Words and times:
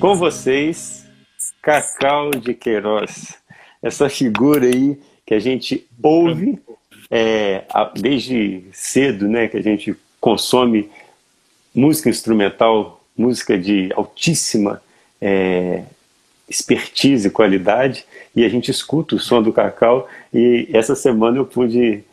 Com 0.00 0.14
vocês, 0.14 1.04
Cacau 1.60 2.30
de 2.30 2.54
Queiroz. 2.54 3.34
Essa 3.82 4.08
figura 4.08 4.64
aí 4.64 4.96
que 5.26 5.34
a 5.34 5.40
gente 5.40 5.88
ouve 6.00 6.56
é, 7.10 7.64
desde 8.00 8.62
cedo, 8.72 9.26
né? 9.26 9.48
Que 9.48 9.56
a 9.56 9.62
gente 9.62 9.96
consome 10.20 10.88
música 11.74 12.08
instrumental, 12.08 13.04
música 13.16 13.58
de 13.58 13.92
altíssima 13.96 14.80
é, 15.20 15.82
expertise 16.48 17.26
e 17.26 17.32
qualidade, 17.32 18.06
e 18.36 18.44
a 18.44 18.48
gente 18.48 18.70
escuta 18.70 19.16
o 19.16 19.18
som 19.20 19.42
do 19.42 19.52
Cacau. 19.52 20.08
E 20.32 20.68
essa 20.72 20.94
semana 20.94 21.38
eu 21.38 21.44
pude 21.44 22.04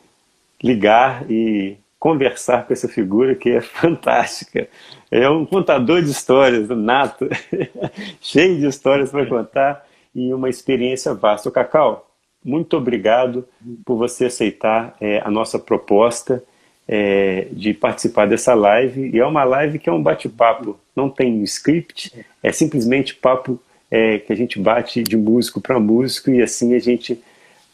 ligar 0.61 1.29
e 1.29 1.77
conversar 1.99 2.65
com 2.65 2.73
essa 2.73 2.87
figura 2.87 3.35
que 3.35 3.49
é 3.49 3.61
fantástica. 3.61 4.67
É 5.09 5.29
um 5.29 5.45
contador 5.45 6.01
de 6.01 6.11
histórias, 6.11 6.69
nato, 6.69 7.27
cheio 8.21 8.59
de 8.59 8.67
histórias 8.67 9.11
para 9.11 9.25
contar 9.25 9.85
e 10.13 10.33
uma 10.33 10.49
experiência 10.49 11.13
vasta. 11.13 11.49
O 11.49 11.51
Cacau, 11.51 12.09
muito 12.43 12.77
obrigado 12.77 13.47
por 13.83 13.97
você 13.97 14.25
aceitar 14.25 14.95
é, 15.01 15.21
a 15.25 15.31
nossa 15.31 15.57
proposta 15.57 16.43
é, 16.87 17.47
de 17.51 17.73
participar 17.73 18.27
dessa 18.27 18.53
live. 18.53 19.09
E 19.13 19.19
é 19.19 19.25
uma 19.25 19.43
live 19.43 19.79
que 19.79 19.89
é 19.89 19.91
um 19.91 20.01
bate-papo, 20.01 20.79
não 20.95 21.09
tem 21.09 21.41
script, 21.43 22.13
é 22.41 22.51
simplesmente 22.51 23.15
papo 23.15 23.59
é, 23.89 24.19
que 24.19 24.31
a 24.31 24.35
gente 24.35 24.59
bate 24.59 25.03
de 25.03 25.17
músico 25.17 25.59
para 25.59 25.79
músico 25.79 26.29
e 26.29 26.41
assim 26.41 26.75
a 26.75 26.79
gente 26.79 27.21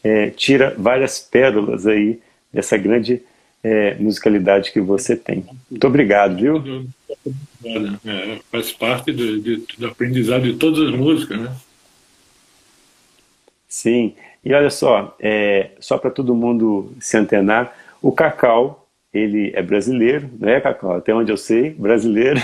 é, 0.02 0.30
tira 0.30 0.74
várias 0.76 1.20
pérolas 1.20 1.86
aí 1.86 2.20
dessa 2.52 2.76
grande 2.76 3.22
é, 3.62 3.94
musicalidade 3.94 4.72
que 4.72 4.80
você 4.80 5.16
tem. 5.16 5.44
Muito 5.70 5.86
obrigado, 5.86 6.36
viu? 6.36 6.86
É, 7.64 8.38
faz 8.50 8.72
parte 8.72 9.12
do, 9.12 9.40
de, 9.40 9.64
do 9.78 9.86
aprendizado 9.86 10.42
de 10.42 10.54
todas 10.54 10.80
as 10.88 10.94
músicas, 10.94 11.40
né? 11.40 11.54
Sim. 13.68 14.14
E 14.44 14.52
olha 14.52 14.70
só, 14.70 15.16
é, 15.20 15.70
só 15.78 15.96
para 15.96 16.10
todo 16.10 16.34
mundo 16.34 16.92
se 17.00 17.16
antenar, 17.16 17.76
o 18.02 18.10
Cacau, 18.10 18.88
ele 19.14 19.52
é 19.54 19.62
brasileiro, 19.62 20.28
não 20.38 20.48
é, 20.48 20.60
Cacau? 20.60 20.96
Até 20.96 21.14
onde 21.14 21.30
eu 21.30 21.36
sei, 21.36 21.70
brasileiro. 21.70 22.40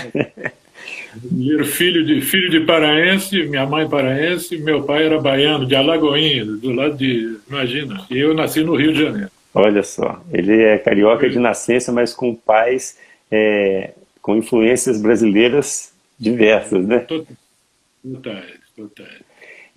Brasileiro, 1.13 1.65
filho 1.65 2.05
de, 2.05 2.21
filho 2.21 2.49
de 2.49 2.61
paraense, 2.61 3.43
minha 3.43 3.65
mãe 3.65 3.89
paraense, 3.89 4.57
meu 4.59 4.83
pai 4.83 5.05
era 5.05 5.19
baiano, 5.19 5.65
de 5.65 5.75
Alagoinha, 5.75 6.45
do 6.45 6.71
lado 6.71 6.95
de, 6.95 7.37
imagina, 7.49 8.05
e 8.09 8.17
eu 8.17 8.33
nasci 8.33 8.63
no 8.63 8.75
Rio 8.75 8.93
de 8.93 9.03
Janeiro. 9.03 9.31
Olha 9.53 9.81
só, 9.81 10.21
ele 10.31 10.61
é 10.61 10.77
carioca 10.77 11.29
de 11.29 11.39
nascença, 11.39 11.91
mas 11.91 12.13
com 12.13 12.35
pais 12.35 12.97
é, 13.31 13.93
com 14.21 14.35
influências 14.35 15.01
brasileiras 15.01 15.91
diversas, 16.19 16.85
né? 16.85 16.99
Totais, 16.99 18.59
totais. 18.75 19.21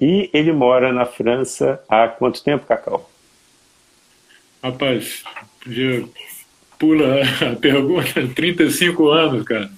E 0.00 0.28
ele 0.32 0.52
mora 0.52 0.92
na 0.92 1.06
França 1.06 1.82
há 1.88 2.08
quanto 2.08 2.42
tempo, 2.42 2.66
Cacau? 2.66 3.10
Rapaz, 4.62 5.22
pula 6.78 7.22
a 7.22 7.56
pergunta, 7.56 8.28
35 8.34 9.08
anos, 9.08 9.44
cara. 9.44 9.70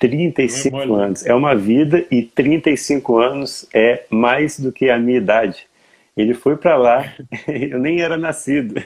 35 0.00 0.76
é 0.76 0.82
anos. 0.82 1.26
É 1.26 1.34
uma 1.34 1.54
vida 1.54 2.06
e 2.10 2.22
35 2.22 3.18
anos 3.18 3.68
é 3.72 4.04
mais 4.08 4.58
do 4.58 4.72
que 4.72 4.88
a 4.88 4.98
minha 4.98 5.18
idade. 5.18 5.66
Ele 6.16 6.34
foi 6.34 6.56
para 6.56 6.76
lá, 6.76 7.14
eu 7.46 7.78
nem 7.78 8.00
era 8.00 8.16
nascido 8.16 8.82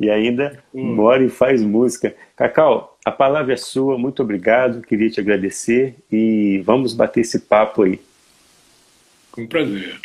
e 0.00 0.10
ainda 0.10 0.58
hum. 0.74 0.94
mora 0.94 1.22
e 1.22 1.28
faz 1.28 1.62
música. 1.62 2.14
Cacau, 2.34 2.98
a 3.04 3.12
palavra 3.12 3.52
é 3.52 3.56
sua, 3.56 3.98
muito 3.98 4.22
obrigado, 4.22 4.80
queria 4.80 5.10
te 5.10 5.20
agradecer 5.20 5.94
e 6.10 6.62
vamos 6.64 6.94
bater 6.94 7.20
esse 7.20 7.40
papo 7.40 7.82
aí. 7.82 8.00
Com 9.30 9.46
prazer. 9.46 10.00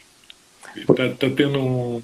Está 0.75 1.09
tá 1.09 1.29
tendo 1.29 1.59
um, 1.59 2.01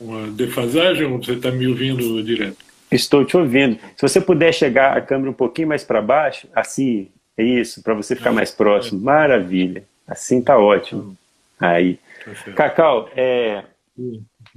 uma 0.00 0.26
defasagem 0.28 1.04
ou 1.04 1.22
você 1.22 1.32
está 1.32 1.50
me 1.50 1.66
ouvindo 1.66 2.22
direto? 2.24 2.56
Estou 2.90 3.22
te 3.22 3.36
ouvindo. 3.36 3.78
Se 3.94 4.00
você 4.00 4.18
puder 4.18 4.52
chegar 4.52 4.96
a 4.96 5.00
câmera 5.02 5.30
um 5.30 5.34
pouquinho 5.34 5.68
mais 5.68 5.84
para 5.84 6.00
baixo, 6.00 6.48
assim, 6.54 7.08
é 7.36 7.44
isso, 7.44 7.82
para 7.82 7.92
você 7.92 8.16
ficar 8.16 8.30
ah, 8.30 8.32
mais 8.32 8.50
próximo. 8.50 8.98
É. 9.00 9.04
Maravilha. 9.04 9.84
Assim 10.06 10.40
tá 10.40 10.58
ótimo. 10.58 11.14
Tá 11.58 11.72
aí. 11.72 11.98
Tá 12.24 12.52
Cacau, 12.52 13.10
é, 13.14 13.64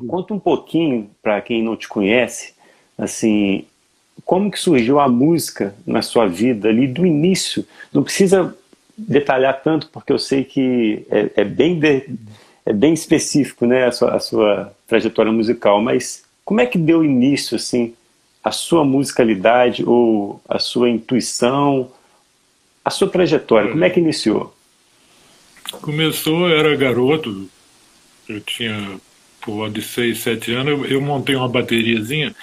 conta 0.07 0.33
um 0.33 0.39
pouquinho 0.39 1.11
para 1.21 1.41
quem 1.41 1.61
não 1.61 1.75
te 1.75 1.89
conhece 1.89 2.53
assim, 3.01 3.65
como 4.23 4.51
que 4.51 4.59
surgiu 4.59 4.99
a 4.99 5.09
música 5.09 5.73
na 5.85 6.03
sua 6.03 6.27
vida 6.27 6.69
ali 6.69 6.87
do 6.87 7.03
início? 7.03 7.65
Não 7.91 8.03
precisa 8.03 8.55
detalhar 8.95 9.59
tanto, 9.63 9.89
porque 9.89 10.13
eu 10.13 10.19
sei 10.19 10.43
que 10.43 11.03
é, 11.09 11.31
é 11.37 11.43
bem, 11.43 11.79
de, 11.79 12.07
é 12.63 12.71
bem 12.71 12.93
específico 12.93 13.65
né, 13.65 13.87
a 13.87 13.91
sua, 13.91 14.15
a, 14.15 14.19
sua, 14.19 14.75
trajetória 14.85 15.31
musical, 15.31 15.81
mas 15.81 16.23
como 16.45 16.61
é 16.61 16.65
que 16.67 16.77
deu 16.77 17.03
início 17.03 17.55
assim, 17.55 17.95
a 18.43 18.51
sua 18.51 18.85
musicalidade 18.85 19.83
ou 19.83 20.39
a 20.47 20.59
sua 20.59 20.87
intuição, 20.87 21.89
a 22.85 22.91
sua 22.91 23.09
trajetória? 23.09 23.71
Como 23.71 23.83
é 23.83 23.89
que 23.89 23.99
iniciou? 23.99 24.53
Começou, 25.81 26.47
era 26.47 26.75
garoto, 26.75 27.49
eu 28.29 28.39
tinha 28.41 28.99
por 29.41 29.71
de 29.71 29.81
6, 29.81 30.19
7 30.19 30.53
anos, 30.53 30.67
eu, 30.67 30.85
eu 30.85 31.01
montei 31.01 31.35
uma 31.35 31.49
bateriazinha 31.49 32.35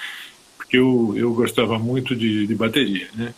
eu, 0.77 1.13
eu 1.15 1.33
gostava 1.33 1.77
muito 1.79 2.15
de, 2.15 2.47
de 2.47 2.55
bateria, 2.55 3.07
né? 3.13 3.33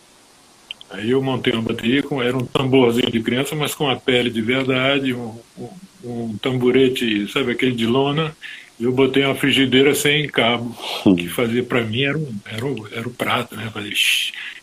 Aí 0.90 1.10
eu 1.10 1.22
montei 1.22 1.52
uma 1.54 1.62
bateria, 1.62 2.02
com, 2.02 2.22
era 2.22 2.36
um 2.36 2.44
tamborzinho 2.44 3.10
de 3.10 3.22
criança, 3.22 3.56
mas 3.56 3.74
com 3.74 3.88
a 3.88 3.96
pele 3.96 4.28
de 4.28 4.42
verdade, 4.42 5.14
um, 5.14 5.38
um, 5.58 5.68
um 6.04 6.36
tamborete, 6.36 7.26
sabe, 7.32 7.52
aquele 7.52 7.72
de 7.72 7.86
lona, 7.86 8.36
e 8.78 8.84
eu 8.84 8.92
botei 8.92 9.24
uma 9.24 9.34
frigideira 9.34 9.94
sem 9.94 10.28
cabo, 10.28 10.76
que 11.16 11.28
fazia 11.28 11.62
para 11.62 11.82
mim 11.82 12.02
era, 12.02 12.18
um, 12.18 12.34
era, 12.44 12.66
um, 12.66 12.86
era 12.92 13.08
o 13.08 13.12
prato, 13.12 13.56
né? 13.56 13.70
Fazer 13.72 13.94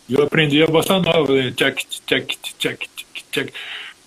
e 0.09 0.16
eu 0.16 0.24
aprendi 0.24 0.62
a 0.63 0.66
bossa 0.66 1.00
nova, 1.00 1.31
né? 1.34 1.53
tchac, 1.56 1.86
tchac, 2.07 2.38
tchac, 2.57 2.90
tchac, 2.90 2.90
tchac 3.31 3.53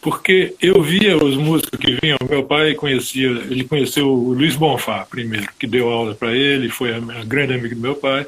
porque 0.02 0.56
eu 0.60 0.82
via 0.82 1.16
os 1.16 1.36
músicos 1.36 1.78
que 1.78 1.96
vinham. 2.02 2.18
Meu 2.28 2.42
pai 2.42 2.74
conhecia, 2.74 3.28
ele 3.28 3.62
conheceu 3.62 4.08
o 4.08 4.34
Luiz 4.34 4.56
Bonfá 4.56 5.06
primeiro, 5.08 5.48
que 5.56 5.66
deu 5.66 5.88
aula 5.88 6.12
para 6.12 6.36
ele, 6.36 6.68
foi 6.68 6.92
a, 6.92 6.96
a 6.96 7.24
grande 7.24 7.54
amiga 7.54 7.74
do 7.74 7.80
meu 7.80 7.94
pai. 7.94 8.26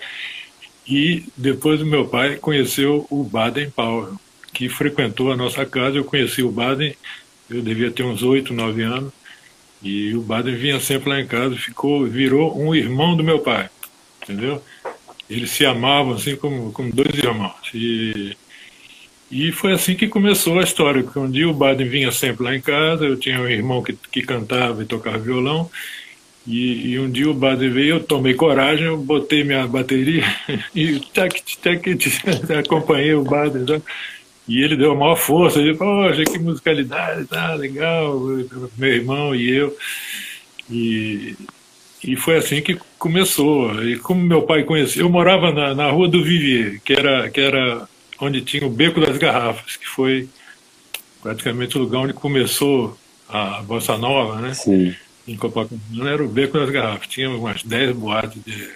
E 0.86 1.24
depois 1.36 1.82
o 1.82 1.86
meu 1.86 2.06
pai 2.06 2.36
conheceu 2.36 3.06
o 3.10 3.24
Baden 3.24 3.70
Powell, 3.70 4.14
que 4.52 4.68
frequentou 4.68 5.32
a 5.32 5.36
nossa 5.36 5.66
casa. 5.66 5.96
Eu 5.96 6.04
conheci 6.04 6.44
o 6.44 6.50
Baden, 6.50 6.94
eu 7.50 7.60
devia 7.60 7.90
ter 7.90 8.04
uns 8.04 8.22
oito, 8.22 8.54
nove 8.54 8.82
anos. 8.82 9.12
E 9.82 10.14
o 10.14 10.20
Baden 10.20 10.54
vinha 10.54 10.78
sempre 10.78 11.10
lá 11.10 11.20
em 11.20 11.26
casa, 11.26 11.56
ficou, 11.56 12.06
virou 12.06 12.56
um 12.56 12.72
irmão 12.72 13.16
do 13.16 13.24
meu 13.24 13.40
pai, 13.40 13.68
entendeu? 14.22 14.62
Eles 15.28 15.50
se 15.50 15.66
amavam 15.66 16.14
assim 16.14 16.36
como, 16.36 16.70
como 16.72 16.92
dois 16.92 17.18
irmãos. 17.18 17.70
E 17.74 18.36
e 19.34 19.50
foi 19.50 19.72
assim 19.72 19.96
que 19.96 20.06
começou 20.06 20.60
a 20.60 20.62
história, 20.62 21.02
porque 21.02 21.18
um 21.18 21.28
dia 21.28 21.48
o 21.48 21.52
Baden 21.52 21.88
vinha 21.88 22.12
sempre 22.12 22.44
lá 22.44 22.54
em 22.54 22.60
casa, 22.60 23.04
eu 23.04 23.18
tinha 23.18 23.40
um 23.40 23.48
irmão 23.48 23.82
que, 23.82 23.92
que 23.92 24.22
cantava 24.22 24.80
e 24.80 24.86
tocava 24.86 25.18
violão, 25.18 25.68
e, 26.46 26.90
e 26.90 27.00
um 27.00 27.10
dia 27.10 27.28
o 27.28 27.34
Baden 27.34 27.68
veio, 27.68 27.96
eu 27.96 28.04
tomei 28.04 28.34
coragem, 28.34 28.84
eu 28.84 28.96
botei 28.96 29.42
minha 29.42 29.66
bateria 29.66 30.22
e 30.72 31.00
tac, 31.12 31.42
tac, 31.60 31.82
acompanhei 32.56 33.12
o 33.14 33.24
Baden, 33.24 33.82
e 34.46 34.62
ele 34.62 34.76
deu 34.76 34.92
a 34.92 34.94
maior 34.94 35.16
força, 35.16 35.58
ele 35.58 35.74
falou, 35.74 36.06
poxa, 36.06 36.22
que 36.22 36.38
musicalidade, 36.38 37.26
tá 37.26 37.54
legal, 37.54 38.16
meu 38.78 38.88
irmão 38.88 39.34
e 39.34 39.50
eu, 39.50 39.76
e, 40.70 41.34
e 42.04 42.14
foi 42.14 42.36
assim 42.36 42.62
que 42.62 42.78
começou. 43.00 43.82
E 43.82 43.98
como 43.98 44.22
meu 44.22 44.42
pai 44.42 44.62
conhecia, 44.62 45.02
eu 45.02 45.10
morava 45.10 45.50
na, 45.50 45.75
na 45.75 45.90
rua 45.90 46.06
do 46.06 46.22
Vivier, 46.22 46.80
que 46.84 46.92
era, 46.92 47.28
que 47.30 47.40
era 47.40 47.88
onde 48.25 48.43
tinha 48.43 48.67
o 48.67 48.71
Beco 48.71 49.00
das 49.00 49.17
Garrafas, 49.19 49.76
que 49.76 49.87
foi 49.87 50.29
praticamente 51.23 51.76
o 51.76 51.81
lugar 51.81 52.00
onde 52.00 52.12
começou 52.12 52.99
a 53.29 53.62
Bossa 53.62 53.97
Nova, 53.97 54.41
né? 54.41 54.55
Sim. 54.55 54.94
Em 55.26 55.37
Copacabana 55.37 56.11
era 56.11 56.25
o 56.25 56.29
Beco 56.29 56.59
das 56.59 56.71
Garrafas. 56.71 57.06
Tinha 57.09 57.31
umas 57.31 57.62
10 57.62 57.97
boates 57.97 58.43
de... 58.44 58.71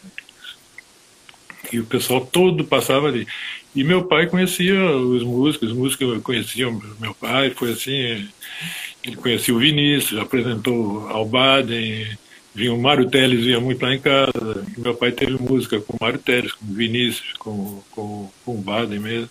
e 1.72 1.78
o 1.78 1.84
pessoal 1.84 2.24
todo 2.24 2.64
passava 2.64 3.08
ali. 3.08 3.26
E 3.74 3.84
meu 3.84 4.04
pai 4.04 4.26
conhecia 4.26 4.74
os 4.96 5.22
músicos, 5.22 5.70
os 5.70 5.76
músicos 5.76 6.22
conheciam 6.22 6.80
meu 6.98 7.14
pai, 7.14 7.50
foi 7.50 7.72
assim, 7.72 8.28
ele 9.04 9.16
conhecia 9.16 9.54
o 9.54 9.58
Vinícius, 9.58 10.20
apresentou 10.20 11.06
ao 11.08 11.24
Baden, 11.24 12.16
vinha 12.58 12.74
o 12.74 12.82
Mário 12.82 13.08
Teles, 13.08 13.46
ia 13.46 13.60
muito 13.60 13.80
lá 13.80 13.94
em 13.94 14.00
casa. 14.00 14.64
Meu 14.76 14.92
pai 14.92 15.12
teve 15.12 15.40
música 15.40 15.80
com 15.80 15.92
o 15.92 15.98
Mário 16.00 16.18
Teles, 16.18 16.52
com 16.52 16.64
o 16.64 16.74
Vinícius, 16.74 17.32
com, 17.38 17.80
com, 17.92 18.28
com 18.44 18.54
o 18.54 18.58
Baden 18.58 18.98
mesmo, 18.98 19.30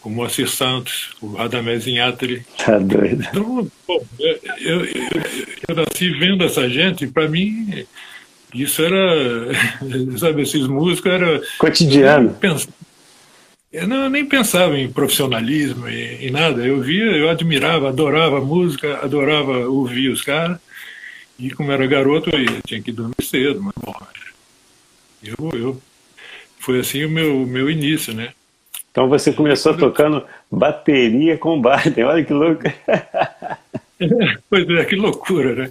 com 0.00 0.08
o 0.08 0.12
Moacir 0.12 0.48
Santos, 0.48 1.10
o 1.20 1.34
Radamés 1.34 1.88
Inhatri. 1.88 2.46
Tá 2.64 2.78
doido. 2.78 3.26
Então, 3.28 3.68
pô, 3.84 4.00
eu, 4.20 4.38
eu, 4.60 4.84
eu, 4.84 5.22
eu 5.68 5.74
nasci 5.74 6.10
vendo 6.10 6.44
essa 6.44 6.68
gente, 6.70 7.08
para 7.08 7.28
mim, 7.28 7.84
isso 8.54 8.80
era, 8.80 9.52
sabe, 10.16 10.42
esses 10.42 10.68
músicos 10.68 11.10
era... 11.10 11.42
Cotidiano. 11.58 12.36
Eu 13.72 13.86
não, 13.88 14.08
nem 14.08 14.24
pensava 14.24 14.78
em 14.78 14.90
profissionalismo, 14.90 15.88
em, 15.88 16.30
nada. 16.30 16.64
Eu 16.64 16.80
via, 16.80 17.04
eu 17.04 17.28
admirava, 17.28 17.88
adorava 17.88 18.38
a 18.38 18.40
música, 18.40 19.00
adorava 19.02 19.68
ouvir 19.68 20.10
os 20.10 20.22
caras. 20.22 20.58
E 21.38 21.50
como 21.50 21.70
era 21.70 21.86
garoto, 21.86 22.30
eu 22.30 22.62
tinha 22.62 22.82
que 22.82 22.90
dormir 22.90 23.22
cedo, 23.22 23.62
mas 23.62 23.74
bom, 23.80 23.94
eu, 25.22 25.58
eu 25.58 25.82
foi 26.58 26.80
assim 26.80 27.04
o 27.04 27.10
meu, 27.10 27.46
meu 27.46 27.70
início, 27.70 28.12
né? 28.12 28.32
Então 28.90 29.08
você 29.08 29.32
começou 29.32 29.76
tocando 29.76 30.26
bateria 30.50 31.38
com 31.38 31.60
Barton, 31.60 32.02
olha 32.02 32.24
que 32.24 32.32
louco. 32.32 32.62
pois 34.50 34.68
é, 34.68 34.84
que 34.84 34.96
loucura, 34.96 35.54
né? 35.54 35.70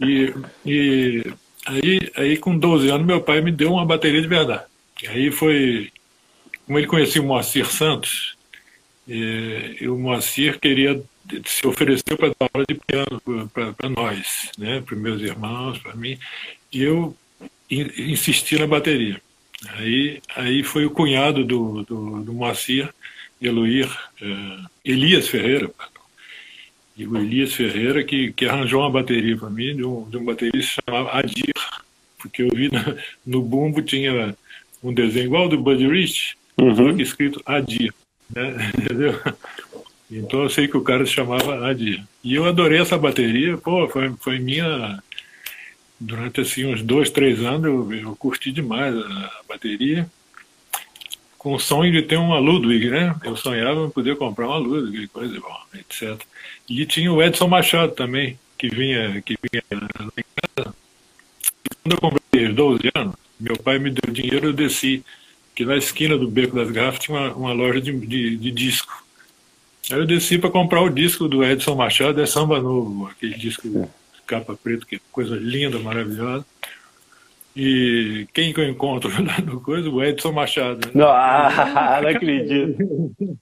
E, 0.00 0.32
e 0.64 1.24
aí, 1.66 2.12
aí 2.16 2.36
com 2.36 2.56
12 2.56 2.88
anos 2.88 3.06
meu 3.06 3.20
pai 3.20 3.40
me 3.40 3.50
deu 3.50 3.72
uma 3.72 3.84
bateria 3.84 4.22
de 4.22 4.28
verdade. 4.28 4.64
E 5.02 5.08
aí 5.08 5.30
foi, 5.32 5.90
como 6.64 6.78
ele 6.78 6.86
conhecia 6.86 7.20
o 7.20 7.24
Moacir 7.24 7.66
Santos, 7.66 8.36
e, 9.08 9.78
e 9.80 9.88
o 9.88 9.98
Moacir 9.98 10.60
queria 10.60 11.02
se 11.44 11.66
ofereceu 11.66 12.16
para 12.16 12.28
dar 12.28 12.50
aula 12.52 12.64
de 12.68 12.74
piano 12.74 13.48
para 13.52 13.88
nós, 13.88 14.50
né, 14.58 14.82
para 14.84 14.96
meus 14.96 15.20
irmãos, 15.22 15.78
para 15.78 15.94
mim, 15.94 16.18
e 16.72 16.82
eu 16.82 17.16
insisti 17.70 18.58
na 18.58 18.66
bateria. 18.66 19.20
Aí, 19.74 20.20
aí 20.34 20.62
foi 20.62 20.84
o 20.84 20.90
cunhado 20.90 21.44
do, 21.44 21.82
do, 21.82 22.22
do 22.22 22.32
Moacir, 22.32 22.92
Eloir, 23.40 23.88
eh, 24.20 24.58
Elias 24.84 25.28
Ferreira, 25.28 25.68
pardon. 25.68 26.00
e 26.96 27.06
o 27.06 27.16
Elias 27.16 27.54
Ferreira 27.54 28.02
que, 28.04 28.32
que 28.32 28.46
arranjou 28.46 28.80
uma 28.80 28.90
bateria 28.90 29.36
para 29.36 29.50
mim, 29.50 29.76
de 29.76 29.84
um, 29.84 30.08
de 30.08 30.16
um 30.16 30.24
baterista 30.24 30.82
chamado 30.86 31.08
Adir, 31.10 31.54
porque 32.18 32.42
eu 32.42 32.48
vi 32.54 32.70
na, 32.70 32.96
no 33.26 33.42
bumbo 33.42 33.82
tinha 33.82 34.36
um 34.82 34.92
desenho 34.92 35.26
igual 35.26 35.48
do 35.48 35.60
Buddy 35.60 35.88
Rich, 35.88 36.36
uhum. 36.58 36.74
só 36.74 36.92
que 36.92 37.02
escrito 37.02 37.42
Adir, 37.46 37.92
né? 38.34 38.70
entendeu? 38.78 39.20
Então 40.18 40.42
eu 40.42 40.50
sei 40.50 40.68
que 40.68 40.76
o 40.76 40.82
cara 40.82 41.06
se 41.06 41.12
chamava 41.12 41.66
Adir. 41.66 42.04
E 42.22 42.34
eu 42.34 42.44
adorei 42.44 42.80
essa 42.80 42.98
bateria, 42.98 43.56
pô, 43.56 43.88
foi, 43.88 44.12
foi 44.18 44.38
minha 44.38 45.02
durante 45.98 46.40
assim 46.40 46.66
uns 46.66 46.82
dois, 46.82 47.10
três 47.10 47.40
anos 47.40 47.64
eu, 47.64 47.92
eu 47.92 48.16
curti 48.16 48.50
demais 48.50 48.94
a, 48.94 49.30
bateria, 49.48 50.08
com 51.38 51.54
o 51.54 51.58
sonho 51.58 51.92
de 51.92 52.02
ter 52.02 52.16
uma 52.16 52.38
Ludwig, 52.38 52.90
né? 52.90 53.14
Eu 53.24 53.36
sonhava 53.36 53.86
em 53.86 53.90
poder 53.90 54.16
comprar 54.16 54.48
uma 54.48 54.58
Ludwig, 54.58 55.08
coisa 55.08 55.40
bom, 55.40 55.56
etc. 55.74 56.20
E 56.68 56.84
tinha 56.86 57.12
o 57.12 57.22
Edson 57.22 57.48
Machado 57.48 57.92
também, 57.92 58.38
que 58.58 58.68
vinha, 58.68 59.20
que 59.22 59.36
vinha 59.42 59.62
lá 59.72 60.12
em 60.16 60.24
casa. 60.36 60.74
E 61.64 61.74
quando 61.82 61.94
eu 61.94 62.00
comprei 62.00 62.46
aos 62.46 62.54
12 62.54 62.90
anos, 62.94 63.14
meu 63.40 63.56
pai 63.56 63.78
me 63.78 63.90
deu 63.90 64.12
dinheiro, 64.12 64.48
eu 64.48 64.52
desci, 64.52 65.04
que 65.54 65.64
na 65.64 65.76
esquina 65.76 66.16
do 66.16 66.28
Beco 66.28 66.54
das 66.54 66.70
Garrafas 66.70 67.00
tinha 67.00 67.18
uma, 67.18 67.34
uma 67.34 67.52
loja 67.52 67.80
de, 67.80 67.92
de, 67.92 68.36
de 68.36 68.50
disco. 68.50 69.04
Aí 69.90 69.98
eu 69.98 70.06
desci 70.06 70.38
para 70.38 70.50
comprar 70.50 70.82
o 70.82 70.88
disco 70.88 71.28
do 71.28 71.44
Edson 71.44 71.74
Machado, 71.74 72.20
é 72.20 72.26
Samba 72.26 72.60
Novo, 72.60 73.08
aquele 73.08 73.34
disco 73.34 73.90
capa 74.26 74.56
preta, 74.56 74.86
que 74.86 75.00
coisa 75.10 75.36
linda, 75.36 75.78
maravilhosa. 75.78 76.46
E 77.54 78.26
quem 78.32 78.52
que 78.52 78.60
eu 78.60 78.68
encontro 78.68 79.10
lá 79.22 79.40
no 79.40 79.60
coisa? 79.60 79.90
O 79.90 80.02
Edson 80.02 80.32
Machado. 80.32 80.86
Né? 80.86 80.92
Não, 80.94 81.08
ah, 81.08 82.00
não 82.02 82.08
acredito. 82.08 82.78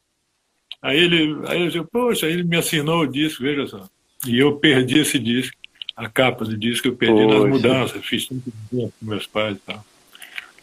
Aí 0.82 0.96
ele, 0.96 1.46
aí 1.46 1.60
eu 1.60 1.66
disse, 1.66 1.84
poxa, 1.92 2.26
ele 2.26 2.42
me 2.42 2.56
assinou 2.56 3.02
o 3.02 3.06
disco, 3.06 3.42
veja 3.42 3.66
só. 3.66 3.86
E 4.26 4.38
eu 4.38 4.56
perdi 4.56 5.00
esse 5.00 5.18
disco, 5.18 5.54
a 5.94 6.08
capa 6.08 6.42
do 6.42 6.56
disco 6.56 6.88
eu 6.88 6.96
perdi 6.96 7.22
poxa. 7.22 7.38
nas 7.38 7.48
mudanças, 7.50 8.06
fiz 8.06 8.26
tudo 8.26 8.42
com 8.70 8.90
meus 9.02 9.26
pais 9.26 9.58
e 9.58 9.60
tal. 9.60 9.84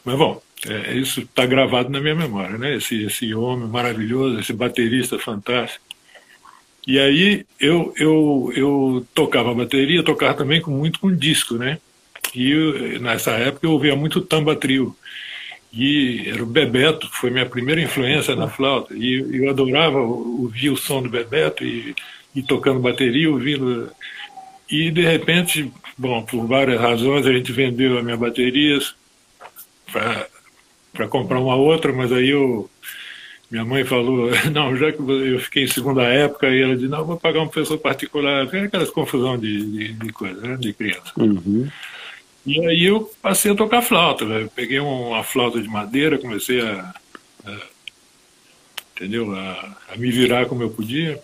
Mas 0.03 0.17
bom, 0.17 0.41
é, 0.65 0.93
isso 0.95 1.21
está 1.21 1.45
gravado 1.45 1.89
na 1.89 1.99
minha 1.99 2.15
memória, 2.15 2.57
né? 2.57 2.75
Esse, 2.75 3.03
esse 3.03 3.33
homem 3.33 3.67
maravilhoso, 3.67 4.39
esse 4.39 4.53
baterista 4.53 5.19
fantástico. 5.19 5.85
E 6.85 6.97
aí 6.97 7.45
eu, 7.59 7.93
eu, 7.97 8.53
eu 8.55 9.07
tocava 9.13 9.53
bateria, 9.53 10.03
tocava 10.03 10.33
também 10.33 10.61
com, 10.61 10.71
muito 10.71 10.99
com 10.99 11.13
disco, 11.13 11.55
né? 11.55 11.77
E 12.33 12.51
eu, 12.51 12.99
nessa 13.01 13.31
época 13.31 13.67
eu 13.67 13.73
ouvia 13.73 13.95
muito 13.95 14.21
Tamba 14.21 14.55
Trio. 14.55 14.95
E 15.71 16.29
era 16.29 16.41
o 16.41 16.45
Bebeto, 16.45 17.09
que 17.09 17.17
foi 17.17 17.29
minha 17.29 17.45
primeira 17.45 17.81
influência 17.81 18.35
na 18.35 18.47
flauta. 18.47 18.95
E 18.95 19.43
eu 19.43 19.49
adorava 19.49 19.99
ouvir 19.99 20.69
o 20.69 20.77
som 20.77 21.03
do 21.03 21.09
Bebeto 21.09 21.63
e, 21.63 21.93
e 22.33 22.41
tocando 22.41 22.79
bateria, 22.79 23.29
ouvindo. 23.29 23.91
E 24.69 24.89
de 24.89 25.01
repente, 25.01 25.71
bom, 25.97 26.23
por 26.23 26.47
várias 26.47 26.79
razões, 26.79 27.27
a 27.27 27.33
gente 27.33 27.51
vendeu 27.51 27.97
a 27.97 28.01
minha 28.01 28.17
bateria 28.17 28.79
para 29.91 30.27
comprar 31.05 31.41
uma 31.41 31.55
outra, 31.55 31.91
mas 31.91 32.13
aí 32.13 32.29
eu 32.29 32.69
minha 33.49 33.63
mãe 33.63 33.83
falou, 33.83 34.29
não, 34.51 34.75
já 34.75 34.91
que 34.91 35.01
eu 35.01 35.39
fiquei 35.39 35.63
em 35.63 35.67
segunda 35.67 36.03
época, 36.03 36.49
e 36.49 36.61
ela 36.61 36.75
disse, 36.75 36.87
não, 36.87 37.05
vou 37.05 37.17
pagar 37.17 37.41
um 37.41 37.47
professor 37.47 37.77
particular. 37.77 38.43
Aquelas 38.43 38.89
confusão 38.89 39.37
de, 39.37 39.65
de, 39.65 39.93
de 39.93 40.13
coisa, 40.13 40.41
né, 40.41 40.57
de 40.57 40.73
criança. 40.73 41.11
Uhum. 41.17 41.69
E 42.45 42.65
aí 42.65 42.85
eu 42.85 43.11
passei 43.21 43.51
a 43.51 43.55
tocar 43.55 43.81
flauta. 43.81 44.25
Né? 44.25 44.49
Peguei 44.55 44.79
uma 44.79 45.23
flauta 45.23 45.61
de 45.61 45.67
madeira, 45.67 46.17
comecei 46.17 46.61
a, 46.61 46.93
a 47.45 47.57
entendeu, 48.95 49.33
a, 49.35 49.77
a, 49.89 49.95
me 49.95 50.09
virar 50.09 50.47
como 50.47 50.63
eu 50.63 50.69
podia, 50.69 51.21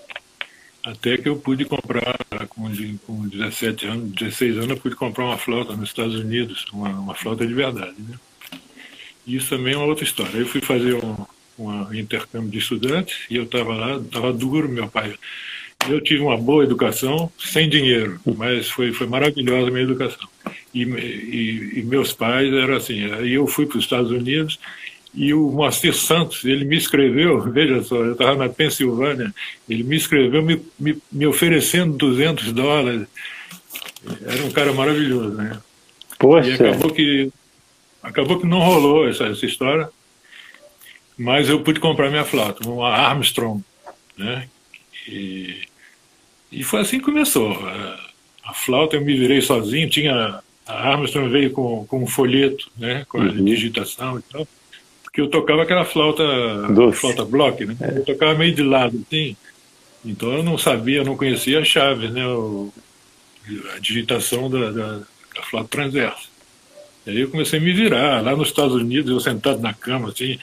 até 0.83 1.17
que 1.17 1.27
eu 1.27 1.35
pude 1.35 1.65
comprar, 1.65 2.15
com, 2.49 2.69
com 3.05 3.27
17 3.27 3.87
anos, 3.87 4.11
16 4.11 4.57
anos, 4.57 4.69
eu 4.69 4.77
pude 4.77 4.95
comprar 4.95 5.25
uma 5.25 5.37
flauta 5.37 5.75
nos 5.75 5.89
Estados 5.89 6.15
Unidos, 6.15 6.65
uma, 6.71 6.89
uma 6.89 7.15
flauta 7.15 7.47
de 7.47 7.53
verdade. 7.53 7.95
Né? 7.97 8.15
Isso 9.25 9.49
também 9.49 9.73
é 9.73 9.77
uma 9.77 9.85
outra 9.85 10.03
história. 10.03 10.37
Eu 10.37 10.45
fui 10.45 10.61
fazer 10.61 10.95
um, 10.95 11.15
um 11.57 11.93
intercâmbio 11.93 12.49
de 12.49 12.57
estudantes 12.57 13.17
e 13.29 13.35
eu 13.35 13.43
estava 13.43 13.73
lá, 13.73 13.97
estava 13.97 14.33
duro, 14.33 14.67
meu 14.69 14.87
pai. 14.87 15.13
Eu 15.89 15.99
tive 16.01 16.21
uma 16.21 16.37
boa 16.37 16.63
educação, 16.63 17.31
sem 17.37 17.67
dinheiro, 17.67 18.19
mas 18.37 18.69
foi, 18.69 18.93
foi 18.93 19.05
maravilhosa 19.05 19.67
a 19.67 19.71
minha 19.71 19.83
educação. 19.83 20.27
E, 20.73 20.83
e, 20.83 21.79
e 21.79 21.83
meus 21.83 22.13
pais 22.13 22.53
eram 22.53 22.75
assim. 22.75 23.11
Aí 23.11 23.33
eu 23.33 23.45
fui 23.47 23.65
para 23.65 23.77
os 23.77 23.83
Estados 23.83 24.11
Unidos 24.11 24.59
e 25.13 25.33
o 25.33 25.51
Moacir 25.51 25.93
Santos, 25.93 26.43
ele 26.43 26.65
me 26.65 26.75
escreveu, 26.75 27.39
veja 27.51 27.83
só, 27.83 27.97
eu 27.97 28.13
estava 28.13 28.35
na 28.35 28.49
Pensilvânia, 28.49 29.33
ele 29.69 29.83
me 29.83 29.95
escreveu 29.95 30.41
me, 30.41 30.61
me, 30.79 30.97
me, 31.11 31.27
oferecendo 31.27 31.95
200 31.97 32.51
dólares. 32.51 33.07
Era 34.25 34.43
um 34.43 34.51
cara 34.51 34.73
maravilhoso, 34.73 35.35
né? 35.35 35.59
Poxa. 36.17 36.49
E 36.49 36.53
acabou 36.53 36.91
que, 36.91 37.31
acabou 38.03 38.39
que 38.39 38.45
não 38.45 38.59
rolou 38.59 39.07
essa, 39.07 39.25
essa 39.25 39.45
história 39.45 39.89
mas 41.17 41.49
eu 41.49 41.61
pude 41.61 41.79
comprar 41.79 42.09
minha 42.09 42.25
flauta, 42.25 42.67
uma 42.67 42.89
Armstrong, 42.89 43.63
né? 44.17 44.47
E, 45.07 45.61
e 46.51 46.63
foi 46.63 46.81
assim 46.81 46.99
que 46.99 47.05
começou. 47.05 47.51
A, 48.43 48.53
flauta 48.53 48.95
eu 48.95 49.01
me 49.01 49.17
virei 49.17 49.41
sozinho, 49.41 49.89
tinha 49.89 50.41
a 50.65 50.89
Armstrong 50.89 51.29
veio 51.29 51.51
com, 51.51 51.85
com 51.85 52.03
um 52.03 52.07
folheto, 52.07 52.69
né? 52.77 53.05
Com 53.07 53.19
a 53.19 53.25
uhum. 53.25 53.45
digitação 53.45 54.19
e 54.19 54.21
tal, 54.23 54.47
porque 55.03 55.21
eu 55.21 55.29
tocava 55.29 55.63
aquela 55.63 55.85
flauta, 55.85 56.23
flauta 56.93 57.25
block, 57.25 57.65
né? 57.65 57.75
É. 57.79 57.97
Eu 57.99 58.05
tocava 58.05 58.35
meio 58.35 58.53
de 58.53 58.63
lado, 58.63 59.01
assim. 59.05 59.35
Então 60.03 60.33
eu 60.33 60.43
não 60.43 60.57
sabia, 60.57 60.97
eu 60.97 61.05
não 61.05 61.15
conhecia 61.15 61.59
a 61.59 61.65
chave, 61.65 62.09
né? 62.09 62.25
O, 62.25 62.73
a 63.75 63.79
digitação 63.79 64.49
da, 64.49 64.71
da, 64.71 64.97
da 65.35 65.43
flauta 65.43 65.69
transversa. 65.69 66.32
E 67.05 67.09
aí 67.09 67.19
eu 67.21 67.29
comecei 67.29 67.59
a 67.59 67.61
me 67.61 67.73
virar. 67.73 68.21
Lá 68.21 68.35
nos 68.35 68.49
Estados 68.49 68.75
Unidos, 68.75 69.11
eu 69.11 69.19
sentado 69.19 69.59
na 69.59 69.73
cama, 69.73 70.09
assim, 70.09 70.37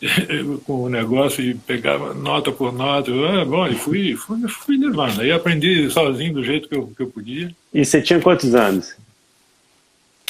com 0.64 0.84
o 0.84 0.88
negócio 0.88 1.42
e 1.42 1.54
pegava 1.54 2.14
nota 2.14 2.52
por 2.52 2.72
nota. 2.72 3.10
Ah, 3.12 3.44
bom, 3.44 3.66
e 3.66 3.74
fui, 3.74 4.14
fui, 4.14 4.48
fui 4.48 4.76
levando. 4.76 5.20
Aí 5.20 5.32
aprendi 5.32 5.90
sozinho 5.90 6.34
do 6.34 6.44
jeito 6.44 6.68
que 6.68 6.76
eu, 6.76 6.86
que 6.96 7.02
eu 7.02 7.08
podia. 7.08 7.50
E 7.72 7.84
você 7.84 8.00
tinha 8.00 8.20
quantos 8.20 8.54
anos? 8.54 8.94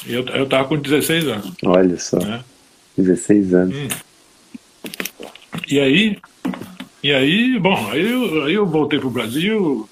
Eu 0.06 0.45
estava 0.45 0.68
com 0.68 0.78
16 0.78 1.28
anos. 1.28 1.52
Olha 1.64 1.99
só. 1.99 2.18
Né? 2.18 2.45
16 2.97 3.54
anos. 3.54 3.76
Hum. 3.76 3.88
E 5.68 5.80
aí, 5.80 6.18
e 7.02 7.12
aí, 7.12 7.59
bom, 7.59 7.90
aí 7.90 8.11
eu, 8.11 8.45
aí 8.45 8.54
eu 8.54 8.66
voltei 8.66 8.99
para 8.99 9.09
o 9.09 9.11
Brasil, 9.11 9.88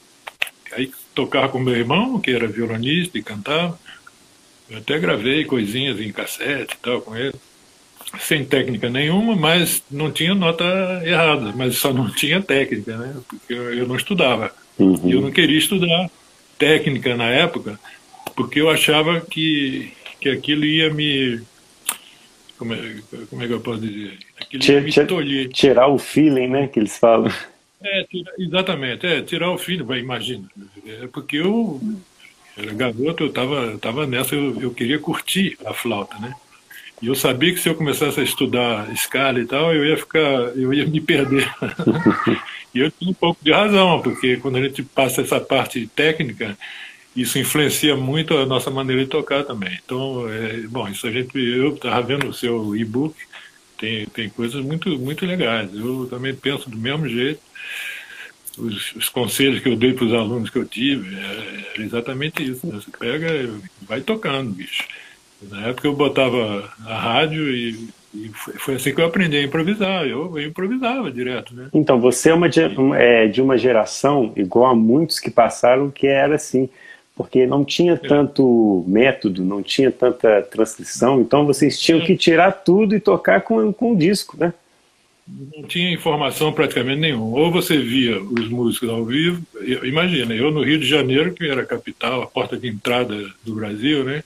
aí 0.73 0.91
tocava 1.14 1.49
com 1.49 1.59
meu 1.59 1.75
irmão, 1.75 2.21
que 2.21 2.31
era 2.31 2.47
violonista 2.47 3.19
e 3.19 3.23
cantava. 3.23 3.79
Eu 4.68 4.78
até 4.78 4.99
gravei 4.99 5.44
coisinhas 5.44 6.00
em 6.00 6.12
cassete 6.12 6.75
e 6.75 6.78
tal 6.83 7.00
com 7.00 7.16
ele 7.16 7.35
sem 8.21 8.44
técnica 8.44 8.88
nenhuma, 8.88 9.35
mas 9.35 9.83
não 9.90 10.11
tinha 10.11 10.35
nota 10.35 10.64
errada, 11.04 11.52
mas 11.54 11.76
só 11.76 11.92
não 11.92 12.11
tinha 12.11 12.40
técnica, 12.40 12.97
né? 12.97 13.14
Porque 13.28 13.52
eu 13.52 13.87
não 13.87 13.97
estudava. 13.97 14.52
Uhum. 14.78 15.11
Eu 15.11 15.21
não 15.21 15.30
queria 15.30 15.59
estudar 15.59 16.11
técnica 16.59 17.16
na 17.16 17.28
época, 17.30 17.78
porque 18.37 18.61
eu 18.61 18.71
achava 18.71 19.21
que, 19.21 19.92
que 20.21 20.28
aquilo 20.28 20.64
ia 20.64 20.92
me. 20.92 21.40
Como 22.59 22.75
é, 22.75 22.97
como 23.28 23.42
é 23.42 23.47
que 23.47 23.52
eu 23.52 23.61
posso 23.61 23.80
dizer? 23.80 24.18
Aquilo 24.40 24.64
ia 24.64 24.80
me 24.80 25.06
tolher. 25.06 25.49
Tirar 25.49 25.88
o 25.88 25.99
feeling, 25.99 26.49
né? 26.49 26.68
Que 26.68 26.80
eles 26.80 26.97
falam. 26.97 27.33
É, 27.83 28.04
tira, 28.04 28.33
exatamente, 28.38 29.06
é, 29.06 29.21
tirar 29.21 29.50
o 29.50 29.59
feeling, 29.59 29.85
vai, 29.85 29.99
imagina. 29.99 30.44
É 30.87 31.06
porque 31.06 31.37
eu 31.37 31.80
era 32.56 32.73
garoto, 32.73 33.25
eu 33.25 33.28
estava 33.28 33.78
tava 33.78 34.06
nessa, 34.06 34.34
eu, 34.34 34.61
eu 34.61 34.70
queria 34.70 34.99
curtir 34.99 35.58
a 35.64 35.75
flauta, 35.75 36.18
né? 36.18 36.34
E 37.02 37.06
eu 37.08 37.14
sabia 37.14 37.52
que 37.52 37.61
se 37.61 37.68
eu 37.68 37.75
começasse 37.75 38.20
a 38.20 38.23
estudar 38.23 38.90
escala 38.92 39.38
e 39.40 39.44
tal, 39.44 39.75
eu 39.75 39.84
ia 39.84 39.96
ficar, 39.96 40.23
eu 40.56 40.73
ia 40.73 40.87
me 40.87 41.00
perder. 41.00 41.52
e 42.75 42.78
eu 42.78 42.90
tinha 42.90 43.11
um 43.11 43.14
pouco 43.14 43.44
de 43.44 43.52
razão, 43.52 44.00
porque 44.00 44.37
quando 44.37 44.56
a 44.56 44.62
gente 44.62 44.82
passa 44.82 45.20
essa 45.20 45.40
parte 45.40 45.87
técnica, 45.88 46.56
isso 47.14 47.38
influencia 47.38 47.96
muito 47.96 48.37
a 48.37 48.46
nossa 48.46 48.70
maneira 48.70 49.04
de 49.04 49.11
tocar 49.11 49.44
também. 49.44 49.78
Então, 49.84 50.28
é, 50.28 50.61
bom, 50.68 50.88
isso 50.88 51.06
a 51.06 51.11
gente, 51.11 51.37
eu 51.37 51.75
estava 51.75 52.00
vendo 52.00 52.28
o 52.28 52.32
seu 52.32 52.75
e-book, 52.76 53.14
tem, 53.76 54.06
tem 54.06 54.28
coisas 54.28 54.64
muito, 54.64 54.99
muito 54.99 55.26
legais. 55.26 55.75
Eu 55.75 56.06
também 56.08 56.34
penso 56.34 56.70
do 56.70 56.78
mesmo 56.78 57.08
jeito. 57.08 57.40
Os, 58.58 58.94
os 58.94 59.08
conselhos 59.08 59.61
que 59.61 59.68
eu 59.68 59.76
dei 59.76 59.92
para 59.92 60.04
os 60.04 60.12
alunos 60.12 60.50
que 60.50 60.58
eu 60.58 60.64
tive 60.64 61.14
é, 61.14 61.80
é 61.80 61.82
exatamente 61.82 62.42
isso. 62.42 62.66
Né? 62.66 62.75
Você 62.75 62.90
pega 62.99 63.32
e 63.32 63.50
vai 63.82 64.00
tocando, 64.00 64.50
bicho. 64.50 64.84
Na 65.50 65.68
época 65.68 65.88
eu 65.88 65.94
botava 65.94 66.73
a 66.87 66.99
rádio 66.99 67.50
e, 67.50 67.88
e 68.14 68.30
foi 68.34 68.76
assim 68.76 68.94
que 68.94 69.00
eu 69.00 69.06
aprendi 69.06 69.37
a 69.37 69.42
improvisar. 69.42 70.06
Eu, 70.06 70.38
eu 70.38 70.46
improvisava 70.46 71.11
direto, 71.11 71.54
né? 71.54 71.68
Então, 71.75 72.00
você 72.00 72.30
é, 72.30 72.34
uma, 72.34 72.49
é 72.96 73.26
de 73.26 73.42
uma 73.42 73.58
geração, 73.58 74.32
igual 74.37 74.70
a 74.70 74.75
muitos 74.75 75.18
que 75.18 75.30
passaram, 75.30 75.90
que 75.90 76.06
era 76.06 76.37
assim 76.37 76.68
porque 77.16 77.46
não 77.46 77.64
tinha 77.64 77.92
é. 77.92 77.96
tanto 77.96 78.84
método, 78.87 79.44
não 79.44 79.62
tinha 79.62 79.90
tanta 79.90 80.42
transcrição, 80.42 81.20
então 81.20 81.46
vocês 81.46 81.78
tinham 81.78 82.00
é. 82.00 82.04
que 82.04 82.16
tirar 82.16 82.50
tudo 82.52 82.94
e 82.94 83.00
tocar 83.00 83.42
com, 83.42 83.73
com 83.73 83.92
um 83.92 83.96
disco, 83.96 84.37
né? 84.38 84.52
Não 85.26 85.62
tinha 85.64 85.93
informação 85.93 86.52
praticamente 86.52 87.00
nenhuma. 87.00 87.38
Ou 87.38 87.50
você 87.50 87.78
via 87.78 88.21
os 88.21 88.49
músicos 88.49 88.88
ao 88.88 89.04
vivo, 89.04 89.43
imagina, 89.83 90.35
eu 90.35 90.50
no 90.50 90.62
Rio 90.62 90.78
de 90.78 90.87
Janeiro, 90.87 91.33
que 91.33 91.49
era 91.49 91.62
a 91.62 91.66
capital, 91.66 92.23
a 92.23 92.26
porta 92.26 92.57
de 92.57 92.69
entrada 92.69 93.33
do 93.43 93.54
Brasil, 93.54 94.04
né? 94.04 94.23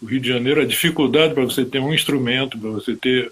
O 0.00 0.06
Rio 0.06 0.20
de 0.20 0.28
Janeiro, 0.28 0.60
a 0.60 0.66
dificuldade 0.66 1.34
para 1.34 1.44
você 1.44 1.64
ter 1.64 1.80
um 1.80 1.92
instrumento, 1.92 2.58
para 2.58 2.70
você 2.70 2.96
ter 2.96 3.30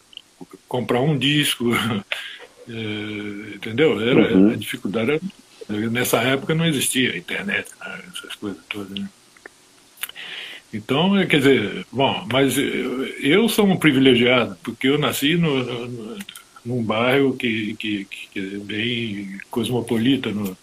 comprar 0.69 1.00
um 1.00 1.17
disco, 1.17 1.73
é, 2.69 3.55
entendeu? 3.55 4.00
Era, 4.00 4.35
uhum. 4.35 4.50
A 4.50 4.57
dificuldade 4.57 5.12
era 5.12 5.21
Nessa 5.69 6.19
época 6.19 6.55
não 6.55 6.67
existia 6.67 7.17
internet, 7.17 7.71
né, 7.81 8.00
essas 8.12 8.35
coisas 8.35 8.61
todas. 8.69 8.91
Né? 8.91 9.09
Então, 10.73 11.12
quer 11.26 11.38
dizer, 11.38 11.87
bom, 11.91 12.26
mas 12.31 12.57
eu 13.21 13.49
sou 13.49 13.67
um 13.67 13.76
privilegiado, 13.76 14.57
porque 14.62 14.88
eu 14.88 14.99
nasci 14.99 15.37
no, 15.37 15.88
no, 15.88 16.19
num 16.64 16.83
bairro 16.83 17.35
que, 17.35 17.75
que, 17.75 18.06
que, 18.33 18.38
é 18.38 18.59
bem 18.59 19.38
cosmopolita 19.50 20.30
no, 20.30 20.56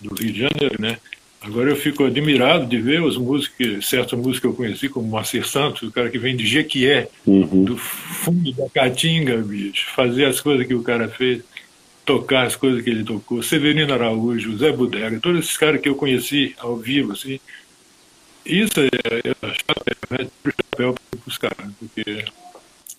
do 0.00 0.14
Rio 0.14 0.32
de 0.32 0.40
Janeiro, 0.40 0.80
né? 0.80 0.98
Agora 1.40 1.70
eu 1.70 1.76
fico 1.76 2.04
admirado 2.04 2.66
de 2.66 2.80
ver 2.80 3.02
os 3.02 3.16
músicos, 3.16 3.88
certas 3.88 4.18
músicas 4.18 4.40
que 4.40 4.46
eu 4.46 4.54
conheci, 4.54 4.88
como 4.88 5.06
Moacir 5.06 5.46
Santos, 5.46 5.82
o 5.82 5.92
cara 5.92 6.10
que 6.10 6.18
vem 6.18 6.36
de 6.36 6.46
Jequié, 6.46 7.08
uhum. 7.24 7.64
do 7.64 7.76
fundo 7.76 8.52
da 8.52 8.68
Caatinga, 8.68 9.36
bicho, 9.38 9.86
fazer 9.94 10.24
as 10.24 10.40
coisas 10.40 10.66
que 10.66 10.74
o 10.74 10.82
cara 10.82 11.08
fez 11.08 11.42
tocar 12.04 12.46
as 12.46 12.56
coisas 12.56 12.82
que 12.82 12.90
ele 12.90 13.04
tocou, 13.04 13.42
Severino 13.42 13.92
Araújo, 13.92 14.56
Zé 14.56 14.72
Budega, 14.72 15.20
todos 15.20 15.40
esses 15.40 15.56
caras 15.56 15.80
que 15.80 15.88
eu 15.88 15.96
conheci 15.96 16.54
ao 16.58 16.76
vivo, 16.76 17.12
assim, 17.12 17.38
isso 18.44 18.80
é, 18.80 18.86
é 18.86 19.34
chapéu, 19.42 19.96
né? 20.10 20.30
chapéu 20.44 20.94
para 21.10 21.20
os 21.26 21.38
caras, 21.38 21.72
porque 21.78 22.24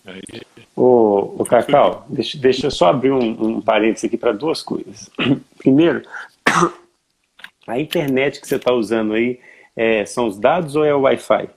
aí... 0.06 0.42
Ô, 0.80 1.42
ô 1.42 1.44
Cacau, 1.44 2.06
deixa, 2.08 2.38
deixa 2.38 2.68
eu 2.68 2.70
só 2.70 2.90
abrir 2.90 3.10
um, 3.10 3.56
um 3.56 3.60
parênteses 3.60 4.04
aqui 4.04 4.16
para 4.16 4.30
duas 4.30 4.62
coisas. 4.62 5.10
Primeiro, 5.58 6.02
a 7.66 7.80
internet 7.80 8.40
que 8.40 8.46
você 8.46 8.54
está 8.54 8.72
usando 8.72 9.14
aí, 9.14 9.40
é, 9.74 10.06
são 10.06 10.28
os 10.28 10.38
dados 10.38 10.76
ou 10.76 10.84
é 10.84 10.94
o 10.94 11.00
Wi-Fi? 11.00 11.50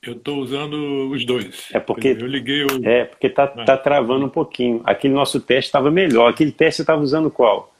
Eu 0.00 0.12
estou 0.12 0.38
usando 0.38 1.10
os 1.10 1.24
dois. 1.24 1.68
É 1.72 1.80
porque 1.80 2.08
eu 2.10 2.28
liguei 2.28 2.62
o... 2.62 2.68
É 2.84 3.06
porque 3.06 3.28
tá, 3.28 3.52
ah. 3.56 3.64
tá 3.64 3.76
travando 3.76 4.26
um 4.26 4.30
pouquinho. 4.30 4.80
Aquele 4.84 5.12
nosso 5.12 5.40
teste 5.40 5.68
estava 5.68 5.90
melhor. 5.90 6.30
Aquele 6.30 6.52
teste 6.52 6.76
você 6.76 6.82
estava 6.82 7.02
usando 7.02 7.28
qual? 7.28 7.74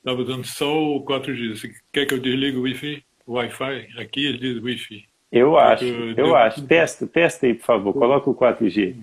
Estava 0.00 0.20
usando 0.20 0.44
só 0.44 0.70
o 0.70 1.02
4G. 1.02 1.56
Você 1.56 1.72
quer 1.90 2.04
que 2.04 2.12
eu 2.12 2.20
desligue 2.20 2.58
o 2.58 2.62
Wi-Fi? 2.64 3.02
Wi-Fi? 3.26 3.88
Aqui 3.98 4.26
ele 4.26 4.36
diz 4.36 4.62
Wi-Fi. 4.62 5.13
Eu 5.34 5.58
acho, 5.58 5.84
eu, 5.84 6.14
eu 6.28 6.36
acho. 6.36 6.62
Testa, 6.62 7.08
testa 7.08 7.44
aí, 7.44 7.54
por 7.54 7.64
favor. 7.64 7.92
Coloca 7.92 8.30
o 8.30 8.34
4G. 8.36 8.94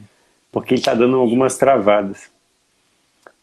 Porque 0.50 0.76
ele 0.76 0.80
está 0.80 0.94
dando 0.94 1.18
algumas 1.18 1.58
travadas. 1.58 2.32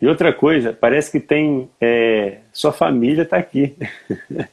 E 0.00 0.06
outra 0.06 0.32
coisa, 0.32 0.72
parece 0.72 1.12
que 1.12 1.20
tem. 1.20 1.68
É, 1.78 2.38
sua 2.50 2.72
família 2.72 3.24
está 3.24 3.36
aqui. 3.36 3.76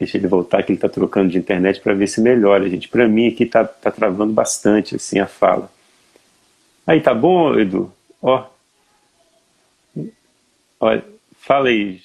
Deixa 0.00 0.18
ele 0.18 0.26
voltar 0.26 0.64
que 0.64 0.72
ele 0.72 0.78
está 0.78 0.88
trocando 0.88 1.30
de 1.30 1.38
internet 1.38 1.80
para 1.80 1.94
ver 1.94 2.08
se 2.08 2.20
melhora, 2.20 2.68
gente. 2.68 2.88
Para 2.88 3.06
mim 3.06 3.28
aqui 3.28 3.44
está 3.44 3.64
tá 3.64 3.92
travando 3.92 4.32
bastante 4.32 4.96
assim 4.96 5.20
a 5.20 5.28
fala. 5.28 5.70
Aí 6.84 7.00
tá 7.00 7.14
bom, 7.14 7.56
Edu? 7.56 7.92
Ó. 8.20 8.46
Olha, 10.80 11.04
fala 11.38 11.68
aí. 11.68 12.02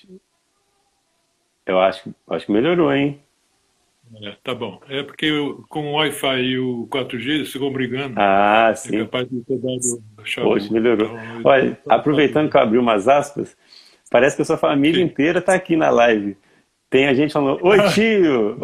Eu 1.66 1.80
acho, 1.80 2.14
acho 2.30 2.46
que 2.46 2.52
melhorou, 2.52 2.94
hein? 2.94 3.20
É, 4.22 4.36
tá 4.44 4.56
bom. 4.56 4.80
É 4.90 5.04
porque 5.04 5.26
eu, 5.26 5.64
com 5.70 5.88
o 5.88 5.94
Wi-Fi 5.94 6.40
e 6.42 6.60
o 6.60 6.88
4G 6.92 7.30
eles 7.30 7.52
ficam 7.52 7.72
brigando. 7.72 8.16
Ah, 8.18 8.74
sim. 8.76 8.98
É 8.98 9.00
capaz 9.02 9.30
de 9.30 9.42
ter 9.42 9.58
dado 9.58 10.04
Poxa, 10.16 10.74
melhorou. 10.74 11.08
Então, 11.08 11.42
Olha, 11.44 11.78
aproveitando 11.88 12.50
que 12.50 12.58
eu 12.58 12.62
abri 12.62 12.78
umas 12.78 13.08
aspas, 13.08 13.56
parece 14.10 14.36
que 14.36 14.42
a 14.42 14.46
sua 14.46 14.58
família 14.58 15.04
sim. 15.04 15.12
inteira 15.12 15.40
está 15.40 15.54
aqui 15.54 15.76
na 15.76 15.90
live. 15.90 16.38
Tem 16.90 17.08
a 17.08 17.14
gente 17.14 17.34
falando, 17.34 17.60
oi 17.62 17.78
tio! 17.92 18.58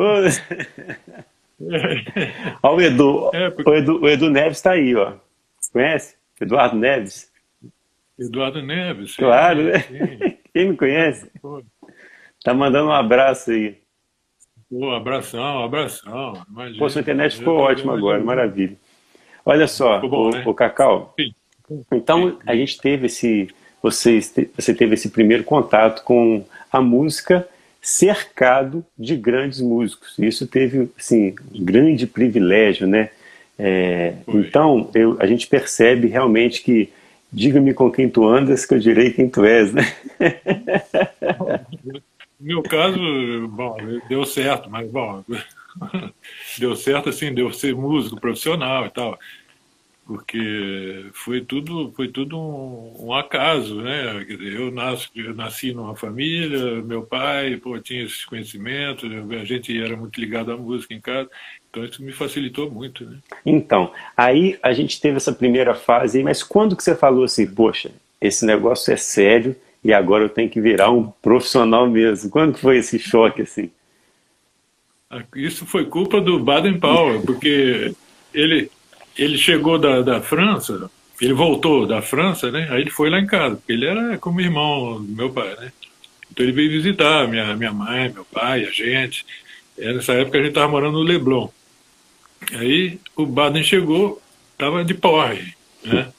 Olha 2.61 2.75
o 2.75 2.81
Edu, 2.81 3.29
é, 3.33 3.49
porque... 3.49 3.69
o 3.69 3.75
Edu, 3.75 4.01
o 4.01 4.09
Edu 4.09 4.29
Neves 4.29 4.57
está 4.57 4.71
aí, 4.71 4.95
ó. 4.95 5.13
Conhece? 5.71 6.15
Eduardo 6.39 6.75
Neves. 6.75 7.31
Eduardo 8.19 8.61
Neves. 8.61 9.15
Claro, 9.15 9.63
né? 9.63 9.79
Quem 10.53 10.67
não 10.69 10.75
conhece? 10.75 11.31
Tá 12.43 12.53
mandando 12.53 12.89
um 12.89 12.93
abraço 12.93 13.51
aí. 13.51 13.82
Pô, 14.73 14.89
abração, 14.89 15.63
abração. 15.63 16.43
Imagina. 16.49 16.79
Pô, 16.79 16.89
sua 16.89 17.01
internet 17.01 17.37
ficou 17.37 17.57
ótima 17.59 17.95
agora, 17.95 18.23
maravilha. 18.23 18.75
Olha 19.45 19.67
só, 19.67 19.99
bom, 19.99 20.29
o, 20.29 20.31
né? 20.31 20.43
o 20.47 20.53
Cacau. 20.53 21.13
Sim. 21.19 21.31
Então, 21.91 22.39
a 22.43 22.55
gente 22.55 22.79
teve 22.79 23.05
esse. 23.05 23.49
Você, 23.83 24.19
você 24.55 24.73
teve 24.73 24.95
esse 24.95 25.09
primeiro 25.09 25.43
contato 25.43 26.03
com 26.03 26.43
a 26.71 26.81
música 26.81 27.47
cercado 27.79 28.83
de 28.97 29.15
grandes 29.15 29.61
músicos. 29.61 30.17
Isso 30.17 30.47
teve 30.47 30.89
assim, 30.97 31.35
um 31.53 31.63
grande 31.63 32.07
privilégio, 32.07 32.87
né? 32.87 33.11
É, 33.59 34.13
então, 34.27 34.89
eu, 34.95 35.17
a 35.19 35.27
gente 35.27 35.45
percebe 35.45 36.07
realmente 36.07 36.63
que 36.63 36.89
diga-me 37.31 37.75
com 37.75 37.91
quem 37.91 38.09
tu 38.09 38.25
andas, 38.27 38.65
que 38.65 38.73
eu 38.73 38.79
direi 38.79 39.11
quem 39.11 39.29
tu 39.29 39.45
és, 39.45 39.71
né? 39.71 39.83
No 42.43 42.47
meu 42.47 42.61
caso, 42.61 42.99
bom, 43.47 43.77
deu 44.09 44.25
certo, 44.25 44.69
mas 44.69 44.91
bom, 44.91 45.23
deu 46.59 46.75
certo 46.75 47.07
assim, 47.07 47.33
deu 47.33 47.53
ser 47.53 47.73
músico 47.73 48.19
profissional 48.19 48.85
e 48.85 48.89
tal 48.89 49.17
porque 50.05 51.05
foi 51.13 51.41
tudo 51.41 51.93
foi 51.95 52.09
tudo 52.09 52.37
um, 52.37 53.07
um 53.07 53.13
acaso 53.13 53.81
né? 53.81 54.25
Dizer, 54.25 54.59
eu, 54.59 54.69
nasci, 54.69 55.09
eu 55.15 55.33
nasci 55.33 55.73
numa 55.73 55.95
família 55.95 56.81
meu 56.81 57.03
pai 57.03 57.55
pô, 57.55 57.79
tinha 57.79 58.03
esses 58.03 58.25
conhecimentos 58.25 59.09
a 59.31 59.45
gente 59.45 59.81
era 59.81 59.95
muito 59.95 60.19
ligado 60.19 60.51
à 60.51 60.57
música 60.57 60.93
em 60.93 60.99
casa 60.99 61.29
então 61.69 61.85
isso 61.85 62.03
me 62.03 62.11
facilitou 62.11 62.69
muito 62.69 63.05
né? 63.05 63.17
Então 63.45 63.93
aí 64.15 64.59
a 64.61 64.73
gente 64.73 64.99
teve 64.99 65.15
essa 65.17 65.31
primeira 65.31 65.73
fase 65.73 66.21
mas 66.21 66.43
quando 66.43 66.75
que 66.75 66.83
você 66.83 66.95
falou 66.95 67.23
assim 67.23 67.47
poxa 67.47 67.91
esse 68.19 68.45
negócio 68.45 68.93
é 68.93 68.97
sério 68.97 69.55
e 69.83 69.93
agora 69.93 70.23
eu 70.23 70.29
tenho 70.29 70.49
que 70.49 70.61
virar 70.61 70.89
um 70.91 71.11
profissional 71.21 71.89
mesmo 71.89 72.29
quando 72.29 72.57
foi 72.57 72.77
esse 72.77 72.97
choque 72.99 73.41
assim 73.41 73.69
isso 75.35 75.65
foi 75.65 75.85
culpa 75.85 76.19
do 76.19 76.39
Baden 76.39 76.79
Powell 76.79 77.21
porque 77.25 77.93
ele 78.33 78.69
ele 79.17 79.37
chegou 79.37 79.77
da, 79.77 80.01
da 80.01 80.21
França, 80.21 80.89
ele 81.21 81.33
voltou 81.33 81.85
da 81.85 82.01
França, 82.01 82.51
né? 82.51 82.67
Aí 82.71 82.81
ele 82.81 82.89
foi 82.89 83.09
lá 83.09 83.19
em 83.19 83.27
casa, 83.27 83.55
porque 83.55 83.71
ele 83.71 83.85
era 83.85 84.17
como 84.17 84.41
irmão 84.41 85.03
do 85.03 85.11
meu 85.11 85.31
pai, 85.31 85.55
né? 85.59 85.71
Então 86.31 86.43
ele 86.43 86.51
veio 86.51 86.71
visitar 86.71 87.27
minha, 87.27 87.55
minha 87.55 87.71
mãe, 87.71 88.11
meu 88.11 88.25
pai, 88.25 88.65
a 88.65 88.71
gente. 88.71 89.25
E 89.77 89.93
nessa 89.93 90.13
época 90.13 90.37
a 90.37 90.41
gente 90.41 90.49
estava 90.49 90.71
morando 90.71 90.97
no 90.97 91.03
Leblon. 91.03 91.47
Aí 92.53 92.99
o 93.15 93.25
Baden 93.25 93.63
chegou, 93.63 94.21
estava 94.53 94.83
de 94.83 94.93
porre, 94.93 95.53
né? 95.83 96.11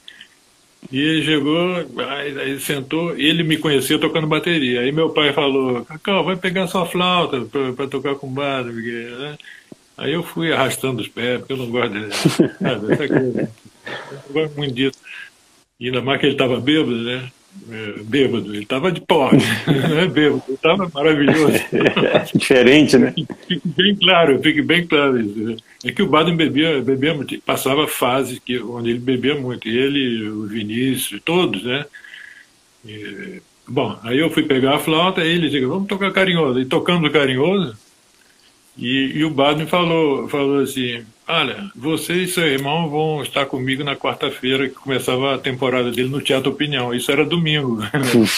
E 0.93 1.01
ele 1.01 1.25
chegou, 1.25 1.77
aí, 2.09 2.39
aí 2.39 2.61
sentou, 2.61 3.17
ele 3.17 3.43
me 3.43 3.57
conhecia 3.57 3.99
tocando 3.99 4.27
bateria. 4.27 4.81
Aí 4.81 4.93
meu 4.93 5.11
pai 5.11 5.33
falou, 5.33 5.85
Cacau, 5.85 6.25
vai 6.25 6.37
pegar 6.37 6.67
sua 6.67 6.87
flauta 6.87 7.41
para 7.75 7.87
tocar 7.89 8.15
com 8.17 8.27
o 8.27 8.31
Baden, 8.31 8.73
porque, 8.73 8.91
né? 8.91 9.37
Aí 9.97 10.13
eu 10.13 10.23
fui 10.23 10.53
arrastando 10.53 11.01
os 11.01 11.09
pés, 11.09 11.39
porque 11.39 11.53
eu 11.53 11.57
não 11.57 11.71
gosto 11.71 11.93
de. 11.93 12.11
Sabe, 12.59 12.93
essa 12.93 13.09
coisa. 13.09 13.41
Eu 13.41 14.19
não 14.27 14.33
gosto 14.33 14.57
muito 14.57 14.75
disso. 14.75 14.99
E 15.79 15.87
ainda 15.87 16.03
mais 16.03 16.21
que 16.21 16.27
ele 16.27 16.35
estava 16.35 16.61
bêbado, 16.61 17.03
né? 17.03 17.31
É, 17.71 18.03
bêbado, 18.03 18.53
ele 18.55 18.63
estava 18.63 18.93
de 18.93 19.01
pobre, 19.01 19.39
não 19.67 19.99
é 19.99 20.07
bêbado, 20.07 20.43
ele 20.47 20.55
estava 20.55 20.91
maravilhoso. 20.93 21.59
Diferente, 22.35 22.99
né? 22.99 23.15
Fique 23.47 23.69
bem 23.69 23.97
claro, 23.97 24.43
fique 24.43 24.63
bem 24.63 24.87
claro 24.87 25.21
isso. 25.21 25.39
Né? 25.39 25.57
É 25.85 25.93
que 25.93 26.03
o 26.03 26.09
Baden 26.09 26.37
bebia, 26.37 26.83
bebia 26.83 27.15
muito, 27.15 27.41
passava 27.43 27.87
fases 27.87 28.39
que, 28.39 28.59
onde 28.59 28.91
ele 28.91 28.99
bebia 28.99 29.35
muito, 29.35 29.69
ele, 29.69 30.29
o 30.29 30.47
Vinícius, 30.47 31.21
todos, 31.25 31.63
né? 31.65 31.85
E, 32.85 33.41
bom, 33.67 33.99
aí 34.03 34.19
eu 34.19 34.31
fui 34.31 34.43
pegar 34.43 34.77
a 34.77 34.79
flauta, 34.79 35.25
e 35.25 35.29
ele 35.29 35.49
disse, 35.49 35.65
vamos 35.65 35.89
tocar 35.89 36.13
carinhoso. 36.13 36.61
E 36.61 36.67
tocando 36.67 37.11
carinhoso, 37.11 37.77
e, 38.77 39.13
e 39.15 39.25
o 39.25 39.31
Baden 39.31 39.67
falou, 39.67 40.29
falou 40.29 40.61
assim, 40.61 41.05
olha, 41.29 41.71
você 41.75 42.15
e 42.15 42.29
seu 42.29 42.47
irmão 42.47 42.89
vão 42.89 43.23
estar 43.23 43.47
comigo 43.47 43.85
na 43.85 43.97
quarta-feira, 43.97 44.69
que 44.69 44.75
começava 44.75 45.35
a 45.35 45.39
temporada 45.39 45.91
dele 45.91 46.09
no 46.09 46.21
Teatro 46.21 46.51
Opinião. 46.51 46.93
Isso 46.93 47.11
era 47.11 47.25
domingo. 47.25 47.81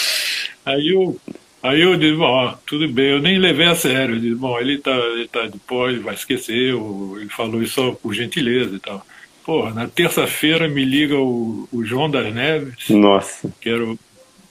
aí 0.65 0.89
eu, 0.89 1.19
aí 1.63 1.81
eu 1.81 1.95
disse, 1.97 2.15
bom, 2.15 2.55
tudo 2.65 2.87
bem, 2.87 3.11
eu 3.11 3.21
nem 3.21 3.39
levei 3.39 3.65
a 3.65 3.75
sério. 3.75 4.15
Eu 4.15 4.19
disse, 4.21 4.35
bom, 4.35 4.59
ele 4.59 4.75
está 4.75 4.95
ele 4.95 5.27
tá 5.27 5.47
depois, 5.47 6.01
vai 6.01 6.13
esquecer, 6.13 6.73
ou, 6.75 7.19
ele 7.19 7.29
falou 7.29 7.61
isso 7.61 7.73
só 7.73 7.91
por 7.91 8.13
gentileza 8.13 8.75
e 8.75 8.79
tal. 8.79 9.05
Porra, 9.43 9.73
na 9.73 9.87
terça-feira 9.87 10.67
me 10.67 10.83
liga 10.83 11.17
o, 11.17 11.67
o 11.71 11.83
João 11.83 12.09
das 12.09 12.33
Neves. 12.33 12.89
Nossa. 12.89 13.51
Que 13.61 13.69
era 13.69 13.83
o, 13.83 13.97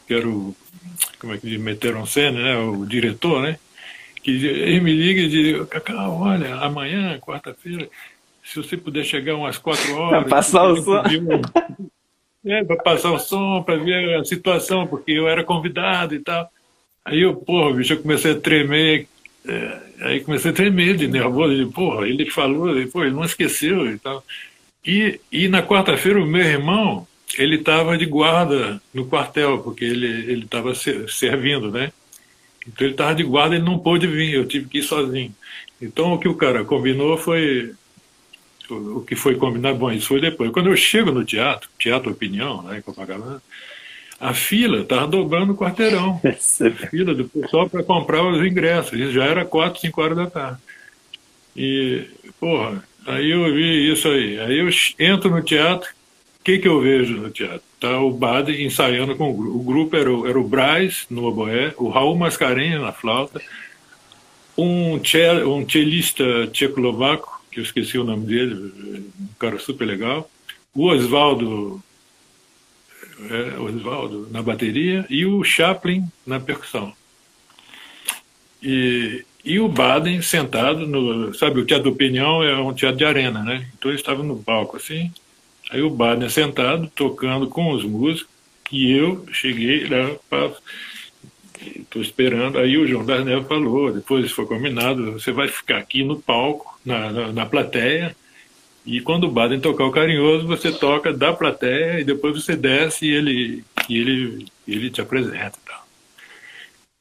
que 0.07 0.15
era 0.15 0.27
o 0.27 0.57
como 1.19 1.35
é 1.35 1.39
que 1.39 1.49
diz, 1.49 1.61
meteram 1.61 2.07
cena, 2.07 2.43
né? 2.43 2.57
O 2.59 2.85
diretor, 2.85 3.43
né? 3.43 3.59
Que 4.27 4.45
ele 4.45 4.81
me 4.81 4.93
liga 4.93 5.21
e 5.21 5.29
diz, 5.29 5.69
Cacau, 5.69 6.23
olha, 6.23 6.57
amanhã, 6.57 7.17
quarta-feira, 7.21 7.89
se 8.43 8.57
você 8.57 8.77
puder 8.77 9.05
chegar 9.05 9.37
umas 9.37 9.57
quatro 9.57 9.95
horas. 9.95 10.25
Para 10.25 10.27
passar 10.43 10.65
o 10.65 10.77
som. 10.79 11.01
É, 12.45 12.65
para 12.65 12.77
passar 12.83 13.13
o 13.13 13.21
som, 13.21 13.63
para 13.63 13.77
ver 13.77 14.17
a 14.17 14.25
situação, 14.25 14.85
porque 14.85 15.13
eu 15.13 15.29
era 15.29 15.45
convidado 15.45 16.13
e 16.13 16.19
tal. 16.19 16.51
Aí 17.05 17.21
eu, 17.21 17.37
porra, 17.37 17.73
bicho, 17.73 17.93
eu 17.93 18.03
comecei 18.03 18.33
a 18.33 18.41
tremer. 18.41 19.07
É, 19.47 19.79
aí 20.01 20.21
comecei 20.25 20.51
a 20.51 20.55
tremer 20.55 20.97
de 20.97 21.07
nervoso. 21.07 21.53
E, 21.53 21.65
porra, 21.67 22.09
ele 22.09 22.29
falou, 22.29 22.77
e, 22.77 22.89
pô, 22.89 23.05
ele 23.05 23.15
não 23.15 23.23
esqueceu 23.23 23.89
e 23.89 23.97
tal. 23.97 24.25
E, 24.85 25.21
e 25.31 25.47
na 25.47 25.63
quarta-feira, 25.63 26.21
o 26.21 26.27
meu 26.27 26.43
irmão, 26.45 27.07
ele 27.39 27.59
estava 27.59 27.97
de 27.97 28.07
guarda 28.07 28.83
no 28.93 29.07
quartel, 29.07 29.61
porque 29.61 29.85
ele 29.85 30.43
estava 30.43 30.75
servindo, 30.75 31.71
né? 31.71 31.93
Então 32.67 32.87
ele 32.87 32.95
estava 32.95 33.15
de 33.15 33.23
guarda, 33.23 33.55
ele 33.55 33.65
não 33.65 33.79
pôde 33.79 34.07
vir, 34.07 34.35
eu 34.35 34.47
tive 34.47 34.69
que 34.69 34.79
ir 34.79 34.83
sozinho. 34.83 35.35
Então 35.81 36.13
o 36.13 36.19
que 36.19 36.29
o 36.29 36.35
cara 36.35 36.65
combinou 36.65 37.17
foi 37.17 37.75
o, 38.71 39.01
que 39.03 39.15
foi 39.15 39.37
combinado, 39.37 39.79
bom, 39.79 39.93
isso 39.93 40.09
foi 40.09 40.21
depois. 40.21 40.51
Quando 40.51 40.69
eu 40.69 40.77
chego 40.77 41.13
no 41.13 41.25
teatro, 41.25 41.69
Teatro 41.79 42.11
Opinião, 42.11 42.65
lá 42.65 42.77
em 42.77 42.83
Copacabana, 42.83 43.41
a 44.19 44.33
fila 44.35 44.81
estava 44.81 45.07
dobrando 45.07 45.53
o 45.53 45.57
quarteirão. 45.57 46.21
a 46.25 46.89
fila 46.89 47.15
do 47.15 47.29
pessoal 47.29 47.69
para 47.69 47.83
comprar 47.83 48.23
os 48.25 48.45
ingressos. 48.45 48.99
Isso 48.99 49.13
já 49.13 49.25
era 49.25 49.45
4, 49.45 49.81
5 49.81 50.01
horas 50.01 50.17
da 50.17 50.27
tarde. 50.29 50.59
E, 51.55 52.07
porra, 52.41 52.83
aí 53.07 53.31
eu 53.31 53.45
vi 53.55 53.93
isso 53.93 54.09
aí. 54.09 54.41
Aí 54.41 54.59
eu 54.59 54.69
entro 54.99 55.31
no 55.31 55.43
teatro, 55.43 55.91
o 56.41 56.45
que, 56.45 56.59
que 56.59 56.69
eu 56.69 56.81
vejo 56.81 57.15
no 57.15 57.31
teatro? 57.31 57.66
Tá 57.79 58.01
o 58.01 58.11
Bade 58.11 58.65
ensaiando 58.65 59.15
com 59.17 59.31
o 59.31 59.35
grupo. 59.35 59.59
O 59.59 59.63
grupo 59.63 59.97
era 59.97 60.13
o, 60.13 60.27
era 60.27 60.39
o 60.39 60.49
Braz 60.49 61.07
no 61.11 61.25
oboé, 61.25 61.75
o 61.77 61.89
Raul 61.89 62.17
Mascarenhas 62.17 62.81
na 62.81 62.93
flauta, 62.93 63.41
um, 64.57 65.03
cel, 65.05 65.53
um 65.53 65.69
cellista 65.69 66.47
tchecoslovaco, 66.49 67.43
que 67.51 67.61
eu 67.61 67.65
esqueci 67.65 67.99
o 67.99 68.05
nome 68.05 68.27
dele, 68.27 68.55
um 69.21 69.29
cara 69.39 69.59
super 69.59 69.85
legal. 69.85 70.31
O 70.75 70.87
Oswaldo, 70.87 71.83
é, 73.31 73.61
Oswaldo 73.61 74.29
na 74.31 74.43
bateria 74.43 75.07
e 75.11 75.27
o 75.27 75.45
Chaplin 75.45 76.05
na 76.27 76.41
percussão. 76.41 76.93
E, 78.63 79.25
e 79.45 79.61
o 79.61 79.69
Baden 79.69 80.21
sentado 80.23 80.87
no. 80.87 81.33
Sabe, 81.35 81.61
o 81.61 81.67
Teatro 81.67 81.91
do 81.91 81.95
Opinião 81.95 82.43
é 82.43 82.59
um 82.59 82.75
teatro 82.75 82.99
de 82.99 83.05
arena, 83.05 83.43
né? 83.43 83.69
Então 83.79 83.91
ele 83.91 84.01
estava 84.01 84.23
no 84.23 84.43
palco 84.43 84.77
assim. 84.77 85.13
Aí 85.71 85.83
o 85.83 85.91
Baden 85.91 86.29
sentado, 86.29 86.91
tocando 86.95 87.49
com 87.49 87.73
os 87.73 87.85
músicos, 87.85 88.29
e 88.71 88.93
eu 88.93 89.27
cheguei 89.33 89.87
lá 89.87 90.17
para 90.29 90.53
estou 91.77 92.03
esperando. 92.03 92.59
Aí 92.59 92.77
o 92.77 92.87
João 92.87 93.05
das 93.05 93.25
Neves 93.25 93.49
falou, 93.49 93.93
depois 93.93 94.31
foi 94.31 94.47
combinado, 94.47 95.13
você 95.13 95.33
vai 95.33 95.49
ficar 95.49 95.79
aqui 95.79 96.05
no 96.05 96.21
palco, 96.21 96.79
na, 96.85 97.11
na, 97.11 97.33
na 97.33 97.47
plateia, 97.47 98.15
e 98.87 99.01
quando 99.01 99.25
o 99.25 99.31
Baden 99.31 99.59
tocar 99.59 99.85
o 99.85 99.91
carinhoso, 99.91 100.47
você 100.47 100.71
toca 100.71 101.13
da 101.13 101.33
plateia 101.33 102.01
e 102.01 102.05
depois 102.05 102.35
você 102.41 102.55
desce 102.55 103.07
e 103.07 103.13
ele, 103.13 103.65
e 103.89 103.99
ele, 103.99 104.47
ele 104.67 104.91
te 104.91 105.01
apresenta. 105.01 105.59
Tal. 105.67 105.87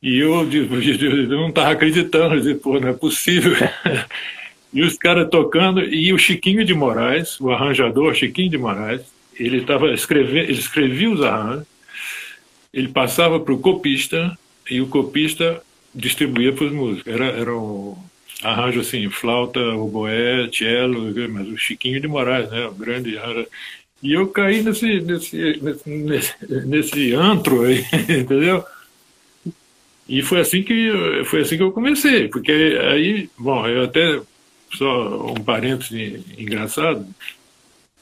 E 0.01 0.17
eu, 0.17 0.33
eu 0.51 1.27
não 1.27 1.49
estava 1.49 1.71
acreditando, 1.71 2.35
eu 2.35 2.41
disse, 2.41 2.55
pô, 2.55 2.79
não 2.79 2.89
é 2.89 2.93
possível. 2.93 3.53
e 4.75 4.83
os 4.83 4.97
caras 4.97 5.29
tocando, 5.29 5.81
e 5.81 6.11
o 6.11 6.17
Chiquinho 6.17 6.65
de 6.65 6.73
Moraes, 6.73 7.39
o 7.39 7.49
arranjador 7.49 8.13
Chiquinho 8.13 8.49
de 8.49 8.57
Moraes, 8.57 9.03
ele 9.39 9.59
estava 9.59 9.93
escrevendo, 9.93 10.49
ele 10.49 10.59
escrevia 10.59 11.09
os 11.09 11.21
arranjos, 11.21 11.65
ele 12.73 12.89
passava 12.89 13.39
para 13.39 13.53
o 13.53 13.59
copista 13.59 14.37
e 14.69 14.81
o 14.81 14.87
copista 14.87 15.63
distribuía 15.93 16.51
para 16.51 16.65
os 16.65 16.73
músicos. 16.73 17.09
Era, 17.09 17.27
era 17.27 17.55
um 17.55 17.95
arranjo 18.43 18.81
assim, 18.81 19.09
flauta, 19.09 19.61
oboé, 19.61 20.49
cello, 20.51 21.13
mas 21.29 21.47
o 21.47 21.57
Chiquinho 21.57 22.01
de 22.01 22.07
Moraes, 22.09 22.51
né, 22.51 22.67
o 22.67 22.73
grande 22.73 23.17
arranjo. 23.17 23.47
E 24.03 24.11
eu 24.11 24.27
caí 24.27 24.61
nesse, 24.61 24.99
nesse, 24.99 25.61
nesse, 25.87 26.33
nesse 26.65 27.13
antro 27.13 27.63
aí, 27.63 27.85
entendeu? 28.09 28.61
E 30.07 30.21
foi 30.21 30.41
assim 30.41 30.61
que 30.63 30.91
foi 31.23 31.41
assim 31.41 31.55
que 31.55 31.63
eu 31.63 31.71
comecei, 31.71 32.27
porque 32.27 32.51
aí, 32.51 33.29
bom, 33.37 33.65
eu 33.65 33.85
até 33.85 34.19
só 34.73 35.27
um 35.31 35.35
parênteses 35.35 36.21
engraçado, 36.37 37.05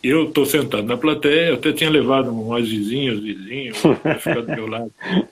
eu 0.04 0.28
estou 0.28 0.46
sentado 0.46 0.84
na 0.84 0.98
plateia, 0.98 1.50
eu 1.50 1.56
até 1.56 1.72
tinha 1.72 1.90
levado 1.90 2.30
umas 2.30 2.68
vizinhas, 2.68 3.20
vizinhos, 3.20 3.80
para 4.02 4.20
ficar 4.20 4.42
do 4.42 4.52
meu 4.52 4.68
lado. 4.68 4.92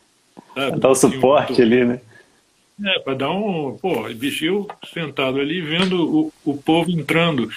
Sabe? 0.54 0.80
Dar 0.80 0.90
o 0.90 0.96
suporte 0.96 1.62
um, 1.62 1.66
ali, 1.66 1.86
né? 1.86 2.02
É, 2.84 3.00
para 3.00 3.14
dar 3.14 3.32
um. 3.32 3.78
Pô, 3.82 4.04
bicho, 4.14 4.46
eu 4.46 4.68
sentado 4.94 5.40
ali 5.40 5.62
vendo 5.62 6.04
o, 6.04 6.34
o 6.44 6.58
povo 6.58 6.90
entrando. 6.92 7.50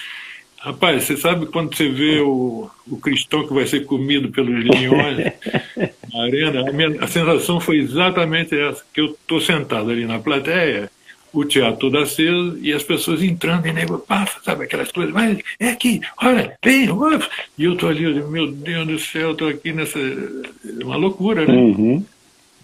Rapaz, 0.57 1.03
você 1.03 1.15
sabe 1.15 1.45
quando 1.45 1.75
você 1.75 1.89
vê 1.89 2.19
o, 2.21 2.69
o 2.89 2.97
cristão 2.97 3.45
que 3.47 3.53
vai 3.53 3.67
ser 3.67 3.85
comido 3.85 4.29
pelos 4.31 4.63
leões 4.63 5.31
na 6.11 6.23
arena? 6.23 6.69
A, 6.69 6.73
minha, 6.73 7.03
a 7.03 7.07
sensação 7.07 7.59
foi 7.59 7.77
exatamente 7.77 8.57
essa, 8.57 8.83
que 8.93 8.99
eu 8.99 9.07
estou 9.07 9.39
sentado 9.39 9.91
ali 9.91 10.05
na 10.05 10.19
plateia 10.19 10.89
o 11.35 11.45
teatro 11.45 11.79
todo 11.79 11.97
aceso 11.97 12.57
e 12.61 12.71
as 12.71 12.81
pessoas 12.81 13.21
entrando 13.21 13.67
e 13.67 13.73
nego, 13.73 13.99
pá, 13.99 14.25
sabe 14.43 14.63
aquelas 14.63 14.91
coisas, 14.91 15.13
mas 15.13 15.37
é 15.59 15.69
aqui, 15.69 15.99
olha, 16.21 16.57
vem, 16.63 16.89
olha. 16.89 17.19
e 17.57 17.65
eu 17.65 17.75
tô 17.75 17.87
ali, 17.87 18.13
meu 18.23 18.51
Deus 18.51 18.87
do 18.87 18.99
céu, 18.99 19.29
eu 19.29 19.35
tô 19.35 19.47
aqui 19.47 19.73
nessa, 19.73 19.99
uma 20.81 20.95
loucura, 20.95 21.45
né? 21.45 21.53
Uhum. 21.53 22.03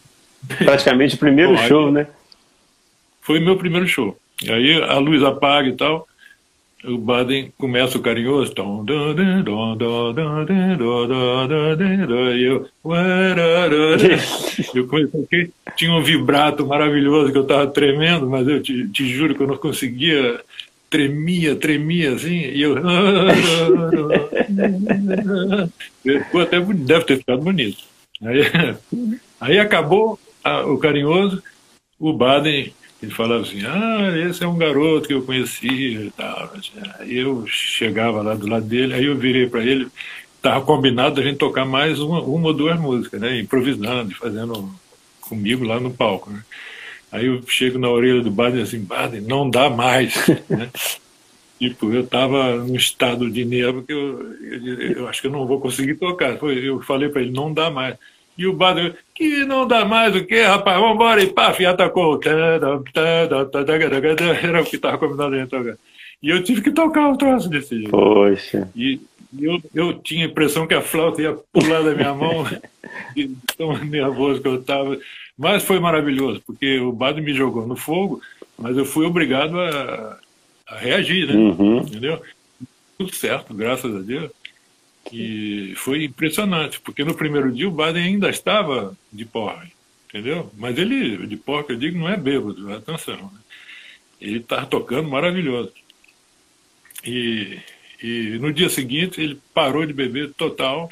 Praticamente 0.63 1.15
o 1.15 1.19
primeiro 1.19 1.53
Bom, 1.55 1.67
show, 1.67 1.91
né? 1.91 2.07
Foi 3.21 3.39
meu 3.39 3.57
primeiro 3.57 3.87
show. 3.87 4.17
E 4.41 4.51
aí 4.51 4.81
a 4.81 4.97
luz 4.97 5.21
apaga 5.21 5.67
e 5.67 5.75
tal, 5.75 6.07
o 6.83 6.97
Baden 6.97 7.51
começa 7.57 7.97
o 7.97 8.01
carinhoso, 8.01 8.53
e 12.35 12.43
eu, 12.43 12.67
eu 14.73 14.87
comecei, 14.87 15.51
tinha 15.75 15.93
um 15.93 16.01
vibrato 16.01 16.65
maravilhoso 16.65 17.31
que 17.31 17.37
eu 17.37 17.43
estava 17.43 17.67
tremendo, 17.67 18.27
mas 18.27 18.47
eu 18.47 18.61
te, 18.61 18.87
te, 18.89 19.07
juro 19.07 19.35
que 19.35 19.43
eu 19.43 19.47
não 19.47 19.57
conseguia, 19.57 20.41
tremia, 20.89 21.55
tremia 21.55 22.13
assim, 22.13 22.39
e 22.39 22.61
eu, 22.61 22.75
Ficou 26.01 26.41
até 26.41 26.59
deve 26.59 27.05
ter 27.05 27.17
ficado 27.17 27.43
bonito. 27.43 27.83
Aí, 28.23 28.41
aí 29.39 29.59
acabou 29.59 30.19
a, 30.43 30.65
o 30.65 30.79
carinhoso, 30.79 31.43
o 31.99 32.11
Baden 32.11 32.73
ele 33.01 33.11
falava 33.11 33.41
assim, 33.41 33.65
ah, 33.65 34.13
esse 34.29 34.43
é 34.43 34.47
um 34.47 34.57
garoto 34.57 35.07
que 35.07 35.13
eu 35.13 35.23
conhecia 35.23 36.01
e 36.01 36.11
tal. 36.11 36.53
Aí 36.99 37.17
eu 37.17 37.45
chegava 37.47 38.21
lá 38.21 38.35
do 38.35 38.47
lado 38.47 38.65
dele, 38.65 38.93
aí 38.93 39.05
eu 39.05 39.17
virei 39.17 39.47
para 39.47 39.63
ele, 39.63 39.87
estava 40.35 40.63
combinado 40.63 41.19
a 41.19 41.23
gente 41.23 41.37
tocar 41.37 41.65
mais 41.65 41.99
uma, 41.99 42.21
uma 42.21 42.47
ou 42.47 42.53
duas 42.53 42.79
músicas, 42.79 43.19
né? 43.19 43.39
Improvisando, 43.39 44.13
fazendo 44.15 44.69
comigo 45.21 45.63
lá 45.63 45.79
no 45.79 45.91
palco, 45.91 46.29
né? 46.29 46.43
Aí 47.11 47.25
eu 47.25 47.41
chego 47.47 47.77
na 47.77 47.89
orelha 47.89 48.21
do 48.21 48.31
Baden 48.31 48.61
assim, 48.61 48.79
Baden, 48.79 49.21
não 49.21 49.49
dá 49.49 49.69
mais, 49.69 50.13
né? 50.47 50.69
Tipo, 51.59 51.93
eu 51.93 52.01
estava 52.01 52.55
num 52.57 52.75
estado 52.75 53.29
de 53.29 53.45
nervo 53.45 53.83
que 53.83 53.93
eu, 53.93 54.33
eu, 54.41 54.81
eu, 54.93 55.07
acho 55.07 55.21
que 55.21 55.27
eu 55.27 55.31
não 55.31 55.45
vou 55.45 55.61
conseguir 55.61 55.93
tocar. 55.93 56.39
Eu 56.41 56.81
falei 56.81 57.07
para 57.07 57.21
ele, 57.21 57.31
não 57.31 57.53
dá 57.53 57.69
mais. 57.69 57.97
E 58.41 58.47
o 58.47 58.53
Bado, 58.53 58.95
que 59.13 59.45
não 59.45 59.67
dá 59.67 59.85
mais 59.85 60.15
o 60.15 60.25
que, 60.25 60.41
rapaz, 60.41 60.81
vambora, 60.81 61.21
e 61.21 61.27
pá, 61.27 61.55
e 61.59 61.65
atacou. 61.65 62.19
Era 62.25 62.75
o 64.61 64.65
que 64.65 64.75
estava 64.75 64.97
combinado 64.97 65.35
a 65.35 65.37
gente 65.37 65.49
tocar. 65.49 65.77
E 66.23 66.29
eu 66.31 66.43
tive 66.43 66.63
que 66.63 66.71
tocar 66.71 67.07
o 67.11 67.17
troço 67.17 67.47
desse 67.47 67.75
jeito. 67.75 67.91
Poxa. 67.91 68.67
E 68.75 68.99
eu, 69.39 69.61
eu 69.75 69.93
tinha 69.93 70.25
a 70.25 70.29
impressão 70.29 70.65
que 70.65 70.73
a 70.73 70.81
flauta 70.81 71.21
ia 71.21 71.37
pular 71.53 71.83
da 71.83 71.93
minha 71.93 72.15
mão, 72.15 72.43
de 73.15 73.29
tão 73.55 73.77
nervoso 73.77 74.41
que 74.41 74.47
eu 74.47 74.55
estava. 74.55 74.97
Mas 75.37 75.63
foi 75.63 75.79
maravilhoso, 75.79 76.41
porque 76.43 76.79
o 76.79 76.91
Bado 76.91 77.21
me 77.21 77.35
jogou 77.35 77.67
no 77.67 77.75
fogo, 77.75 78.21
mas 78.57 78.75
eu 78.75 78.85
fui 78.85 79.05
obrigado 79.05 79.59
a, 79.59 80.17
a 80.67 80.77
reagir, 80.77 81.27
né? 81.27 81.35
Uhum. 81.35 81.77
Entendeu? 81.81 82.19
Tudo 82.97 83.13
certo, 83.13 83.53
graças 83.53 83.95
a 83.95 83.99
Deus. 83.99 84.31
E 85.11 85.73
foi 85.75 86.05
impressionante, 86.05 86.79
porque 86.79 87.03
no 87.03 87.13
primeiro 87.13 87.51
dia 87.51 87.67
o 87.67 87.71
Baden 87.71 88.03
ainda 88.03 88.29
estava 88.29 88.97
de 89.11 89.25
porre, 89.25 89.71
entendeu? 90.07 90.49
Mas 90.57 90.77
ele, 90.77 91.27
de 91.27 91.35
porre, 91.35 91.65
eu 91.69 91.75
digo, 91.75 91.99
não 91.99 92.07
é 92.07 92.15
bêbado, 92.15 92.73
atenção. 92.73 93.17
Né? 93.17 93.39
Ele 94.21 94.37
estava 94.37 94.65
tocando 94.65 95.09
maravilhoso. 95.09 95.73
E, 97.05 97.59
e 98.01 98.37
no 98.39 98.53
dia 98.53 98.69
seguinte 98.69 99.19
ele 99.19 99.39
parou 99.53 99.85
de 99.85 99.91
beber 99.91 100.33
total, 100.33 100.87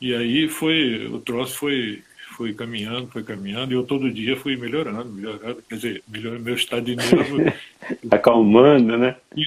e 0.00 0.14
aí 0.14 0.48
foi, 0.48 1.06
o 1.06 1.18
troço 1.18 1.56
foi, 1.56 2.02
foi 2.36 2.52
caminhando, 2.52 3.08
foi 3.08 3.22
caminhando, 3.22 3.72
e 3.72 3.76
eu 3.76 3.84
todo 3.84 4.12
dia 4.12 4.36
fui 4.36 4.56
melhorando, 4.56 5.06
melhorando, 5.06 5.62
quer 5.68 5.76
dizer, 5.76 6.02
melhorando 6.06 6.44
meu 6.44 6.54
estado 6.54 6.84
de 6.84 6.96
nervo. 6.96 7.38
Acalmando, 8.10 8.98
né? 8.98 9.16
E, 9.34 9.46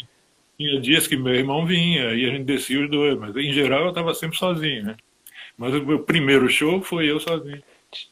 tinha 0.60 0.82
dias 0.82 1.08
que 1.08 1.16
meu 1.16 1.34
irmão 1.34 1.66
vinha 1.66 2.14
e 2.14 2.26
a 2.26 2.32
gente 2.32 2.44
descia 2.44 2.84
os 2.84 2.90
dois, 2.90 3.18
mas 3.18 3.34
em 3.38 3.54
geral 3.54 3.84
eu 3.84 3.90
estava 3.90 4.14
sempre 4.14 4.38
sozinho, 4.38 4.84
né? 4.84 4.98
Mas 5.58 5.74
o 5.74 5.86
meu 5.86 6.00
primeiro 6.00 6.50
show 6.50 6.82
foi 6.82 7.10
eu 7.10 7.18
sozinho, 7.18 7.64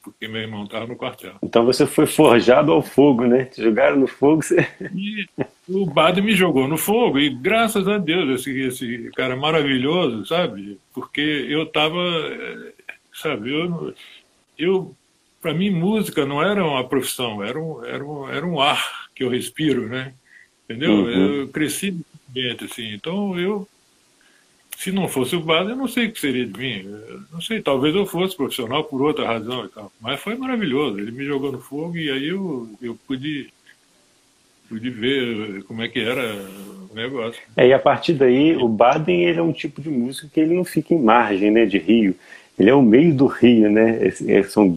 porque 0.02 0.30
meu 0.30 0.42
irmão 0.42 0.64
estava 0.64 0.88
no 0.88 0.96
quartel. 0.96 1.36
Então 1.44 1.66
você 1.66 1.86
foi 1.86 2.06
forjado 2.06 2.72
ao 2.72 2.82
fogo, 2.82 3.26
né? 3.26 3.46
Te 3.46 3.62
jogaram 3.62 3.98
no 3.98 4.08
fogo, 4.08 4.42
você... 4.42 4.66
E 4.96 5.26
o 5.68 5.86
Bado 5.86 6.24
me 6.24 6.34
jogou 6.34 6.70
no 6.70 6.78
fogo, 6.78 7.20
e 7.20 7.30
graças 7.30 7.86
a 7.86 7.98
Deus, 7.98 8.40
esse, 8.40 8.58
esse 8.62 9.12
cara 9.14 9.36
maravilhoso, 9.36 10.26
sabe? 10.26 10.80
Porque 10.94 11.20
eu 11.50 11.64
estava, 11.64 12.00
sabe, 13.14 13.52
eu, 13.52 13.94
eu 14.58 14.96
para 15.42 15.54
mim 15.54 15.70
música 15.70 16.26
não 16.26 16.42
era 16.42 16.66
uma 16.66 16.88
profissão, 16.88 17.44
era 17.44 17.60
um, 17.60 17.84
era 17.84 18.06
um, 18.06 18.30
era 18.30 18.48
um 18.48 18.62
ar 18.62 19.10
que 19.14 19.26
eu 19.26 19.30
respiro, 19.30 19.90
né? 19.90 20.14
Entendeu? 20.64 20.94
Uhum. 20.94 21.10
Eu 21.10 21.48
cresci 21.50 21.98
ambiente, 22.38 22.66
assim. 22.66 22.94
Então 22.94 23.38
eu, 23.40 23.68
se 24.78 24.92
não 24.92 25.08
fosse 25.08 25.36
o 25.36 25.42
Bado, 25.42 25.72
eu 25.72 25.76
não 25.76 25.88
sei 25.88 26.08
o 26.08 26.12
que 26.12 26.20
seria 26.20 26.46
de 26.46 26.58
mim. 26.58 26.84
Eu 26.86 27.22
não 27.32 27.42
sei, 27.42 27.62
talvez 27.62 27.96
eu 27.96 28.06
fosse 28.06 28.36
profissional 28.36 28.84
por 28.84 29.02
outra 29.02 29.26
razão 29.26 29.66
e 29.66 29.70
tal. 29.70 29.92
Mas 30.00 30.20
foi 30.20 30.36
maravilhoso. 30.36 31.00
Ele 31.00 31.12
me 31.12 31.26
jogou 31.26 31.52
no 31.52 31.60
fogo 31.60 31.98
e 31.98 32.10
aí 32.12 32.28
eu, 32.28 32.70
eu 32.82 32.98
pude, 33.08 33.52
pude 34.70 34.90
ver 34.90 35.64
como 35.64 35.82
é 35.82 35.88
que 35.88 36.00
era 36.00 36.36
o 36.92 36.96
negócio. 36.96 37.42
É, 37.56 37.68
e 37.68 37.74
a 37.74 37.80
partir 37.80 38.14
daí, 38.14 38.56
o 38.56 38.68
Baden 38.68 39.26
ele 39.26 39.40
é 39.40 39.44
um 39.44 39.54
tipo 39.54 39.82
de 39.82 39.90
música 39.90 40.30
que 40.32 40.40
ele 40.40 40.56
não 40.56 40.64
fica 40.64 40.94
em 40.94 41.02
margem 41.02 41.50
né, 41.50 41.66
de 41.66 41.80
Rio. 41.80 42.16
Ele 42.58 42.72
é 42.72 42.74
o 42.74 42.82
meio 42.82 43.14
do 43.14 43.28
Rio, 43.28 43.70
né? 43.70 44.08
É, 44.08 44.44
são... 44.44 44.76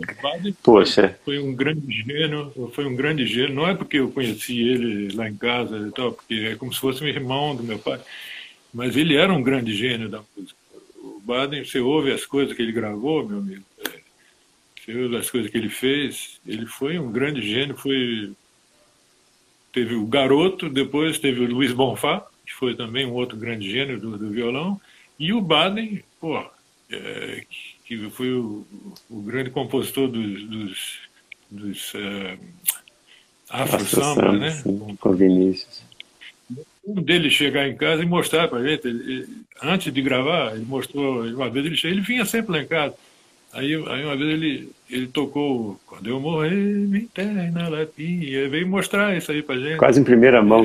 Poxa. 0.62 1.18
Foi 1.24 1.38
um 1.38 1.54
grande 1.54 1.90
gênio, 1.90 2.52
foi 2.74 2.84
um 2.84 2.94
grande 2.94 3.26
gênio. 3.26 3.54
Não 3.54 3.66
é 3.66 3.74
porque 3.74 3.98
eu 3.98 4.10
conheci 4.10 4.60
ele 4.60 5.14
lá 5.14 5.28
em 5.28 5.34
casa 5.34 5.78
e 5.88 5.90
tal, 5.90 6.12
porque 6.12 6.34
é 6.52 6.56
como 6.56 6.72
se 6.74 6.78
fosse 6.78 7.02
um 7.02 7.08
irmão 7.08 7.56
do 7.56 7.62
meu 7.62 7.78
pai. 7.78 7.98
Mas 8.72 8.96
ele 8.96 9.16
era 9.16 9.32
um 9.32 9.42
grande 9.42 9.74
gênio 9.74 10.10
da 10.10 10.20
música. 10.36 10.58
O 10.96 11.20
Baden, 11.24 11.64
você 11.64 11.80
ouve 11.80 12.12
as 12.12 12.26
coisas 12.26 12.54
que 12.54 12.60
ele 12.60 12.72
gravou, 12.72 13.26
meu 13.26 13.38
amigo. 13.38 13.64
É, 13.88 14.00
você 14.84 15.02
ouve 15.02 15.16
as 15.16 15.30
coisas 15.30 15.50
que 15.50 15.56
ele 15.56 15.70
fez. 15.70 16.38
Ele 16.46 16.66
foi 16.66 16.98
um 16.98 17.10
grande 17.10 17.40
gênio. 17.40 17.74
Foi 17.78 18.32
teve 19.72 19.94
o 19.94 20.06
Garoto, 20.06 20.68
depois 20.68 21.18
teve 21.18 21.40
o 21.40 21.48
Luiz 21.48 21.72
Bonfá, 21.72 22.26
que 22.44 22.52
foi 22.52 22.74
também 22.74 23.06
um 23.06 23.12
outro 23.12 23.38
grande 23.38 23.70
gênio 23.70 23.98
do, 23.98 24.18
do 24.18 24.30
violão. 24.30 24.78
E 25.18 25.32
o 25.32 25.40
Baden, 25.40 26.02
pô, 26.20 26.44
é, 26.90 27.44
que 27.84 28.10
foi 28.10 28.32
o, 28.32 28.66
o, 29.08 29.22
grande 29.22 29.50
compositor 29.50 30.08
dos, 30.08 30.42
dos, 30.44 30.98
dos 31.50 31.94
uh, 31.94 32.38
afro-samba, 33.48 34.32
né? 34.32 34.50
Sim, 34.50 34.96
com 35.00 35.12
Vinícius. 35.12 35.82
Um 36.86 37.00
deles 37.00 37.32
chegar 37.32 37.68
em 37.68 37.76
casa 37.76 38.02
e 38.02 38.06
mostrar 38.06 38.48
para 38.48 38.58
a 38.58 38.66
gente, 38.66 38.86
ele, 38.86 39.28
antes 39.62 39.92
de 39.92 40.02
gravar, 40.02 40.54
ele 40.54 40.64
mostrou, 40.64 41.22
uma 41.24 41.48
vez 41.48 41.66
ele, 41.66 41.92
ele 41.92 42.00
vinha 42.00 42.24
sempre 42.24 42.52
lá 42.52 42.62
em 42.62 42.66
casa. 42.66 42.94
Aí, 43.52 43.74
aí 43.74 44.04
uma 44.04 44.16
vez 44.16 44.30
ele, 44.30 44.72
ele 44.88 45.08
tocou 45.08 45.80
Quando 45.86 46.08
eu 46.08 46.20
morrer, 46.20 46.50
me 46.50 47.00
enterre 47.00 47.50
na 47.50 47.68
lapinha. 47.68 48.48
Veio 48.48 48.66
mostrar 48.66 49.16
isso 49.16 49.32
aí 49.32 49.42
pra 49.42 49.58
gente. 49.58 49.76
Quase 49.76 50.00
em 50.00 50.04
primeira 50.04 50.40
mão. 50.42 50.64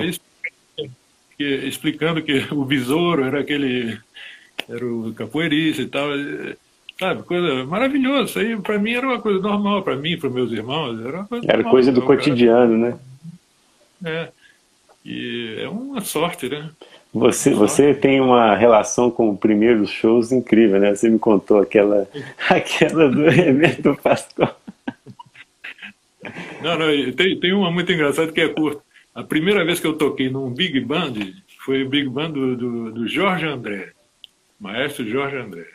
explicando 1.39 2.21
que 2.21 2.47
o 2.51 2.63
besouro 2.63 3.23
era 3.23 3.39
aquele 3.39 3.97
era 4.69 4.85
o 4.85 5.13
capoeirista 5.13 5.81
e 5.81 5.87
tal. 5.87 6.09
Sabe, 6.97 7.23
coisa 7.23 7.65
maravilhosa. 7.65 8.29
Isso 8.29 8.39
aí 8.39 8.57
para 8.57 8.79
mim 8.79 8.93
era 8.93 9.07
uma 9.07 9.19
coisa 9.19 9.39
normal, 9.39 9.83
para 9.83 9.95
mim, 9.95 10.17
para 10.17 10.29
meus 10.29 10.51
irmãos. 10.51 10.99
Era, 11.05 11.23
coisa, 11.25 11.45
era 11.45 11.57
normal, 11.57 11.71
coisa 11.71 11.91
do 11.91 12.01
cotidiano, 12.01 12.77
né? 12.77 12.97
É. 14.03 14.29
E 15.03 15.57
é 15.59 15.69
uma 15.69 16.01
sorte, 16.01 16.49
né? 16.49 16.69
Você, 17.13 17.53
você 17.53 17.93
tem 17.93 18.19
uma 18.19 18.55
relação 18.55 19.11
com 19.11 19.29
o 19.29 19.37
primeiro 19.37 19.85
shows 19.85 20.31
incrível, 20.31 20.79
né? 20.79 20.95
Você 20.95 21.09
me 21.09 21.19
contou 21.19 21.59
aquela, 21.59 22.07
aquela 22.49 23.09
do 23.09 23.29
Remeto 23.29 23.97
Pastor. 24.01 24.55
Não, 26.61 26.77
não, 26.77 27.11
tem, 27.13 27.39
tem 27.39 27.53
uma 27.53 27.69
muito 27.71 27.91
engraçada 27.91 28.31
que 28.31 28.41
é 28.41 28.49
curta. 28.49 28.81
A 29.13 29.23
primeira 29.23 29.63
vez 29.63 29.79
que 29.79 29.87
eu 29.87 29.93
toquei 29.93 30.29
num 30.29 30.49
Big 30.49 30.79
Band 30.79 31.13
foi 31.59 31.83
o 31.83 31.89
Big 31.89 32.09
Band 32.09 32.31
do, 32.31 32.55
do, 32.55 32.91
do 32.91 33.07
Jorge 33.07 33.45
André 33.45 33.94
maestro 34.59 35.07
Jorge 35.07 35.37
André. 35.37 35.67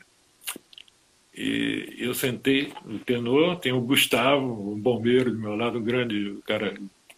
E 1.37 1.97
eu 1.99 2.12
sentei 2.12 2.73
no 2.85 2.99
tenor, 2.99 3.57
tem 3.57 3.73
o 3.73 3.81
Gustavo, 3.81 4.73
um 4.73 4.79
bombeiro 4.79 5.31
do 5.31 5.38
meu 5.38 5.57
lado, 5.57 5.81
grande 5.81 6.38
cara, 6.47 6.75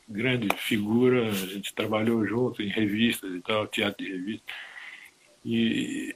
grande 0.08 0.48
figura, 0.58 1.28
a 1.28 1.32
gente 1.32 1.74
trabalhou 1.74 2.24
junto 2.26 2.62
em 2.62 2.68
revistas 2.68 3.34
e 3.34 3.40
tal, 3.40 3.66
teatro 3.66 4.04
de 4.04 4.12
revista. 4.12 4.44
E 5.44 6.14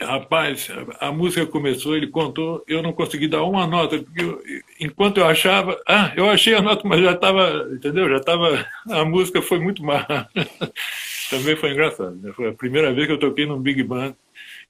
rapaz, 0.00 0.68
a 1.00 1.10
música 1.10 1.46
começou, 1.46 1.96
ele 1.96 2.08
contou, 2.08 2.62
eu 2.68 2.82
não 2.82 2.92
consegui 2.92 3.28
dar 3.28 3.44
uma 3.44 3.66
nota, 3.66 3.98
porque 3.98 4.22
eu, 4.22 4.42
enquanto 4.78 5.18
eu 5.18 5.26
achava, 5.26 5.80
ah, 5.86 6.12
eu 6.16 6.28
achei 6.28 6.54
a 6.54 6.60
nota, 6.60 6.86
mas 6.86 7.00
já 7.00 7.12
estava, 7.12 7.68
entendeu? 7.72 8.08
Já 8.10 8.16
estava, 8.16 8.66
a 8.90 9.04
música 9.04 9.40
foi 9.40 9.58
muito 9.58 9.82
má. 9.82 10.04
Também 11.30 11.56
foi 11.56 11.72
engraçado, 11.72 12.14
né? 12.16 12.32
Foi 12.34 12.48
a 12.48 12.52
primeira 12.52 12.92
vez 12.92 13.06
que 13.06 13.12
eu 13.12 13.18
toquei 13.18 13.46
num 13.46 13.60
Big 13.60 13.82
Band 13.82 14.14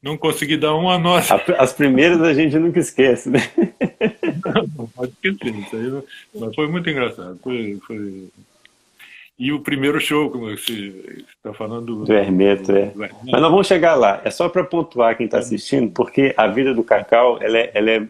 não 0.03 0.17
consegui 0.17 0.57
dar 0.57 0.75
uma 0.75 0.99
nota. 0.99 1.43
As 1.59 1.73
primeiras 1.73 2.21
a 2.23 2.33
gente 2.33 2.59
nunca 2.59 2.79
esquece, 2.79 3.31
né? 3.31 3.41
Não, 4.77 4.87
pode 4.89 5.13
esquecer, 5.13 5.55
isso 5.55 5.77
aí, 5.77 6.03
mas 6.41 6.55
foi 6.55 6.69
muito 6.69 6.89
engraçado. 6.89 7.39
Foi, 7.43 7.79
foi... 7.85 8.29
E 9.39 9.53
o 9.53 9.61
primeiro 9.61 10.01
show, 10.01 10.31
como 10.31 10.49
você 10.49 11.25
está 11.37 11.53
falando... 11.53 12.05
Do 12.05 12.13
Hermeto, 12.13 12.71
é. 12.71 12.87
Do 12.87 13.03
Hermeto. 13.03 13.17
Mas 13.25 13.41
nós 13.41 13.51
vamos 13.51 13.67
chegar 13.67 13.95
lá. 13.95 14.21
É 14.25 14.31
só 14.31 14.49
para 14.49 14.63
pontuar 14.63 15.17
quem 15.17 15.27
está 15.27 15.39
assistindo, 15.39 15.91
porque 15.91 16.33
a 16.37 16.47
vida 16.47 16.73
do 16.73 16.85
Cacau, 16.85 17.39
ela 17.43 17.59
é, 17.59 17.71
ela 17.75 17.91
é, 17.91 18.09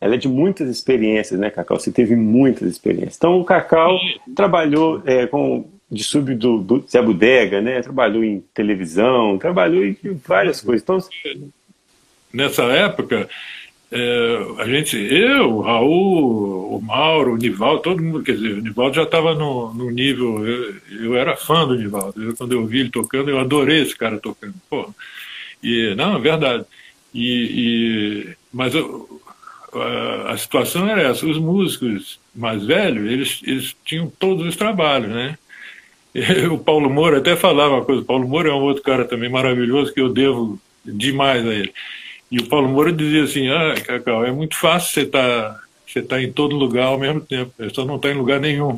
ela 0.00 0.14
é 0.14 0.18
de 0.18 0.28
muitas 0.28 0.68
experiências, 0.68 1.38
né, 1.38 1.50
Cacau? 1.50 1.78
Você 1.78 1.92
teve 1.92 2.16
muitas 2.16 2.68
experiências. 2.68 3.16
Então, 3.16 3.38
o 3.38 3.44
Cacau 3.44 3.98
trabalhou 4.34 5.02
é, 5.04 5.26
com 5.26 5.68
de 5.90 6.04
sub 6.04 6.34
do, 6.34 6.84
Zé 6.88 7.00
Bodega, 7.00 7.60
né? 7.60 7.80
Trabalhou 7.80 8.22
em 8.22 8.44
televisão, 8.52 9.38
trabalhou 9.38 9.84
em 9.84 9.96
várias 10.26 10.60
coisas. 10.60 10.82
Então, 10.82 10.98
nessa 12.32 12.64
época, 12.64 13.28
é, 13.90 14.46
a 14.58 14.66
gente, 14.66 14.96
eu, 14.98 15.56
o 15.56 15.60
Raul, 15.62 16.76
o 16.76 16.82
Mauro, 16.82 17.32
o 17.32 17.36
Nivaldo, 17.38 17.82
todo 17.82 18.02
mundo, 18.02 18.22
quer 18.22 18.34
dizer, 18.34 18.58
o 18.58 18.62
Nivaldo 18.62 18.96
já 18.96 19.04
estava 19.04 19.34
no, 19.34 19.72
no 19.72 19.90
nível, 19.90 20.46
eu, 20.46 20.74
eu, 21.04 21.16
era 21.16 21.36
fã 21.36 21.66
do 21.66 21.74
Nivaldo, 21.74 22.22
eu, 22.22 22.36
quando 22.36 22.52
eu 22.52 22.66
vi 22.66 22.80
ele 22.80 22.90
tocando, 22.90 23.30
eu 23.30 23.38
adorei 23.38 23.80
esse 23.80 23.96
cara 23.96 24.18
tocando, 24.18 24.54
pô. 24.68 24.92
E, 25.62 25.94
não, 25.96 26.16
é 26.16 26.20
verdade. 26.20 26.66
E, 27.14 28.26
e 28.28 28.36
mas 28.52 28.74
eu, 28.74 29.22
a, 29.72 30.32
a 30.32 30.36
situação 30.36 30.86
era 30.86 31.02
essa, 31.02 31.26
os 31.26 31.38
músicos 31.38 32.20
mais 32.34 32.64
velhos, 32.66 33.10
eles, 33.10 33.40
eles 33.44 33.76
tinham 33.84 34.12
todos 34.18 34.46
os 34.46 34.54
trabalhos, 34.54 35.10
né? 35.10 35.38
o 36.50 36.58
Paulo 36.58 36.90
Moura 36.90 37.18
até 37.18 37.36
falava 37.36 37.76
uma 37.76 37.84
coisa, 37.84 38.02
o 38.02 38.04
Paulo 38.04 38.28
Moura 38.28 38.50
é 38.50 38.52
um 38.52 38.62
outro 38.62 38.82
cara 38.82 39.04
também 39.04 39.28
maravilhoso 39.28 39.92
que 39.92 40.00
eu 40.00 40.08
devo 40.08 40.58
demais 40.84 41.46
a 41.46 41.54
ele. 41.54 41.72
E 42.30 42.38
o 42.38 42.46
Paulo 42.46 42.68
Moura 42.68 42.92
dizia 42.92 43.24
assim, 43.24 43.48
ah, 43.48 43.74
Cacau, 43.84 44.24
é 44.24 44.32
muito 44.32 44.56
fácil 44.56 44.92
você 44.92 45.00
estar 45.02 45.52
tá, 45.52 45.60
você 45.86 46.02
tá 46.02 46.22
em 46.22 46.30
todo 46.30 46.56
lugar 46.56 46.86
ao 46.86 46.98
mesmo 46.98 47.20
tempo, 47.20 47.52
você 47.56 47.70
só 47.70 47.84
não 47.84 47.96
está 47.96 48.10
em 48.10 48.14
lugar 48.14 48.40
nenhum. 48.40 48.76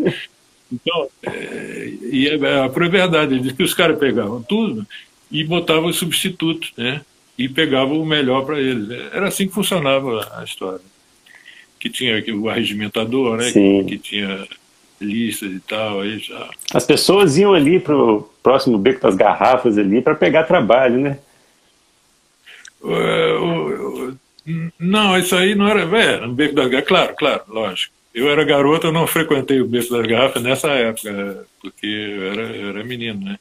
então, 0.72 1.08
é, 1.24 1.92
e 2.10 2.28
é, 2.28 2.64
a 2.64 2.68
pura 2.68 2.88
verdade, 2.88 3.34
ele 3.34 3.42
disse 3.42 3.54
que 3.54 3.62
os 3.62 3.74
caras 3.74 3.98
pegavam 3.98 4.42
tudo 4.42 4.86
e 5.30 5.44
botavam 5.44 5.88
os 5.88 5.96
substitutos, 5.96 6.72
né? 6.76 7.02
E 7.38 7.48
pegavam 7.48 8.00
o 8.00 8.06
melhor 8.06 8.44
para 8.44 8.60
eles. 8.60 8.90
Era 9.12 9.28
assim 9.28 9.46
que 9.46 9.54
funcionava 9.54 10.30
a 10.38 10.44
história. 10.44 10.84
Que 11.80 11.88
tinha 11.88 12.22
o 12.34 12.48
arregimentador, 12.48 13.38
né? 13.38 13.50
Que, 13.50 13.84
que 13.84 13.98
tinha 13.98 14.46
listas 15.02 15.52
e 15.52 15.60
tal. 15.60 16.00
Aí 16.00 16.18
já... 16.18 16.48
As 16.72 16.86
pessoas 16.86 17.36
iam 17.36 17.52
ali 17.52 17.78
pro, 17.78 18.30
próximo 18.42 18.78
beco 18.78 19.00
das 19.00 19.14
garrafas 19.14 19.78
ali 19.78 20.00
para 20.00 20.14
pegar 20.14 20.44
trabalho, 20.44 20.98
né? 20.98 21.18
não, 24.78 25.16
isso 25.16 25.36
aí 25.36 25.54
não 25.54 25.68
era. 25.68 25.82
É, 25.98 26.20
no 26.20 26.32
beco 26.32 26.54
das 26.54 26.68
garrafas, 26.68 26.88
claro, 26.88 27.14
claro, 27.16 27.42
lógico. 27.48 27.94
Eu 28.14 28.28
era 28.28 28.44
garoto, 28.44 28.88
eu 28.88 28.92
não 28.92 29.06
frequentei 29.06 29.60
o 29.60 29.66
beco 29.66 29.94
das 29.94 30.06
garrafas 30.06 30.42
nessa 30.42 30.68
época, 30.68 31.46
porque 31.60 31.86
eu 31.86 32.32
era, 32.32 32.42
eu 32.42 32.68
era 32.68 32.84
menino, 32.84 33.24
né? 33.24 33.38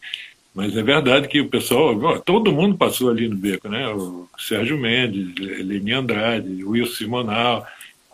Mas 0.53 0.75
é 0.75 0.83
verdade 0.83 1.27
que 1.27 1.39
o 1.39 1.47
pessoal, 1.47 2.19
todo 2.19 2.51
mundo 2.51 2.77
passou 2.77 3.09
ali 3.09 3.27
no 3.27 3.35
beco, 3.35 3.69
né? 3.69 3.87
O 3.89 4.27
Sérgio 4.37 4.77
Mendes, 4.77 5.33
Leni 5.37 5.93
Andrade, 5.93 6.63
Wilson 6.63 6.93
Simonal, 6.93 7.65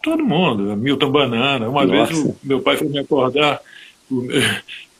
todo 0.07 0.23
mundo, 0.23 0.77
Milton 0.77 1.11
Banana. 1.11 1.69
Uma 1.69 1.85
Nossa. 1.85 2.13
vez 2.13 2.25
o 2.25 2.37
meu 2.41 2.61
pai 2.61 2.77
foi 2.77 2.87
me 2.87 2.99
acordar, 2.99 3.59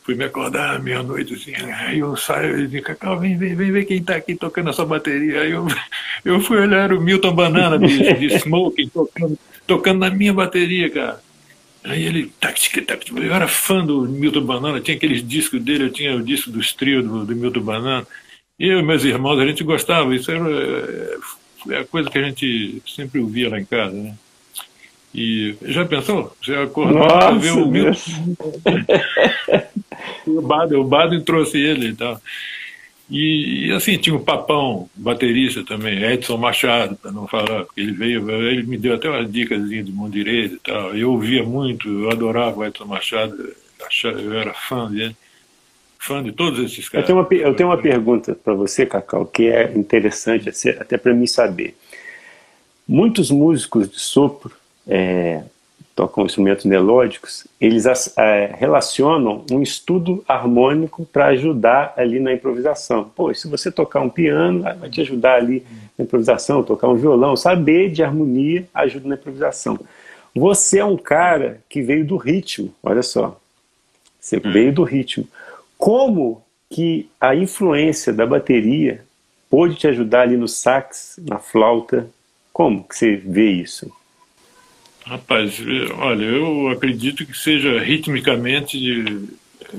fui 0.03 0.15
me 0.15 0.25
acordar 0.25 0.81
meia-noite, 0.81 1.33
assim, 1.33 1.53
aí 1.55 1.99
eu 1.99 2.15
saio 2.17 2.59
e 2.59 2.67
digo, 2.67 2.85
Cacau, 2.85 3.19
vem, 3.19 3.37
vem, 3.37 3.55
vem 3.55 3.71
ver 3.71 3.85
quem 3.85 3.97
está 3.97 4.15
aqui 4.15 4.35
tocando 4.35 4.69
essa 4.69 4.85
bateria. 4.85 5.41
Aí 5.41 5.51
eu, 5.51 5.65
eu 6.25 6.41
fui 6.41 6.57
olhar 6.57 6.91
o 6.91 6.99
Milton 6.99 7.33
Banana 7.33 7.79
de, 7.79 8.13
de 8.15 8.35
Smoking 8.39 8.89
tocando, 8.89 9.39
tocando 9.65 9.99
na 9.99 10.09
minha 10.09 10.33
bateria, 10.33 10.89
cara. 10.89 11.21
Aí 11.85 12.03
ele, 12.03 12.33
eu 13.15 13.33
era 13.33 13.47
fã 13.47 13.85
do 13.85 14.01
Milton 14.01 14.41
Banana, 14.41 14.81
tinha 14.81 14.97
aqueles 14.97 15.25
discos 15.25 15.61
dele, 15.61 15.85
eu 15.85 15.91
tinha 15.91 16.17
o 16.17 16.23
disco 16.23 16.51
dos 16.51 16.73
trios 16.73 17.05
do, 17.05 17.25
do 17.25 17.35
Milton 17.35 17.61
Banana. 17.61 18.07
Eu 18.59 18.79
e 18.79 18.83
meus 18.83 19.05
irmãos, 19.05 19.39
a 19.39 19.45
gente 19.45 19.63
gostava, 19.63 20.13
isso 20.13 20.29
era, 20.29 20.43
foi 21.63 21.77
a 21.77 21.85
coisa 21.85 22.09
que 22.09 22.17
a 22.17 22.23
gente 22.23 22.81
sempre 22.85 23.21
ouvia 23.21 23.49
lá 23.49 23.57
em 23.57 23.63
casa, 23.63 23.93
né? 23.93 24.15
E 25.13 25.55
já 25.63 25.85
pensou? 25.85 26.35
Você 26.43 26.53
acordou 26.53 27.07
para 27.07 27.31
ver 27.31 27.51
o 27.51 27.67
Milton. 27.67 28.35
o 30.27 30.41
Baden, 30.41 30.77
o 30.77 30.83
Baden 30.83 31.21
trouxe 31.21 31.57
ele 31.57 31.89
e 31.89 31.95
tal. 31.95 32.21
E, 33.09 33.71
assim, 33.71 33.97
tinha 33.97 34.15
o 34.15 34.19
Papão, 34.19 34.89
baterista 34.93 35.63
também, 35.63 36.03
Edson 36.03 36.35
Machado, 36.35 36.97
para 36.97 37.09
não 37.09 37.25
falar, 37.25 37.63
porque 37.63 37.79
ele 37.79 37.93
veio, 37.93 38.29
ele 38.29 38.63
me 38.63 38.77
deu 38.77 38.95
até 38.95 39.09
umas 39.09 39.31
dicas 39.31 39.69
de 39.69 39.91
mão 39.93 40.09
direita 40.09 40.55
e 40.55 40.59
tal. 40.59 40.95
Eu 40.95 41.13
ouvia 41.13 41.41
muito, 41.41 41.87
eu 41.87 42.11
adorava 42.11 42.59
o 42.59 42.65
Edson 42.65 42.83
Machado, 42.83 43.55
eu 44.03 44.33
era 44.33 44.53
fã 44.53 44.91
dele, 44.91 45.15
fã 45.97 46.21
de 46.21 46.33
todos 46.33 46.59
esses 46.59 46.89
caras. 46.89 47.09
Eu 47.09 47.15
tenho 47.15 47.41
uma, 47.41 47.49
eu 47.49 47.55
tenho 47.55 47.69
uma 47.69 47.77
pergunta 47.77 48.35
para 48.35 48.53
você, 48.53 48.85
Cacau, 48.85 49.25
que 49.25 49.47
é 49.47 49.71
interessante 49.73 50.49
até 50.77 50.97
para 50.97 51.13
mim 51.13 51.27
saber. 51.27 51.77
Muitos 52.85 53.31
músicos 53.31 53.89
de 53.89 53.99
sopro 54.01 54.51
é, 54.87 55.43
tocam 55.97 56.27
instrumentos 56.27 56.63
melódicos, 56.63 57.47
eles 57.59 57.85
é, 58.15 58.53
relacionam 58.55 59.43
um 59.51 59.63
estudo 59.63 60.23
harmônico 60.27 61.05
para 61.05 61.25
ajudar 61.29 61.95
ali 61.97 62.19
na 62.19 62.31
improvisação. 62.31 63.11
Pô, 63.15 63.33
se 63.33 63.47
você 63.47 63.71
tocar 63.71 64.01
um 64.01 64.09
piano, 64.09 64.61
vai 64.61 64.89
te 64.91 65.01
ajudar 65.01 65.37
ali 65.37 65.65
na 65.97 66.05
improvisação, 66.05 66.61
tocar 66.61 66.87
um 66.87 66.95
violão, 66.95 67.35
saber 67.35 67.89
de 67.89 68.03
harmonia 68.03 68.67
ajuda 68.75 69.09
na 69.09 69.15
improvisação. 69.15 69.79
Você 70.35 70.77
é 70.77 70.85
um 70.85 70.97
cara 70.97 71.61
que 71.67 71.81
veio 71.81 72.05
do 72.05 72.15
ritmo, 72.15 72.71
olha 72.83 73.01
só. 73.01 73.39
Você 74.19 74.37
hum. 74.37 74.51
veio 74.51 74.71
do 74.71 74.83
ritmo. 74.83 75.27
Como 75.79 76.43
que 76.69 77.09
a 77.19 77.33
influência 77.33 78.13
da 78.13 78.25
bateria 78.25 79.03
pôde 79.49 79.75
te 79.75 79.87
ajudar 79.87 80.21
ali 80.21 80.37
no 80.37 80.47
sax, 80.47 81.19
na 81.27 81.39
flauta? 81.39 82.07
Como 82.53 82.83
que 82.83 82.95
você 82.95 83.15
vê 83.15 83.49
isso? 83.49 83.91
Rapaz, 85.07 85.57
olha, 85.99 86.25
eu 86.25 86.67
acredito 86.67 87.25
que 87.25 87.37
seja 87.37 87.79
ritmicamente 87.79 89.25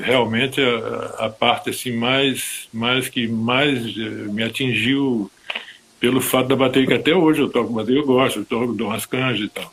realmente 0.01 0.59
a, 0.59 1.27
a, 1.27 1.31
parte 1.31 1.69
assim 1.69 1.93
mais 1.93 2.67
mais 2.73 3.09
que 3.09 3.29
mais 3.29 3.79
eh, 3.99 4.09
me 4.31 4.43
atingiu 4.43 5.31
pelo 6.01 6.21
fato 6.23 6.49
da 6.49 6.57
bateria 6.57 6.89
que 6.89 6.95
até 6.95 7.15
hoje 7.15 7.41
eu 7.41 7.49
toco 7.49 7.73
bateria 7.73 8.01
eu 8.01 8.07
gosto 8.07 8.41
eu 8.41 8.45
toco 8.45 8.73
dou 8.73 8.91
canjas 9.11 9.47
e 9.47 9.49
tal. 9.49 9.73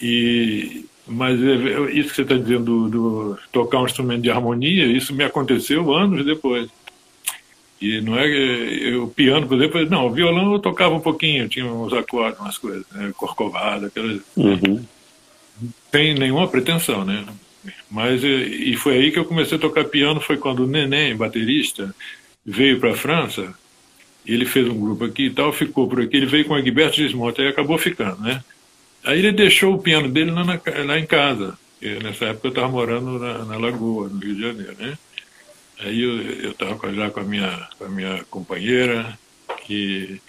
E 0.00 0.84
mas 1.06 1.42
é, 1.42 1.90
isso 1.92 2.10
que 2.10 2.16
você 2.16 2.22
está 2.22 2.36
dizendo 2.36 2.64
do, 2.64 2.88
do, 2.90 3.38
tocar 3.50 3.80
um 3.80 3.86
instrumento 3.86 4.22
de 4.22 4.30
harmonia 4.30 4.84
isso 4.86 5.14
me 5.14 5.24
aconteceu 5.24 5.94
anos 5.94 6.24
depois 6.24 6.68
e 7.80 8.00
não 8.00 8.18
é 8.18 8.26
eu, 8.26 9.04
o 9.04 9.08
piano, 9.08 9.46
por 9.46 9.58
exemplo, 9.58 9.84
não, 9.90 10.06
o 10.06 10.10
violão 10.10 10.52
eu 10.52 10.58
tocava 10.58 10.94
um 10.94 11.00
pouquinho, 11.00 11.48
tinha 11.48 11.66
uns 11.66 11.92
acordes, 11.92 12.40
umas 12.40 12.56
coisas, 12.56 12.86
né, 12.92 13.12
corcovada, 13.16 13.88
aquelas. 13.88 14.20
Uhum. 14.36 14.84
Sem 15.90 16.14
nenhuma 16.14 16.48
pretensão, 16.48 17.04
né? 17.04 17.24
Mas 17.90 18.22
e 18.22 18.76
foi 18.76 18.96
aí 18.96 19.10
que 19.10 19.18
eu 19.18 19.24
comecei 19.24 19.56
a 19.58 19.60
tocar 19.60 19.84
piano, 19.84 20.20
foi 20.20 20.36
quando 20.36 20.60
o 20.60 20.66
Neném, 20.66 21.16
baterista, 21.16 21.94
veio 22.44 22.78
para 22.78 22.92
a 22.92 22.96
França. 22.96 23.54
Ele 24.24 24.44
fez 24.44 24.68
um 24.68 24.78
grupo 24.78 25.04
aqui 25.04 25.26
e 25.26 25.30
tal, 25.30 25.52
ficou 25.52 25.88
por 25.88 26.00
aqui. 26.00 26.16
Ele 26.16 26.26
veio 26.26 26.44
com 26.44 26.54
o 26.54 26.58
Egberto 26.58 26.96
Gismonte, 26.96 27.40
aí 27.40 27.48
acabou 27.48 27.78
ficando, 27.78 28.20
né? 28.20 28.42
Aí 29.04 29.18
ele 29.20 29.32
deixou 29.32 29.74
o 29.74 29.78
piano 29.78 30.08
dele 30.08 30.32
lá, 30.32 30.44
na, 30.44 30.60
lá 30.84 30.98
em 30.98 31.06
casa. 31.06 31.56
Nessa 32.02 32.26
época 32.26 32.48
eu 32.48 32.50
estava 32.50 32.68
morando 32.68 33.18
na, 33.18 33.44
na 33.44 33.56
Lagoa, 33.56 34.08
no 34.08 34.18
Rio 34.18 34.34
de 34.34 34.40
Janeiro, 34.40 34.74
né? 34.78 34.98
Aí 35.78 36.00
eu 36.00 36.50
estava 36.50 36.92
já 36.92 37.10
com 37.10 37.20
a 37.20 37.24
minha, 37.24 37.68
com 37.78 37.84
a 37.84 37.88
minha 37.88 38.24
companheira, 38.30 39.18
que, 39.66 40.20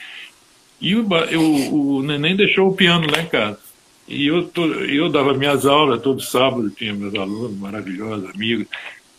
e 0.81 0.95
o, 0.95 1.07
eu, 1.29 1.41
o 1.73 2.03
neném 2.03 2.35
deixou 2.35 2.69
o 2.69 2.75
piano 2.75 3.07
lá 3.09 3.21
em 3.21 3.27
casa. 3.27 3.59
E 4.07 4.27
eu, 4.27 4.49
eu 4.87 5.09
dava 5.09 5.33
minhas 5.33 5.65
aulas 5.65 6.01
todo 6.01 6.21
sábado, 6.21 6.69
tinha 6.69 6.93
meus 6.93 7.13
alunos 7.15 7.57
maravilhosos, 7.57 8.29
amigos, 8.33 8.67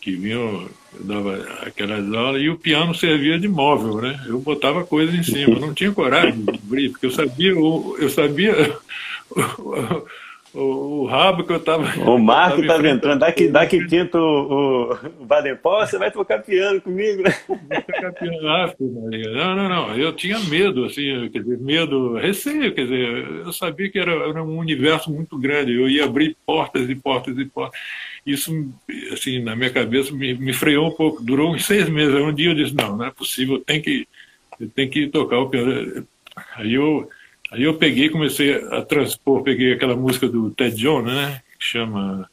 que 0.01 0.15
vinham, 0.15 0.67
eu 0.93 1.03
dava 1.03 1.35
aquelas 1.61 2.11
aulas, 2.13 2.41
e 2.41 2.49
o 2.49 2.57
piano 2.57 2.95
servia 2.95 3.39
de 3.39 3.47
móvel, 3.47 4.01
né? 4.01 4.23
Eu 4.27 4.39
botava 4.39 4.85
coisas 4.85 5.13
em 5.13 5.23
cima, 5.23 5.53
eu 5.53 5.59
não 5.59 5.73
tinha 5.73 5.91
coragem 5.91 6.43
de 6.43 6.49
abrir, 6.49 6.89
porque 6.89 7.05
eu 7.05 7.11
sabia, 7.11 7.51
eu, 7.51 7.97
eu 7.99 8.09
sabia 8.09 8.53
o, 10.53 11.01
o, 11.01 11.05
rabo 11.05 11.43
que 11.43 11.53
eu 11.53 11.59
tava. 11.59 11.85
O 11.99 12.17
Marco 12.19 12.61
estava 12.61 12.87
entrando, 12.89 13.19
daqui, 13.19 13.47
daqui 13.47 13.85
quinto 13.85 14.17
o, 14.17 14.93
o 14.93 14.97
você 15.63 15.97
vai 15.97 16.11
tocar 16.11 16.39
piano 16.39 16.81
comigo, 16.81 17.21
né? 17.23 17.81
Tocar 17.81 18.13
piano, 18.13 18.41
não, 19.33 19.55
não, 19.55 19.69
não. 19.69 19.95
Eu 19.95 20.13
tinha 20.13 20.39
medo, 20.39 20.85
assim, 20.85 21.29
quer 21.29 21.39
dizer, 21.39 21.59
medo, 21.59 22.15
receio, 22.15 22.73
quer 22.73 22.83
dizer, 22.83 23.27
eu 23.45 23.53
sabia 23.53 23.89
que 23.91 23.99
era, 23.99 24.11
era 24.11 24.43
um 24.43 24.57
universo 24.57 25.11
muito 25.11 25.37
grande, 25.37 25.73
eu 25.73 25.87
ia 25.87 26.05
abrir 26.05 26.35
portas 26.45 26.89
e 26.89 26.95
portas 26.95 27.37
e 27.37 27.45
portas. 27.45 27.79
Isso, 28.25 28.51
assim, 29.13 29.41
na 29.41 29.55
minha 29.55 29.69
cabeça 29.69 30.11
me, 30.13 30.33
me 30.33 30.53
freou 30.53 30.87
um 30.87 30.91
pouco, 30.91 31.23
durou 31.23 31.53
uns 31.53 31.65
seis 31.65 31.87
meses. 31.89 32.13
Um 32.15 32.33
dia 32.33 32.49
eu 32.49 32.55
disse, 32.55 32.75
não, 32.75 32.97
não 32.97 33.05
é 33.05 33.11
possível, 33.11 33.59
tem 33.59 33.81
que, 33.81 34.07
tem 34.75 34.89
que 34.89 35.07
tocar 35.07 35.39
o 35.39 35.49
piano. 35.49 36.07
Aí 36.55 36.73
eu 36.73 37.07
Aí 37.51 37.63
eu 37.63 37.73
peguei 37.73 38.09
comecei 38.09 38.55
a 38.55 38.81
transpor, 38.81 39.41
peguei 39.41 39.73
aquela 39.73 39.95
música 39.95 40.27
do 40.27 40.51
Ted 40.51 40.75
Jones, 40.75 41.13
né? 41.13 41.41
Que 41.57 41.65
chama 41.65 42.29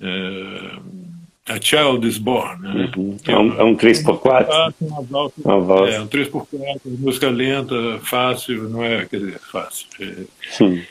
é, 0.00 1.52
A 1.52 1.60
Child 1.60 2.06
is 2.06 2.18
Born. 2.18 2.62
Né? 2.62 2.92
Uhum. 2.96 3.16
É, 3.26 3.38
um, 3.38 3.60
é 3.60 3.64
um 3.64 3.76
3x4? 3.76 4.74
Uma 4.80 5.02
valsa, 5.02 5.34
uma 5.44 5.60
valsa. 5.60 5.92
É, 5.92 6.00
um 6.00 6.08
3x4, 6.08 6.78
música 6.84 7.28
lenta, 7.28 7.74
fácil, 8.02 8.68
não 8.68 8.82
é, 8.82 9.04
quer 9.04 9.18
dizer, 9.18 9.38
fácil. 9.38 9.86
É, 10.00 10.14
Sim. 10.50 10.82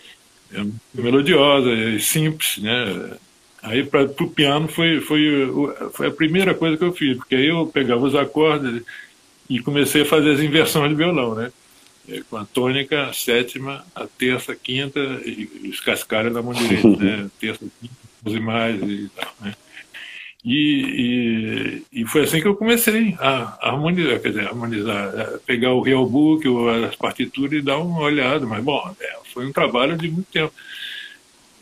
é 0.53 0.61
melodiosa, 0.93 1.69
é 1.71 1.99
simples, 1.99 2.59
né? 2.59 3.17
Aí 3.63 3.83
para 3.83 4.03
o 4.03 4.27
piano 4.27 4.67
foi, 4.67 4.99
foi, 5.01 5.47
foi 5.93 6.07
a 6.07 6.11
primeira 6.11 6.53
coisa 6.55 6.77
que 6.77 6.83
eu 6.83 6.93
fiz, 6.93 7.17
porque 7.17 7.35
aí 7.35 7.47
eu 7.47 7.67
pegava 7.67 8.03
os 8.03 8.15
acordes 8.15 8.81
e 9.47 9.59
comecei 9.59 10.01
a 10.01 10.05
fazer 10.05 10.31
as 10.31 10.39
inversões 10.39 10.89
de 10.89 10.95
violão, 10.95 11.35
né? 11.35 11.51
É, 12.11 12.21
com 12.29 12.35
a 12.35 12.45
tônica, 12.45 13.05
a 13.05 13.13
sétima, 13.13 13.85
a 13.95 14.05
terça, 14.05 14.51
a 14.51 14.55
quinta 14.55 14.99
e 15.25 15.69
os 15.69 15.79
cascalhos 15.79 16.33
da 16.33 16.41
mão 16.41 16.53
direita, 16.53 16.89
né? 16.89 17.29
Terça, 17.39 17.65
quinta, 17.79 17.93
os 18.25 18.35
mais 18.35 18.81
e 18.81 19.09
tal, 19.15 19.33
né? 19.39 19.55
E, 20.43 21.83
e, 21.93 22.01
e, 22.01 22.05
foi 22.05 22.23
assim 22.23 22.41
que 22.41 22.47
eu 22.47 22.55
comecei 22.55 23.15
a 23.19 23.59
harmonizar, 23.61 24.19
quer 24.19 24.29
dizer, 24.29 24.47
harmonizar, 24.47 25.39
pegar 25.45 25.71
o 25.71 25.81
real 25.81 26.03
book, 26.05 26.43
as 26.89 26.95
partituras 26.95 27.53
e 27.53 27.61
dar 27.61 27.77
uma 27.77 28.01
olhada, 28.01 28.45
mas 28.45 28.63
bom, 28.63 28.93
é, 28.99 29.17
foi 29.31 29.45
um 29.45 29.51
trabalho 29.51 29.95
de 29.95 30.09
muito 30.09 30.31
tempo. 30.31 30.51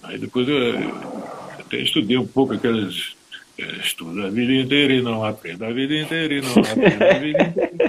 Aí 0.01 0.17
depois 0.17 0.47
eu, 0.47 0.57
eu 0.57 1.23
até 1.59 1.77
estudei 1.77 2.17
um 2.17 2.25
pouco 2.25 2.53
aquelas 2.53 3.13
é, 3.57 3.63
estudo 3.83 4.25
a 4.25 4.29
vida 4.29 4.53
inteira 4.53 4.93
e 4.93 5.01
não 5.01 5.25
aprendo 5.25 5.65
a 5.65 5.71
vida 5.71 5.93
inteira 5.93 6.33
e 6.35 6.41
não 6.41 6.51
aprendo 6.51 7.03
a 7.03 7.19
vida 7.19 7.43
inteira. 7.43 7.88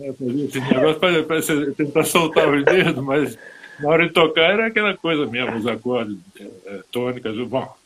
Né, 0.00 0.14
negócio 0.72 0.98
para 1.26 1.42
tentar 1.76 2.04
soltar 2.04 2.48
os 2.48 2.64
dedos, 2.64 3.04
mas 3.04 3.38
na 3.78 3.90
hora 3.90 4.06
de 4.06 4.14
tocar 4.14 4.52
era 4.52 4.66
aquela 4.66 4.96
coisa 4.96 5.26
mesmo, 5.26 5.58
os 5.58 5.66
acordes 5.66 6.16
é, 6.40 6.44
é, 6.66 6.80
tônicas. 6.90 7.36
Bom, 7.46 7.76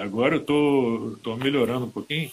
agora 0.00 0.36
eu 0.36 0.40
tô, 0.40 1.18
tô 1.20 1.34
melhorando 1.34 1.86
um 1.86 1.90
pouquinho. 1.90 2.30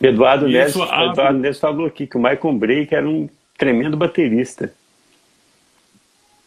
Eduardo 0.00 0.46
Neves, 0.46 0.76
abre... 0.76 1.10
Eduardo 1.10 1.38
Neves 1.40 1.58
falou 1.58 1.86
aqui 1.86 2.06
que 2.06 2.16
o 2.16 2.22
Michael 2.22 2.54
Break 2.54 2.94
era 2.94 3.08
um 3.08 3.28
tremendo 3.56 3.96
baterista. 3.96 4.72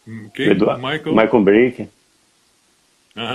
Hum, 0.07 0.29
quem? 0.33 0.51
Eduardo, 0.51 0.81
Michael... 0.81 1.13
Michael 1.13 1.43
Break. 1.43 1.89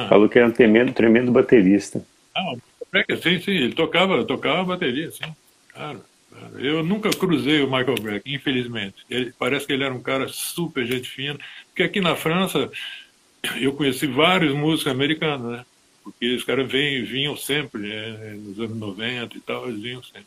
Falou 0.08 0.26
que 0.26 0.38
era 0.38 0.48
um 0.48 0.52
tremendo, 0.52 0.94
tremendo 0.94 1.30
baterista. 1.30 2.02
Ah, 2.34 2.54
sim, 3.22 3.38
sim, 3.40 3.50
ele 3.50 3.74
tocava, 3.74 4.24
tocava 4.24 4.64
bateria, 4.64 5.10
sim, 5.10 5.30
claro. 5.74 6.00
Eu 6.58 6.82
nunca 6.82 7.10
cruzei 7.10 7.62
o 7.62 7.66
Michael 7.66 8.00
Breck, 8.00 8.34
infelizmente. 8.34 8.94
Ele, 9.10 9.32
parece 9.38 9.66
que 9.66 9.72
ele 9.72 9.84
era 9.84 9.94
um 9.94 10.02
cara 10.02 10.28
super 10.28 10.84
gente 10.86 11.08
fina. 11.08 11.38
Porque 11.68 11.82
aqui 11.82 12.00
na 12.00 12.14
França, 12.14 12.70
eu 13.60 13.72
conheci 13.72 14.06
vários 14.06 14.54
músicos 14.54 14.92
americanos, 14.92 15.52
né? 15.52 15.64
Porque 16.02 16.34
os 16.34 16.44
caras 16.44 16.70
vinham 16.70 17.36
sempre, 17.36 17.82
né? 17.82 18.36
nos 18.36 18.60
anos 18.60 18.76
90 18.76 19.36
e 19.36 19.40
tal, 19.40 19.68
eles 19.68 19.82
vinham 19.82 20.02
sempre. 20.02 20.26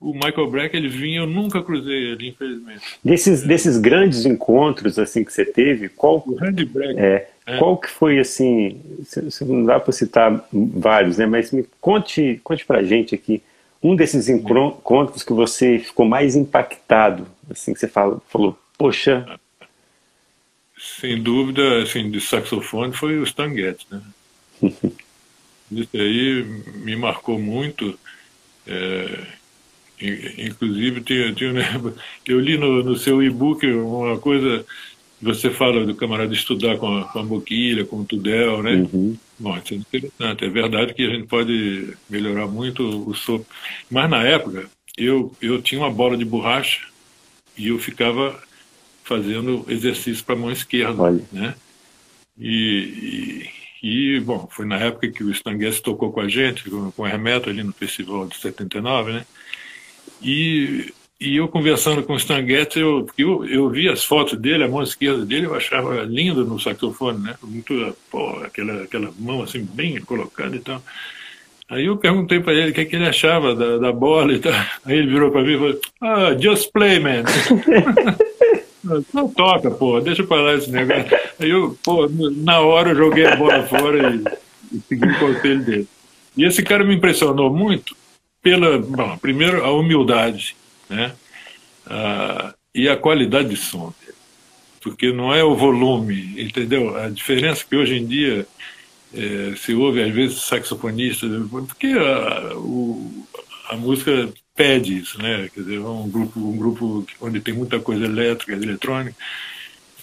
O 0.00 0.12
Michael 0.12 0.50
Breck, 0.50 0.76
ele 0.76 0.88
vinha, 0.88 1.20
eu 1.20 1.26
nunca 1.26 1.62
cruzei 1.62 2.10
ele, 2.10 2.28
infelizmente. 2.28 2.80
Desses, 3.04 3.42
desses 3.42 3.78
grandes 3.78 4.26
encontros 4.26 4.98
assim 4.98 5.22
que 5.22 5.32
você 5.32 5.44
teve, 5.44 5.88
qual, 5.88 6.24
o 6.26 6.34
Randy 6.34 6.64
Breck, 6.64 6.98
é, 6.98 7.28
é. 7.46 7.58
qual 7.58 7.76
que 7.76 7.88
foi, 7.88 8.18
assim, 8.18 8.80
não 9.42 9.64
dá 9.64 9.78
para 9.78 9.92
citar 9.92 10.44
vários, 10.52 11.18
né? 11.18 11.26
Mas 11.26 11.52
me 11.52 11.64
conte, 11.80 12.40
conte 12.42 12.64
pra 12.64 12.82
gente 12.82 13.14
aqui, 13.14 13.40
um 13.82 13.96
desses 13.96 14.28
encontros 14.28 15.22
que 15.22 15.32
você 15.32 15.78
ficou 15.78 16.06
mais 16.06 16.36
impactado, 16.36 17.26
assim, 17.50 17.72
que 17.74 17.80
você 17.80 17.88
fala, 17.88 18.20
falou, 18.28 18.58
poxa... 18.78 19.38
Sem 20.78 21.22
dúvida, 21.22 21.82
assim, 21.82 22.10
de 22.10 22.20
saxofone 22.20 22.92
foi 22.92 23.18
o 23.18 23.24
Stan 23.24 23.52
Getz, 23.54 23.86
né? 23.90 24.02
Isso 25.70 25.88
aí 25.94 26.44
me 26.84 26.94
marcou 26.96 27.38
muito. 27.38 27.98
É, 28.66 29.26
inclusive, 30.38 31.00
tinha, 31.00 31.32
tinha, 31.32 31.52
eu 32.26 32.38
li 32.38 32.58
no, 32.58 32.82
no 32.82 32.96
seu 32.96 33.22
e-book 33.22 33.66
uma 33.66 34.18
coisa 34.18 34.64
você 35.22 35.50
fala 35.50 35.86
do 35.86 35.94
camarada 35.94 36.34
estudar 36.34 36.76
com 36.78 36.98
a, 36.98 37.04
com 37.04 37.20
a 37.20 37.22
boquilha, 37.22 37.84
com 37.84 38.00
o 38.00 38.04
tudel, 38.04 38.62
né? 38.62 38.88
Uhum. 38.92 39.16
Bom, 39.42 39.58
isso 39.58 39.74
é 39.74 39.76
interessante. 39.76 40.44
É 40.44 40.48
verdade 40.48 40.94
que 40.94 41.04
a 41.04 41.10
gente 41.10 41.26
pode 41.26 41.96
melhorar 42.08 42.46
muito 42.46 42.84
o 43.08 43.12
sopro. 43.12 43.44
Mas 43.90 44.08
na 44.08 44.22
época, 44.22 44.70
eu, 44.96 45.34
eu 45.42 45.60
tinha 45.60 45.80
uma 45.80 45.90
bola 45.90 46.16
de 46.16 46.24
borracha 46.24 46.86
e 47.58 47.66
eu 47.68 47.78
ficava 47.80 48.40
fazendo 49.02 49.66
exercício 49.68 50.24
para 50.24 50.36
a 50.36 50.38
mão 50.38 50.52
esquerda, 50.52 51.02
Olha. 51.02 51.24
né? 51.32 51.56
E, 52.38 53.50
e, 53.82 54.14
e, 54.16 54.20
bom, 54.20 54.46
foi 54.48 54.64
na 54.64 54.76
época 54.76 55.10
que 55.10 55.24
o 55.24 55.32
Stan 55.32 55.58
Getz 55.58 55.80
tocou 55.80 56.12
com 56.12 56.20
a 56.20 56.28
gente, 56.28 56.70
com, 56.70 56.92
com 56.92 57.02
o 57.02 57.06
Hermeto 57.06 57.50
ali 57.50 57.64
no 57.64 57.72
festival 57.72 58.28
de 58.28 58.36
79, 58.36 59.12
né? 59.12 59.26
E 60.22 60.94
e 61.22 61.36
eu 61.36 61.46
conversando 61.46 62.02
com 62.02 62.14
o 62.14 62.16
Stan 62.16 62.44
Getz, 62.44 62.74
eu, 62.74 63.06
eu, 63.16 63.44
eu 63.46 63.70
vi 63.70 63.88
as 63.88 64.02
fotos 64.02 64.36
dele, 64.36 64.64
a 64.64 64.68
mão 64.68 64.82
esquerda 64.82 65.24
dele, 65.24 65.46
eu 65.46 65.54
achava 65.54 66.02
lindo 66.02 66.44
no 66.44 66.58
saxofone, 66.58 67.20
né? 67.20 67.36
Muito, 67.40 67.96
pô, 68.10 68.40
aquela, 68.44 68.82
aquela 68.82 69.12
mão 69.16 69.40
assim, 69.40 69.64
bem 69.72 70.00
colocada 70.00 70.56
e 70.56 70.58
tal. 70.58 70.82
Aí 71.68 71.86
eu 71.86 71.96
perguntei 71.96 72.40
para 72.40 72.52
ele 72.54 72.72
o 72.72 72.74
que, 72.74 72.80
é 72.80 72.84
que 72.84 72.96
ele 72.96 73.06
achava 73.06 73.54
da, 73.54 73.78
da 73.78 73.92
bola 73.92 74.32
e 74.32 74.40
tal. 74.40 74.52
Aí 74.84 74.98
ele 74.98 75.06
virou 75.06 75.30
para 75.30 75.42
mim 75.42 75.54
e 75.54 75.58
falou: 75.58 75.80
Ah, 76.00 76.36
just 76.38 76.72
play, 76.72 76.98
man. 76.98 77.22
Não 79.14 79.28
toca, 79.28 79.70
pô, 79.70 80.00
deixa 80.00 80.24
para 80.24 80.42
lá 80.42 80.54
esse 80.54 80.70
negócio. 80.70 81.06
Aí 81.38 81.50
eu, 81.50 81.78
pô, 81.84 82.08
na 82.08 82.60
hora 82.60 82.90
eu 82.90 82.96
joguei 82.96 83.24
a 83.26 83.36
bola 83.36 83.62
fora 83.62 84.12
e, 84.12 84.76
e 84.76 84.80
segui 84.88 85.08
o 85.08 85.18
conselho 85.20 85.64
dele. 85.64 85.88
E 86.36 86.44
esse 86.44 86.64
cara 86.64 86.82
me 86.82 86.96
impressionou 86.96 87.48
muito 87.48 87.94
pela, 88.42 88.76
bom, 88.78 89.16
primeiro, 89.18 89.64
a 89.64 89.70
humildade 89.72 90.56
né? 90.92 91.14
Ah, 91.86 92.54
e 92.74 92.88
a 92.88 92.96
qualidade 92.96 93.48
de 93.48 93.56
som 93.56 93.92
porque 94.82 95.12
não 95.12 95.32
é 95.32 95.42
o 95.44 95.54
volume, 95.54 96.34
entendeu? 96.42 96.96
A 96.96 97.08
diferença 97.08 97.64
que 97.64 97.76
hoje 97.76 97.94
em 97.94 98.06
dia 98.06 98.46
é, 99.14 99.54
se 99.56 99.74
ouve 99.74 100.02
às 100.02 100.12
vezes 100.12 100.42
saxofonistas, 100.42 101.30
porque 101.48 101.86
a, 101.86 102.56
o, 102.56 103.26
a 103.70 103.76
música 103.76 104.32
pede 104.54 104.98
isso, 104.98 105.20
né? 105.22 105.48
Quer 105.54 105.60
dizer, 105.60 105.78
um 105.78 106.10
grupo, 106.10 106.40
um 106.40 106.56
grupo 106.56 107.06
onde 107.20 107.40
tem 107.40 107.54
muita 107.54 107.78
coisa 107.78 108.04
elétrica, 108.04 108.52
eletrônica, 108.52 109.16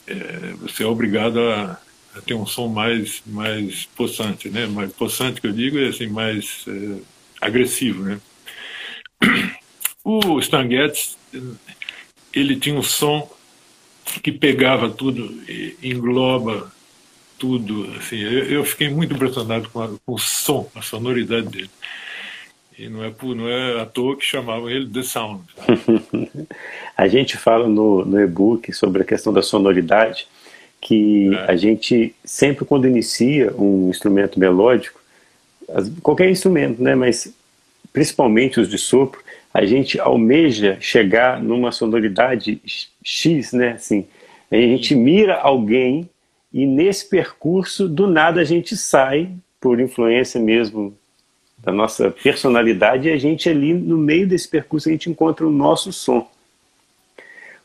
é, 0.08 0.54
você 0.62 0.84
é 0.84 0.88
obrigado 0.88 1.40
a, 1.40 1.80
a, 2.16 2.22
ter 2.22 2.34
um 2.34 2.46
som 2.46 2.68
mais 2.68 3.22
mais 3.26 3.86
possante, 3.98 4.50
né? 4.50 4.66
Mais 4.66 4.92
possante 4.94 5.42
que 5.42 5.48
eu 5.48 5.54
digo 5.54 5.78
é 5.78 5.90
assim 5.90 6.08
mais 6.08 6.66
é, 6.68 7.02
agressivo, 7.42 8.04
né? 8.04 8.20
O 10.04 10.40
Stan 10.40 10.68
Getz, 10.70 11.18
ele 12.34 12.56
tinha 12.56 12.76
um 12.76 12.84
som 12.84 13.30
que 14.24 14.32
pegava 14.32 14.90
tudo, 14.90 15.32
engloba 15.84 16.72
tudo. 17.38 17.90
Assim, 17.98 18.18
eu, 18.18 18.46
eu 18.46 18.66
fiquei 18.66 18.90
muito 18.90 19.14
impressionado 19.14 19.70
com, 19.70 19.82
a, 19.82 19.88
com, 19.88 20.14
o 20.14 20.20
som, 20.20 20.70
a 20.76 20.82
sonoridade 20.82 21.48
dele. 21.48 21.70
E 22.78 22.88
não 22.88 23.04
é, 23.04 23.10
por, 23.10 23.36
não 23.36 23.48
é 23.48 23.82
à 23.82 23.86
toa 23.86 24.16
que 24.16 24.24
chamavam 24.24 24.70
ele 24.70 24.88
The 24.88 25.04
Sound. 25.04 25.44
a 26.96 27.08
gente 27.08 27.36
fala 27.38 27.68
no, 27.68 28.06
no 28.06 28.20
e-book 28.22 28.72
sobre 28.72 29.02
a 29.02 29.06
questão 29.06 29.34
da 29.34 29.42
sonoridade, 29.42 30.28
que 30.80 31.30
é. 31.34 31.52
a 31.52 31.56
gente 31.58 32.16
sempre 32.24 32.64
quando 32.64 32.88
inicia 32.88 33.54
um 33.58 33.90
instrumento 33.90 34.40
melódico, 34.40 35.00
qualquer 36.02 36.30
instrumento, 36.30 36.82
né, 36.82 36.96
mas 36.96 37.34
principalmente 37.92 38.62
os 38.62 38.70
de 38.70 38.78
sopro, 38.78 39.22
a 39.54 39.66
gente 39.66 40.00
almeja 40.00 40.78
chegar 40.80 41.42
numa 41.42 41.72
sonoridade 41.72 42.62
X, 43.04 43.54
né? 43.54 43.72
Assim, 43.72 44.06
a 44.52 44.56
gente 44.56 44.96
mira 44.96 45.36
alguém 45.36 46.10
e 46.52 46.66
nesse 46.66 47.08
percurso, 47.08 47.88
do 47.88 48.08
nada, 48.08 48.42
a 48.42 48.44
gente 48.44 48.76
sai, 48.76 49.30
por 49.60 49.80
influência 49.80 50.40
mesmo 50.40 50.98
da 51.60 51.72
nossa 51.72 52.10
personalidade, 52.10 53.08
e 53.08 53.12
a 53.12 53.18
gente 53.18 53.50
ali 53.50 53.74
no 53.74 53.98
meio 53.98 54.28
desse 54.28 54.48
percurso 54.48 54.90
a 54.90 54.92
gente 54.92 55.10
encontra 55.10 55.46
o 55.46 55.52
nosso 55.52 55.92
som. 55.94 56.28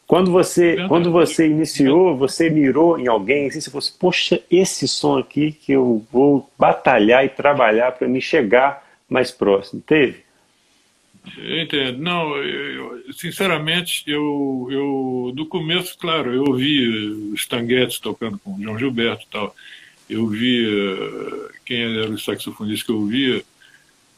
Quando 0.06 0.30
você, 0.30 0.86
quando 0.86 1.10
você 1.10 1.46
iniciou, 1.46 2.14
você 2.14 2.50
mirou 2.50 2.98
em 2.98 3.06
alguém, 3.06 3.46
assim, 3.46 3.60
você 3.60 3.70
falou 3.70 3.78
assim, 3.78 3.94
poxa, 3.98 4.42
esse 4.50 4.86
som 4.86 5.16
aqui 5.16 5.52
que 5.52 5.72
eu 5.72 6.04
vou 6.12 6.50
batalhar 6.58 7.24
e 7.24 7.30
trabalhar 7.30 7.92
para 7.92 8.06
me 8.06 8.20
chegar 8.20 8.84
mais 9.08 9.30
próximo. 9.30 9.82
Teve? 9.86 10.23
Entendo. 11.26 11.98
Não, 11.98 12.36
eu, 12.36 13.12
sinceramente, 13.12 14.04
eu, 14.06 14.68
eu, 14.70 15.32
do 15.34 15.46
começo, 15.46 15.96
claro, 15.98 16.32
eu 16.32 16.44
ouvi 16.44 17.32
Stan 17.34 17.66
Getz 17.66 17.98
tocando 17.98 18.38
com 18.38 18.60
João 18.60 18.78
Gilberto 18.78 19.24
e 19.24 19.30
tal. 19.30 19.54
Eu 20.08 20.26
via 20.28 20.70
quem 21.64 21.82
era 21.82 22.10
o 22.10 22.18
saxofonista 22.18 22.86
que 22.86 22.92
eu 22.92 22.98
ouvia, 22.98 23.42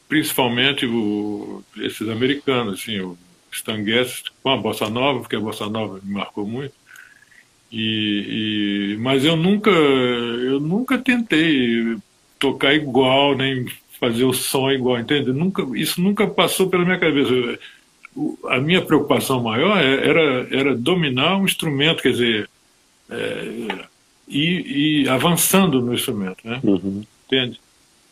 principalmente 0.07 0.85
o, 0.85 1.63
esses 1.77 2.09
americanos, 2.09 2.81
assim, 2.81 2.99
o 2.99 3.17
Stan 3.51 3.83
Getz 3.83 4.23
com 4.43 4.49
a 4.49 4.57
bossa 4.57 4.89
nova, 4.89 5.21
porque 5.21 5.37
a 5.37 5.39
bossa 5.39 5.67
nova 5.69 6.01
me 6.03 6.13
marcou 6.13 6.45
muito. 6.45 6.73
E, 7.71 8.93
e, 8.93 8.97
mas 8.97 9.23
eu 9.23 9.35
nunca, 9.35 9.69
eu 9.69 10.59
nunca 10.59 10.97
tentei 10.97 11.97
tocar 12.39 12.73
igual, 12.73 13.35
nem 13.35 13.65
fazer 13.99 14.23
o 14.23 14.33
som 14.33 14.71
igual, 14.71 14.99
entende? 14.99 15.31
Nunca, 15.31 15.65
isso 15.75 16.01
nunca 16.01 16.27
passou 16.27 16.69
pela 16.69 16.85
minha 16.85 16.99
cabeça. 16.99 17.31
A 18.45 18.59
minha 18.59 18.81
preocupação 18.81 19.41
maior 19.41 19.77
é, 19.77 20.07
era, 20.07 20.47
era 20.51 20.75
dominar 20.75 21.37
um 21.37 21.45
instrumento, 21.45 22.01
quer 22.01 22.11
dizer, 22.11 22.49
é, 23.09 23.77
e, 24.27 25.03
e, 25.03 25.09
avançando 25.09 25.81
no 25.81 25.93
instrumento, 25.93 26.37
né? 26.43 26.59
Uhum. 26.63 27.03
Entende? 27.25 27.59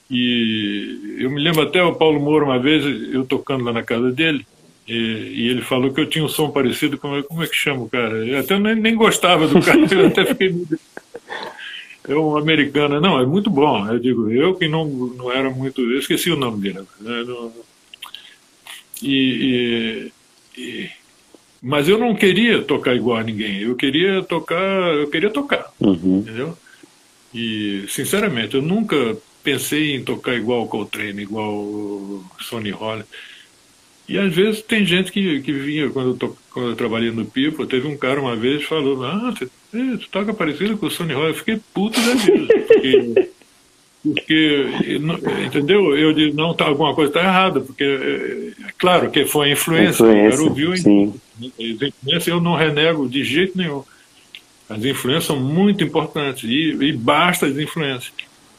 E 0.10 1.17
eu 1.19 1.30
me 1.32 1.41
lembro 1.41 1.63
até 1.63 1.82
o 1.84 1.95
Paulo 1.95 2.19
Moura, 2.19 2.45
uma 2.45 2.60
vez, 2.60 2.86
eu 3.12 3.26
tocando 3.26 3.63
lá 3.63 3.74
na 3.74 3.84
casa 3.84 4.12
dele, 4.12 4.45
e, 4.88 4.93
e, 4.93 5.48
ele 5.50 5.62
falou 5.62 5.91
que 5.91 6.00
eu 6.00 6.08
tinha 6.08 6.24
um 6.24 6.30
som 6.30 6.52
parecido 6.52 6.98
com. 6.98 7.21
Como 7.24 7.43
é 7.43 7.48
que 7.48 7.56
chama 7.56 7.82
o 7.84 7.89
cara? 7.89 8.15
Eu 8.26 8.39
até 8.39 8.60
nem, 8.60 8.76
nem 8.76 8.95
gostava 8.95 9.48
do 9.48 9.60
cara, 9.60 9.80
eu 9.91 10.08
até 10.08 10.26
fiquei 10.26 10.54
é 12.07 12.15
um 12.15 12.37
americano, 12.37 13.01
não, 13.01 13.19
é 13.19 13.25
muito 13.25 13.49
bom. 13.49 13.87
Eu 13.87 13.99
digo, 13.99 14.29
eu 14.31 14.55
que 14.55 14.67
não, 14.67 14.85
não 14.85 15.31
era 15.31 15.49
muito. 15.49 15.81
Eu 15.81 15.99
esqueci 15.99 16.29
o 16.31 16.35
nome 16.35 16.61
dele. 16.61 16.85
Né? 16.99 17.25
E, 19.01 20.11
e, 20.57 20.61
e, 20.61 20.89
mas 21.61 21.89
eu 21.89 21.97
não 21.97 22.15
queria 22.15 22.61
tocar 22.61 22.95
igual 22.95 23.17
a 23.17 23.23
ninguém. 23.23 23.61
Eu 23.61 23.75
queria 23.75 24.23
tocar, 24.23 24.93
eu 24.95 25.09
queria 25.09 25.29
tocar, 25.29 25.71
uhum. 25.79 26.19
entendeu? 26.19 26.57
E 27.33 27.85
sinceramente, 27.89 28.55
eu 28.55 28.61
nunca 28.61 29.17
pensei 29.43 29.95
em 29.95 30.03
tocar 30.03 30.35
igual 30.35 30.63
o 30.63 30.67
Coltrane, 30.67 31.21
igual 31.21 31.53
o 31.53 32.25
Sonny 32.39 32.71
Rollins. 32.71 33.08
E 34.08 34.17
às 34.19 34.33
vezes 34.33 34.62
tem 34.62 34.85
gente 34.85 35.12
que, 35.12 35.41
que 35.41 35.51
vinha, 35.51 35.89
quando 35.89 36.10
eu, 36.10 36.17
to, 36.17 36.37
quando 36.51 36.69
eu 36.69 36.75
trabalhei 36.75 37.12
no 37.12 37.25
Pipo, 37.25 37.65
teve 37.65 37.87
um 37.87 37.97
cara 37.97 38.21
uma 38.21 38.35
vez 38.35 38.62
que 38.62 38.69
falou, 38.69 39.03
ah, 39.03 39.31
você, 39.31 39.49
tu 39.71 40.09
toca 40.09 40.33
parecido 40.33 40.77
com 40.77 40.87
o 40.87 40.91
Sonny 40.91 41.13
Roy. 41.13 41.29
Eu 41.29 41.35
fiquei 41.35 41.59
puto 41.73 41.99
da 41.99 42.13
vida, 42.15 42.53
porque, 42.67 43.29
porque, 44.03 44.67
entendeu? 45.45 45.97
Eu 45.97 46.13
disse, 46.13 46.35
não, 46.35 46.53
tá, 46.53 46.65
alguma 46.65 46.93
coisa 46.93 47.09
está 47.09 47.21
errada, 47.21 47.61
porque, 47.61 47.83
é, 47.83 48.71
claro 48.77 49.09
que 49.09 49.25
foi 49.25 49.49
a 49.49 49.53
influência, 49.53 50.03
influência 50.03 50.27
o 50.27 50.31
cara 50.31 50.43
ouviu 50.43 50.71
a 50.71 50.75
influência, 50.75 52.31
eu 52.31 52.41
não 52.41 52.55
renego 52.55 53.07
de 53.07 53.23
jeito 53.23 53.57
nenhum. 53.57 53.83
As 54.69 54.83
influências 54.83 55.25
são 55.25 55.39
muito 55.39 55.83
importantes, 55.83 56.43
e, 56.49 56.75
e 56.81 56.91
basta 56.93 57.45
as 57.45 57.57
influências, 57.57 58.13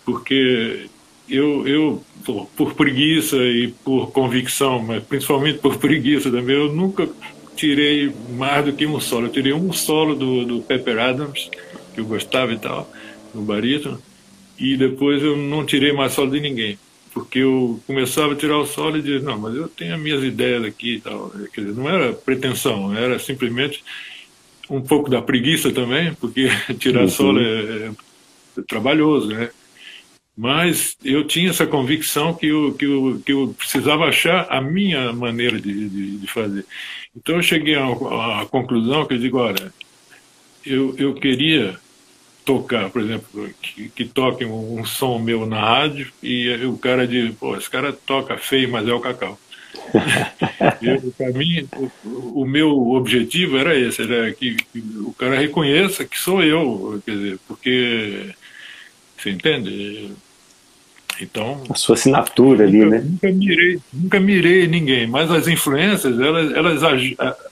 porque 0.04 0.86
eu, 1.28 1.66
eu 1.66 2.02
por, 2.24 2.46
por, 2.56 2.74
preguiça 2.74 3.36
e 3.36 3.68
por 3.84 4.10
convicção, 4.10 4.80
mas 4.82 5.02
principalmente 5.02 5.58
por 5.58 5.76
preguiça 5.78 6.30
também, 6.30 6.56
eu 6.56 6.72
nunca 6.72 7.08
tirei 7.56 8.14
mais 8.30 8.64
do 8.64 8.72
que 8.72 8.86
um 8.86 9.00
solo. 9.00 9.26
Eu 9.26 9.32
tirei 9.32 9.52
um 9.52 9.72
solo 9.72 10.14
do, 10.14 10.44
do 10.44 10.60
Pepper 10.60 10.98
Adams, 10.98 11.50
que 11.94 12.00
eu 12.00 12.04
gostava 12.04 12.52
e 12.52 12.58
tal, 12.58 12.90
no 13.34 13.42
barítono, 13.42 14.00
e 14.58 14.76
depois 14.76 15.22
eu 15.22 15.36
não 15.36 15.64
tirei 15.64 15.92
mais 15.92 16.12
solo 16.12 16.30
de 16.30 16.40
ninguém. 16.40 16.78
Porque 17.12 17.38
eu 17.38 17.80
começava 17.86 18.34
a 18.34 18.36
tirar 18.36 18.58
o 18.58 18.66
solo 18.66 18.98
e 18.98 19.02
dizia, 19.02 19.20
não, 19.20 19.38
mas 19.38 19.54
eu 19.54 19.68
tenho 19.68 19.94
as 19.94 20.00
minhas 20.00 20.22
ideias 20.22 20.62
aqui 20.64 20.96
e 20.96 21.00
tal. 21.00 21.32
Quer 21.52 21.62
dizer, 21.62 21.74
não 21.74 21.88
era 21.88 22.12
pretensão, 22.12 22.94
era 22.94 23.18
simplesmente 23.18 23.82
um 24.68 24.82
pouco 24.82 25.08
da 25.08 25.22
preguiça 25.22 25.72
também, 25.72 26.12
porque 26.14 26.48
tirar 26.78 27.02
uhum. 27.02 27.08
solo 27.08 27.40
é, 27.40 27.90
é 28.58 28.62
trabalhoso, 28.68 29.28
né? 29.28 29.50
Mas 30.36 30.98
eu 31.02 31.26
tinha 31.26 31.48
essa 31.48 31.66
convicção 31.66 32.34
que 32.34 32.48
eu, 32.48 32.74
que 32.74 32.84
eu, 32.84 33.22
que 33.24 33.32
eu 33.32 33.54
precisava 33.56 34.04
achar 34.04 34.46
a 34.50 34.60
minha 34.60 35.10
maneira 35.10 35.58
de, 35.58 35.88
de, 35.88 36.18
de 36.18 36.26
fazer. 36.26 36.66
Então 37.16 37.36
eu 37.36 37.42
cheguei 37.42 37.74
à, 37.74 37.86
à, 37.86 38.46
conclusão 38.46 39.06
que 39.06 39.14
eu 39.14 39.18
digo, 39.18 39.38
olha, 39.38 39.72
eu, 40.64 40.94
eu 40.98 41.14
queria 41.14 41.78
tocar, 42.44 42.90
por 42.90 43.02
exemplo, 43.02 43.50
que, 43.60 43.88
que 43.88 44.04
toque 44.04 44.44
um, 44.44 44.80
um, 44.80 44.84
som 44.84 45.18
meu 45.18 45.46
na 45.46 45.60
rádio 45.60 46.12
e 46.22 46.48
o 46.66 46.76
cara 46.76 47.06
diz, 47.06 47.34
pô, 47.34 47.56
esse 47.56 47.68
cara 47.68 47.92
toca 47.92 48.36
feio, 48.36 48.70
mas 48.70 48.86
é 48.86 48.92
o 48.92 49.00
Cacau. 49.00 49.38
Para 51.16 51.30
mim, 51.32 51.68
o, 52.04 52.42
o, 52.42 52.46
meu 52.46 52.70
objetivo 52.90 53.56
era 53.56 53.78
esse, 53.78 54.02
era 54.02 54.32
que, 54.32 54.54
que 54.54 54.78
o 55.00 55.12
cara 55.12 55.36
reconheça 55.36 56.04
que 56.04 56.18
sou 56.18 56.42
eu, 56.42 57.00
quer 57.04 57.12
dizer, 57.12 57.38
porque 57.46 58.34
você 59.16 59.30
entende? 59.30 60.12
Então, 61.20 61.62
a 61.70 61.74
sua 61.74 61.94
assinatura 61.94 62.64
ali, 62.64 62.78
nunca, 62.78 62.90
né? 62.90 63.04
Nunca 63.08 63.32
mirei, 63.32 63.78
nunca 63.92 64.20
mirei 64.20 64.66
ninguém, 64.66 65.06
mas 65.06 65.30
as 65.30 65.48
influências, 65.48 66.18
elas, 66.20 66.52
elas 66.52 66.82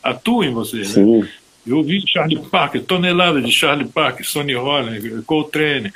atuam 0.03 0.45
em 0.45 0.53
você. 0.53 0.79
Né? 0.79 0.85
Sim. 0.85 1.21
Né? 1.21 1.29
Eu 1.67 1.79
ouvi 1.79 2.03
Charlie 2.07 2.39
Parker, 2.51 2.83
tonelada 2.83 3.41
de 3.41 3.51
Charlie 3.51 3.89
Parker, 3.89 4.27
Sonny 4.27 4.55
Rollins, 4.55 5.25
Coltrane. 5.25 5.91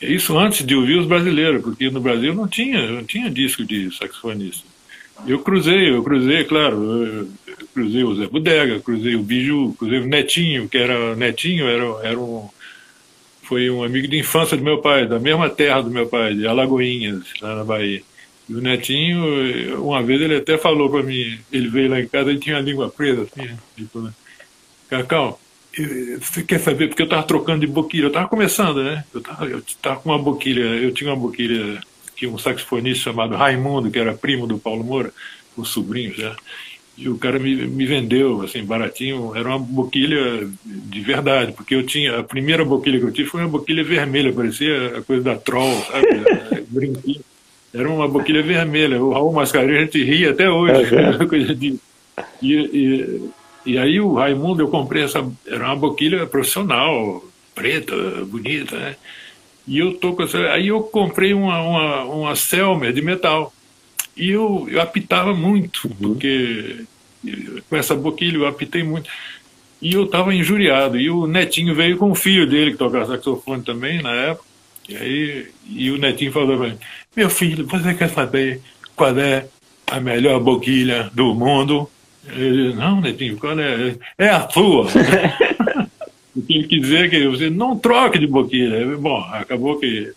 Isso 0.00 0.36
antes 0.36 0.66
de 0.66 0.74
ouvir 0.74 0.98
os 0.98 1.06
brasileiros, 1.06 1.62
porque 1.62 1.88
no 1.88 2.00
Brasil 2.00 2.34
não 2.34 2.48
tinha, 2.48 2.90
não 2.90 3.04
tinha 3.04 3.30
disco 3.30 3.64
de 3.64 3.96
saxofonista. 3.96 4.66
Eu 5.24 5.38
cruzei, 5.38 5.90
eu 5.90 6.02
cruzei, 6.02 6.42
claro, 6.42 6.82
eu 7.06 7.28
cruzei 7.72 8.02
o 8.02 8.16
Zé 8.16 8.26
Bodega, 8.26 8.80
cruzei 8.80 9.14
o 9.14 9.22
Biju, 9.22 9.76
cruzei 9.78 10.00
o 10.00 10.06
Netinho, 10.06 10.68
que 10.68 10.76
era 10.76 11.14
Netinho, 11.14 11.68
era, 11.68 11.84
era 12.02 12.18
um 12.18 12.48
foi 13.42 13.70
um 13.70 13.82
amigo 13.82 14.08
de 14.08 14.18
infância 14.18 14.56
do 14.56 14.62
meu 14.62 14.78
pai, 14.78 15.06
da 15.06 15.18
mesma 15.18 15.50
terra 15.50 15.82
do 15.82 15.90
meu 15.90 16.06
pai, 16.06 16.34
de 16.34 16.46
Alagoinhas, 16.46 17.24
lá 17.40 17.56
na 17.56 17.64
Bahia. 17.64 18.02
E 18.48 18.54
o 18.54 18.60
netinho, 18.60 19.82
uma 19.82 20.02
vez 20.02 20.20
ele 20.20 20.36
até 20.36 20.58
falou 20.58 20.90
para 20.90 21.02
mim, 21.02 21.38
ele 21.52 21.68
veio 21.68 21.90
lá 21.90 22.00
em 22.00 22.08
casa, 22.08 22.30
ele 22.30 22.38
tinha 22.38 22.56
a 22.56 22.60
língua 22.60 22.88
presa, 22.88 23.22
assim, 23.22 23.48
tipo, 23.76 24.10
Cacau, 24.88 25.40
você 26.20 26.42
quer 26.42 26.60
saber? 26.60 26.88
Porque 26.88 27.02
eu 27.02 27.06
estava 27.06 27.22
trocando 27.22 27.60
de 27.60 27.66
boquilha, 27.66 28.04
eu 28.04 28.08
estava 28.08 28.28
começando, 28.28 28.82
né? 28.82 29.04
Eu 29.12 29.20
estava 29.20 29.46
eu 29.46 29.62
tava 29.80 30.00
com 30.00 30.10
uma 30.10 30.18
boquilha, 30.18 30.62
eu 30.62 30.92
tinha 30.92 31.10
uma 31.10 31.16
boquilha, 31.16 31.80
que 32.14 32.26
um 32.26 32.36
saxofonista 32.36 33.04
chamado 33.04 33.34
Raimundo, 33.34 33.90
que 33.90 33.98
era 33.98 34.12
primo 34.12 34.46
do 34.46 34.58
Paulo 34.58 34.84
Moura, 34.84 35.12
o 35.56 35.64
sobrinho 35.64 36.14
já. 36.14 36.36
E 36.96 37.08
o 37.08 37.16
cara 37.16 37.38
me, 37.38 37.54
me 37.66 37.86
vendeu, 37.86 38.42
assim, 38.42 38.64
baratinho. 38.64 39.34
Era 39.34 39.48
uma 39.48 39.58
boquilha 39.58 40.46
de 40.64 41.00
verdade, 41.00 41.52
porque 41.52 41.74
eu 41.74 41.84
tinha. 41.84 42.18
A 42.18 42.22
primeira 42.22 42.64
boquilha 42.64 42.98
que 42.98 43.06
eu 43.06 43.12
tive 43.12 43.28
foi 43.28 43.40
uma 43.40 43.48
boquilha 43.48 43.82
vermelha, 43.82 44.32
parecia 44.32 44.98
a 44.98 45.02
coisa 45.02 45.22
da 45.22 45.36
Troll, 45.36 45.80
sabe? 45.82 46.64
Brinquinho. 46.68 47.20
Era 47.72 47.88
uma 47.88 48.06
boquilha 48.06 48.42
vermelha. 48.42 49.02
O 49.02 49.12
Raul 49.12 49.32
Mascarenhas, 49.32 49.80
a 49.80 49.84
gente 49.84 50.04
ria 50.04 50.30
até 50.30 50.50
hoje, 50.50 50.94
uhum. 50.94 51.26
coisa 51.28 51.54
de. 51.54 51.78
E, 52.42 52.54
e, 52.54 53.30
e 53.64 53.78
aí 53.78 53.98
o 53.98 54.12
Raimundo, 54.14 54.62
eu 54.62 54.68
comprei 54.68 55.04
essa. 55.04 55.26
Era 55.46 55.64
uma 55.64 55.76
boquilha 55.76 56.26
profissional, 56.26 57.24
preta, 57.54 57.94
bonita, 58.26 58.76
né? 58.76 58.96
E 59.66 59.78
eu 59.78 59.94
tô 59.94 60.12
com 60.12 60.24
essa. 60.24 60.38
Aí 60.50 60.68
eu 60.68 60.82
comprei 60.82 61.32
uma, 61.32 61.62
uma, 61.62 62.04
uma 62.04 62.36
Selmer 62.36 62.92
de 62.92 63.00
metal. 63.00 63.52
E 64.16 64.30
eu, 64.30 64.66
eu 64.70 64.80
apitava 64.80 65.34
muito, 65.34 65.88
uhum. 65.88 66.14
porque 66.14 66.84
com 67.68 67.76
essa 67.76 67.94
boquilha 67.94 68.36
eu 68.36 68.46
apitei 68.46 68.82
muito. 68.82 69.08
E 69.80 69.94
eu 69.94 70.04
estava 70.04 70.34
injuriado. 70.34 70.98
E 70.98 71.10
o 71.10 71.26
Netinho 71.26 71.74
veio 71.74 71.96
com 71.96 72.10
o 72.10 72.14
filho 72.14 72.48
dele, 72.48 72.72
que 72.72 72.76
tocava 72.78 73.06
saxofone 73.06 73.62
também 73.62 74.02
na 74.02 74.12
época. 74.12 74.44
E, 74.88 74.96
aí, 74.96 75.46
e 75.68 75.90
o 75.90 75.98
Netinho 75.98 76.32
falou 76.32 76.56
para 76.56 76.68
mim: 76.68 76.78
Meu 77.16 77.30
filho, 77.30 77.66
você 77.66 77.94
quer 77.94 78.10
saber 78.10 78.60
qual 78.94 79.16
é 79.18 79.46
a 79.86 80.00
melhor 80.00 80.40
boquilha 80.40 81.10
do 81.12 81.34
mundo? 81.34 81.88
Ele 82.28 82.68
disse, 82.68 82.78
Não, 82.78 83.00
Netinho, 83.00 83.36
qual 83.38 83.58
é? 83.58 83.96
É 84.18 84.28
a 84.28 84.48
sua. 84.48 84.86
o 86.34 86.42
que 86.42 86.54
ele 86.54 86.68
quis 86.68 86.80
dizer 86.80 87.06
é 87.06 87.08
que 87.08 87.28
você 87.28 87.50
não 87.50 87.78
troque 87.78 88.18
de 88.18 88.26
boquilha. 88.26 88.96
Bom, 88.96 89.18
acabou 89.32 89.78
que 89.78 90.12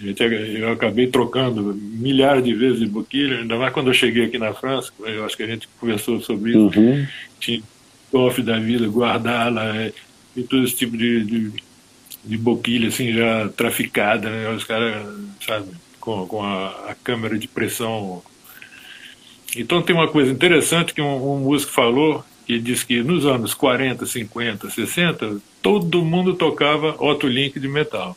eu 0.00 0.72
acabei 0.72 1.08
trocando 1.08 1.74
milhares 1.74 2.44
de 2.44 2.54
vezes 2.54 2.78
de 2.78 2.86
boquilha, 2.86 3.38
ainda 3.38 3.56
mais 3.56 3.72
quando 3.72 3.88
eu 3.88 3.94
cheguei 3.94 4.26
aqui 4.26 4.38
na 4.38 4.54
França, 4.54 4.92
eu 5.00 5.24
acho 5.24 5.36
que 5.36 5.42
a 5.42 5.46
gente 5.46 5.68
conversou 5.80 6.20
sobre 6.20 6.50
isso. 6.50 6.78
Uhum. 6.78 7.06
Tinha 7.40 7.62
cofre 8.10 8.42
da 8.42 8.58
vida, 8.58 8.86
guardá-la, 8.86 9.76
é, 9.76 9.92
e 10.36 10.42
todo 10.42 10.64
esse 10.64 10.76
tipo 10.76 10.96
de, 10.96 11.24
de, 11.24 11.52
de, 12.24 12.38
boquilha 12.38 12.88
assim 12.88 13.12
já 13.12 13.48
traficada, 13.48 14.30
né? 14.30 14.48
Os 14.50 14.64
caras, 14.64 15.04
sabe, 15.44 15.66
com, 15.98 16.26
com 16.26 16.42
a, 16.42 16.68
a, 16.90 16.96
câmera 17.02 17.36
de 17.36 17.48
pressão. 17.48 18.22
Então 19.56 19.82
tem 19.82 19.94
uma 19.96 20.08
coisa 20.08 20.30
interessante 20.30 20.94
que 20.94 21.02
um, 21.02 21.34
um 21.34 21.40
músico 21.40 21.72
falou, 21.72 22.24
que 22.46 22.58
disse 22.58 22.86
que 22.86 23.02
nos 23.02 23.26
anos 23.26 23.52
40, 23.52 24.06
50, 24.06 24.70
60, 24.70 25.40
todo 25.60 26.04
mundo 26.04 26.34
tocava 26.34 26.94
Otto 27.02 27.26
Link 27.26 27.58
de 27.58 27.68
metal 27.68 28.16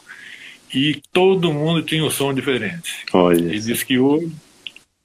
e 0.74 1.02
todo 1.12 1.54
mundo 1.54 1.82
tinha 1.82 2.04
um 2.04 2.10
som 2.10 2.34
diferente. 2.34 3.06
Olha 3.14 3.40
Ele 3.40 3.60
disse 3.60 3.86
que 3.86 4.00
hoje, 4.00 4.32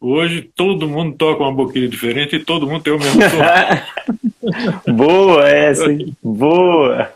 hoje 0.01 0.51
todo 0.55 0.89
mundo 0.89 1.17
toca 1.17 1.43
uma 1.43 1.53
boquilha 1.53 1.89
diferente 1.89 2.37
e 2.37 2.45
todo 2.45 2.67
mundo 2.67 2.83
tem 2.83 2.93
o 2.93 2.99
mesmo 2.99 3.21
som. 3.23 4.93
Boa 4.93 5.49
essa, 5.49 5.91
hein? 5.91 6.17
Boa! 6.23 7.13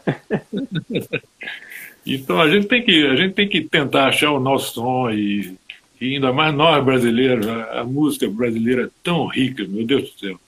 então 2.04 2.40
a 2.40 2.50
gente 2.50 2.66
tem 2.66 2.82
que 2.82 3.06
a 3.06 3.14
gente 3.14 3.34
tem 3.34 3.48
que 3.48 3.60
tentar 3.62 4.08
achar 4.08 4.32
o 4.32 4.40
nosso 4.40 4.74
som 4.74 5.10
e, 5.10 5.54
e 6.00 6.14
ainda 6.14 6.32
mais 6.32 6.52
nós 6.54 6.84
brasileiros, 6.84 7.46
a, 7.46 7.80
a 7.80 7.84
música 7.84 8.28
brasileira 8.28 8.84
é 8.84 8.90
tão 9.02 9.26
rica, 9.26 9.64
meu 9.68 9.86
Deus 9.86 10.10
do 10.10 10.18
céu. 10.18 10.40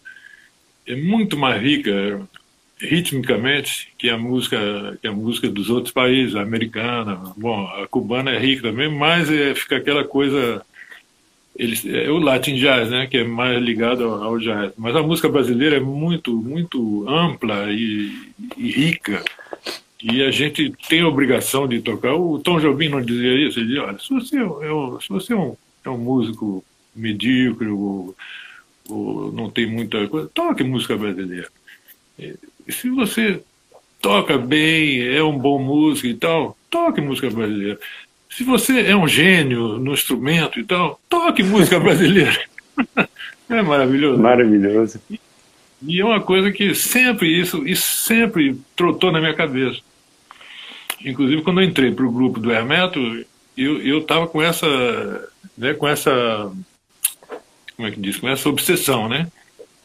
É 0.87 0.97
muito 0.97 1.37
mais 1.37 1.63
rica 1.63 2.21
ritmicamente 2.83 3.93
que 3.97 4.11
a 4.11 4.19
música 4.19 4.99
que 5.01 5.07
a 5.07 5.13
música 5.13 5.49
dos 5.49 5.71
outros 5.71 5.93
países, 5.93 6.35
a 6.35 6.43
americana, 6.43 7.21
bom, 7.37 7.67
a 7.67 7.87
cubana 7.87 8.33
é 8.33 8.39
rica 8.39 8.63
também, 8.63 8.89
mas 8.89 9.31
é, 9.31 9.55
fica 9.55 9.77
aquela 9.77 10.05
coisa 10.05 10.65
eles, 11.55 11.85
é 11.85 12.11
o 12.11 12.19
Latin 12.19 12.57
Jazz, 12.57 12.91
né, 12.91 13.07
que 13.07 13.19
é 13.19 13.25
mais 13.25 13.63
ligado 13.63 14.05
ao, 14.05 14.23
ao, 14.23 14.39
jazz. 14.39 14.73
Mas 14.77 14.97
a 14.97 15.03
música 15.03 15.29
brasileira 15.29 15.77
é 15.77 15.81
muito 15.81 16.35
muito 16.37 17.09
ampla 17.09 17.71
e, 17.71 18.11
e, 18.57 18.71
rica. 18.71 19.23
E 20.03 20.23
a 20.23 20.31
gente 20.31 20.73
tem 20.89 21.03
a 21.03 21.09
obrigação 21.09 21.69
de 21.69 21.81
tocar. 21.81 22.15
O 22.15 22.39
Tom 22.41 22.59
Jobim 22.59 22.89
não 22.89 23.01
dizia 23.01 23.35
isso, 23.35 23.61
ele 23.61 23.67
dizia, 23.67 23.85
olha, 23.85 23.99
se 23.99 24.09
você, 24.09 24.37
eu, 24.37 24.99
se 25.01 25.09
você 25.09 25.33
é, 25.33 25.37
um, 25.37 25.57
é 25.85 25.91
um 25.91 25.99
músico 25.99 26.65
medíocre 26.97 27.69
ou, 27.69 28.15
ou 28.89 29.31
não 29.33 29.49
tem 29.49 29.67
muita 29.67 30.09
coisa, 30.09 30.29
toque 30.35 30.65
música 30.65 30.97
brasileira 30.97 31.49
se 32.69 32.89
você 32.91 33.43
toca 34.01 34.37
bem, 34.37 35.07
é 35.07 35.23
um 35.23 35.39
bom 35.39 35.59
músico 35.63 36.09
e 36.09 36.15
tal, 36.15 36.57
toque 36.69 37.01
música 37.01 37.31
brasileira. 37.31 37.79
Se 38.29 38.45
você 38.45 38.87
é 38.87 38.97
um 38.97 39.07
gênio 39.07 39.79
no 39.79 39.93
instrumento 39.93 40.59
e 40.59 40.65
tal, 40.65 41.01
toque 41.09 41.43
música 41.43 41.79
brasileira. 41.81 42.39
é 43.49 43.63
maravilhoso. 43.63 44.21
Maravilhoso. 44.21 45.01
E 45.87 46.01
é 46.01 46.05
uma 46.05 46.21
coisa 46.21 46.51
que 46.51 46.75
sempre 46.75 47.29
isso, 47.29 47.67
isso 47.67 48.05
sempre 48.05 48.59
trotou 48.75 49.13
na 49.13 49.21
minha 49.21 49.35
cabeça. 49.35 49.81
Inclusive 51.05 51.43
quando 51.43 51.61
eu 51.61 51.67
entrei 51.67 51.93
para 51.93 52.07
o 52.07 52.13
grupo 52.13 52.41
do 52.41 52.53
Hermeto, 52.53 52.99
eu 53.57 53.83
eu 53.83 53.99
estava 53.99 54.27
com 54.27 54.41
essa, 54.41 54.67
né, 55.57 55.75
com 55.75 55.87
essa, 55.87 56.51
como 57.77 57.89
é 57.89 57.91
que 57.91 58.01
diz, 58.01 58.17
com 58.17 58.29
essa 58.29 58.49
obsessão, 58.49 59.09
né? 59.09 59.29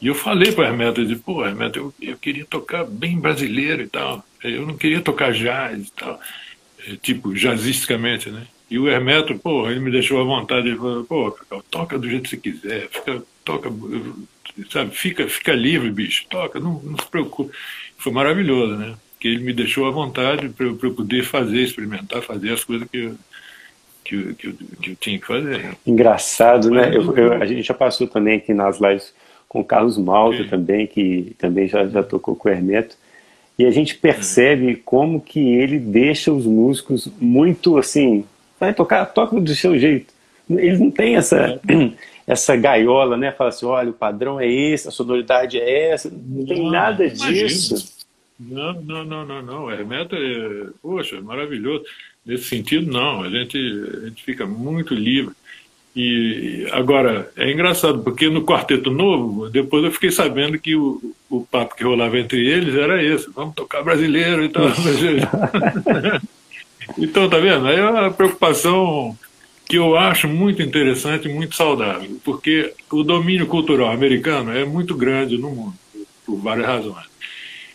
E 0.00 0.06
eu 0.06 0.14
falei 0.14 0.52
para 0.52 0.64
o 0.64 0.66
Hermeto, 0.66 1.00
eu 1.00 1.06
disse, 1.06 1.20
pô, 1.20 1.44
Hermeto, 1.44 1.78
eu, 1.78 1.94
eu 2.10 2.16
queria 2.16 2.44
tocar 2.44 2.84
bem 2.84 3.18
brasileiro 3.18 3.82
e 3.82 3.88
tal. 3.88 4.24
Eu 4.42 4.64
não 4.64 4.76
queria 4.76 5.00
tocar 5.00 5.32
jazz 5.32 5.88
e 5.88 5.92
tal, 5.92 6.20
é, 6.86 6.96
tipo, 6.96 7.34
jazzisticamente, 7.34 8.30
né? 8.30 8.46
E 8.70 8.78
o 8.78 8.88
Hermeto, 8.88 9.36
pô, 9.38 9.68
ele 9.68 9.80
me 9.80 9.90
deixou 9.90 10.20
à 10.20 10.24
vontade, 10.24 10.68
ele 10.68 10.76
falou, 10.76 11.04
pô, 11.04 11.36
toca 11.70 11.98
do 11.98 12.08
jeito 12.08 12.24
que 12.24 12.28
você 12.28 12.36
quiser, 12.36 12.88
fica, 12.90 13.22
toca, 13.44 13.72
sabe, 14.70 14.94
fica, 14.94 15.26
fica 15.28 15.52
livre, 15.52 15.90
bicho, 15.90 16.26
toca, 16.28 16.60
não, 16.60 16.80
não 16.80 16.98
se 16.98 17.06
preocupe. 17.06 17.56
Foi 17.96 18.12
maravilhoso, 18.12 18.76
né? 18.76 18.94
Que 19.18 19.28
ele 19.28 19.42
me 19.42 19.52
deixou 19.52 19.86
à 19.86 19.90
vontade 19.90 20.48
para 20.50 20.66
eu 20.66 20.76
poder 20.76 21.24
fazer, 21.24 21.62
experimentar, 21.62 22.22
fazer 22.22 22.52
as 22.52 22.62
coisas 22.62 22.86
que 22.88 22.98
eu, 22.98 23.16
que, 24.04 24.34
que, 24.34 24.52
que 24.52 24.90
eu 24.90 24.96
tinha 24.96 25.18
que 25.18 25.26
fazer. 25.26 25.76
Engraçado, 25.84 26.70
né? 26.70 26.94
Eu, 26.94 27.16
eu, 27.16 27.32
a 27.32 27.46
gente 27.46 27.62
já 27.62 27.74
passou 27.74 28.06
também 28.06 28.36
aqui 28.36 28.54
nas 28.54 28.78
lives 28.80 29.12
com 29.48 29.60
o 29.60 29.64
Carlos 29.64 29.96
Malta 29.96 30.44
também, 30.44 30.86
que 30.86 31.34
também 31.38 31.66
já, 31.66 31.86
já 31.86 32.02
tocou 32.02 32.36
com 32.36 32.48
o 32.48 32.52
Hermeto. 32.52 32.96
E 33.58 33.64
a 33.64 33.70
gente 33.70 33.96
percebe 33.96 34.76
como 34.76 35.20
que 35.20 35.40
ele 35.40 35.78
deixa 35.78 36.32
os 36.32 36.46
músicos 36.46 37.08
muito 37.18 37.76
assim, 37.76 38.24
vai 38.60 38.72
tocar, 38.72 39.06
toca 39.06 39.40
do 39.40 39.54
seu 39.54 39.78
jeito. 39.78 40.12
Eles 40.48 40.78
não 40.78 40.90
têm 40.90 41.16
essa, 41.16 41.60
é. 41.68 41.92
essa 42.26 42.54
gaiola, 42.56 43.16
né? 43.16 43.32
Fala 43.32 43.50
assim, 43.50 43.66
olha, 43.66 43.90
o 43.90 43.94
padrão 43.94 44.38
é 44.38 44.46
esse, 44.46 44.88
a 44.88 44.90
sonoridade 44.90 45.58
é 45.58 45.90
essa. 45.90 46.10
Não, 46.10 46.38
não 46.38 46.46
tem 46.46 46.70
nada 46.70 47.04
imagina. 47.04 47.32
disso. 47.32 47.98
Não, 48.38 48.72
não, 48.74 49.04
não, 49.04 49.26
não, 49.26 49.42
não. 49.42 49.70
Hermeto 49.70 50.14
é, 50.14 50.68
poxa, 50.80 51.20
maravilhoso. 51.20 51.84
Nesse 52.24 52.44
sentido, 52.44 52.90
não. 52.90 53.22
A 53.22 53.30
gente, 53.30 53.58
a 53.58 54.08
gente 54.08 54.22
fica 54.22 54.46
muito 54.46 54.94
livre. 54.94 55.34
E 56.00 56.64
agora, 56.70 57.28
é 57.36 57.50
engraçado, 57.50 58.04
porque 58.04 58.30
no 58.30 58.44
Quarteto 58.44 58.88
Novo, 58.88 59.50
depois 59.50 59.82
eu 59.82 59.90
fiquei 59.90 60.12
sabendo 60.12 60.56
que 60.56 60.76
o, 60.76 61.12
o 61.28 61.44
papo 61.44 61.74
que 61.74 61.82
rolava 61.82 62.16
entre 62.16 62.46
eles 62.46 62.76
era 62.76 63.02
esse, 63.02 63.28
vamos 63.30 63.56
tocar 63.56 63.82
brasileiro 63.82 64.44
e 64.44 64.48
tal. 64.48 64.66
então, 66.96 67.28
tá 67.28 67.38
vendo? 67.38 67.66
Aí 67.66 67.80
é 67.80 67.90
uma 67.90 68.12
preocupação 68.12 69.18
que 69.68 69.74
eu 69.74 69.96
acho 69.96 70.28
muito 70.28 70.62
interessante 70.62 71.26
e 71.26 71.34
muito 71.34 71.56
saudável, 71.56 72.16
porque 72.22 72.72
o 72.92 73.02
domínio 73.02 73.48
cultural 73.48 73.90
americano 73.90 74.56
é 74.56 74.64
muito 74.64 74.94
grande 74.94 75.36
no 75.36 75.50
mundo, 75.50 75.74
por 76.24 76.36
várias 76.36 76.68
razões. 76.68 77.06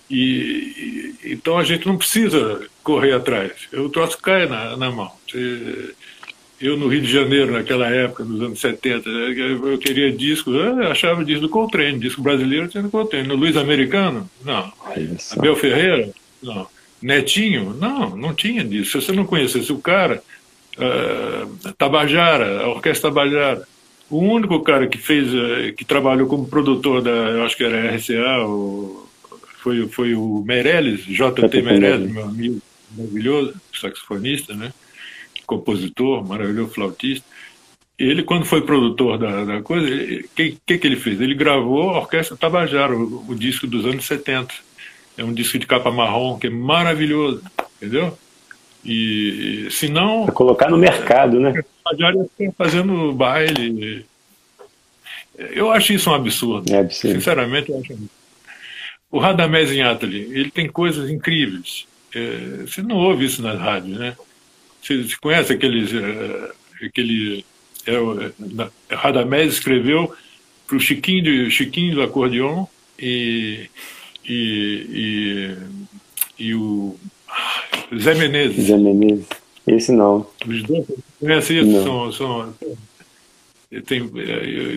E, 0.09 1.13
então 1.25 1.57
a 1.57 1.63
gente 1.65 1.85
não 1.85 1.97
precisa 1.97 2.69
correr 2.81 3.11
atrás. 3.11 3.51
O 3.73 3.89
troço 3.89 4.17
cai 4.17 4.47
na, 4.47 4.77
na 4.77 4.89
mão. 4.89 5.11
Você, 5.27 5.93
eu 6.61 6.77
no 6.77 6.87
Rio 6.87 7.01
de 7.01 7.11
Janeiro, 7.11 7.51
naquela 7.51 7.87
época, 7.87 8.23
nos 8.23 8.41
anos 8.41 8.59
70, 8.59 9.09
eu 9.09 9.77
queria 9.77 10.11
discos, 10.11 10.55
eu 10.55 10.87
achava 10.87 11.25
disco 11.25 11.41
do 11.41 11.49
Coltrane, 11.49 11.99
disco 11.99 12.21
brasileiro 12.21 12.67
tinha 12.67 12.83
do 12.83 12.89
Coltrane. 12.89 13.27
No 13.27 13.35
Luiz 13.35 13.57
Americano? 13.57 14.29
Não. 14.43 14.71
Abel 15.37 15.55
Ferreira? 15.55 16.09
Não. 16.41 16.67
Netinho? 17.01 17.75
Não, 17.79 18.15
não 18.15 18.33
tinha 18.33 18.63
disso. 18.63 18.91
Se 18.91 19.05
você 19.05 19.11
não 19.11 19.25
conhecesse 19.25 19.71
o 19.73 19.77
cara, 19.77 20.23
uh, 20.77 21.73
Tabajara, 21.73 22.61
a 22.61 22.69
Orquestra 22.69 23.09
Tabajara, 23.09 23.67
o 24.09 24.19
único 24.19 24.61
cara 24.61 24.87
que 24.87 24.97
fez, 24.97 25.33
uh, 25.33 25.73
que 25.75 25.83
trabalhou 25.83 26.27
como 26.27 26.47
produtor 26.47 27.01
da, 27.01 27.11
eu 27.11 27.43
acho 27.43 27.57
que 27.57 27.63
era 27.63 27.95
RCA, 27.95 28.37
foi, 29.57 29.87
foi 29.89 30.13
o 30.13 30.43
Meirelles, 30.45 31.01
JT 31.05 31.61
Meirelles, 31.61 32.11
meu 32.11 32.23
amigo 32.23 32.61
maravilhoso, 32.95 33.55
saxofonista, 33.73 34.53
né? 34.53 34.71
Compositor, 35.45 36.27
maravilhoso 36.27 36.71
flautista. 36.71 37.25
Ele, 37.97 38.23
quando 38.23 38.45
foi 38.45 38.61
produtor 38.61 39.17
da, 39.17 39.45
da 39.45 39.61
coisa, 39.61 39.85
o 39.87 40.29
que, 40.35 40.57
que, 40.65 40.77
que 40.77 40.87
ele 40.87 40.95
fez? 40.95 41.21
Ele 41.21 41.35
gravou 41.35 41.91
a 41.91 41.99
Orquestra 41.99 42.35
Tabajara, 42.35 42.95
o, 42.95 43.25
o, 43.29 43.35
disco 43.35 43.67
dos 43.67 43.85
anos 43.85 44.05
70. 44.05 44.53
É 45.17 45.23
um 45.23 45.31
disco 45.31 45.59
de 45.59 45.67
capa 45.67 45.91
marrom 45.91 46.39
que 46.39 46.47
é 46.47 46.49
maravilhoso, 46.49 47.43
entendeu? 47.77 48.17
E, 48.83 49.67
se 49.69 49.87
não... 49.87 50.25
Pra 50.25 50.33
colocar 50.33 50.69
no 50.69 50.77
mercado, 50.77 51.39
né? 51.39 51.53
Tabajara 51.83 52.25
fazendo 52.57 53.13
baile. 53.13 54.05
Eu 55.37 55.71
acho 55.71 55.93
isso 55.93 56.09
um 56.09 56.15
absurdo. 56.15 56.73
É 56.73 56.79
absurdo. 56.79 57.15
Sinceramente, 57.15 57.69
eu 57.71 57.79
acho 57.79 57.97
O 59.11 59.19
Radamés 59.19 59.71
Inhatali, 59.71 60.29
ele 60.31 60.49
tem 60.49 60.67
coisas 60.67 61.09
incríveis. 61.09 61.85
É, 62.13 62.65
você 62.65 62.81
não 62.81 62.97
ouve 62.97 63.25
isso 63.25 63.41
nas 63.41 63.59
rádios, 63.59 63.97
né? 63.97 64.15
Você, 64.83 65.05
conhece 65.21 65.53
aqueles, 65.53 65.91
uh, 65.93 66.53
aquele 66.85 67.45
é, 67.87 68.95
Radamés 68.95 69.53
escreveu 69.53 70.13
para 70.67 70.77
o 70.77 70.79
Chiquinho, 70.79 71.23
de, 71.23 71.51
Chiquinho 71.51 71.95
do 71.95 72.01
acordeon 72.01 72.65
e, 72.99 73.69
e, 74.25 75.55
e, 76.39 76.47
e 76.47 76.55
o 76.55 76.95
Zé 77.97 78.13
Menezes. 78.15 78.65
Zé 78.67 78.77
Menezes. 78.77 79.25
Esse 79.65 79.91
não. 79.91 80.27
Os 80.45 80.63
dois 80.63 80.85
conhecem 81.19 81.61
isso? 81.61 81.83
São, 81.83 82.11
são, 82.11 82.53
tem, 83.85 84.09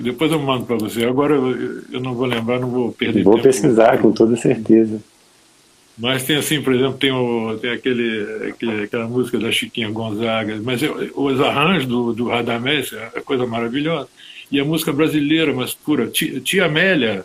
depois 0.03 0.31
eu 0.33 0.39
mando 0.39 0.65
para 0.65 0.77
você. 0.77 1.05
Agora 1.05 1.35
eu, 1.35 1.83
eu, 1.93 2.01
não 2.01 2.15
vou 2.15 2.27
lembrar, 2.27 2.61
não 2.61 2.71
vou 2.71 2.93
perder 2.93 3.23
Vou 3.23 3.35
tempo. 3.35 3.45
pesquisar, 3.45 3.99
com 3.99 4.13
toda 4.13 4.37
certeza. 4.37 5.01
Mas 5.99 6.25
tem 6.25 6.37
assim, 6.37 6.61
por 6.61 6.75
exemplo, 6.75 6.99
tem, 6.99 7.11
o, 7.11 7.57
tem 7.59 7.71
aquele, 7.71 8.51
aquele, 8.51 8.83
aquela 8.85 9.09
música 9.09 9.39
da 9.39 9.51
Chiquinha 9.51 9.91
Gonzaga, 9.91 10.61
mas 10.63 10.83
eu, 10.83 11.11
os 11.15 11.41
arranjos 11.41 11.87
do, 11.87 12.13
do 12.13 12.29
Radamés 12.29 12.93
é 12.93 13.21
coisa 13.21 13.47
maravilhosa. 13.47 14.09
E 14.53 14.61
a 14.61 14.65
música 14.65 14.93
brasileira, 14.93 15.53
mas 15.55 15.75
pura. 15.75 16.07
Tia, 16.07 16.39
tia 16.41 16.67
Amélia, 16.67 17.25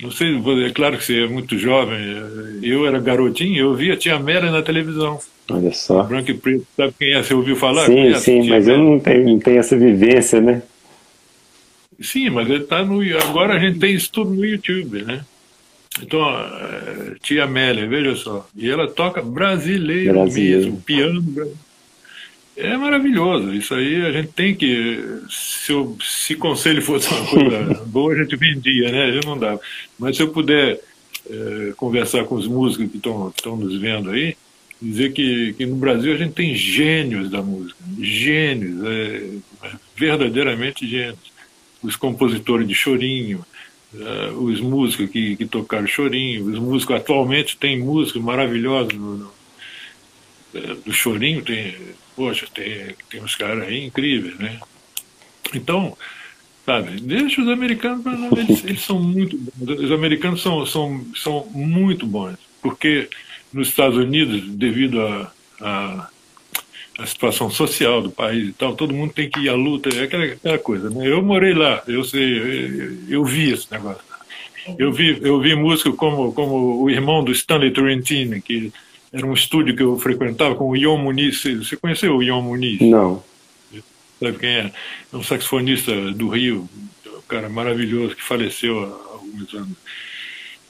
não 0.00 0.10
sei, 0.10 0.36
é 0.64 0.70
claro 0.70 0.96
que 0.96 1.04
você 1.04 1.24
é 1.24 1.26
muito 1.26 1.58
jovem, 1.58 1.98
eu 2.62 2.86
era 2.86 3.00
garotinho, 3.00 3.58
eu 3.58 3.74
via 3.74 3.96
Tia 3.96 4.14
Amélia 4.14 4.50
na 4.50 4.62
televisão. 4.62 5.18
Olha 5.50 5.72
só. 5.72 6.02
Branco 6.04 6.30
e 6.30 6.34
preto, 6.34 6.66
sabe 6.76 6.94
quem 6.98 7.14
é? 7.14 7.22
Você 7.22 7.34
ouviu 7.34 7.56
falar? 7.56 7.86
Sim, 7.86 8.08
é? 8.08 8.14
sim, 8.14 8.48
mas 8.48 8.68
Amélia? 8.68 8.72
eu 8.72 8.78
não 8.78 9.00
tenho, 9.00 9.24
não 9.26 9.38
tenho 9.38 9.58
essa 9.58 9.76
vivência, 9.76 10.40
né? 10.40 10.62
Sim, 12.00 12.30
mas 12.30 12.48
ele 12.48 12.64
tá 12.64 12.84
no. 12.84 13.00
Agora 13.18 13.54
a 13.54 13.58
gente 13.58 13.78
tem 13.78 13.94
isso 13.94 14.10
tudo 14.10 14.30
no 14.30 14.44
YouTube, 14.44 15.02
né? 15.02 15.24
Então, 16.02 16.20
eh, 16.28 17.14
tia 17.22 17.44
Amélia, 17.44 17.86
veja 17.86 18.16
só, 18.16 18.48
e 18.56 18.68
ela 18.68 18.88
toca 18.88 19.22
brasileiro, 19.22 20.12
brasileiro. 20.12 20.60
mesmo, 20.64 20.80
piano. 20.80 21.54
É 22.56 22.76
maravilhoso, 22.76 23.52
isso 23.52 23.74
aí 23.74 24.04
a 24.04 24.12
gente 24.12 24.28
tem 24.28 24.54
que. 24.54 25.02
Se, 25.28 25.72
eu, 25.72 25.96
se 26.00 26.36
conselho 26.36 26.80
fosse 26.82 27.12
uma 27.12 27.26
coisa 27.26 27.74
boa, 27.86 28.12
a 28.12 28.18
gente 28.18 28.36
vendia, 28.36 28.92
né? 28.92 29.12
Já 29.12 29.20
não 29.24 29.36
dava. 29.36 29.60
Mas 29.98 30.16
se 30.16 30.22
eu 30.22 30.28
puder 30.28 30.80
é, 31.28 31.72
conversar 31.76 32.24
com 32.24 32.36
os 32.36 32.46
músicos 32.46 32.90
que 32.90 32.96
estão 32.96 33.56
nos 33.56 33.76
vendo 33.80 34.10
aí, 34.10 34.36
dizer 34.80 35.12
que, 35.12 35.52
que 35.54 35.66
no 35.66 35.76
Brasil 35.76 36.12
a 36.12 36.16
gente 36.16 36.34
tem 36.34 36.54
gênios 36.54 37.28
da 37.28 37.42
música, 37.42 37.78
gênios, 38.00 38.84
é, 38.84 39.30
verdadeiramente 39.96 40.86
gênios. 40.86 41.34
Os 41.82 41.96
compositores 41.96 42.66
de 42.66 42.74
chorinho, 42.74 43.44
uh, 43.94 44.42
os 44.42 44.60
músicos 44.60 45.10
que, 45.10 45.36
que 45.36 45.46
tocaram 45.46 45.86
Chorinho, 45.86 46.46
os 46.46 46.58
músicos 46.58 46.96
atualmente 46.96 47.56
tem 47.56 47.78
músicos 47.78 48.22
maravilhosos 48.22 48.94
no, 48.94 49.16
no, 49.16 49.32
uh, 50.54 50.74
do 50.84 50.92
Chorinho, 50.92 51.42
tem, 51.42 51.74
poxa, 52.16 52.46
tem, 52.52 52.94
tem 53.08 53.22
uns 53.22 53.34
caras 53.34 53.66
aí 53.66 53.84
incríveis, 53.84 54.38
né? 54.38 54.58
Então, 55.54 55.96
sabe, 56.64 57.00
deixa 57.00 57.42
os 57.42 57.48
americanos, 57.48 58.04
eles, 58.38 58.64
eles 58.64 58.82
são 58.82 58.98
muito 58.98 59.36
bons, 59.38 59.80
os 59.80 59.92
americanos 59.92 60.42
são, 60.42 60.66
são, 60.66 61.04
são 61.14 61.46
muito 61.52 62.06
bons, 62.06 62.36
porque 62.62 63.08
nos 63.52 63.68
Estados 63.68 63.96
Unidos, 63.96 64.42
devido 64.48 65.00
a, 65.00 65.32
a 65.60 66.10
a 66.98 67.06
situação 67.06 67.50
social 67.50 68.02
do 68.02 68.10
país 68.10 68.48
e 68.48 68.52
tal, 68.52 68.74
todo 68.74 68.94
mundo 68.94 69.12
tem 69.12 69.28
que 69.28 69.40
ir 69.40 69.48
à 69.48 69.54
luta, 69.54 69.88
é 69.88 70.04
aquela, 70.04 70.24
aquela 70.24 70.58
coisa, 70.58 70.90
né? 70.90 71.08
Eu 71.08 71.22
morei 71.22 71.52
lá, 71.52 71.82
eu 71.88 72.04
sei, 72.04 72.38
eu, 72.38 72.98
eu 73.08 73.24
vi 73.24 73.50
esse 73.50 73.70
negócio. 73.70 74.02
Eu 74.78 74.92
vi, 74.92 75.18
eu 75.20 75.40
vi 75.40 75.54
música 75.54 75.92
como, 75.92 76.32
como 76.32 76.82
o 76.82 76.88
irmão 76.88 77.22
do 77.22 77.32
Stanley 77.32 77.70
Torrentini, 77.70 78.40
que 78.40 78.72
era 79.12 79.26
um 79.26 79.34
estúdio 79.34 79.76
que 79.76 79.82
eu 79.82 79.98
frequentava 79.98 80.54
com 80.54 80.70
o 80.70 80.76
Ion 80.76 80.96
Muniz. 80.96 81.42
Você 81.42 81.76
conheceu 81.76 82.16
o 82.16 82.22
Ion 82.22 82.40
Muniz? 82.40 82.80
Não. 82.80 83.22
Sabe 84.18 84.38
quem 84.38 84.48
é? 84.48 84.72
É 85.12 85.16
um 85.16 85.22
saxofonista 85.22 85.92
do 86.12 86.28
Rio, 86.28 86.68
um 87.06 87.20
cara 87.28 87.48
maravilhoso 87.48 88.16
que 88.16 88.22
faleceu 88.22 88.78
há 88.82 89.12
alguns 89.12 89.52
anos. 89.52 89.76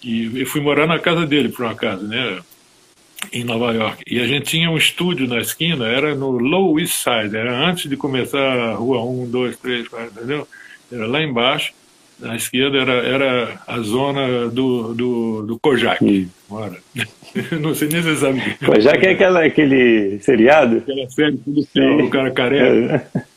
E 0.02 0.40
eu 0.40 0.46
fui 0.46 0.60
morar 0.60 0.86
na 0.86 0.98
casa 0.98 1.24
dele, 1.24 1.48
por 1.48 1.64
um 1.64 1.68
acaso, 1.68 2.06
né? 2.06 2.42
Em 3.32 3.44
Nova 3.44 3.72
York. 3.72 4.02
E 4.06 4.20
a 4.20 4.26
gente 4.26 4.46
tinha 4.46 4.70
um 4.70 4.76
estúdio 4.76 5.26
na 5.26 5.40
esquina, 5.40 5.86
era 5.86 6.14
no 6.14 6.30
Low 6.30 6.78
East 6.78 6.94
Side, 6.94 7.36
era 7.36 7.56
antes 7.68 7.88
de 7.88 7.96
começar 7.96 8.38
a 8.38 8.74
rua 8.74 9.04
1, 9.04 9.30
2, 9.30 9.56
3, 9.56 9.88
4, 9.88 10.10
entendeu? 10.10 10.48
Era 10.92 11.06
lá 11.06 11.22
embaixo, 11.22 11.72
na 12.18 12.36
esquerda 12.36 12.78
era, 12.78 12.92
era 12.92 13.60
a 13.66 13.80
zona 13.80 14.48
do, 14.48 14.94
do, 14.94 15.42
do 15.42 15.58
Kojak. 15.58 16.04
Hum. 16.04 16.28
Não 17.60 17.74
sei 17.74 17.88
nem 17.88 18.02
se 18.02 18.14
você 18.14 18.16
sabe. 18.16 18.56
Kojak 18.64 19.06
é 19.06 19.10
aquela, 19.10 19.44
aquele 19.44 20.18
seriado? 20.20 20.78
Aquela 20.78 21.08
série 21.10 21.36
policial, 21.36 21.98
o 21.98 22.10
cara 22.10 22.30
careca. 22.30 23.08
É. 23.14 23.34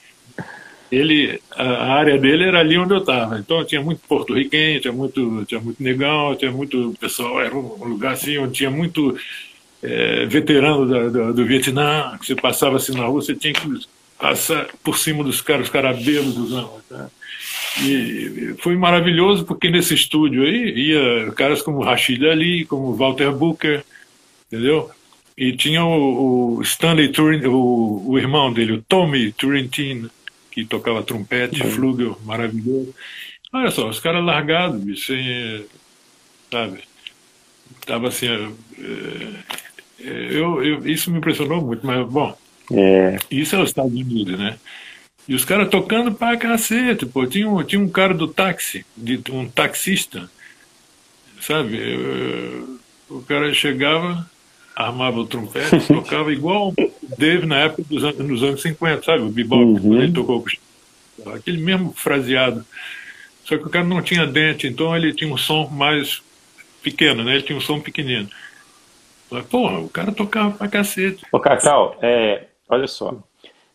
Ele, 0.90 1.42
a 1.52 1.96
área 1.96 2.18
dele 2.18 2.46
era 2.46 2.60
ali 2.60 2.78
onde 2.78 2.94
eu 2.94 3.00
estava. 3.00 3.40
Então 3.40 3.66
tinha 3.66 3.82
muito 3.82 4.00
porto-riquenho, 4.08 4.80
tinha 4.80 4.94
muito, 4.94 5.44
tinha 5.46 5.60
muito 5.60 5.84
negão, 5.84 6.36
tinha 6.36 6.52
muito 6.52 6.94
pessoal, 7.00 7.42
era 7.42 7.56
um 7.56 7.84
lugar 7.84 8.14
assim 8.14 8.38
onde 8.38 8.54
tinha 8.54 8.72
muito 8.72 9.18
é, 9.88 10.26
veterano 10.26 10.86
da, 10.86 11.10
da, 11.10 11.32
do 11.32 11.46
Vietnã, 11.46 12.18
que 12.20 12.26
você 12.26 12.36
passava 12.36 12.76
assim 12.76 12.94
na 12.94 13.06
rua, 13.06 13.22
você 13.22 13.34
tinha 13.34 13.54
que 13.54 13.88
passar 14.20 14.68
por 14.84 14.98
cima 14.98 15.24
dos 15.24 15.42
caras, 15.42 15.68
os 15.68 15.72
caras 15.72 16.04
bêbados. 16.04 16.52
Tá? 16.90 17.10
E 17.82 18.56
foi 18.60 18.76
maravilhoso 18.76 19.46
porque 19.46 19.70
nesse 19.70 19.94
estúdio 19.94 20.44
aí 20.44 20.74
ia 20.74 21.32
caras 21.32 21.62
como 21.62 21.84
Rashid 21.84 22.26
Ali, 22.28 22.66
como 22.66 22.96
Walter 22.96 23.32
Booker, 23.32 23.84
entendeu? 24.48 24.92
E 25.38 25.56
tinha 25.56 25.86
o, 25.86 26.58
o 26.58 26.62
Stanley 26.64 27.10
Turin, 27.10 27.46
o, 27.46 28.04
o, 28.08 28.18
irmão 28.18 28.52
dele, 28.52 28.74
o 28.74 28.82
Tommy 28.82 29.32
Turrentine, 29.32 30.10
que 30.52 30.66
tocava 30.66 31.04
trompete, 31.04 31.62
uhum. 31.62 31.72
flugel, 31.72 32.20
maravilhoso. 32.26 32.94
Olha 33.54 33.70
só, 33.70 33.88
os 33.88 34.00
caras 34.00 34.26
largados, 34.26 34.82
bicho, 34.82 35.06
sem, 35.06 35.64
sabe? 36.52 36.80
Tava 37.86 38.08
assim, 38.08 38.28
é, 38.28 38.50
eu, 40.00 40.64
eu, 40.64 40.88
isso 40.88 41.12
me 41.12 41.18
impressionou 41.18 41.62
muito, 41.62 41.86
mas, 41.86 42.08
bom, 42.08 42.38
é. 42.72 43.18
isso 43.32 43.56
é 43.56 43.60
os 43.60 43.70
Estados 43.70 43.92
Unidos, 43.92 44.38
né? 44.38 44.58
E 45.28 45.36
os 45.36 45.44
caras 45.44 45.70
tocando 45.70 46.14
pra 46.14 46.38
cacete, 46.38 47.06
pô. 47.06 47.26
Tinha 47.26 47.50
um, 47.50 47.62
tinha 47.64 47.82
um 47.82 47.90
cara 47.90 48.14
do 48.14 48.28
táxi, 48.28 48.86
de, 48.96 49.22
um 49.32 49.48
taxista, 49.48 50.30
sabe? 51.42 51.78
Eu, 51.78 52.80
o 53.10 53.22
cara 53.22 53.54
chegava, 53.54 54.30
armava 54.76 55.20
o 55.20 55.28
trompete, 55.28 55.80
tocava 55.88 56.32
igual 56.32 56.74
o 56.78 57.18
Dave 57.18 57.46
na 57.46 57.58
época 57.58 57.84
dos 57.90 58.04
anos, 58.04 58.20
nos 58.20 58.44
anos 58.44 58.62
50, 58.62 59.04
sabe? 59.04 59.24
O 59.24 59.30
bebop, 59.30 59.64
uhum. 59.64 59.80
quando 59.80 60.02
ele 60.02 60.14
tocou 60.14 60.46
aquele 61.34 61.58
mesmo 61.58 61.94
fraseado. 61.94 62.66
Só 63.44 63.58
que 63.58 63.66
o 63.66 63.70
cara 63.70 63.86
não 63.86 64.02
tinha 64.02 64.26
dente, 64.28 64.68
então 64.68 64.96
ele 64.96 65.14
tinha 65.14 65.34
um 65.34 65.38
som 65.38 65.68
mais 65.68 66.22
pequeno, 66.82 67.24
né? 67.24 67.36
Ele 67.36 67.44
tinha 67.44 67.58
um 67.58 67.62
som 67.62 67.80
pequenino. 67.80 68.30
Porra, 69.50 69.80
o 69.80 69.90
cara 69.90 70.12
tocava 70.12 70.52
pra 70.52 70.68
cacete. 70.68 71.26
Ô, 71.32 71.40
Cacau, 71.40 71.98
é, 72.02 72.46
olha 72.70 72.88
só. 72.88 73.18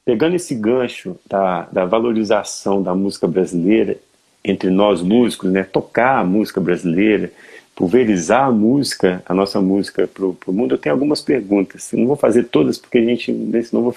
Pegando 0.05 0.35
esse 0.35 0.55
gancho 0.55 1.17
da, 1.29 1.63
da 1.71 1.85
valorização 1.85 2.83
da 2.83 2.95
música 2.95 3.29
brasileira 3.29 3.97
entre 4.45 4.71
nós 4.71 5.01
músicos, 5.03 5.53
né? 5.53 5.63
Tocar 5.63 6.19
a 6.19 6.25
música 6.25 6.61
brasileira, 6.61 7.31
pulverizar 7.75 8.47
a 8.47 8.53
música, 8.53 9.23
a 9.27 9.35
nossa 9.35 9.61
música 9.61 10.09
para 10.09 10.25
o 10.25 10.37
mundo, 10.53 10.75
eu 10.75 10.79
tenho 10.79 10.95
algumas 10.95 11.21
perguntas. 11.21 11.93
Eu 11.93 12.01
não 12.01 12.07
vou 12.07 12.17
fazer 12.17 12.45
todas 12.45 12.79
porque 12.79 12.99
a 12.99 13.05
gente, 13.05 13.33
senão 13.65 13.83
vou, 13.83 13.97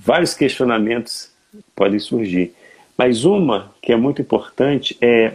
vários 0.00 0.34
questionamentos 0.34 1.30
podem 1.74 1.98
surgir. 1.98 2.52
Mas 2.96 3.24
uma 3.24 3.72
que 3.80 3.92
é 3.92 3.96
muito 3.96 4.20
importante 4.20 4.96
é 5.00 5.34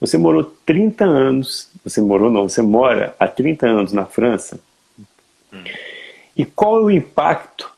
você 0.00 0.16
morou 0.16 0.44
30 0.64 1.04
anos, 1.04 1.70
você 1.84 2.00
morou 2.00 2.30
não, 2.30 2.48
você 2.48 2.62
mora 2.62 3.14
há 3.18 3.28
30 3.28 3.66
anos 3.66 3.92
na 3.92 4.06
França. 4.06 4.58
E 6.36 6.44
qual 6.44 6.78
é 6.78 6.82
o 6.82 6.90
impacto 6.90 7.70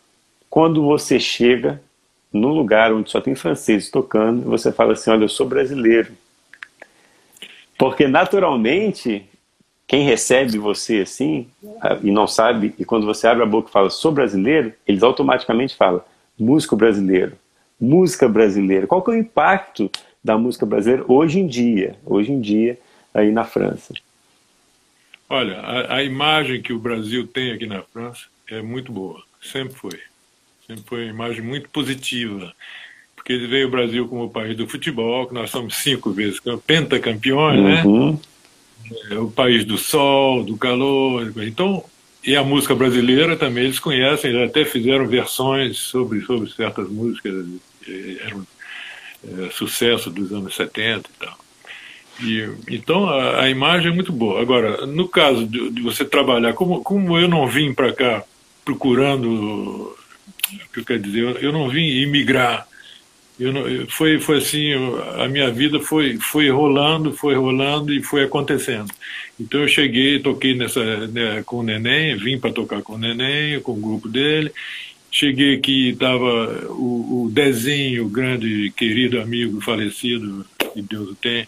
quando 0.48 0.82
você 0.84 1.18
chega 1.18 1.82
num 2.32 2.50
lugar 2.50 2.92
onde 2.92 3.10
só 3.10 3.20
tem 3.20 3.34
franceses 3.34 3.90
tocando 3.90 4.42
e 4.42 4.44
você 4.44 4.70
fala 4.70 4.92
assim, 4.92 5.10
olha, 5.10 5.24
eu 5.24 5.28
sou 5.28 5.46
brasileiro. 5.46 6.12
Porque 7.76 8.06
naturalmente, 8.06 9.26
quem 9.86 10.04
recebe 10.04 10.58
você 10.58 11.00
assim 11.00 11.48
e 12.02 12.10
não 12.10 12.26
sabe, 12.26 12.74
e 12.78 12.84
quando 12.84 13.04
você 13.04 13.26
abre 13.26 13.42
a 13.42 13.46
boca 13.46 13.68
e 13.68 13.72
fala 13.72 13.90
sou 13.90 14.12
brasileiro, 14.12 14.72
eles 14.86 15.02
automaticamente 15.02 15.74
falam 15.74 16.00
músico 16.38 16.76
brasileiro, 16.76 17.32
música 17.80 18.28
brasileira. 18.28 18.86
Qual 18.86 19.02
que 19.02 19.10
é 19.10 19.14
o 19.14 19.18
impacto 19.18 19.90
da 20.22 20.38
música 20.38 20.64
brasileira 20.64 21.04
hoje 21.08 21.40
em 21.40 21.46
dia, 21.46 21.96
hoje 22.04 22.32
em 22.32 22.40
dia 22.40 22.78
aí 23.12 23.30
na 23.30 23.44
França? 23.44 23.94
Olha, 25.28 25.58
a, 25.60 25.96
a 25.96 26.02
imagem 26.02 26.60
que 26.60 26.72
o 26.72 26.78
Brasil 26.78 27.26
tem 27.26 27.52
aqui 27.52 27.66
na 27.66 27.82
França 27.82 28.26
é 28.48 28.60
muito 28.60 28.92
boa, 28.92 29.22
sempre 29.42 29.74
foi. 29.74 29.98
Sempre 30.66 30.84
foi 30.86 31.04
uma 31.04 31.10
imagem 31.10 31.42
muito 31.42 31.68
positiva 31.70 32.54
porque 33.22 33.32
ele 33.32 33.46
veio 33.46 33.68
o 33.68 33.70
Brasil 33.70 34.08
como 34.08 34.24
o 34.24 34.30
país 34.30 34.56
do 34.56 34.66
futebol, 34.66 35.28
que 35.28 35.34
nós 35.34 35.48
somos 35.48 35.76
cinco 35.76 36.10
vezes 36.10 36.40
pentacampeões, 36.66 37.62
né? 37.62 37.82
uhum. 37.84 38.12
né? 38.12 38.18
É 39.12 39.14
o 39.18 39.30
país 39.30 39.64
do 39.64 39.78
sol, 39.78 40.42
do 40.42 40.56
calor. 40.56 41.32
Então, 41.46 41.84
e 42.24 42.34
a 42.34 42.42
música 42.42 42.74
brasileira 42.74 43.36
também 43.36 43.64
eles 43.64 43.78
conhecem, 43.78 44.32
eles 44.32 44.50
até 44.50 44.64
fizeram 44.64 45.06
versões 45.06 45.78
sobre, 45.78 46.20
sobre 46.22 46.50
certas 46.50 46.88
músicas, 46.88 47.46
eram 48.26 48.44
é, 49.24 49.50
sucesso 49.50 50.10
dos 50.10 50.32
anos 50.32 50.54
70 50.54 51.08
e 51.08 51.24
tal. 51.24 51.38
E, 52.22 52.50
então 52.68 53.08
a, 53.08 53.42
a, 53.42 53.50
imagem 53.50 53.90
é 53.90 53.94
muito 53.94 54.12
boa. 54.12 54.40
Agora, 54.40 54.86
no 54.86 55.08
caso 55.08 55.46
de, 55.46 55.70
de 55.70 55.82
você 55.82 56.04
trabalhar, 56.04 56.52
como, 56.52 56.82
como 56.82 57.18
eu 57.18 57.28
não 57.28 57.46
vim 57.46 57.72
para 57.72 57.92
cá 57.92 58.24
procurando, 58.64 59.26
o 59.28 60.72
que 60.72 60.80
eu 60.80 60.84
quero 60.84 61.00
dizer, 61.00 61.20
eu, 61.20 61.30
eu 61.38 61.52
não 61.52 61.68
vim 61.68 61.84
imigrar 61.84 62.66
eu 63.42 63.52
não, 63.52 63.64
foi, 63.88 64.20
foi 64.20 64.38
assim, 64.38 64.72
a 65.18 65.26
minha 65.26 65.50
vida 65.50 65.80
foi, 65.80 66.16
foi 66.18 66.50
rolando, 66.50 67.12
foi 67.12 67.34
rolando 67.34 67.92
e 67.92 68.02
foi 68.02 68.24
acontecendo. 68.24 68.92
Então 69.40 69.62
eu 69.62 69.68
cheguei, 69.68 70.20
toquei 70.20 70.54
nessa, 70.54 71.08
né, 71.08 71.42
com 71.44 71.56
o 71.56 71.62
Neném, 71.62 72.16
vim 72.16 72.38
para 72.38 72.52
tocar 72.52 72.82
com 72.82 72.94
o 72.94 72.98
Neném, 72.98 73.60
com 73.60 73.72
o 73.72 73.80
grupo 73.80 74.08
dele. 74.08 74.52
Cheguei 75.12 75.56
aqui, 75.56 75.90
estava 75.90 76.66
o, 76.70 77.26
o 77.26 77.30
Dezinho, 77.30 78.08
grande 78.08 78.72
querido 78.74 79.20
amigo 79.20 79.60
falecido, 79.60 80.46
que 80.72 80.80
Deus 80.80 81.10
o 81.10 81.14
tem, 81.14 81.46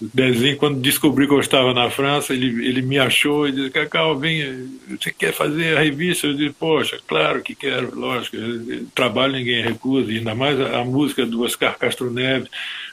o 0.00 0.08
Dezinho, 0.14 0.56
quando 0.56 0.80
descobri 0.80 1.26
que 1.26 1.32
eu 1.32 1.40
estava 1.40 1.74
na 1.74 1.90
França, 1.90 2.32
ele, 2.32 2.66
ele 2.66 2.80
me 2.80 2.98
achou 2.98 3.48
e 3.48 3.52
disse, 3.52 3.70
Cacau, 3.70 4.16
vem, 4.16 4.78
você 4.88 5.12
quer 5.12 5.32
fazer 5.32 5.76
a 5.76 5.80
revista? 5.80 6.28
Eu 6.28 6.34
disse, 6.34 6.54
poxa, 6.58 6.98
claro 7.06 7.42
que 7.42 7.54
quero, 7.54 7.98
lógico, 7.98 8.36
trabalho 8.94 9.34
ninguém 9.34 9.62
recusa, 9.62 10.10
ainda 10.10 10.34
mais 10.34 10.60
a, 10.60 10.80
a 10.80 10.84
música 10.84 11.26
do 11.26 11.42
Oscar 11.42 11.78
Castro 11.78 12.10
Neves 12.10 12.48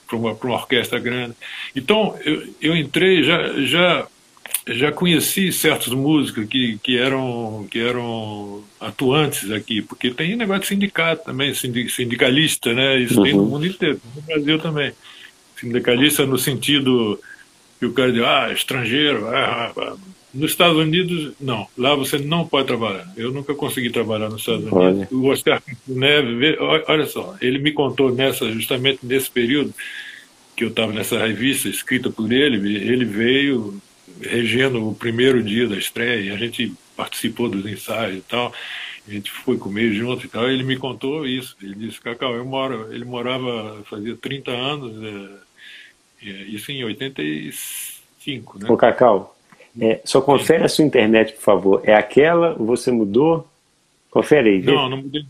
para 0.07 0.17
uma, 0.17 0.33
uma 0.33 0.53
orquestra 0.53 0.99
grande. 0.99 1.35
Então, 1.75 2.17
eu, 2.25 2.47
eu 2.59 2.75
entrei, 2.75 3.23
já, 3.23 3.53
já, 3.61 4.07
já 4.67 4.91
conheci 4.91 5.51
certos 5.51 5.93
músicos 5.93 6.45
que, 6.47 6.77
que, 6.83 6.97
eram, 6.97 7.65
que 7.69 7.79
eram 7.79 8.63
atuantes 8.79 9.51
aqui, 9.51 9.81
porque 9.81 10.11
tem 10.11 10.35
negócio 10.35 10.61
de 10.61 10.67
sindicato 10.67 11.25
também, 11.25 11.53
sindicalista, 11.53 12.73
né? 12.73 12.99
Isso 12.99 13.17
uhum. 13.17 13.23
tem 13.23 13.33
no 13.33 13.45
mundo 13.45 13.65
inteiro, 13.65 13.99
no 14.15 14.21
Brasil 14.21 14.59
também 14.59 14.93
sindicalista 15.59 16.25
no 16.25 16.37
sentido 16.37 17.19
que 17.79 17.85
o 17.85 17.93
cara 17.93 18.11
diz, 18.11 18.23
ah, 18.23 18.51
estrangeiro. 18.51 19.27
Ah, 19.27 19.71
ah, 19.77 19.95
nos 20.33 20.51
Estados 20.51 20.77
Unidos, 20.77 21.33
não. 21.39 21.67
Lá 21.77 21.95
você 21.95 22.19
não 22.19 22.47
pode 22.47 22.67
trabalhar. 22.67 23.11
Eu 23.17 23.31
nunca 23.31 23.53
consegui 23.53 23.89
trabalhar 23.89 24.29
nos 24.29 24.41
Estados 24.41 24.63
Unidos. 24.63 24.77
Olha. 24.77 25.07
O 25.11 25.27
Oscar 25.27 25.61
Neves, 25.87 26.57
olha 26.87 27.05
só, 27.05 27.35
ele 27.41 27.59
me 27.59 27.71
contou 27.71 28.13
nessa, 28.13 28.49
justamente 28.51 28.99
nesse 29.03 29.29
período 29.29 29.73
que 30.55 30.63
eu 30.63 30.69
estava 30.69 30.91
nessa 30.91 31.17
revista 31.17 31.69
escrita 31.69 32.09
por 32.09 32.31
ele, 32.31 32.57
ele 32.77 33.05
veio 33.05 33.81
regendo 34.21 34.87
o 34.87 34.95
primeiro 34.95 35.41
dia 35.43 35.67
da 35.67 35.77
estreia 35.77 36.21
e 36.21 36.31
a 36.31 36.37
gente 36.37 36.73
participou 36.95 37.49
dos 37.49 37.65
ensaios 37.65 38.17
e 38.17 38.21
tal. 38.21 38.53
A 39.07 39.11
gente 39.11 39.31
foi 39.31 39.57
comer 39.57 39.91
junto 39.93 40.25
e 40.25 40.29
tal. 40.29 40.49
E 40.49 40.53
ele 40.53 40.63
me 40.63 40.77
contou 40.77 41.25
isso. 41.25 41.57
Ele 41.61 41.73
disse, 41.75 41.99
Cacau, 41.99 42.35
eu 42.35 42.45
moro, 42.45 42.93
ele 42.93 43.05
morava, 43.05 43.81
fazia 43.85 44.15
30 44.15 44.51
anos, 44.51 45.03
é, 45.03 46.27
é, 46.27 46.31
isso 46.43 46.71
em 46.71 46.83
85, 46.83 48.59
né? 48.59 48.69
Ô, 48.69 48.77
Cacau, 48.77 49.35
é, 49.79 50.01
só 50.05 50.21
confere 50.21 50.63
a 50.63 50.69
sua 50.69 50.85
internet, 50.85 51.33
por 51.33 51.41
favor. 51.41 51.81
É 51.83 51.95
aquela, 51.95 52.53
você 52.53 52.91
mudou? 52.91 53.47
Confere 54.11 54.49
aí. 54.49 54.61
Não, 54.61 54.89
não 54.89 54.97
mudei. 54.97 55.25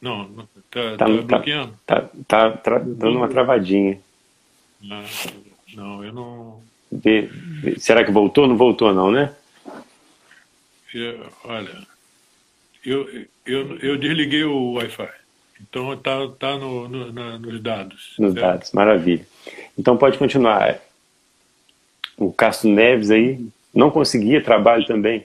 Não, 0.00 0.28
tá, 0.28 0.44
tá, 0.70 0.96
tá 0.96 1.06
bloqueando. 1.06 1.74
Tá, 1.86 2.08
tá, 2.26 2.50
tá 2.50 2.78
dando 2.78 3.18
uma 3.18 3.28
travadinha. 3.28 4.00
Não, 4.80 5.04
não 5.74 6.04
eu 6.04 6.12
não... 6.12 6.71
Vê, 6.92 7.22
vê. 7.32 7.78
Será 7.78 8.04
que 8.04 8.10
voltou? 8.10 8.46
Não 8.46 8.56
voltou 8.56 8.92
não, 8.92 9.10
né? 9.10 9.34
Eu, 10.94 11.26
olha, 11.44 11.86
eu, 12.84 13.08
eu, 13.46 13.78
eu 13.78 13.96
desliguei 13.96 14.44
o 14.44 14.74
Wi-Fi. 14.74 15.08
Então 15.60 15.94
está 15.94 16.28
tá 16.38 16.56
no, 16.58 16.88
no, 16.88 17.12
na, 17.12 17.38
nos 17.38 17.60
dados. 17.60 18.14
Nos 18.18 18.34
certo? 18.34 18.44
dados, 18.44 18.72
maravilha. 18.72 19.26
Então 19.78 19.96
pode 19.96 20.18
continuar. 20.18 20.80
O 22.16 22.32
Castro 22.32 22.68
Neves 22.68 23.10
aí 23.10 23.40
não 23.74 23.90
conseguia 23.90 24.42
trabalho 24.42 24.84
também. 24.84 25.24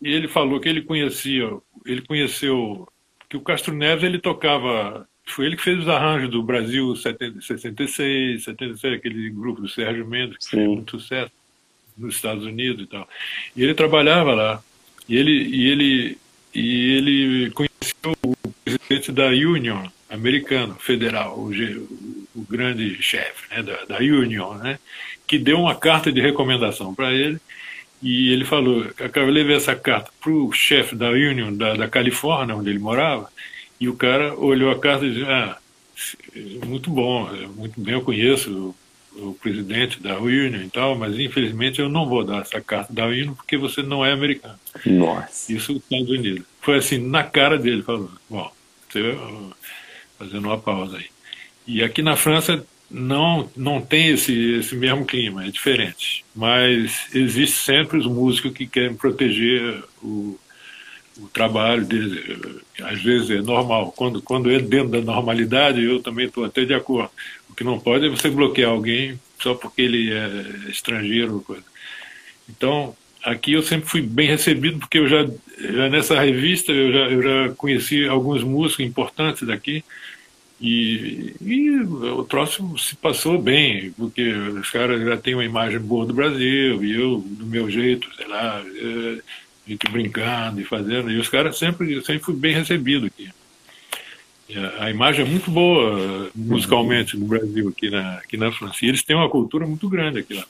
E 0.00 0.12
ele 0.12 0.26
falou 0.26 0.58
que 0.58 0.68
ele 0.68 0.82
conhecia, 0.82 1.48
ele 1.86 2.02
conheceu 2.02 2.88
que 3.28 3.36
o 3.36 3.40
Castro 3.40 3.72
Neves 3.72 4.02
ele 4.02 4.18
tocava, 4.18 5.06
foi 5.26 5.46
ele 5.46 5.56
que 5.56 5.62
fez 5.62 5.78
os 5.78 5.88
arranjos 5.88 6.30
do 6.30 6.42
Brasil 6.42 6.94
66, 6.94 8.44
76, 8.44 8.94
aquele 8.94 9.30
grupo 9.30 9.60
do 9.60 9.68
Sérgio 9.68 10.06
Mendes 10.06 10.38
que 10.38 10.44
Sim. 10.44 10.50
fez 10.50 10.68
muito 10.68 11.00
sucesso 11.00 11.32
nos 11.96 12.16
Estados 12.16 12.44
Unidos 12.44 12.84
e 12.84 12.86
tal. 12.86 13.08
E 13.56 13.62
ele 13.62 13.74
trabalhava 13.74 14.34
lá. 14.34 14.62
E 15.08 15.16
ele 15.16 15.32
e 15.32 15.68
ele 15.68 16.18
e 16.54 16.90
ele 16.96 17.50
conheceu 17.50 18.16
o 18.24 18.36
presidente 18.64 19.10
da 19.12 19.28
Union 19.28 19.86
americano, 20.12 20.74
federal, 20.74 21.38
o, 21.38 21.50
o 22.34 22.42
grande 22.48 23.02
chefe 23.02 23.48
né, 23.50 23.62
da, 23.62 23.84
da 23.86 23.98
Union, 23.98 24.54
né, 24.56 24.78
que 25.26 25.38
deu 25.38 25.58
uma 25.58 25.74
carta 25.74 26.12
de 26.12 26.20
recomendação 26.20 26.94
para 26.94 27.12
ele 27.12 27.40
e 28.02 28.30
ele 28.30 28.44
falou, 28.44 28.84
eu 29.14 29.26
levei 29.26 29.56
essa 29.56 29.74
carta 29.74 30.10
para 30.20 30.32
o 30.32 30.52
chefe 30.52 30.94
da 30.94 31.08
Union 31.08 31.54
da, 31.54 31.74
da, 31.74 31.88
Califórnia, 31.88 32.54
onde 32.54 32.68
ele 32.68 32.78
morava, 32.78 33.30
e 33.82 33.88
o 33.88 33.96
cara 33.96 34.32
olhou 34.36 34.70
a 34.70 34.78
carta 34.78 35.04
e 35.04 35.12
disse, 35.12 35.24
ah, 35.28 35.58
muito 36.64 36.88
bom, 36.88 37.28
muito 37.56 37.80
bem, 37.80 37.94
eu 37.94 38.00
conheço 38.00 38.72
o 39.16 39.34
presidente 39.34 40.00
da 40.00 40.20
Union 40.20 40.62
e 40.62 40.70
tal, 40.70 40.96
mas 40.96 41.18
infelizmente 41.18 41.80
eu 41.80 41.88
não 41.88 42.08
vou 42.08 42.22
dar 42.22 42.42
essa 42.42 42.60
carta 42.60 42.92
da 42.92 43.06
Union 43.06 43.34
porque 43.34 43.56
você 43.56 43.82
não 43.82 44.06
é 44.06 44.12
americano. 44.12 44.54
Nossa. 44.86 45.52
Isso 45.52 45.72
nos 45.72 45.82
Estados 45.82 46.08
Unidos. 46.08 46.44
Foi 46.60 46.78
assim, 46.78 46.98
na 46.98 47.24
cara 47.24 47.58
dele, 47.58 47.82
falou, 47.82 48.08
bom, 48.30 48.52
você, 48.88 49.18
fazendo 50.16 50.46
uma 50.46 50.58
pausa 50.58 50.98
aí. 50.98 51.06
E 51.66 51.82
aqui 51.82 52.02
na 52.02 52.14
França 52.14 52.64
não 52.88 53.50
não 53.56 53.80
tem 53.80 54.10
esse 54.10 54.60
esse 54.60 54.76
mesmo 54.76 55.04
clima, 55.04 55.44
é 55.44 55.50
diferente. 55.50 56.24
Mas 56.36 57.08
existe 57.12 57.56
sempre 57.56 57.98
os 57.98 58.06
músicos 58.06 58.52
que 58.52 58.64
querem 58.68 58.94
proteger 58.94 59.82
o, 60.00 60.38
o 61.18 61.28
trabalho 61.28 61.84
deles. 61.84 62.24
Às 62.82 63.02
vezes 63.02 63.30
é 63.30 63.42
normal. 63.42 63.92
Quando 63.92 64.22
quando 64.22 64.50
é 64.50 64.58
dentro 64.58 64.88
da 64.88 65.00
normalidade, 65.00 65.82
eu 65.82 66.02
também 66.02 66.26
estou 66.26 66.44
até 66.44 66.64
de 66.64 66.74
acordo. 66.74 67.10
O 67.48 67.54
que 67.54 67.64
não 67.64 67.78
pode 67.78 68.06
é 68.06 68.10
você 68.10 68.30
bloquear 68.30 68.70
alguém 68.70 69.18
só 69.40 69.54
porque 69.54 69.82
ele 69.82 70.12
é 70.12 70.70
estrangeiro. 70.70 71.40
Coisa. 71.46 71.64
Então 72.48 72.94
aqui 73.22 73.52
eu 73.52 73.62
sempre 73.62 73.88
fui 73.88 74.02
bem 74.02 74.28
recebido 74.28 74.78
porque 74.78 74.98
eu 74.98 75.06
já, 75.06 75.24
já 75.58 75.88
nessa 75.88 76.20
revista 76.20 76.72
eu 76.72 76.92
já, 76.92 76.98
eu 77.08 77.22
já 77.22 77.54
conheci 77.54 78.06
alguns 78.06 78.42
músicos 78.42 78.84
importantes 78.84 79.46
daqui 79.46 79.84
e, 80.62 81.34
e 81.40 81.80
o 81.80 82.22
troço 82.22 82.78
se 82.78 82.94
passou 82.94 83.36
bem, 83.36 83.90
porque 83.98 84.32
os 84.32 84.70
caras 84.70 85.04
já 85.04 85.16
têm 85.16 85.34
uma 85.34 85.44
imagem 85.44 85.80
boa 85.80 86.06
do 86.06 86.14
Brasil, 86.14 86.84
e 86.84 86.94
eu, 86.94 87.18
do 87.18 87.44
meu 87.44 87.68
jeito, 87.68 88.08
sei 88.14 88.28
lá, 88.28 88.62
é, 88.64 89.18
a 89.66 89.70
gente 89.70 89.88
brincando 89.90 90.60
e 90.60 90.64
fazendo, 90.64 91.10
e 91.10 91.18
os 91.18 91.28
caras 91.28 91.56
sempre, 91.56 92.02
sempre 92.02 92.24
fui 92.24 92.34
bem 92.34 92.54
recebido 92.54 93.06
aqui. 93.06 93.30
A 94.80 94.90
imagem 94.90 95.24
é 95.24 95.28
muito 95.28 95.50
boa 95.50 96.30
musicalmente 96.34 97.16
no 97.16 97.26
Brasil, 97.26 97.68
aqui 97.68 97.88
na, 97.88 98.14
aqui 98.16 98.36
na 98.36 98.52
França. 98.52 98.84
E 98.84 98.88
eles 98.88 99.02
têm 99.02 99.16
uma 99.16 99.28
cultura 99.28 99.66
muito 99.66 99.88
grande 99.88 100.18
aqui 100.18 100.34
lá. 100.34 100.44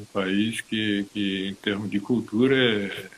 Um 0.00 0.04
país 0.12 0.60
que, 0.60 1.04
que 1.12 1.48
em 1.48 1.54
termos 1.54 1.90
de 1.90 1.98
cultura, 1.98 2.54
é, 2.56 3.08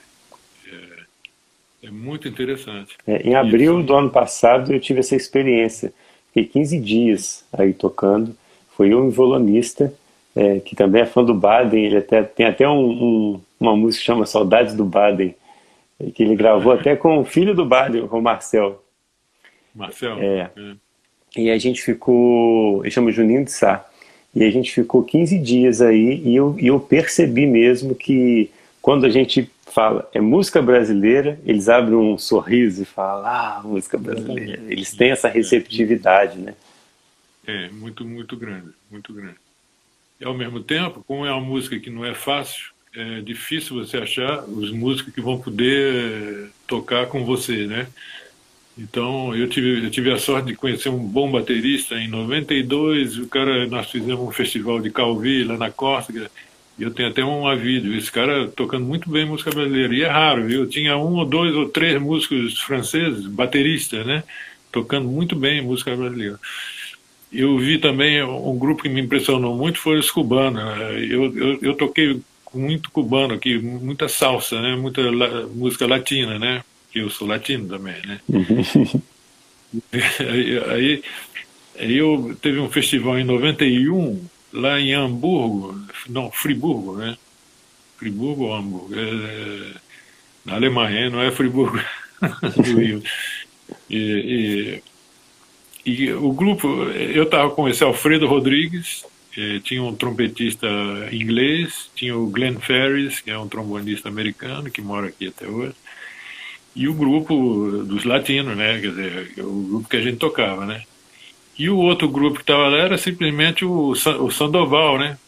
é 1.82 1.90
muito 1.90 2.26
interessante. 2.26 2.96
É, 3.06 3.28
em 3.28 3.34
abril 3.34 3.78
Isso. 3.78 3.86
do 3.86 3.94
ano 3.94 4.10
passado 4.10 4.72
eu 4.72 4.80
tive 4.80 5.00
essa 5.00 5.14
experiência. 5.16 5.92
Fiquei 6.28 6.46
15 6.46 6.78
dias 6.78 7.44
aí 7.52 7.74
tocando. 7.74 8.34
Foi 8.74 8.94
um 8.94 9.10
violonista, 9.10 9.92
é, 10.34 10.60
que 10.60 10.74
também 10.74 11.02
é 11.02 11.06
fã 11.06 11.24
do 11.24 11.34
Baden. 11.34 11.84
Ele 11.84 11.96
até, 11.98 12.22
tem 12.22 12.46
até 12.46 12.68
um, 12.68 12.90
um, 12.90 13.40
uma 13.60 13.76
música 13.76 14.00
que 14.00 14.06
chama 14.06 14.26
Saudades 14.26 14.74
do 14.74 14.84
Baden, 14.84 15.34
que 16.14 16.22
ele 16.22 16.36
gravou 16.36 16.72
até 16.72 16.96
com 16.96 17.18
o 17.18 17.24
filho 17.24 17.54
do 17.54 17.64
Baden, 17.64 18.08
com 18.08 18.18
o 18.18 18.22
Marcel. 18.22 18.82
Marcel? 19.74 20.18
É. 20.18 20.50
é. 20.56 20.74
E 21.36 21.50
a 21.50 21.58
gente 21.58 21.82
ficou, 21.82 22.82
ele 22.84 22.90
chama 22.90 23.10
Juninho 23.10 23.44
de 23.44 23.52
Sá. 23.52 23.86
E 24.34 24.44
a 24.44 24.50
gente 24.50 24.72
ficou 24.72 25.02
15 25.02 25.38
dias 25.38 25.82
aí 25.82 26.22
e 26.24 26.34
eu, 26.34 26.56
e 26.58 26.66
eu 26.68 26.80
percebi 26.80 27.46
mesmo 27.46 27.94
que 27.94 28.50
quando 28.80 29.04
a 29.04 29.10
gente 29.10 29.50
fala 29.66 30.08
é 30.12 30.20
música 30.20 30.60
brasileira, 30.60 31.38
eles 31.44 31.68
abrem 31.68 31.96
um 31.96 32.18
sorriso 32.18 32.82
e 32.82 32.84
falam, 32.84 33.26
ah, 33.26 33.60
música 33.64 33.98
brasileira. 33.98 34.62
Eles 34.68 34.92
têm 34.92 35.10
essa 35.10 35.28
receptividade, 35.28 36.38
né? 36.38 36.54
É, 37.46 37.68
muito, 37.70 38.04
muito 38.04 38.36
grande, 38.36 38.68
muito 38.90 39.12
grande. 39.12 39.36
E 40.22 40.24
ao 40.24 40.34
mesmo 40.34 40.60
tempo, 40.60 41.02
como 41.04 41.26
é 41.26 41.32
uma 41.32 41.40
música 41.40 41.80
que 41.80 41.90
não 41.90 42.04
é 42.04 42.14
fácil, 42.14 42.70
é 42.94 43.20
difícil 43.20 43.84
você 43.84 43.96
achar 43.96 44.44
os 44.44 44.70
músicos 44.70 45.12
que 45.12 45.20
vão 45.20 45.36
poder 45.36 46.48
tocar 46.64 47.06
com 47.06 47.24
você, 47.24 47.66
né? 47.66 47.88
Então, 48.78 49.34
eu 49.34 49.48
tive, 49.48 49.84
eu 49.84 49.90
tive 49.90 50.12
a 50.12 50.18
sorte 50.18 50.46
de 50.46 50.54
conhecer 50.54 50.90
um 50.90 50.98
bom 50.98 51.28
baterista 51.28 51.96
em 51.96 52.06
92, 52.06 53.18
o 53.18 53.26
cara, 53.26 53.66
nós 53.66 53.90
fizemos 53.90 54.20
um 54.20 54.30
festival 54.30 54.78
de 54.80 54.92
Calvi 54.92 55.42
lá 55.42 55.56
na 55.56 55.72
Córcega, 55.72 56.30
eu 56.78 56.92
tenho 56.92 57.08
até 57.08 57.24
um 57.24 57.54
vídeo, 57.56 57.92
esse 57.96 58.10
cara 58.10 58.46
tocando 58.46 58.86
muito 58.86 59.10
bem 59.10 59.26
música 59.26 59.50
brasileira. 59.50 59.92
E 59.94 60.02
é 60.02 60.08
raro, 60.08 60.46
viu? 60.46 60.68
Tinha 60.68 60.96
um 60.96 61.16
ou 61.16 61.24
dois 61.24 61.54
ou 61.54 61.68
três 61.68 62.00
músicos 62.00 62.60
franceses, 62.60 63.26
bateristas, 63.26 64.06
né? 64.06 64.22
Tocando 64.70 65.08
muito 65.08 65.34
bem 65.34 65.60
música 65.62 65.94
brasileira. 65.96 66.38
Eu 67.32 67.58
vi 67.58 67.78
também 67.78 68.22
um 68.22 68.58
grupo 68.58 68.82
que 68.82 68.88
me 68.88 69.00
impressionou 69.00 69.56
muito, 69.56 69.78
foi 69.78 69.98
os 69.98 70.10
cubanos. 70.10 70.62
Eu, 71.10 71.34
eu, 71.34 71.58
eu 71.62 71.74
toquei 71.74 72.20
muito 72.54 72.90
cubano 72.90 73.34
aqui, 73.34 73.58
muita 73.58 74.08
salsa, 74.08 74.60
né? 74.60 74.76
Muita 74.76 75.00
la, 75.10 75.46
música 75.46 75.86
latina, 75.86 76.38
né? 76.38 76.62
Que 76.90 76.98
eu 76.98 77.08
sou 77.08 77.26
latino 77.26 77.66
também, 77.68 77.96
né? 78.06 78.20
aí, 79.92 80.58
aí, 80.70 81.02
aí 81.78 81.96
eu 81.96 82.36
teve 82.40 82.58
um 82.58 82.70
festival 82.70 83.18
em 83.18 83.24
91 83.24 84.22
lá 84.52 84.78
em 84.78 84.92
Hamburgo, 84.92 85.80
não, 86.08 86.30
Friburgo, 86.30 86.98
né? 86.98 87.16
Friburgo 87.96 88.44
ou 88.44 88.54
Hamburgo? 88.54 88.94
É, 88.94 89.72
na 90.44 90.54
Alemanha, 90.54 91.08
não 91.08 91.22
é 91.22 91.30
Friburgo 91.30 91.80
do 92.56 92.78
Rio. 92.78 93.02
E, 93.88 93.96
e, 93.96 94.82
e, 95.84 96.12
o 96.12 96.32
grupo, 96.32 96.68
eu 96.92 97.24
estava 97.24 97.50
com 97.50 97.68
esse 97.68 97.82
Alfredo 97.82 98.26
Rodrigues, 98.26 99.04
eh, 99.36 99.60
tinha 99.64 99.82
um 99.82 99.94
trompetista 99.94 100.68
inglês, 101.10 101.90
tinha 101.94 102.16
o 102.16 102.28
Glenn 102.28 102.58
Ferris, 102.58 103.20
que 103.20 103.30
é 103.30 103.38
um 103.38 103.48
trombonista 103.48 104.08
americano, 104.08 104.70
que 104.70 104.80
mora 104.82 105.08
aqui 105.08 105.28
até 105.28 105.46
hoje, 105.46 105.74
e 106.74 106.88
o 106.88 106.94
grupo 106.94 107.82
dos 107.84 108.04
latinos, 108.04 108.56
né? 108.56 108.80
Quer 108.80 108.90
dizer, 108.90 109.32
o 109.38 109.62
grupo 109.68 109.88
que 109.88 109.96
a 109.96 110.00
gente 110.00 110.16
tocava, 110.18 110.64
né? 110.66 110.82
E 111.58 111.68
o 111.68 111.76
outro 111.78 112.08
grupo 112.08 112.36
que 112.36 112.42
estava 112.42 112.68
lá 112.68 112.78
era 112.78 112.98
simplesmente 112.98 113.64
o, 113.64 113.94
Sandoval, 113.94 114.98
né? 114.98 115.18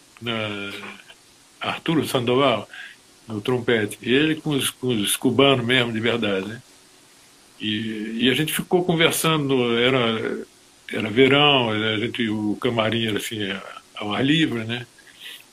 Arturo 1.61 2.07
Sandoval, 2.07 2.69
no 3.29 3.41
trompete. 3.41 3.99
Ele 4.03 4.37
com 4.37 4.51
os, 4.51 4.71
com 4.71 4.89
os 4.89 5.17
cubanos 5.17 5.65
mesmo, 5.65 5.93
de 5.93 6.01
verdade, 6.01 6.47
né? 6.47 6.63
E, 7.61 8.25
e, 8.25 8.31
a 8.31 8.35
gente 8.35 8.53
ficou 8.53 8.85
conversando, 8.85 9.79
era, 9.79 10.45
era 10.93 11.09
verão, 11.09 11.71
a 11.71 11.97
gente, 11.99 12.29
o 12.29 12.57
camarim 12.61 13.07
era 13.07 13.19
assim, 13.19 13.39
ao 13.95 14.13
ar 14.13 14.25
livre, 14.25 14.65
né? 14.65 14.87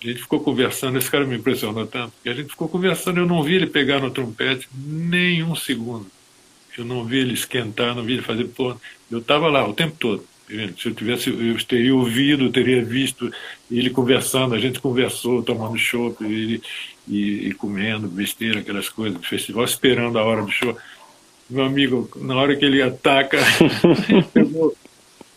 A 0.03 0.07
gente 0.07 0.21
ficou 0.21 0.39
conversando, 0.39 0.97
esse 0.97 1.11
cara 1.11 1.25
me 1.25 1.37
impressionou 1.37 1.85
tanto, 1.85 2.13
e 2.25 2.29
a 2.29 2.33
gente 2.33 2.49
ficou 2.49 2.67
conversando, 2.67 3.19
eu 3.19 3.27
não 3.27 3.43
vi 3.43 3.55
ele 3.55 3.67
pegar 3.67 3.99
no 3.99 4.09
trompete 4.09 4.67
nem 4.73 5.43
um 5.43 5.55
segundo. 5.55 6.07
Eu 6.77 6.85
não 6.85 7.03
vi 7.03 7.19
ele 7.19 7.33
esquentar, 7.33 7.93
não 7.93 8.03
vi 8.03 8.13
ele 8.13 8.21
fazer 8.21 8.45
porra. 8.45 8.77
Eu 9.09 9.19
estava 9.19 9.47
lá 9.47 9.67
o 9.67 9.73
tempo 9.73 9.95
todo. 9.99 10.25
Se 10.77 10.87
eu 10.87 10.93
tivesse, 10.93 11.29
eu 11.29 11.63
teria 11.65 11.95
ouvido, 11.95 12.51
teria 12.51 12.83
visto 12.83 13.31
ele 13.69 13.89
conversando, 13.89 14.53
a 14.53 14.59
gente 14.59 14.81
conversou, 14.81 15.41
tomando 15.43 15.77
chopp 15.77 16.23
e, 16.25 16.61
e, 17.07 17.53
comendo 17.53 18.07
besteira, 18.07 18.59
aquelas 18.59 18.89
coisas 18.89 19.17
do 19.17 19.25
festival, 19.25 19.63
esperando 19.63 20.19
a 20.19 20.23
hora 20.23 20.41
do 20.41 20.51
show. 20.51 20.77
Meu 21.51 21.65
amigo, 21.65 22.09
na 22.15 22.35
hora 22.35 22.55
que 22.55 22.65
ele 22.65 22.81
ataca, 22.81 23.37
pegou, 24.33 24.75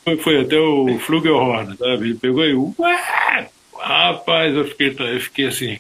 foi, 0.04 0.16
foi, 0.16 0.40
até 0.40 0.58
o 0.58 0.98
Flugelhorn, 0.98 1.76
sabe? 1.76 2.10
Ele 2.10 2.14
pegou 2.14 2.44
e, 2.44 2.54
ué! 2.54 3.48
Rapaz, 3.78 4.54
eu 4.54 4.64
fiquei, 4.66 4.96
eu 4.98 5.20
fiquei 5.20 5.46
assim, 5.46 5.78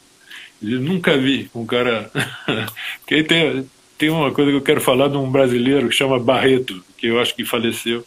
eu 0.62 0.80
nunca 0.80 1.16
vi 1.16 1.48
um 1.54 1.64
cara. 1.64 2.10
Porque 3.00 3.22
tem, 3.22 3.66
tem 3.96 4.10
uma 4.10 4.32
coisa 4.32 4.50
que 4.50 4.56
eu 4.56 4.62
quero 4.62 4.80
falar 4.80 5.08
de 5.08 5.16
um 5.16 5.30
brasileiro 5.30 5.88
que 5.88 5.94
chama 5.94 6.18
Barreto, 6.18 6.84
que 6.98 7.06
eu 7.06 7.20
acho 7.20 7.34
que 7.34 7.44
faleceu 7.44 8.04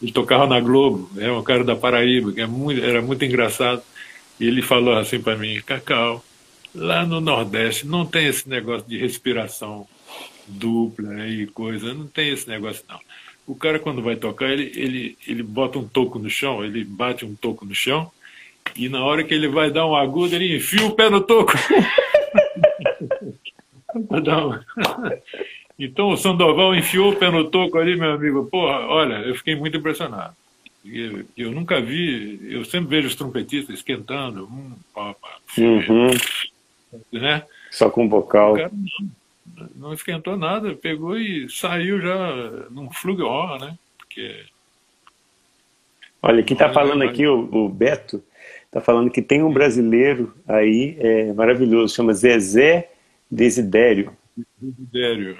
ele 0.00 0.12
tocava 0.12 0.46
na 0.46 0.60
Globo, 0.60 1.10
é 1.16 1.30
um 1.30 1.42
cara 1.42 1.64
da 1.64 1.74
Paraíba, 1.74 2.32
que 2.32 2.40
é 2.40 2.46
muito, 2.46 2.84
era 2.84 3.00
muito 3.00 3.24
engraçado. 3.24 3.82
E 4.38 4.46
ele 4.46 4.60
falou 4.60 4.94
assim 4.94 5.20
para 5.20 5.36
mim, 5.36 5.60
Cacau, 5.64 6.22
lá 6.74 7.06
no 7.06 7.20
Nordeste 7.20 7.86
não 7.86 8.04
tem 8.04 8.26
esse 8.26 8.48
negócio 8.48 8.86
de 8.86 8.98
respiração 8.98 9.86
dupla 10.46 11.26
e 11.26 11.46
coisa, 11.46 11.94
não 11.94 12.06
tem 12.06 12.30
esse 12.30 12.48
negócio 12.48 12.84
não. 12.88 13.00
O 13.46 13.54
cara 13.54 13.78
quando 13.78 14.02
vai 14.02 14.16
tocar, 14.16 14.50
ele, 14.50 14.72
ele, 14.74 15.18
ele 15.26 15.42
bota 15.42 15.78
um 15.78 15.86
toco 15.86 16.18
no 16.18 16.28
chão, 16.28 16.64
ele 16.64 16.84
bate 16.84 17.24
um 17.24 17.34
toco 17.34 17.64
no 17.64 17.74
chão, 17.74 18.10
e 18.74 18.88
na 18.88 19.04
hora 19.04 19.22
que 19.22 19.32
ele 19.32 19.48
vai 19.48 19.70
dar 19.70 19.86
um 19.86 19.94
agudo, 19.94 20.34
ele 20.34 20.56
enfia 20.56 20.84
o 20.84 20.94
pé 20.94 21.08
no 21.08 21.20
toco. 21.20 21.52
Então 25.78 26.08
o 26.08 26.16
Sandoval 26.16 26.74
enfiou 26.74 27.12
o 27.12 27.16
pé 27.16 27.30
no 27.30 27.50
toco 27.50 27.78
ali, 27.78 27.96
meu 27.96 28.12
amigo. 28.12 28.46
Porra, 28.46 28.86
olha, 28.86 29.16
eu 29.16 29.34
fiquei 29.34 29.54
muito 29.54 29.76
impressionado. 29.76 30.34
Eu, 30.84 31.24
eu 31.36 31.52
nunca 31.52 31.80
vi, 31.80 32.40
eu 32.48 32.64
sempre 32.64 32.88
vejo 32.88 33.08
os 33.08 33.14
trompetistas 33.14 33.76
esquentando, 33.76 34.44
hum, 34.44 34.72
pá, 34.94 35.14
pá, 35.14 35.36
uhum. 35.58 36.10
né? 37.12 37.42
Só 37.70 37.90
com 37.90 38.08
vocal. 38.08 38.56
Não, 38.56 38.70
não, 39.74 39.92
esquentou 39.92 40.36
nada, 40.36 40.74
pegou 40.74 41.18
e 41.18 41.48
saiu 41.48 42.00
já 42.00 42.68
num 42.70 42.90
flugelhorn, 42.90 43.64
né? 43.64 43.78
Porque... 43.98 44.44
Olha, 46.22 46.42
quem 46.42 46.54
está 46.54 46.72
falando 46.72 47.02
aqui, 47.02 47.26
o, 47.26 47.48
o 47.52 47.68
Beto, 47.68 48.22
está 48.64 48.80
falando 48.80 49.10
que 49.10 49.22
tem 49.22 49.42
um 49.42 49.52
brasileiro 49.52 50.34
aí 50.46 50.96
é, 50.98 51.32
maravilhoso, 51.32 51.94
chama 51.94 52.12
Zezé 52.12 52.90
Desidério. 53.30 54.16
Desidério. 54.60 55.38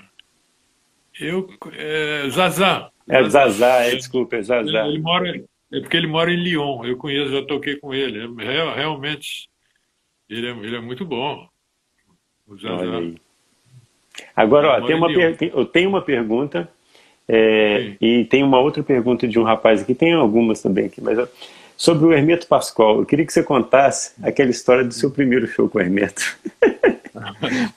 Eu, 1.21 1.49
é, 1.73 2.29
Zazá. 2.31 2.91
É 3.09 3.29
Zazá, 3.29 3.85
é, 3.85 3.95
desculpa, 3.95 4.37
é 4.37 4.43
Zazá. 4.43 4.87
Ele 4.87 4.99
mora, 4.99 5.45
É 5.73 5.81
porque 5.81 5.97
ele 5.97 6.07
mora 6.07 6.33
em 6.33 6.37
Lyon, 6.37 6.85
eu 6.85 6.97
conheço, 6.97 7.33
já 7.33 7.45
toquei 7.45 7.77
com 7.77 7.95
ele. 7.95 8.19
É, 8.43 8.75
realmente, 8.75 9.49
ele 10.29 10.49
é, 10.49 10.51
ele 10.51 10.77
é 10.77 10.81
muito 10.81 11.05
bom. 11.05 11.49
Agora, 14.35 14.79
ó, 14.79 14.87
tem 14.87 14.97
uma 14.97 15.11
eu 15.11 15.65
tenho 15.65 15.89
uma 15.89 16.03
pergunta 16.03 16.69
é, 17.29 17.93
e 18.01 18.25
tem 18.25 18.43
uma 18.43 18.59
outra 18.61 18.83
pergunta 18.83 19.27
de 19.27 19.39
um 19.39 19.43
rapaz 19.43 19.83
aqui, 19.83 19.95
tem 19.95 20.13
algumas 20.13 20.63
também 20.63 20.87
aqui, 20.87 21.01
mas 21.01 21.19
ó, 21.19 21.27
sobre 21.77 22.07
o 22.07 22.13
Hermeto 22.13 22.47
Pascoal, 22.47 23.01
eu 23.01 23.07
queria 23.07 23.27
que 23.27 23.33
você 23.33 23.43
contasse 23.43 24.13
aquela 24.23 24.51
história 24.51 24.85
do 24.85 24.95
seu 24.95 25.11
primeiro 25.11 25.47
show 25.47 25.69
com 25.69 25.79
o 25.79 25.81
Hermeto. 25.81 26.37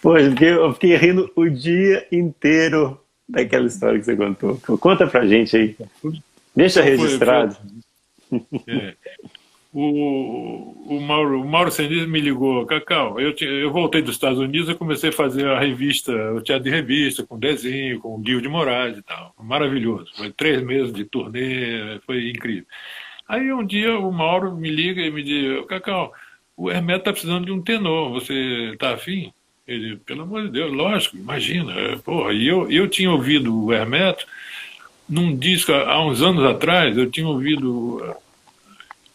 Eu 0.03 0.31
fiquei, 0.31 0.49
eu 0.49 0.73
fiquei 0.73 0.95
rindo 0.97 1.31
o 1.33 1.47
dia 1.49 2.05
inteiro 2.11 2.99
daquela 3.27 3.67
história 3.67 3.97
que 3.97 4.05
você 4.05 4.15
contou. 4.15 4.59
Conta 4.79 5.07
pra 5.07 5.25
gente 5.25 5.55
aí. 5.55 5.77
Deixa 6.55 6.81
registrado. 6.81 7.55
É. 8.67 8.93
O, 9.71 10.95
o, 10.95 10.99
Mauro, 10.99 11.41
o 11.41 11.47
Mauro 11.47 11.69
Sendiz 11.69 12.07
me 12.07 12.19
ligou, 12.19 12.65
Cacau, 12.65 13.19
eu, 13.19 13.35
eu 13.39 13.71
voltei 13.71 14.01
dos 14.01 14.15
Estados 14.15 14.39
Unidos 14.39 14.67
e 14.67 14.73
comecei 14.73 15.09
a 15.09 15.13
fazer 15.13 15.47
a 15.47 15.59
revista, 15.59 16.11
o 16.33 16.41
teatro 16.41 16.63
de 16.63 16.71
revista, 16.71 17.23
com 17.23 17.37
desenho, 17.37 17.99
com 17.99 18.15
o 18.15 18.17
Guilherme 18.17 18.41
de 18.41 18.49
Moraes 18.49 18.97
e 18.97 19.03
tal. 19.03 19.31
Maravilhoso. 19.39 20.11
Foi 20.15 20.31
três 20.31 20.63
meses 20.63 20.91
de 20.91 21.05
turnê, 21.05 21.99
foi 22.05 22.31
incrível. 22.31 22.65
Aí 23.27 23.53
um 23.53 23.63
dia 23.63 23.95
o 23.99 24.11
Mauro 24.11 24.55
me 24.55 24.71
liga 24.71 25.01
e 25.01 25.11
me 25.11 25.21
diz, 25.21 25.63
Cacau, 25.67 26.11
o 26.57 26.71
Hermeto 26.71 27.01
está 27.01 27.11
precisando 27.11 27.45
de 27.45 27.51
um 27.51 27.61
tenor, 27.61 28.09
você 28.09 28.71
está 28.73 28.95
afim? 28.95 29.31
Ele, 29.67 29.97
pelo 29.97 30.23
amor 30.23 30.45
de 30.45 30.49
Deus, 30.49 30.73
lógico, 30.73 31.15
imagina. 31.15 31.73
Porra, 32.03 32.33
e 32.33 32.47
eu, 32.47 32.71
eu 32.71 32.87
tinha 32.89 33.11
ouvido 33.11 33.65
o 33.65 33.71
Hermeto 33.71 34.25
num 35.07 35.35
disco, 35.37 35.71
há 35.71 36.03
uns 36.03 36.23
anos 36.23 36.43
atrás, 36.43 36.97
eu 36.97 37.09
tinha 37.09 37.27
ouvido 37.27 38.01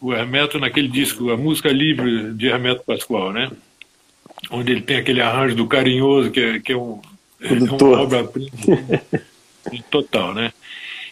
o 0.05 0.13
Hermeto 0.13 0.59
naquele 0.59 0.87
disco, 0.87 1.31
a 1.31 1.37
música 1.37 1.69
livre 1.69 2.31
de 2.33 2.45
Hermeto 2.45 2.83
Pascoal, 2.85 3.33
né? 3.33 3.49
Onde 4.51 4.71
ele 4.71 4.81
tem 4.81 4.97
aquele 4.97 5.19
arranjo 5.19 5.55
do 5.55 5.65
carinhoso, 5.65 6.29
que 6.29 6.39
é, 6.39 6.59
que 6.59 6.73
é, 6.73 6.77
um, 6.77 7.01
é 7.41 7.53
uma 7.53 8.01
obra-prima 8.01 8.51
total, 9.89 10.35
né? 10.35 10.53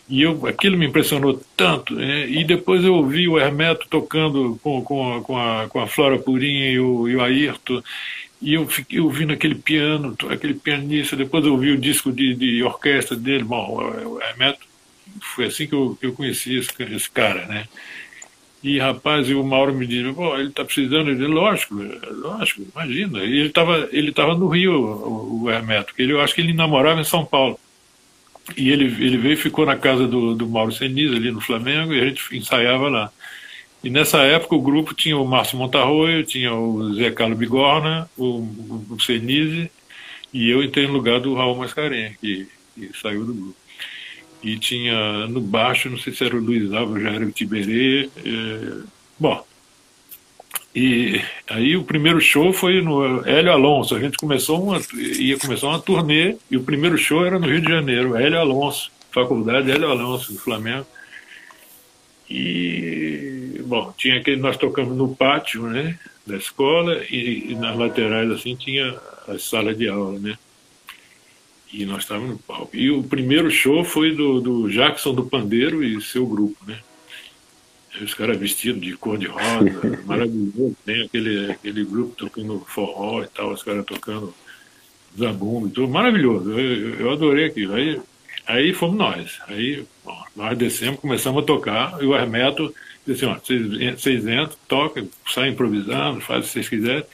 E 0.08 0.22
eu, 0.22 0.46
aquilo 0.46 0.78
me 0.78 0.86
impressionou 0.86 1.42
tanto. 1.58 1.96
Né? 1.96 2.30
E 2.30 2.44
depois 2.44 2.84
eu 2.84 2.94
ouvi 2.94 3.28
o 3.28 3.40
Hermeto 3.40 3.88
tocando 3.90 4.60
com, 4.62 4.84
com, 4.84 5.14
a, 5.14 5.22
com, 5.22 5.38
a, 5.40 5.68
com 5.68 5.80
a 5.80 5.88
Flora 5.88 6.20
Purinha 6.20 6.70
e 6.74 6.80
o, 6.80 7.10
e 7.10 7.16
o 7.16 7.22
Ayrton. 7.22 7.82
E 8.40 8.54
eu 8.54 8.68
fiquei 8.68 9.00
ouvindo 9.00 9.34
aquele 9.34 9.56
piano, 9.56 10.16
aquele 10.30 10.54
pianista. 10.54 11.16
Depois 11.16 11.44
eu 11.44 11.54
ouvi 11.54 11.72
o 11.72 11.80
disco 11.80 12.12
de, 12.12 12.36
de 12.36 12.62
orquestra 12.62 13.18
dele. 13.18 13.44
Bom, 13.44 13.80
o 14.06 14.22
Hermeto, 14.22 14.68
foi 15.20 15.46
assim 15.46 15.66
que 15.66 15.74
eu, 15.74 15.98
que 16.00 16.06
eu 16.06 16.14
conheci 16.14 16.58
esse, 16.58 16.72
esse 16.84 17.10
cara, 17.10 17.48
né? 17.48 17.66
E, 18.64 18.80
rapaz, 18.80 19.30
e 19.30 19.34
o 19.34 19.44
Mauro 19.44 19.74
me 19.74 19.86
disse, 19.86 20.14
pô, 20.14 20.38
ele 20.38 20.48
está 20.48 20.64
precisando. 20.64 21.12
Lógico, 21.28 21.76
lógico, 22.12 22.66
imagina. 22.74 23.20
E 23.20 23.40
ele 23.40 23.48
estava 23.48 23.90
ele 23.92 24.12
tava 24.14 24.36
no 24.36 24.48
Rio, 24.48 24.74
o, 24.74 25.44
o 25.44 25.52
Hermeto, 25.52 25.94
ele, 25.98 26.14
eu 26.14 26.22
acho 26.22 26.34
que 26.34 26.40
ele 26.40 26.54
namorava 26.54 27.02
em 27.02 27.04
São 27.04 27.26
Paulo. 27.26 27.60
E 28.58 28.72
ele, 28.72 28.86
ele 28.86 29.18
veio 29.18 29.34
e 29.34 29.38
ficou 29.38 29.66
na 29.66 29.76
casa 29.76 30.08
do, 30.08 30.34
do 30.34 30.48
Mauro 30.48 30.72
Seniz, 30.72 31.12
ali 31.12 31.30
no 31.30 31.42
Flamengo, 31.42 31.94
e 31.94 32.00
a 32.00 32.06
gente 32.06 32.38
ensaiava 32.38 32.90
lá. 32.90 33.12
E 33.84 33.90
nessa 33.90 34.20
época 34.24 34.56
o 34.56 34.62
grupo 34.62 34.94
tinha 34.94 35.18
o 35.18 35.28
Márcio 35.28 35.58
Montarroio, 35.58 36.24
tinha 36.24 36.54
o 36.54 36.94
Zé 36.94 37.12
Carlos 37.12 37.38
Bigorna, 37.38 38.10
o, 38.18 38.26
o, 38.26 38.86
o 38.92 39.00
Senise, 39.02 39.70
e 40.34 40.50
eu 40.50 40.64
entrei 40.64 40.88
no 40.88 40.94
lugar 40.94 41.20
do 41.20 41.36
Raul 41.36 41.58
Mascarenhas, 41.58 42.16
que, 42.16 42.48
que 42.76 42.92
saiu 42.98 43.26
do 43.26 43.34
grupo 43.34 43.63
e 44.44 44.58
tinha 44.58 45.28
no 45.28 45.40
baixo, 45.40 45.90
não 45.90 45.98
sei 45.98 46.14
se 46.14 46.24
era 46.24 46.36
o 46.36 46.40
Luiz 46.40 46.72
Álvaro, 46.74 47.02
já 47.02 47.12
era 47.12 47.26
o 47.26 47.32
Tiberê. 47.32 48.10
É, 48.26 48.82
bom, 49.18 49.46
e 50.76 51.22
aí 51.48 51.78
o 51.78 51.84
primeiro 51.84 52.20
show 52.20 52.52
foi 52.52 52.82
no 52.82 53.26
Hélio 53.28 53.52
Alonso. 53.52 53.96
A 53.96 54.00
gente 54.00 54.18
começou 54.18 54.62
uma, 54.62 54.82
ia 54.94 55.38
começar 55.38 55.68
uma 55.68 55.80
turnê 55.80 56.36
e 56.50 56.58
o 56.58 56.64
primeiro 56.64 56.98
show 56.98 57.26
era 57.26 57.38
no 57.38 57.48
Rio 57.48 57.62
de 57.62 57.70
Janeiro, 57.70 58.16
Hélio 58.16 58.40
Alonso, 58.40 58.92
Faculdade 59.12 59.72
Hélio 59.72 59.90
Alonso, 59.90 60.34
do 60.34 60.40
Flamengo. 60.40 60.86
E, 62.30 63.62
bom, 63.66 63.94
tinha 63.96 64.18
aquele, 64.18 64.42
nós 64.42 64.58
tocamos 64.58 64.98
no 64.98 65.16
pátio, 65.16 65.68
né, 65.68 66.00
da 66.26 66.36
escola 66.38 67.04
e, 67.10 67.52
e 67.52 67.56
nas 67.56 67.78
laterais, 67.78 68.32
assim, 68.32 68.56
tinha 68.56 68.96
as 69.28 69.44
salas 69.44 69.78
de 69.78 69.88
aula, 69.88 70.18
né. 70.18 70.38
E 71.74 71.86
nós 71.86 72.04
estávamos 72.04 72.30
no 72.34 72.38
palco. 72.38 72.78
E 72.78 72.92
o 72.92 73.02
primeiro 73.02 73.50
show 73.50 73.84
foi 73.84 74.16
do, 74.16 74.40
do 74.40 74.70
Jackson 74.70 75.16
do 75.16 75.26
Pandeiro 75.26 75.84
e 75.84 76.00
seu 76.00 76.24
grupo, 76.26 76.56
né? 76.68 76.80
Os 78.00 78.14
caras 78.14 78.38
vestidos 78.38 78.82
de 78.82 78.96
cor 78.96 79.18
de 79.18 79.26
rosa, 79.26 80.02
maravilhoso. 80.06 80.76
Tem 80.86 81.04
aquele, 81.04 81.52
aquele 81.52 81.84
grupo 81.84 82.16
tocando 82.16 82.60
forró 82.68 83.24
e 83.24 83.28
tal, 83.28 83.52
os 83.52 83.64
caras 83.64 83.86
tocando 83.86 84.34
zabumba 85.18 85.68
e 85.68 85.72
tudo. 85.72 85.88
Maravilhoso. 85.88 86.52
Eu, 86.52 87.00
eu 87.00 87.12
adorei 87.12 87.46
aquilo. 87.46 87.74
Aí, 87.74 88.00
aí 88.46 88.74
fomos 88.74 88.98
nós. 88.98 89.40
Aí 89.48 89.84
bom, 90.06 90.24
nós 90.36 90.56
descemos, 90.56 91.00
começamos 91.00 91.42
a 91.42 91.46
tocar, 91.46 92.04
e 92.04 92.06
o 92.06 92.16
Hermeto 92.16 92.74
disse 93.06 93.26
assim, 93.26 93.34
ó, 93.34 93.40
vocês, 93.40 94.00
vocês 94.00 94.28
entram, 94.28 94.58
tocam, 94.68 95.10
saem 95.28 95.54
improvisando, 95.54 96.22
fazem 96.22 96.42
o 96.42 96.46
que 96.46 96.50
vocês 96.50 96.70
quiserem. 96.70 97.06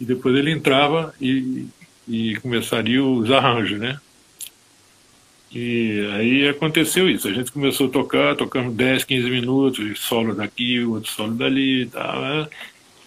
E 0.00 0.04
depois 0.04 0.34
ele 0.36 0.50
entrava 0.50 1.14
e 1.20 1.66
e 2.08 2.36
começariam 2.36 3.14
os 3.14 3.30
arranjos, 3.30 3.78
né? 3.78 3.98
E 5.52 6.06
aí 6.14 6.48
aconteceu 6.48 7.08
isso. 7.08 7.28
A 7.28 7.32
gente 7.32 7.52
começou 7.52 7.86
a 7.88 7.90
tocar, 7.90 8.36
tocamos 8.36 8.74
10, 8.74 9.04
15 9.04 9.30
minutos, 9.30 10.00
solo 10.00 10.34
daqui, 10.34 10.84
outro 10.84 11.10
solo 11.10 11.34
dali 11.34 11.82
e 11.82 11.86
tal. 11.86 12.20
Né? 12.20 12.48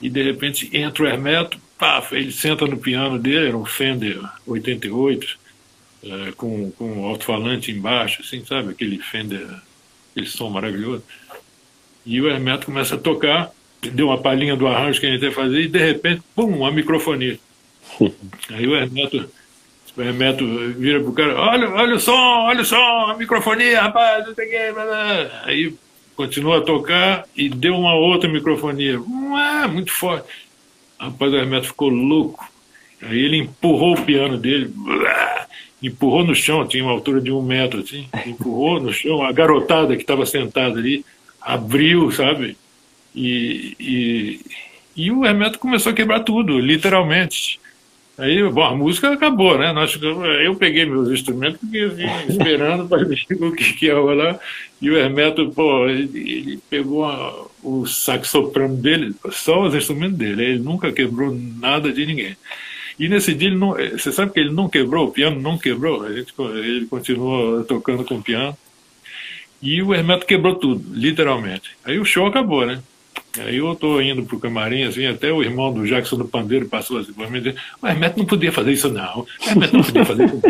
E 0.01 0.09
de 0.09 0.23
repente 0.23 0.69
entra 0.75 1.03
o 1.03 1.07
Hermeto, 1.07 1.59
pá, 1.77 2.05
ele 2.11 2.31
senta 2.31 2.65
no 2.65 2.77
piano 2.77 3.19
dele, 3.19 3.49
era 3.49 3.57
um 3.57 3.65
Fender 3.65 4.19
88, 4.47 5.37
é, 6.03 6.31
com, 6.31 6.71
com 6.71 7.05
alto-falante 7.05 7.71
embaixo, 7.71 8.21
assim, 8.21 8.43
sabe? 8.45 8.71
Aquele 8.71 8.97
Fender, 8.99 9.45
aquele 10.11 10.27
som 10.27 10.49
maravilhoso. 10.49 11.03
E 12.05 12.21
o 12.21 12.29
Hermeto 12.29 12.65
começa 12.65 12.95
a 12.95 12.97
tocar, 12.97 13.51
deu 13.81 14.07
uma 14.07 14.21
palhinha 14.21 14.55
do 14.55 14.65
arranjo 14.65 14.99
que 14.99 15.05
a 15.05 15.11
gente 15.11 15.23
ia 15.23 15.31
fazer, 15.31 15.61
e 15.61 15.67
de 15.67 15.79
repente, 15.79 16.23
pum, 16.33 16.47
uma 16.47 16.71
microfonia. 16.71 17.37
Aí 18.51 18.67
o 18.67 18.75
Hermeto, 18.75 19.29
o 19.95 20.01
Hermeto 20.01 20.45
vira 20.73 20.99
pro 20.99 21.13
cara, 21.13 21.39
olha, 21.39 21.69
olha 21.69 21.95
o 21.95 21.99
som, 21.99 22.45
olha 22.45 22.61
o 22.61 22.65
som, 22.65 22.75
a 22.75 23.15
microfonia, 23.17 23.81
rapaz, 23.81 24.27
não 24.27 24.35
sei 24.35 24.47
o 24.47 24.49
que. 24.49 25.49
Aí 25.49 25.75
continua 26.15 26.57
a 26.59 26.61
tocar 26.61 27.25
e 27.35 27.49
deu 27.49 27.75
uma 27.75 27.95
outra 27.95 28.29
microfonia, 28.29 28.99
ah, 29.35 29.67
muito 29.67 29.91
forte. 29.91 30.27
Rapaz, 30.99 31.31
o 31.31 31.37
Hermeto 31.37 31.67
ficou 31.67 31.89
louco. 31.89 32.45
Aí 33.01 33.17
ele 33.17 33.37
empurrou 33.37 33.93
o 33.93 34.01
piano 34.01 34.37
dele, 34.37 34.73
empurrou 35.81 36.25
no 36.25 36.35
chão, 36.35 36.67
tinha 36.67 36.83
uma 36.83 36.91
altura 36.91 37.21
de 37.21 37.31
um 37.31 37.41
metro, 37.41 37.79
assim, 37.79 38.07
empurrou 38.25 38.81
no 38.81 38.91
chão, 38.91 39.23
a 39.23 39.31
garotada 39.31 39.95
que 39.95 40.01
estava 40.01 40.25
sentada 40.25 40.77
ali, 40.77 41.05
abriu, 41.41 42.11
sabe? 42.11 42.57
E, 43.15 43.75
e, 43.79 44.41
e 44.95 45.11
o 45.11 45.25
Hermeto 45.25 45.57
começou 45.59 45.91
a 45.91 45.95
quebrar 45.95 46.21
tudo, 46.21 46.59
literalmente. 46.59 47.59
Aí, 48.19 48.43
bom, 48.49 48.63
a 48.63 48.75
música 48.75 49.13
acabou, 49.13 49.57
né? 49.57 49.71
Nós, 49.71 49.97
eu 50.43 50.53
peguei 50.55 50.85
meus 50.85 51.09
instrumentos 51.09 51.57
porque 51.61 51.87
vim 51.87 52.05
esperando 52.27 52.85
para 52.89 53.05
ver 53.05 53.17
o 53.39 53.51
que, 53.53 53.73
que 53.73 53.85
ia 53.85 53.95
rolar. 53.95 54.37
E 54.81 54.91
o 54.91 54.97
Hermeto, 54.97 55.49
pô, 55.51 55.87
ele, 55.87 56.09
ele 56.19 56.59
pegou 56.69 57.49
o 57.63 57.85
sax 57.85 58.27
soprano 58.27 58.75
dele, 58.75 59.15
só 59.31 59.63
os 59.63 59.73
instrumentos 59.73 60.17
dele. 60.17 60.43
Ele 60.43 60.59
nunca 60.59 60.91
quebrou 60.91 61.33
nada 61.33 61.93
de 61.93 62.05
ninguém. 62.05 62.35
E 62.99 63.07
nesse 63.07 63.33
dia, 63.33 63.47
ele 63.47 63.57
não, 63.57 63.69
você 63.69 64.11
sabe 64.11 64.33
que 64.33 64.39
ele 64.41 64.51
não 64.51 64.67
quebrou, 64.67 65.07
o 65.07 65.11
piano 65.11 65.39
não 65.39 65.57
quebrou. 65.57 66.03
A 66.03 66.11
gente, 66.11 66.33
ele 66.37 66.87
continuou 66.87 67.63
tocando 67.63 68.03
com 68.03 68.15
o 68.15 68.21
piano. 68.21 68.57
E 69.61 69.81
o 69.81 69.93
Hermeto 69.93 70.25
quebrou 70.25 70.55
tudo, 70.55 70.83
literalmente. 70.93 71.71
Aí 71.85 71.97
o 71.97 72.03
show 72.03 72.25
acabou, 72.25 72.65
né? 72.65 72.81
Aí 73.37 73.57
eu 73.57 73.71
estou 73.71 74.01
indo 74.01 74.23
para 74.23 74.35
o 74.35 74.39
camarim, 74.39 74.83
assim, 74.83 75.05
até 75.05 75.31
o 75.31 75.43
irmão 75.43 75.73
do 75.73 75.85
Jackson 75.85 76.17
do 76.17 76.27
Pandeiro 76.27 76.67
passou 76.67 76.97
assim 76.97 77.13
por 77.13 77.29
mim 77.29 77.41
disse, 77.41 77.57
o 77.81 77.87
Hermeto 77.87 78.17
não 78.17 78.25
podia 78.25 78.51
fazer 78.51 78.71
isso 78.71 78.89
não, 78.89 79.19
o 79.21 79.27
Hermeto 79.49 79.77
não 79.77 79.83
podia 79.83 80.05
fazer 80.05 80.25
isso 80.25 80.41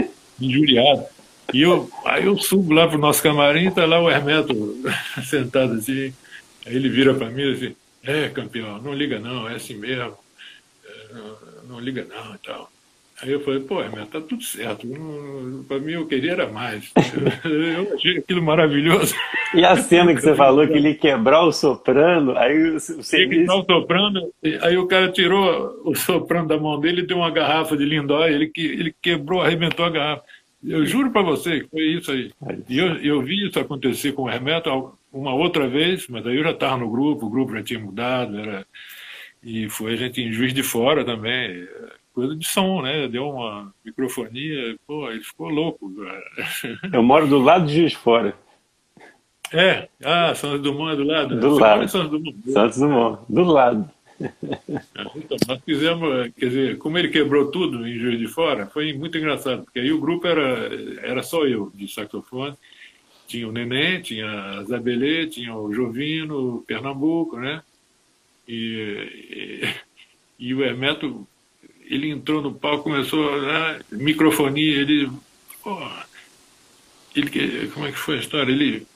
injuriado. 0.40 1.04
E 1.52 1.62
eu, 1.62 1.88
aí 2.04 2.24
eu 2.24 2.36
subo 2.38 2.72
lá 2.72 2.88
para 2.88 2.96
o 2.96 3.00
nosso 3.00 3.22
camarim 3.22 3.64
e 3.64 3.68
está 3.68 3.84
lá 3.86 4.00
o 4.00 4.10
Hermeto 4.10 4.54
sentado 5.24 5.74
assim, 5.74 6.12
aí 6.66 6.74
ele 6.74 6.88
vira 6.88 7.14
para 7.14 7.30
mim 7.30 7.42
e 7.42 7.54
diz, 7.54 7.76
é 8.02 8.28
campeão, 8.28 8.80
não 8.82 8.92
liga 8.92 9.18
não, 9.18 9.48
é 9.48 9.54
assim 9.54 9.74
mesmo, 9.74 10.16
é, 10.84 11.14
não, 11.14 11.36
não 11.68 11.80
liga 11.80 12.04
não 12.04 12.34
e 12.34 12.38
tal. 12.38 12.73
Aí 13.24 13.32
eu 13.32 13.40
falei, 13.40 13.60
pô, 13.60 13.80
Hermeto, 13.80 14.08
tá 14.08 14.20
tudo 14.20 14.42
certo. 14.42 14.86
Para 15.66 15.78
mim, 15.78 15.92
eu 15.92 16.06
queria 16.06 16.32
era 16.32 16.46
mais. 16.46 16.92
Eu 17.42 17.94
achei 17.94 18.18
aquilo 18.18 18.42
maravilhoso. 18.42 19.14
E 19.54 19.64
a 19.64 19.76
cena 19.76 20.14
que 20.14 20.20
você 20.20 20.34
falou 20.34 20.66
que 20.66 20.74
ele 20.74 20.94
quebrar 20.94 21.42
o 21.42 21.50
soprano, 21.52 22.36
aí 22.36 22.72
você 22.72 23.22
Ia 23.22 23.28
quebrar 23.28 23.56
o 23.56 23.64
soprano, 23.64 24.30
aí 24.60 24.76
o 24.76 24.86
cara 24.86 25.10
tirou 25.10 25.80
o 25.84 25.94
soprano 25.94 26.46
da 26.46 26.58
mão 26.58 26.78
dele 26.78 27.00
e 27.00 27.06
deu 27.06 27.16
uma 27.16 27.30
garrafa 27.30 27.74
de 27.74 27.86
lindóia, 27.86 28.34
ele, 28.34 28.52
ele 28.54 28.94
quebrou, 29.00 29.40
arrebentou 29.40 29.86
a 29.86 29.90
garrafa. 29.90 30.22
Eu 30.62 30.84
juro 30.84 31.10
para 31.10 31.22
você 31.22 31.60
que 31.60 31.68
foi 31.68 31.82
isso 31.82 32.12
aí. 32.12 32.30
E 32.68 32.78
eu, 32.78 32.96
eu 32.96 33.22
vi 33.22 33.46
isso 33.46 33.58
acontecer 33.58 34.12
com 34.12 34.24
o 34.24 34.30
Hermeto 34.30 34.92
uma 35.10 35.32
outra 35.32 35.66
vez, 35.66 36.08
mas 36.08 36.26
aí 36.26 36.36
eu 36.36 36.44
já 36.44 36.50
estava 36.50 36.76
no 36.76 36.90
grupo, 36.90 37.24
o 37.24 37.30
grupo 37.30 37.54
já 37.54 37.62
tinha 37.62 37.80
mudado, 37.80 38.38
era 38.38 38.66
e 39.42 39.68
foi 39.68 39.92
a 39.92 39.96
gente 39.96 40.22
em 40.22 40.32
Juiz 40.32 40.54
de 40.54 40.62
Fora 40.62 41.04
também, 41.04 41.68
coisa 42.14 42.34
de 42.34 42.46
som, 42.46 42.80
né? 42.82 43.08
Deu 43.08 43.28
uma 43.28 43.72
microfonia, 43.84 44.76
pô, 44.86 45.10
ele 45.10 45.22
ficou 45.22 45.48
louco. 45.48 45.92
Eu 46.92 47.02
moro 47.02 47.26
do 47.26 47.38
lado 47.38 47.66
de 47.66 47.74
Juiz 47.74 47.92
de 47.92 47.98
Fora. 47.98 48.34
É, 49.52 49.88
ah, 50.02 50.34
Santos 50.34 50.62
Dumont 50.62 50.92
é 50.92 50.96
do 50.96 51.04
lado. 51.04 51.40
Do 51.40 51.50
Você 51.50 51.60
lado. 51.60 51.88
Santos 51.88 52.10
Dumont. 52.10 52.50
Santos 52.50 52.78
Dumont, 52.78 53.22
do 53.28 53.44
lado. 53.44 53.90
Então, 55.16 55.36
nós 55.48 55.60
fizemos, 55.64 56.30
quer 56.38 56.46
dizer, 56.46 56.78
como 56.78 56.96
ele 56.96 57.08
quebrou 57.08 57.50
tudo 57.50 57.86
em 57.86 57.98
Juiz 57.98 58.18
de 58.18 58.28
Fora, 58.28 58.66
foi 58.66 58.92
muito 58.92 59.18
engraçado, 59.18 59.64
porque 59.64 59.80
aí 59.80 59.92
o 59.92 60.00
grupo 60.00 60.26
era, 60.26 60.70
era 61.02 61.22
só 61.22 61.44
eu 61.46 61.70
de 61.74 61.92
saxofone, 61.92 62.56
tinha 63.26 63.48
o 63.48 63.52
Neném, 63.52 64.00
tinha 64.02 64.30
a 64.30 64.64
Zabelê, 64.64 65.26
tinha 65.26 65.54
o 65.54 65.72
Jovino, 65.72 66.56
o 66.56 66.62
Pernambuco, 66.62 67.38
né? 67.38 67.62
E, 68.46 69.64
e, 70.38 70.46
e, 70.48 70.54
o 70.54 70.62
Hermeto, 70.62 71.26
ele 71.84 72.10
entrou 72.10 72.40
no 72.40 72.54
palco, 72.54 72.84
começou 72.84 73.40
né, 73.40 73.80
microfonia, 73.92 74.80
ele, 74.80 75.10
ele, 77.14 77.68
como 77.68 77.86
é 77.86 77.92
que 77.92 77.98
foi 77.98 78.16
a 78.16 78.20
história? 78.20 78.50
Ele, 78.50 78.86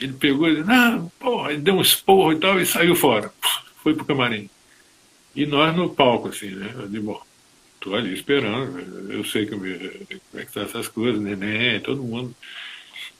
ele 0.00 0.12
pegou, 0.14 0.48
ele, 0.48 0.64
ah, 0.68 1.04
porra, 1.18 1.52
ele 1.52 1.62
deu 1.62 1.74
um 1.74 1.82
esporro 1.82 2.32
e 2.32 2.38
tal, 2.38 2.60
e 2.60 2.66
saiu 2.66 2.94
fora, 2.94 3.32
foi 3.82 3.94
pro 3.94 4.04
camarim. 4.04 4.48
E 5.34 5.44
nós 5.44 5.76
no 5.76 5.90
palco, 5.90 6.28
assim, 6.28 6.50
né? 6.50 6.72
Eu 6.74 6.88
digo, 6.88 7.06
bom, 7.12 7.22
tô 7.80 7.94
ali 7.94 8.14
esperando, 8.14 9.12
eu 9.12 9.24
sei 9.24 9.44
que, 9.44 9.50
como 9.50 9.66
é 9.66 10.44
que 10.44 10.52
tá 10.52 10.62
essas 10.62 10.88
coisas, 10.88 11.20
neném, 11.20 11.80
todo 11.80 12.02
mundo. 12.02 12.34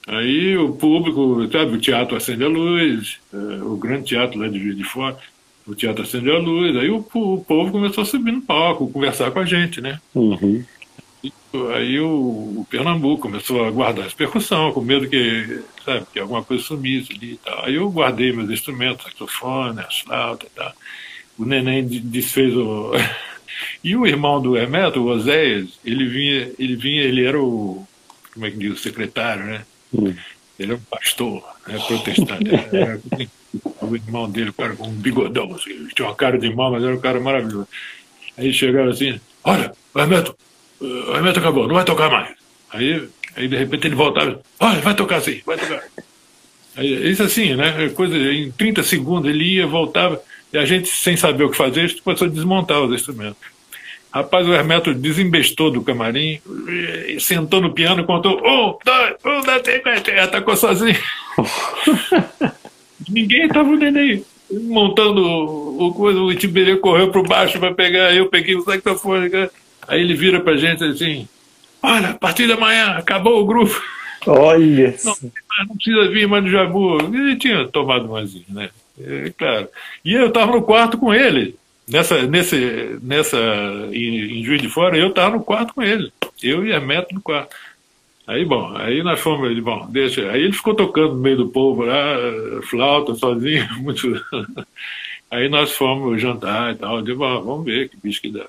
Aí 0.07 0.57
o 0.57 0.73
público, 0.73 1.47
sabe, 1.51 1.75
o 1.75 1.81
teatro 1.81 2.15
acende 2.15 2.43
a 2.43 2.47
luz, 2.47 3.19
eh, 3.33 3.61
o 3.61 3.75
grande 3.75 4.05
teatro 4.05 4.39
lá 4.39 4.47
de 4.47 4.73
de 4.73 4.83
Fora, 4.85 5.19
o 5.67 5.75
teatro 5.75 6.03
acendeu 6.03 6.37
a 6.37 6.39
luz, 6.39 6.75
aí 6.77 6.89
o, 6.89 6.97
o, 6.97 7.43
povo 7.43 7.71
começou 7.71 8.01
a 8.01 8.05
subir 8.05 8.31
no 8.31 8.41
palco, 8.41 8.89
conversar 8.89 9.31
com 9.31 9.39
a 9.39 9.45
gente, 9.45 9.81
né? 9.81 9.99
Uhum. 10.15 10.63
E, 11.23 11.33
aí 11.73 11.99
o, 11.99 12.07
o, 12.07 12.67
Pernambuco 12.69 13.23
começou 13.23 13.65
a 13.65 13.71
guardar 13.71 14.05
as 14.05 14.13
percussão, 14.13 14.71
com 14.71 14.81
medo 14.81 15.09
que, 15.09 15.61
sabe, 15.83 16.05
que 16.13 16.19
alguma 16.19 16.43
coisa 16.43 16.63
sumisse 16.63 17.11
ali 17.11 17.33
e 17.33 17.37
tal. 17.37 17.65
Aí 17.65 17.75
eu 17.75 17.89
guardei 17.89 18.31
meus 18.31 18.49
instrumentos, 18.49 19.05
saxofone, 19.05 19.81
as 19.81 19.99
flautas 19.99 20.49
e 20.49 20.55
tal. 20.55 20.73
O 21.37 21.45
neném 21.45 21.85
desfez 21.85 22.55
o... 22.55 22.93
e 23.83 23.95
o 23.95 24.07
irmão 24.07 24.41
do 24.41 24.55
Hermeto, 24.55 25.01
o 25.01 25.07
Oséias, 25.07 25.79
ele 25.83 26.07
vinha, 26.07 26.51
ele 26.57 26.75
vinha, 26.75 27.03
ele 27.03 27.25
era 27.25 27.39
o, 27.39 27.85
como 28.33 28.45
é 28.45 28.51
que 28.51 28.57
diz, 28.57 28.73
o 28.73 28.77
secretário, 28.77 29.43
né? 29.45 29.65
Uhum. 29.91 30.15
Ele 30.57 30.71
é 30.71 30.75
um 30.75 30.81
pastor, 30.89 31.43
né, 31.67 31.77
protestante. 31.85 32.49
Era, 32.71 32.99
o 33.81 33.95
irmão 33.95 34.29
dele, 34.29 34.51
cara, 34.51 34.75
com 34.75 34.87
um 34.87 34.93
bigodão, 34.93 35.53
assim, 35.53 35.87
tinha 35.95 36.07
uma 36.07 36.15
cara 36.15 36.37
de 36.37 36.53
mal, 36.53 36.71
mas 36.71 36.83
era 36.83 36.95
um 36.95 36.99
cara 36.99 37.19
maravilhoso. 37.19 37.67
Aí 38.37 38.53
chegaram 38.53 38.91
assim, 38.91 39.19
olha, 39.43 39.71
o 39.93 39.99
Hermeto, 39.99 40.35
o 40.79 41.15
Hermeto 41.15 41.39
acabou, 41.39 41.67
não 41.67 41.75
vai 41.75 41.85
tocar 41.85 42.09
mais. 42.09 42.35
Aí, 42.71 43.07
aí 43.35 43.47
de 43.47 43.57
repente 43.57 43.87
ele 43.87 43.95
voltava, 43.95 44.41
olha, 44.59 44.81
vai 44.81 44.95
tocar 44.95 45.21
sim, 45.21 45.41
vai 45.45 45.57
tocar. 45.57 45.83
Aí, 46.75 47.11
isso 47.11 47.23
assim, 47.23 47.55
né, 47.55 47.89
coisa, 47.89 48.15
em 48.15 48.51
30 48.51 48.83
segundos 48.83 49.29
ele 49.29 49.55
ia, 49.55 49.65
voltava, 49.65 50.21
e 50.53 50.57
a 50.57 50.65
gente, 50.65 50.87
sem 50.87 51.17
saber 51.17 51.43
o 51.43 51.49
que 51.49 51.57
fazer, 51.57 51.99
começou 52.01 52.27
a 52.27 52.31
desmontar 52.31 52.81
os 52.81 52.93
instrumentos. 52.93 53.37
Rapaz, 54.11 54.47
o 54.47 54.53
Hermeto 54.53 54.93
desembestou 54.93 55.69
do 55.69 55.81
camarim, 55.81 56.39
sentou 57.19 57.59
no 57.61 57.73
piano, 57.73 58.05
contou 58.05 58.39
um, 58.39 58.77
dois, 58.83 59.15
um, 59.25 59.41
dois, 59.41 59.61
três, 59.61 60.19
atacou 60.19 60.55
sozinho. 60.55 60.97
Ninguém 63.09 63.45
estava 63.45 63.69
o 63.69 63.75
neném 63.75 64.23
montando 64.51 65.21
o 65.21 65.93
coisa, 65.93 66.19
o 66.19 66.33
Tiberê 66.33 66.77
correu 66.77 67.11
para 67.11 67.23
baixo 67.23 67.59
para 67.59 67.73
pegar, 67.73 68.15
eu 68.15 68.27
peguei 68.27 68.55
o 68.55 68.61
saxofone, 68.61 69.29
aí 69.87 70.01
ele 70.01 70.13
vira 70.13 70.39
para 70.39 70.55
gente 70.55 70.83
assim, 70.83 71.27
olha, 71.81 72.09
a 72.09 72.13
partir 72.13 72.47
da 72.47 72.57
manhã, 72.57 72.91
acabou 72.91 73.41
o 73.41 73.45
grupo. 73.45 73.81
Olha! 74.25 74.95
Não, 75.03 75.15
não 75.67 75.75
precisa 75.75 76.11
vir 76.11 76.27
mais 76.27 76.43
no 76.43 76.51
Jabu. 76.51 76.99
Ele 77.01 77.35
tinha 77.35 77.67
tomado 77.67 78.07
mais, 78.09 78.31
né? 78.47 78.69
É, 79.01 79.31
claro. 79.35 79.67
E 80.05 80.13
eu 80.13 80.27
estava 80.27 80.51
no 80.51 80.61
quarto 80.61 80.99
com 80.99 81.11
ele. 81.11 81.55
Nessa, 81.87 82.27
nesse, 82.27 82.99
nessa, 83.01 83.37
em, 83.91 84.39
em 84.39 84.43
Juiz 84.43 84.61
de 84.61 84.69
Fora, 84.69 84.95
eu 84.97 85.07
estava 85.07 85.37
no 85.37 85.43
quarto 85.43 85.73
com 85.73 85.81
ele. 85.81 86.11
Eu 86.43 86.63
e 86.63 86.73
a 86.73 86.79
Meta 86.79 87.07
no 87.11 87.21
quarto. 87.21 87.55
Aí, 88.27 88.43
bom, 88.43 88.75
aí 88.75 89.01
nós 89.01 89.21
fomos, 89.21 89.49
ele, 89.49 89.61
bom, 89.61 89.87
deixa. 89.89 90.29
Aí 90.29 90.41
ele 90.41 90.51
ficou 90.51 90.75
tocando 90.75 91.15
no 91.15 91.21
meio 91.21 91.37
do 91.37 91.47
povo 91.47 91.83
lá, 91.83 92.17
flauta, 92.63 93.15
sozinho, 93.15 93.65
muito. 93.79 94.05
Aí 95.31 95.47
nós 95.47 95.71
fomos 95.71 96.21
jantar 96.21 96.73
e 96.73 96.77
tal. 96.77 96.97
Eu 96.97 97.01
digo, 97.01 97.19
bom, 97.19 97.41
vamos 97.41 97.65
ver 97.65 97.89
que 97.89 97.95
bicho 97.97 98.21
que 98.21 98.29
dá. 98.29 98.45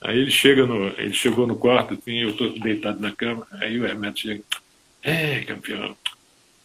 Aí 0.00 0.18
ele 0.20 0.30
chega 0.30 0.64
no, 0.64 0.86
ele 0.96 1.12
chegou 1.12 1.48
no 1.48 1.56
quarto, 1.56 1.94
assim, 1.94 2.18
eu 2.18 2.30
estou 2.30 2.56
deitado 2.60 3.00
na 3.00 3.10
cama, 3.10 3.44
aí 3.60 3.80
o 3.80 3.84
Hermeto 3.84 4.20
chega, 4.20 4.42
é, 5.02 5.40
campeão. 5.40 5.96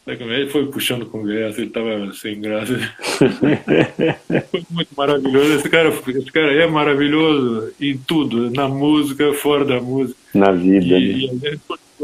Ele 0.05 0.49
foi 0.49 0.67
puxando 0.67 1.05
conversa, 1.05 1.61
ele 1.61 1.69
estava 1.69 2.13
sem 2.13 2.39
graça. 2.41 2.73
foi 4.51 4.65
muito 4.69 4.89
maravilhoso. 4.97 5.53
Esse 5.53 5.69
cara, 5.69 5.89
esse 5.89 6.31
cara 6.31 6.51
é 6.53 6.67
maravilhoso 6.67 7.73
em 7.79 7.97
tudo, 7.97 8.51
na 8.51 8.67
música, 8.67 9.33
fora 9.33 9.63
da 9.63 9.79
música. 9.79 10.19
Na 10.33 10.51
vida. 10.51 10.99
E, 10.99 11.31
né? 11.33 11.57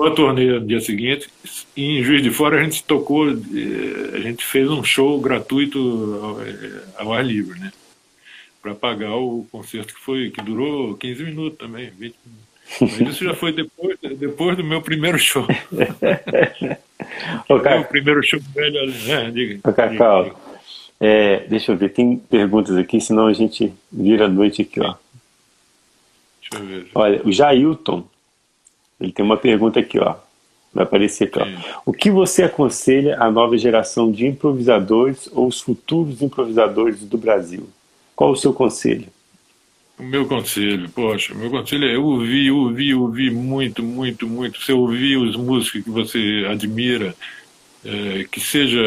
E 0.05 0.07
a 0.07 0.11
turnê 0.11 0.59
no 0.59 0.65
dia 0.65 0.79
seguinte. 0.79 1.29
E 1.75 1.99
em 1.99 2.03
Juiz 2.03 2.21
de 2.21 2.31
Fora 2.31 2.59
a 2.59 2.63
gente 2.63 2.83
tocou, 2.83 3.29
eh, 3.29 3.35
a 4.13 4.19
gente 4.19 4.45
fez 4.45 4.69
um 4.69 4.83
show 4.83 5.19
gratuito 5.19 6.19
ao, 6.21 6.41
eh, 6.41 6.83
ao 6.97 7.13
ar 7.13 7.25
livre, 7.25 7.59
né? 7.59 7.71
Para 8.61 8.75
pagar 8.75 9.15
o 9.15 9.45
concerto 9.51 9.93
que 9.93 9.99
foi 9.99 10.29
que 10.29 10.41
durou 10.41 10.95
15 10.95 11.23
minutos 11.23 11.57
também, 11.57 11.89
20 11.89 12.15
minutos. 12.25 12.49
Mas 12.81 12.99
isso 13.13 13.23
já 13.23 13.33
foi 13.33 13.51
depois, 13.51 13.97
depois 14.17 14.55
do 14.55 14.63
meu 14.63 14.81
primeiro 14.81 15.17
show. 15.17 15.47
o 17.49 17.57
meu 17.57 17.83
primeiro 17.85 18.21
show 18.23 18.39
velho, 18.53 18.91
né? 19.07 19.31
Diga. 19.31 19.59
Ô, 19.67 19.73
Cacau, 19.73 20.23
diga. 20.25 20.35
É, 20.99 21.47
deixa 21.47 21.71
eu 21.71 21.77
ver, 21.77 21.89
tem 21.89 22.17
perguntas 22.17 22.75
aqui, 22.75 22.99
senão 22.99 23.27
a 23.27 23.33
gente 23.33 23.73
vira 23.91 24.25
a 24.25 24.29
noite 24.29 24.61
aqui, 24.61 24.81
ó. 24.81 24.95
Deixa 26.41 26.63
eu 26.63 26.67
ver. 26.67 26.87
Olha, 26.93 27.21
o 27.25 27.31
Jailton 27.31 28.05
ele 28.99 29.11
tem 29.11 29.23
uma 29.23 29.37
pergunta 29.37 29.79
aqui, 29.79 29.99
ó. 29.99 30.15
Vai 30.73 30.83
aparecer 30.83 31.25
aqui, 31.25 31.39
ó. 31.39 31.81
O 31.85 31.93
que 31.93 32.11
você 32.11 32.43
aconselha 32.43 33.17
à 33.19 33.31
nova 33.31 33.57
geração 33.57 34.11
de 34.11 34.27
improvisadores 34.27 35.29
ou 35.33 35.47
os 35.47 35.61
futuros 35.61 36.21
improvisadores 36.21 37.01
do 37.01 37.17
Brasil? 37.17 37.67
Qual 38.15 38.31
o 38.31 38.35
seu 38.35 38.53
conselho? 38.53 39.07
O 39.97 40.03
meu 40.03 40.25
conselho, 40.25 40.89
poxa, 40.89 41.33
o 41.33 41.37
meu 41.37 41.49
conselho 41.49 41.85
é 41.85 41.97
ouvir, 41.97 42.51
ouvir, 42.51 42.93
ouvir 42.93 43.31
muito, 43.31 43.83
muito, 43.83 44.27
muito. 44.27 44.61
Você 44.61 44.71
ouvir 44.71 45.17
os 45.17 45.35
músicos 45.35 45.83
que 45.83 45.89
você 45.89 46.45
admira, 46.49 47.13
é, 47.83 48.25
que 48.31 48.39
seja 48.39 48.79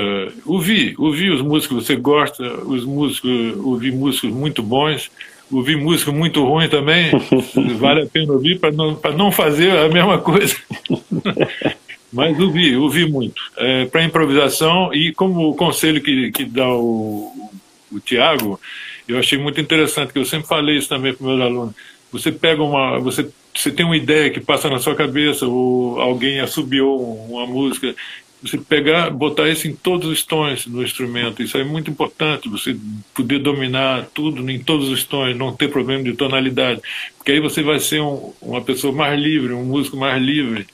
ouvir, 0.46 0.94
ouvir 0.98 1.30
os 1.30 1.42
músicos 1.42 1.66
que 1.66 1.86
você 1.86 1.96
gosta, 1.96 2.42
os 2.64 2.84
músicos, 2.84 3.30
ouvir 3.58 3.92
músicos 3.92 4.30
muito 4.30 4.62
bons 4.62 5.10
ouvir 5.52 5.76
música 5.76 6.10
muito 6.10 6.44
ruim 6.44 6.68
também, 6.68 7.10
vale 7.78 8.02
a 8.02 8.06
pena 8.06 8.32
ouvir 8.32 8.58
para 8.58 8.72
não, 8.72 8.98
não 9.16 9.30
fazer 9.30 9.70
a 9.76 9.88
mesma 9.88 10.18
coisa. 10.18 10.56
Mas 12.12 12.38
ouvi, 12.38 12.76
ouvi 12.76 13.08
muito. 13.08 13.40
É, 13.56 13.86
para 13.86 14.04
improvisação, 14.04 14.92
e 14.92 15.12
como 15.12 15.48
o 15.48 15.54
conselho 15.54 16.02
que, 16.02 16.30
que 16.30 16.44
dá 16.44 16.68
o, 16.68 17.50
o 17.90 18.00
Tiago, 18.00 18.60
eu 19.08 19.18
achei 19.18 19.38
muito 19.38 19.60
interessante, 19.60 20.12
que 20.12 20.18
eu 20.18 20.24
sempre 20.24 20.46
falei 20.46 20.76
isso 20.76 20.88
também 20.88 21.14
para 21.14 21.26
meus 21.26 21.40
alunos. 21.40 21.74
Você 22.12 22.30
pega 22.30 22.62
uma. 22.62 22.98
Você, 23.00 23.26
você 23.54 23.70
tem 23.70 23.86
uma 23.86 23.96
ideia 23.96 24.28
que 24.28 24.40
passa 24.40 24.68
na 24.68 24.78
sua 24.78 24.94
cabeça, 24.94 25.46
ou 25.46 25.98
alguém 25.98 26.40
assobiou 26.40 27.00
uma 27.30 27.46
música, 27.46 27.94
você 28.42 28.58
pegar, 28.58 29.08
botar 29.10 29.48
isso 29.48 29.68
em 29.68 29.74
todos 29.74 30.08
os 30.08 30.24
tons 30.24 30.66
no 30.66 30.82
instrumento. 30.82 31.42
Isso 31.42 31.56
é 31.56 31.62
muito 31.62 31.90
importante, 31.90 32.48
você 32.48 32.76
poder 33.14 33.38
dominar 33.38 34.08
tudo 34.12 34.48
em 34.50 34.58
todos 34.58 34.88
os 34.88 35.04
tons, 35.04 35.36
não 35.36 35.54
ter 35.54 35.68
problema 35.68 36.02
de 36.02 36.12
tonalidade. 36.14 36.80
Porque 37.16 37.32
aí 37.32 37.40
você 37.40 37.62
vai 37.62 37.78
ser 37.78 38.00
um, 38.00 38.32
uma 38.42 38.60
pessoa 38.60 38.92
mais 38.92 39.18
livre, 39.18 39.52
um 39.52 39.64
músico 39.64 39.96
mais 39.96 40.20
livre, 40.20 40.66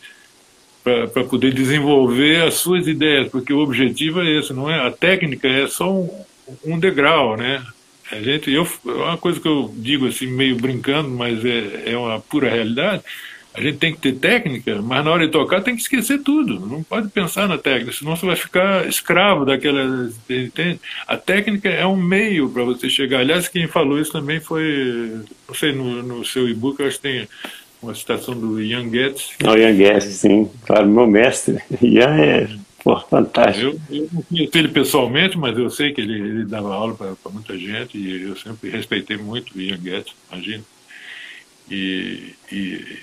para 0.82 1.24
poder 1.24 1.52
desenvolver 1.52 2.42
as 2.42 2.54
suas 2.54 2.86
ideias, 2.86 3.28
porque 3.28 3.52
o 3.52 3.58
objetivo 3.58 4.22
é 4.22 4.38
esse, 4.38 4.54
não 4.54 4.70
é? 4.70 4.86
A 4.86 4.90
técnica 4.90 5.46
é 5.46 5.66
só 5.66 5.92
um, 5.92 6.08
um 6.64 6.78
degrau, 6.78 7.36
né? 7.36 7.62
A 8.10 8.22
gente, 8.22 8.50
eu, 8.50 8.66
é 8.86 8.90
uma 8.90 9.18
coisa 9.18 9.38
que 9.38 9.46
eu 9.46 9.70
digo 9.76 10.06
assim, 10.06 10.26
meio 10.26 10.56
brincando, 10.56 11.10
mas 11.10 11.44
é, 11.44 11.92
é 11.92 11.98
uma 11.98 12.18
pura 12.18 12.48
realidade 12.48 13.02
a 13.54 13.60
gente 13.60 13.78
tem 13.78 13.92
que 13.92 14.00
ter 14.00 14.14
técnica, 14.14 14.80
mas 14.80 15.04
na 15.04 15.10
hora 15.10 15.26
de 15.26 15.32
tocar 15.32 15.62
tem 15.62 15.74
que 15.74 15.82
esquecer 15.82 16.22
tudo. 16.22 16.60
Não 16.60 16.82
pode 16.82 17.08
pensar 17.08 17.48
na 17.48 17.58
técnica, 17.58 17.92
senão 17.92 18.14
você 18.14 18.24
vai 18.24 18.36
ficar 18.36 18.86
escravo 18.86 19.44
daquela. 19.44 20.10
Entende? 20.30 20.80
A 21.06 21.16
técnica 21.16 21.68
é 21.68 21.86
um 21.86 21.96
meio 21.96 22.48
para 22.48 22.62
você 22.62 22.88
chegar. 22.88 23.20
Aliás, 23.20 23.48
quem 23.48 23.66
falou 23.66 24.00
isso 24.00 24.12
também 24.12 24.38
foi. 24.38 25.22
Não 25.48 25.54
sei, 25.54 25.72
no, 25.72 26.02
no 26.02 26.24
seu 26.24 26.48
e-book, 26.48 26.82
acho 26.82 26.96
que 26.96 27.02
tem 27.02 27.28
uma 27.82 27.94
citação 27.94 28.38
do 28.38 28.60
Ian 28.60 28.88
Getz. 28.90 29.30
Oh, 29.44 29.56
Ian 29.56 29.74
Getz, 29.74 30.04
sim. 30.04 30.50
Claro, 30.64 30.86
meu 30.86 31.06
mestre. 31.06 31.58
Ian 31.82 32.14
é 32.16 32.48
Pô, 32.82 32.98
fantástico. 33.00 33.78
Eu, 33.90 33.96
eu 34.02 34.08
não 34.12 34.22
conheci 34.22 34.56
ele 34.56 34.68
pessoalmente, 34.68 35.36
mas 35.36 35.58
eu 35.58 35.68
sei 35.68 35.92
que 35.92 36.00
ele, 36.00 36.14
ele 36.14 36.44
dava 36.44 36.72
aula 36.72 36.94
para 36.94 37.32
muita 37.32 37.58
gente 37.58 37.98
e 37.98 38.22
eu 38.22 38.36
sempre 38.36 38.70
respeitei 38.70 39.16
muito 39.16 39.54
o 39.54 39.60
Ian 39.60 39.78
Getz, 39.78 40.14
imagina. 40.30 40.64
E, 41.70 42.34
e, 42.50 42.56
e 42.56 42.98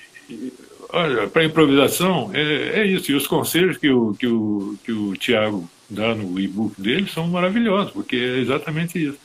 olha, 0.89 1.27
para 1.27 1.45
improvisação 1.45 2.31
é, 2.33 2.81
é, 2.81 2.85
isso. 2.85 3.11
E 3.11 3.15
os 3.15 3.27
conselhos 3.27 3.77
que 3.77 3.89
o, 3.89 4.13
que 4.13 4.27
o, 4.27 4.75
que 4.83 4.91
o 4.91 5.13
Tiago 5.15 5.69
dá 5.89 6.15
no 6.15 6.39
e-book 6.39 6.79
dele 6.81 7.07
são 7.07 7.27
maravilhosos, 7.27 7.91
porque 7.91 8.15
é 8.15 8.39
exatamente 8.39 9.03
isso. 9.03 9.17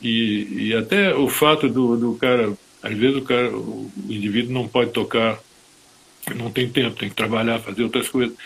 E, 0.00 0.68
e 0.68 0.74
até 0.74 1.14
o 1.14 1.28
fato 1.28 1.68
do, 1.68 1.96
do 1.96 2.14
cara, 2.14 2.52
às 2.82 2.96
vezes 2.96 3.16
o, 3.16 3.22
cara, 3.22 3.50
o 3.50 3.90
indivíduo 4.08 4.52
não 4.52 4.68
pode 4.68 4.92
tocar, 4.92 5.38
não 6.36 6.50
tem 6.50 6.68
tempo, 6.68 6.96
tem 6.96 7.08
que 7.08 7.14
trabalhar, 7.14 7.58
fazer 7.58 7.82
outras 7.82 8.08
coisas 8.08 8.36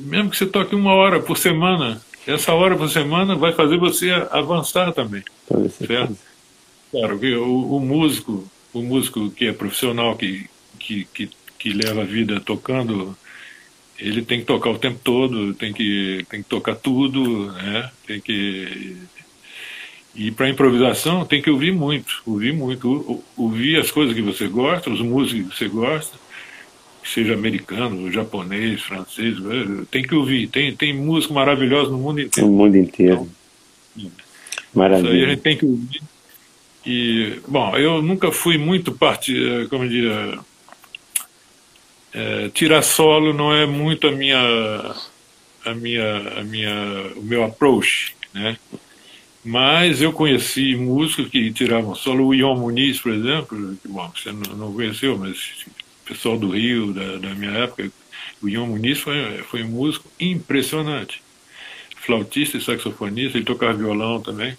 mesmo 0.00 0.30
que 0.30 0.36
você 0.36 0.46
toque 0.46 0.74
uma 0.74 0.94
hora 0.94 1.20
por 1.20 1.38
semana, 1.38 2.00
essa 2.26 2.52
hora 2.52 2.76
por 2.76 2.88
semana 2.88 3.36
vai 3.36 3.52
fazer 3.52 3.78
você 3.78 4.10
avançar 4.30 4.92
também. 4.92 5.22
Certo? 5.86 6.16
Claro, 6.90 7.20
o, 7.42 7.76
o, 7.76 7.80
músico, 7.80 8.48
o 8.72 8.82
músico 8.82 9.30
que 9.30 9.46
é 9.46 9.52
profissional, 9.52 10.16
que, 10.16 10.48
que, 10.76 11.06
que, 11.12 11.30
que 11.58 11.72
leva 11.72 12.02
a 12.02 12.04
vida 12.04 12.40
tocando, 12.40 13.16
ele 13.98 14.22
tem 14.22 14.40
que 14.40 14.46
tocar 14.46 14.70
o 14.70 14.78
tempo 14.78 15.00
todo, 15.02 15.54
tem 15.54 15.72
que, 15.72 16.24
tem 16.28 16.42
que 16.42 16.48
tocar 16.48 16.76
tudo, 16.76 17.52
né? 17.52 17.90
tem 18.06 18.20
que. 18.20 18.96
E 20.14 20.30
para 20.30 20.48
improvisação 20.48 21.26
tem 21.26 21.42
que 21.42 21.50
ouvir 21.50 21.72
muito, 21.72 22.22
ouvir 22.24 22.52
muito, 22.52 23.22
ouvir 23.36 23.78
as 23.78 23.90
coisas 23.90 24.14
que 24.14 24.22
você 24.22 24.46
gosta, 24.46 24.88
os 24.88 25.00
músicos 25.00 25.50
que 25.52 25.58
você 25.58 25.68
gosta, 25.68 26.16
seja 27.04 27.34
americano, 27.34 28.10
japonês, 28.10 28.80
francês, 28.80 29.36
tem 29.90 30.02
que 30.02 30.14
ouvir. 30.14 30.48
Tem, 30.48 30.74
tem 30.74 30.94
música 30.94 31.34
maravilhosa 31.34 31.90
no 31.90 31.98
mundo 31.98 32.20
inteiro. 32.20 32.48
No 32.48 32.56
mundo 32.56 32.76
inteiro. 32.76 33.28
Então, 33.96 34.10
Maravilha. 34.76 35.08
Isso 35.08 35.16
aí 35.16 35.24
a 35.24 35.28
gente 35.30 35.42
tem 35.42 35.56
que 35.56 35.64
ouvir. 35.64 36.02
E, 36.84 37.40
bom, 37.48 37.76
eu 37.76 38.02
nunca 38.02 38.30
fui 38.30 38.58
muito 38.58 38.92
parte, 38.92 39.34
como 39.70 39.88
diria, 39.88 40.38
é, 42.16 42.48
tirar 42.48 42.80
solo 42.80 43.34
não 43.34 43.54
é 43.54 43.66
muito 43.66 44.08
a 44.08 44.10
minha, 44.10 44.40
a 45.66 45.74
minha, 45.74 46.40
a 46.40 46.42
minha, 46.42 47.12
o 47.14 47.22
meu 47.22 47.44
approach, 47.44 48.16
né? 48.32 48.56
Mas 49.44 50.00
eu 50.00 50.12
conheci 50.12 50.74
músicos 50.74 51.28
que 51.28 51.52
tiravam 51.52 51.94
solo, 51.94 52.28
o 52.28 52.34
Ion 52.34 52.56
Muniz, 52.56 52.98
por 53.00 53.12
exemplo, 53.12 53.76
que, 53.80 53.86
bom, 53.86 54.10
você 54.16 54.32
não, 54.32 54.72
conheceu, 54.72 55.18
mas 55.18 55.66
pessoal 56.06 56.38
do 56.38 56.50
Rio, 56.50 56.92
da, 56.94 57.18
da 57.18 57.34
minha 57.34 57.52
época, 57.52 57.92
o 58.42 58.48
Ion 58.48 58.66
Muniz 58.66 58.98
foi, 58.98 59.42
foi 59.42 59.62
um 59.62 59.68
músico 59.68 60.10
impressionante. 60.18 61.22
Flautista 61.96 62.56
e 62.56 62.62
saxofonista, 62.62 63.36
ele 63.36 63.44
tocava 63.44 63.74
violão 63.74 64.22
também. 64.22 64.56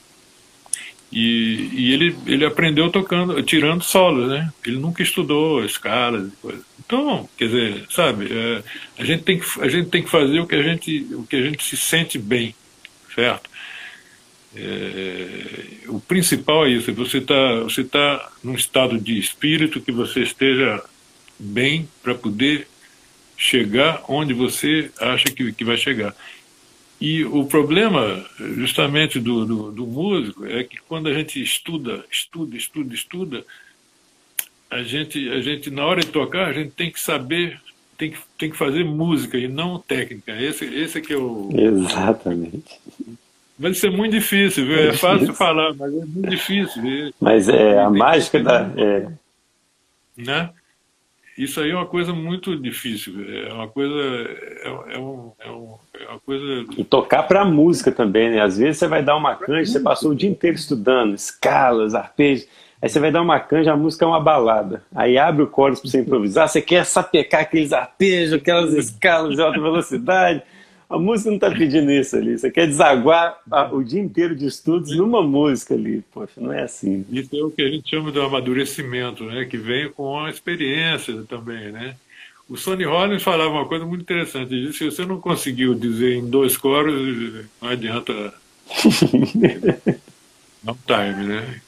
E, 1.12 1.70
e 1.74 1.94
ele, 1.94 2.18
ele 2.26 2.46
aprendeu 2.46 2.92
tocando, 2.92 3.42
tirando 3.42 3.84
solos, 3.84 4.30
né? 4.30 4.52
Ele 4.66 4.78
nunca 4.78 5.02
estudou 5.02 5.64
escalas 5.64 6.28
e. 6.28 6.68
Então, 6.86 7.28
quer 7.38 7.46
dizer, 7.46 7.86
sabe, 7.90 8.30
é, 8.32 8.64
a, 8.98 9.04
gente 9.04 9.24
tem 9.24 9.38
que, 9.38 9.62
a 9.62 9.68
gente 9.68 9.90
tem 9.90 10.02
que 10.02 10.10
fazer 10.10 10.40
o 10.40 10.48
que 10.48 10.56
a 10.56 10.64
gente, 10.64 11.06
o 11.14 11.24
que 11.24 11.36
a 11.36 11.42
gente 11.42 11.62
se 11.62 11.76
sente 11.76 12.18
bem, 12.18 12.56
certo? 13.14 13.50
É, 14.56 15.88
o 15.88 16.00
principal 16.00 16.66
é 16.66 16.70
isso, 16.70 16.94
você 16.94 17.18
está 17.18 17.60
você 17.60 17.84
tá 17.84 18.32
num 18.42 18.56
estado 18.56 18.98
de 18.98 19.20
espírito 19.20 19.82
que 19.82 19.92
você 19.92 20.22
esteja 20.22 20.82
bem 21.38 21.90
para 22.02 22.16
poder 22.16 22.68
chegar 23.36 24.04
onde 24.08 24.34
você 24.34 24.90
acha 25.00 25.26
que, 25.26 25.52
que 25.52 25.66
vai 25.66 25.78
chegar. 25.78 26.16
E 27.00 27.24
o 27.26 27.46
problema, 27.46 28.26
justamente, 28.40 29.20
do, 29.20 29.46
do, 29.46 29.72
do, 29.72 29.86
músico 29.86 30.46
é 30.46 30.64
que 30.64 30.78
quando 30.78 31.08
a 31.08 31.14
gente 31.14 31.42
estuda, 31.42 32.04
estuda, 32.12 32.58
estuda, 32.58 32.94
estuda, 32.94 33.46
a 34.70 34.82
gente, 34.82 35.30
a 35.30 35.40
gente, 35.40 35.70
na 35.70 35.86
hora 35.86 36.02
de 36.02 36.08
tocar, 36.08 36.48
a 36.48 36.54
gente 36.54 36.72
tem 36.72 36.92
que 36.92 37.00
saber, 37.00 37.62
tem 37.98 38.12
que, 38.12 38.18
tem 38.38 38.50
que 38.50 38.58
fazer 38.58 38.84
música 38.84 39.38
e 39.38 39.48
não 39.48 39.78
técnica. 39.80 40.32
Esse, 40.42 40.66
esse 40.66 40.98
é 40.98 41.02
que 41.02 41.14
é 41.14 41.18
o. 41.18 41.50
Exatamente. 41.54 42.80
Vai 43.60 43.74
ser 43.76 43.92
muito 43.92 44.14
difícil, 44.14 44.72
é, 44.72 44.88
é 44.88 44.94
fácil 44.94 45.34
falar, 45.34 45.74
mas 45.76 45.94
é 45.94 46.06
muito 46.06 46.30
difícil. 46.30 47.14
Mas 47.20 47.48
é 47.48 47.80
a 47.80 47.90
mágica 47.90 48.40
da. 48.42 48.72
É... 48.76 49.08
Né? 50.18 50.50
Isso 51.38 51.62
aí 51.62 51.70
é 51.70 51.76
uma 51.76 51.86
coisa 51.86 52.14
muito 52.14 52.56
difícil. 52.56 53.14
É 53.48 53.54
uma 53.54 53.68
coisa. 53.68 53.94
É, 53.94 54.68
é, 54.68 55.00
um, 55.00 55.32
é, 55.40 55.50
um, 55.52 55.78
é 56.00 56.10
uma 56.10 56.20
coisa. 56.20 56.66
E 56.76 56.84
tocar 56.84 57.24
para 57.24 57.46
música 57.46 57.92
também, 57.92 58.32
né? 58.32 58.42
Às 58.42 58.58
vezes 58.58 58.80
você 58.80 58.88
vai 58.88 59.04
dar 59.04 59.16
uma 59.16 59.36
canja, 59.36 59.72
você 59.72 59.80
passou 59.80 60.12
o 60.12 60.16
dia 60.16 60.30
inteiro 60.30 60.56
estudando 60.56 61.14
escalas, 61.14 61.94
arpejos. 61.94 62.48
Aí 62.82 62.90
você 62.90 63.00
vai 63.00 63.12
dar 63.12 63.22
uma 63.22 63.40
canja, 63.40 63.72
a 63.72 63.78
música 63.78 64.06
é 64.06 64.08
uma 64.08 64.20
balada. 64.20 64.84
Aí 64.96 65.18
abre 65.18 65.44
o 65.44 65.52
chorus 65.54 65.80
para 65.80 65.90
você 65.90 66.02
improvisar, 66.02 66.48
você 66.48 66.62
quer 66.62 66.86
sapecar 66.86 67.42
aqueles 67.42 67.72
arpejos, 67.72 68.34
aquelas 68.34 68.74
escalas 68.74 69.36
de 69.36 69.42
alta 69.42 69.60
velocidade. 69.60 70.42
A 70.90 70.98
música 70.98 71.30
não 71.30 71.36
está 71.36 71.52
pedindo 71.52 71.92
isso 71.92 72.16
ali. 72.16 72.38
Você 72.38 72.50
quer 72.50 72.66
desaguar 72.66 73.42
o 73.74 73.84
dia 73.84 74.00
inteiro 74.00 74.34
de 74.34 74.46
estudos 74.46 74.96
numa 74.96 75.22
música 75.22 75.74
ali. 75.74 76.02
Poxa, 76.14 76.40
não 76.40 76.54
é 76.54 76.64
assim. 76.64 77.06
Isso 77.12 77.36
é 77.36 77.44
o 77.44 77.52
que 77.52 77.62
a 77.62 77.70
gente 77.70 77.90
chama 77.90 78.12
de 78.12 78.20
amadurecimento, 78.20 79.26
né? 79.26 79.44
que 79.46 79.58
vem 79.58 79.92
com 79.92 80.18
a 80.20 80.30
experiência 80.30 81.24
também. 81.24 81.72
Né? 81.74 81.96
O 82.50 82.56
Sonny 82.56 82.86
Rollins 82.86 83.22
falava 83.22 83.50
uma 83.50 83.66
coisa 83.66 83.86
muito 83.86 84.02
interessante. 84.02 84.54
Ele 84.54 84.68
disse: 84.68 84.78
se 84.80 84.86
você 84.86 85.06
não 85.06 85.20
conseguiu 85.20 85.76
dizer 85.76 86.16
em 86.16 86.30
dois 86.30 86.56
coros, 86.56 87.46
não 87.62 87.70
adianta. 87.70 88.34
não 90.64 90.78
time, 90.86 91.26
né? 91.26 91.62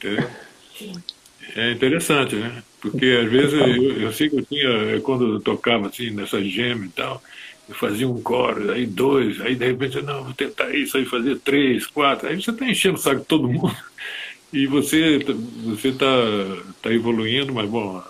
É 1.55 1.72
interessante, 1.72 2.36
né? 2.36 2.63
Porque 2.80 3.20
às 3.22 3.30
vezes 3.30 3.53
eu, 3.53 4.01
eu 4.01 4.13
sei 4.13 4.30
que 4.30 4.38
eu 4.38 4.45
tinha, 4.45 5.01
quando 5.01 5.34
eu 5.34 5.39
tocava 5.41 5.88
assim, 5.88 6.11
nessa 6.11 6.41
gema 6.41 6.86
e 6.86 6.89
tal, 6.89 7.22
eu 7.70 7.76
fazia 7.76 8.09
um 8.09 8.20
coro, 8.20 8.72
aí 8.72 8.88
dois, 8.88 9.39
aí 9.41 9.55
de 9.55 9.65
repente, 9.65 10.01
não, 10.01 10.24
vou 10.24 10.34
tentar 10.34 10.74
isso, 10.76 10.97
aí 10.97 11.05
fazer 11.05 11.38
três, 11.38 11.86
quatro, 11.86 12.28
aí 12.28 12.41
você 12.41 12.49
está 12.49 12.67
enchendo 12.67 12.95
o 12.95 12.99
saco 12.99 13.22
de 13.22 13.28
todo 13.28 13.47
mundo 13.47 13.78
e 14.51 14.65
você 14.65 15.20
você 15.63 15.89
está 15.89 16.07
tá 16.82 16.91
evoluindo, 16.91 17.53
mas 17.53 17.70
bom, 17.70 18.03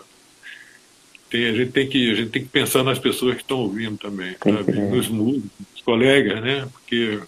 tem, 1.30 1.45
a, 1.47 1.53
gente 1.53 1.72
tem 1.72 1.89
que, 1.89 2.10
a 2.10 2.16
gente 2.16 2.30
tem 2.30 2.41
que 2.41 2.49
pensar 2.49 2.84
nas 2.84 2.97
pessoas 2.97 3.36
que 3.36 3.41
estão 3.41 3.60
ouvindo 3.60 3.97
também, 3.97 4.36
sabe? 4.41 4.72
nos 4.72 5.10
músicos, 5.10 5.51
nos 5.74 5.82
colegas, 5.82 6.41
né? 6.41 6.68
Porque 6.72 7.20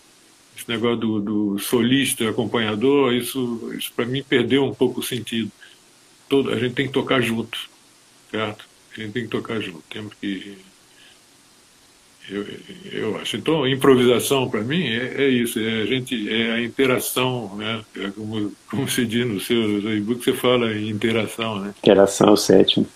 esse 0.57 0.69
negócio 0.69 0.97
do, 0.97 1.19
do 1.19 1.59
solista, 1.59 2.29
acompanhador, 2.29 3.13
isso, 3.13 3.73
isso 3.77 3.91
para 3.93 4.05
mim 4.05 4.23
perdeu 4.23 4.63
um 4.63 4.73
pouco 4.73 5.01
o 5.01 5.03
sentido. 5.03 5.51
Todo, 6.29 6.49
a 6.49 6.57
gente 6.57 6.75
tem 6.75 6.87
que 6.87 6.93
tocar 6.93 7.19
junto, 7.19 7.69
certo? 8.31 8.65
A 8.95 9.01
gente 9.01 9.11
tem 9.11 9.23
que 9.23 9.29
tocar 9.29 9.59
junto, 9.59 9.83
temos 9.89 10.13
que 10.13 10.57
eu, 12.31 12.45
eu 12.91 13.17
acho. 13.17 13.37
Então, 13.37 13.67
improvisação 13.67 14.49
para 14.49 14.61
mim 14.61 14.87
é, 14.87 15.23
é, 15.23 15.27
isso, 15.27 15.59
é 15.59 15.81
a 15.81 15.85
gente 15.85 16.29
é 16.29 16.51
a 16.53 16.61
interação, 16.61 17.55
né? 17.57 17.81
É 17.97 18.09
como, 18.11 18.51
como 18.69 18.89
se 18.89 19.05
diz 19.05 19.27
no 19.27 19.39
seu 19.39 19.95
e-book, 19.95 20.23
você 20.23 20.33
fala 20.33 20.73
em 20.73 20.89
interação, 20.89 21.59
né? 21.59 21.73
Interação 21.79 22.29
é 22.29 22.31
o 22.31 22.37
sétimo. 22.37 22.87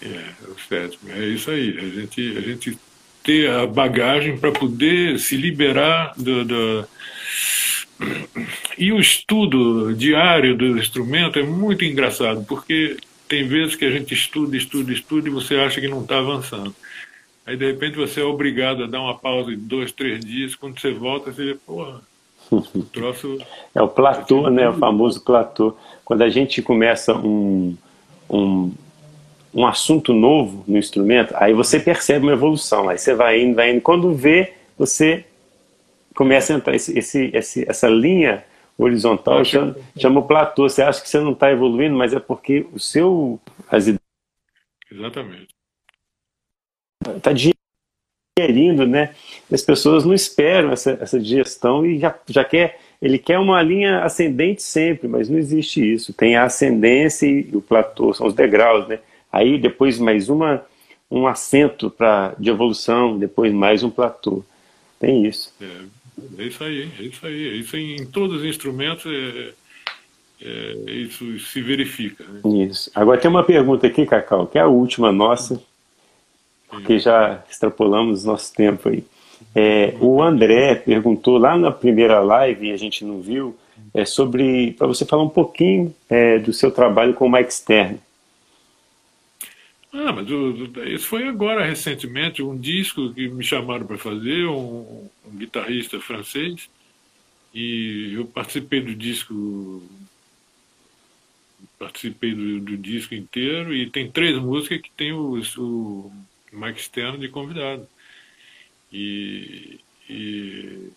É, 0.00 0.06
é 0.06 0.48
o 0.48 0.56
sétimo. 0.68 1.12
É 1.12 1.26
isso 1.26 1.50
aí. 1.50 1.78
A 1.78 2.00
gente, 2.00 2.36
a 2.36 2.40
gente 2.40 2.78
ter 3.22 3.50
a 3.50 3.66
bagagem 3.66 4.38
para 4.38 4.50
poder 4.50 5.18
se 5.18 5.36
liberar 5.36 6.14
do, 6.16 6.44
do, 6.44 6.88
e 8.76 8.92
o 8.92 8.98
estudo 8.98 9.94
diário 9.94 10.56
do 10.56 10.78
instrumento 10.78 11.38
é 11.38 11.42
muito 11.42 11.84
engraçado, 11.84 12.44
porque 12.44 12.96
tem 13.28 13.46
vezes 13.46 13.76
que 13.76 13.84
a 13.84 13.90
gente 13.90 14.12
estuda, 14.12 14.56
estuda, 14.56 14.92
estuda 14.92 15.28
e 15.28 15.32
você 15.32 15.56
acha 15.56 15.80
que 15.80 15.88
não 15.88 16.02
está 16.02 16.18
avançando. 16.18 16.74
Aí 17.44 17.56
de 17.56 17.66
repente 17.66 17.96
você 17.96 18.20
é 18.20 18.24
obrigado 18.24 18.84
a 18.84 18.86
dar 18.86 19.00
uma 19.00 19.18
pausa 19.18 19.50
de 19.50 19.56
dois, 19.56 19.90
três 19.90 20.24
dias, 20.24 20.54
quando 20.54 20.78
você 20.78 20.92
volta, 20.92 21.32
você 21.32 21.46
vê, 21.46 21.54
porra, 21.54 22.00
o 22.50 22.82
troço. 22.84 23.38
É 23.74 23.80
o 23.80 23.88
platô, 23.88 24.50
né? 24.50 24.68
O 24.68 24.74
famoso 24.74 25.24
platô. 25.24 25.74
Quando 26.04 26.22
a 26.22 26.28
gente 26.28 26.60
começa 26.60 27.14
um, 27.14 27.74
um, 28.28 28.70
um 29.54 29.66
assunto 29.66 30.12
novo 30.12 30.62
no 30.68 30.76
instrumento, 30.76 31.34
aí 31.36 31.54
você 31.54 31.80
percebe 31.80 32.26
uma 32.26 32.32
evolução. 32.32 32.88
Aí 32.88 32.98
você 32.98 33.14
vai 33.14 33.40
indo, 33.40 33.54
vai 33.54 33.72
indo. 33.72 33.80
Quando 33.80 34.14
vê, 34.14 34.52
você 34.76 35.24
começa 36.14 36.52
a 36.52 36.56
entrar 36.56 36.76
esse, 36.76 36.96
esse, 36.98 37.64
essa 37.66 37.88
linha 37.88 38.44
horizontal 38.76 39.42
chama, 39.42 39.74
chama 39.96 40.20
o 40.20 40.26
platô. 40.26 40.68
Você 40.68 40.82
acha 40.82 41.00
que 41.00 41.08
você 41.08 41.18
não 41.18 41.32
está 41.32 41.50
evoluindo, 41.50 41.96
mas 41.96 42.12
é 42.12 42.20
porque 42.20 42.66
o 42.74 42.78
seu 42.78 43.40
as 43.70 43.84
ideias 43.84 44.02
Exatamente 44.90 45.61
está 47.16 47.32
digerindo, 47.32 48.86
né? 48.86 49.14
As 49.50 49.62
pessoas 49.62 50.04
não 50.04 50.14
esperam 50.14 50.72
essa, 50.72 50.98
essa 51.00 51.18
digestão 51.18 51.84
e 51.84 51.98
já, 51.98 52.14
já 52.28 52.44
quer, 52.44 52.80
ele 53.00 53.18
quer 53.18 53.38
uma 53.38 53.62
linha 53.62 54.02
ascendente 54.04 54.62
sempre, 54.62 55.08
mas 55.08 55.28
não 55.28 55.38
existe 55.38 55.80
isso. 55.80 56.12
Tem 56.12 56.36
a 56.36 56.44
ascendência 56.44 57.26
e 57.26 57.50
o 57.52 57.60
platô, 57.60 58.12
são 58.14 58.26
os 58.26 58.34
degraus, 58.34 58.88
né? 58.88 58.98
Aí 59.32 59.58
depois 59.58 59.98
mais 59.98 60.28
uma, 60.28 60.64
um 61.10 61.26
assento 61.26 61.90
pra, 61.90 62.34
de 62.38 62.50
evolução, 62.50 63.18
depois 63.18 63.52
mais 63.52 63.82
um 63.82 63.90
platô. 63.90 64.44
tem 64.98 65.26
isso. 65.26 65.52
É, 65.60 66.42
é 66.42 66.44
isso 66.44 66.64
aí, 66.64 66.90
é 66.98 67.02
isso 67.02 67.26
aí. 67.26 67.48
É 67.48 67.52
isso 67.54 67.76
em 67.76 68.06
todos 68.06 68.38
os 68.38 68.44
instrumentos 68.44 69.06
é, 69.06 69.52
é, 70.44 70.90
isso 70.90 71.38
se 71.38 71.60
verifica. 71.62 72.24
Né? 72.24 72.66
Isso. 72.66 72.90
Agora 72.94 73.20
tem 73.20 73.30
uma 73.30 73.44
pergunta 73.44 73.86
aqui, 73.86 74.04
Cacau, 74.04 74.46
que 74.46 74.58
é 74.58 74.60
a 74.60 74.66
última 74.66 75.12
nossa, 75.12 75.62
porque 76.72 76.98
já 76.98 77.44
extrapolamos 77.50 78.24
nosso 78.24 78.54
tempo 78.54 78.88
aí. 78.88 79.04
É, 79.54 79.94
o 80.00 80.22
André 80.22 80.74
perguntou 80.76 81.36
lá 81.36 81.54
na 81.54 81.70
primeira 81.70 82.20
live, 82.20 82.68
e 82.68 82.72
a 82.72 82.76
gente 82.78 83.04
não 83.04 83.20
viu, 83.20 83.54
é 83.92 84.06
sobre 84.06 84.72
para 84.72 84.86
você 84.86 85.04
falar 85.04 85.22
um 85.22 85.28
pouquinho 85.28 85.94
é, 86.08 86.38
do 86.38 86.50
seu 86.50 86.70
trabalho 86.70 87.12
com 87.12 87.26
o 87.26 87.30
Mike 87.30 87.52
Stern. 87.52 88.00
Ah, 89.92 90.10
mas 90.12 90.26
isso 90.88 91.06
foi 91.06 91.28
agora, 91.28 91.66
recentemente, 91.66 92.42
um 92.42 92.56
disco 92.56 93.12
que 93.12 93.28
me 93.28 93.44
chamaram 93.44 93.86
para 93.86 93.98
fazer, 93.98 94.46
um, 94.46 95.06
um, 95.26 95.36
guitarrista 95.36 96.00
francês, 96.00 96.70
e 97.52 98.14
eu 98.14 98.24
participei 98.24 98.80
do 98.80 98.94
disco, 98.94 99.82
participei 101.78 102.34
do, 102.34 102.60
do 102.60 102.78
disco 102.78 103.14
inteiro, 103.14 103.74
e 103.74 103.90
tem 103.90 104.10
três 104.10 104.38
músicas 104.38 104.80
que 104.80 104.90
tem 104.96 105.12
o, 105.12 105.38
o 105.58 106.10
Mike 106.52 106.82
Stern 106.82 107.18
de 107.18 107.28
convidado. 107.28 107.86
E, 108.92 109.80
e 110.08 110.90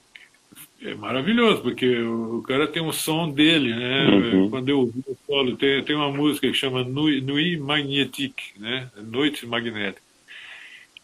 é 0.82 0.94
maravilhoso, 0.94 1.61
porque 1.61 1.99
o, 2.02 2.41
cara 2.41 2.68
tem 2.68 2.82
um 2.82 2.91
som 2.91 3.32
dele, 3.32 3.73
né? 3.73 4.07
Uhum. 4.07 4.49
Quando 4.49 4.69
eu 4.69 4.80
ouvi 4.80 5.03
o 5.07 5.18
solo, 5.26 5.56
tem, 5.56 5.84
tem 5.84 5.95
uma 5.95 6.11
música 6.11 6.48
que 6.48 6.53
chama 6.53 6.84
Nuit, 6.84 7.57
Magnétique, 7.57 8.60
né? 8.60 8.90
Noite 8.98 9.45
Magnética. 9.45 10.02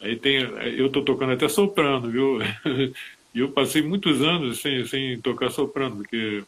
Aí 0.01 0.15
tem, 0.15 0.37
eu 0.77 0.87
estou 0.87 1.03
tocando 1.03 1.33
até 1.33 1.47
soprano, 1.47 2.09
viu? 2.09 2.39
E 3.33 3.39
eu 3.39 3.49
passei 3.49 3.81
muitos 3.81 4.21
anos 4.21 4.59
sem, 4.59 4.85
sem 4.85 5.17
tocar 5.21 5.49
soprano, 5.49 5.95
porque 5.95 6.43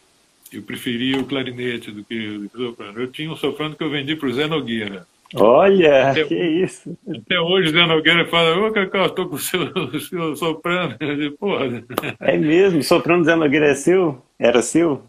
eu 0.51 0.61
preferia 0.63 1.17
o 1.17 1.25
clarinete 1.25 1.91
do 1.91 2.03
que 2.03 2.27
o 2.27 2.49
soprano. 2.49 2.99
Eu 2.99 3.09
tinha 3.09 3.31
um 3.31 3.37
soprano 3.37 3.73
que 3.73 3.81
eu 3.81 3.89
vendi 3.89 4.17
para 4.17 4.27
o 4.27 4.33
Zé 4.33 4.47
Nogueira. 4.47 5.07
Olha, 5.35 6.11
até, 6.11 6.23
que 6.25 6.35
isso. 6.35 6.97
Até 7.07 7.39
hoje 7.39 7.69
o 7.69 7.71
Zé 7.71 7.85
Nogueira 7.85 8.25
fala, 8.27 8.57
ô 8.57 8.71
Cacau, 8.71 9.05
estou 9.07 9.27
com 9.27 9.35
o 9.35 9.39
seu, 9.39 9.67
seu 9.99 10.35
soprano. 10.35 10.95
Digo, 10.99 11.37
Porra. 11.37 11.83
É 12.19 12.37
mesmo? 12.37 12.79
O 12.79 12.83
soprano 12.83 13.23
Zé 13.23 13.35
Nogueira 13.35 13.67
é 13.67 13.75
seu? 13.75 14.23
Era 14.37 14.61
seu? 14.61 15.03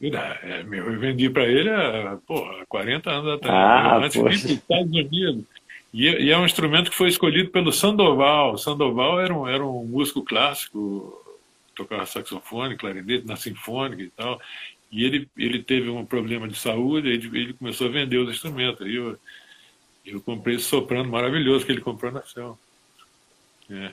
É, 0.00 0.62
meu, 0.64 0.92
eu 0.92 0.98
vendi 0.98 1.30
para 1.30 1.44
ele 1.44 1.70
há, 1.70 2.18
porra, 2.26 2.64
40 2.68 3.10
anos 3.10 3.32
atrás. 3.34 3.54
Ah, 3.54 3.96
antes 3.98 4.12
de 4.12 4.18
ir 4.18 4.22
para 4.22 4.32
os 4.32 4.44
Estados 4.44 4.86
Unidos. 4.86 5.44
E, 5.92 6.08
e, 6.08 6.30
é 6.30 6.36
um 6.36 6.44
instrumento 6.44 6.90
que 6.90 6.96
foi 6.96 7.08
escolhido 7.08 7.50
pelo 7.50 7.72
Sandoval. 7.72 8.58
Sandoval 8.58 9.20
era 9.20 9.32
um, 9.32 9.48
era 9.48 9.64
um 9.64 9.84
músico 9.84 10.22
clássico, 10.22 11.14
tocava 11.74 12.04
saxofone, 12.04 12.76
clarinete 12.76 13.26
na 13.26 13.36
sinfônica 13.36 14.02
e 14.02 14.10
tal. 14.10 14.40
E 14.90 15.04
ele, 15.04 15.28
ele 15.36 15.62
teve 15.62 15.88
um 15.88 16.04
problema 16.04 16.48
de 16.48 16.58
saúde, 16.58 17.08
ele, 17.08 17.38
ele 17.38 17.52
começou 17.52 17.86
a 17.86 17.90
vender 17.90 18.18
os 18.18 18.28
instrumentos. 18.28 18.86
E 18.86 18.96
eu, 18.96 19.16
eu 20.04 20.20
comprei 20.20 20.56
esse 20.56 20.64
soprano 20.64 21.10
maravilhoso 21.10 21.64
que 21.64 21.72
ele 21.72 21.80
comprou 21.80 22.12
na 22.12 22.22
Céu. 22.22 22.58
É. 23.70 23.92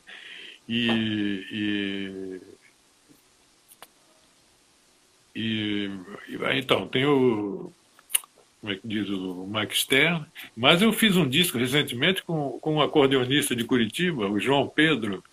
E, 0.67 2.41
e, 5.35 5.89
e, 5.89 5.89
então, 6.57 6.87
tem 6.87 7.05
o, 7.05 7.71
como 8.59 8.73
é 8.73 8.75
que 8.75 8.87
diz, 8.87 9.09
o 9.09 9.47
Mike 9.47 9.75
Stern, 9.75 10.25
mas 10.55 10.81
eu 10.81 10.93
fiz 10.93 11.17
um 11.17 11.27
disco 11.27 11.57
recentemente 11.57 12.21
com, 12.23 12.59
com 12.59 12.75
um 12.75 12.81
acordeonista 12.81 13.55
de 13.55 13.63
Curitiba, 13.63 14.29
o 14.29 14.39
João 14.39 14.67
Pedro, 14.67 15.23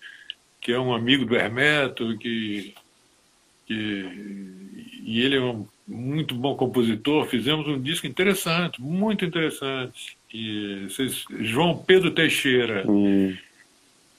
que 0.59 0.71
é 0.71 0.79
um 0.79 0.93
amigo 0.93 1.25
do 1.25 1.35
Hermeto, 1.35 2.17
que, 2.17 2.73
que, 3.67 3.73
e 5.03 5.21
ele 5.21 5.37
é 5.37 5.41
um 5.41 5.67
muito 5.87 6.35
bom 6.35 6.55
compositor, 6.55 7.25
fizemos 7.25 7.67
um 7.67 7.81
disco 7.81 8.05
interessante, 8.05 8.79
muito 8.79 9.25
interessante. 9.25 10.18
E 10.33 10.87
vocês, 10.87 11.25
João 11.39 11.77
Pedro 11.77 12.11
Teixeira. 12.11 12.83
Hum. 12.87 13.35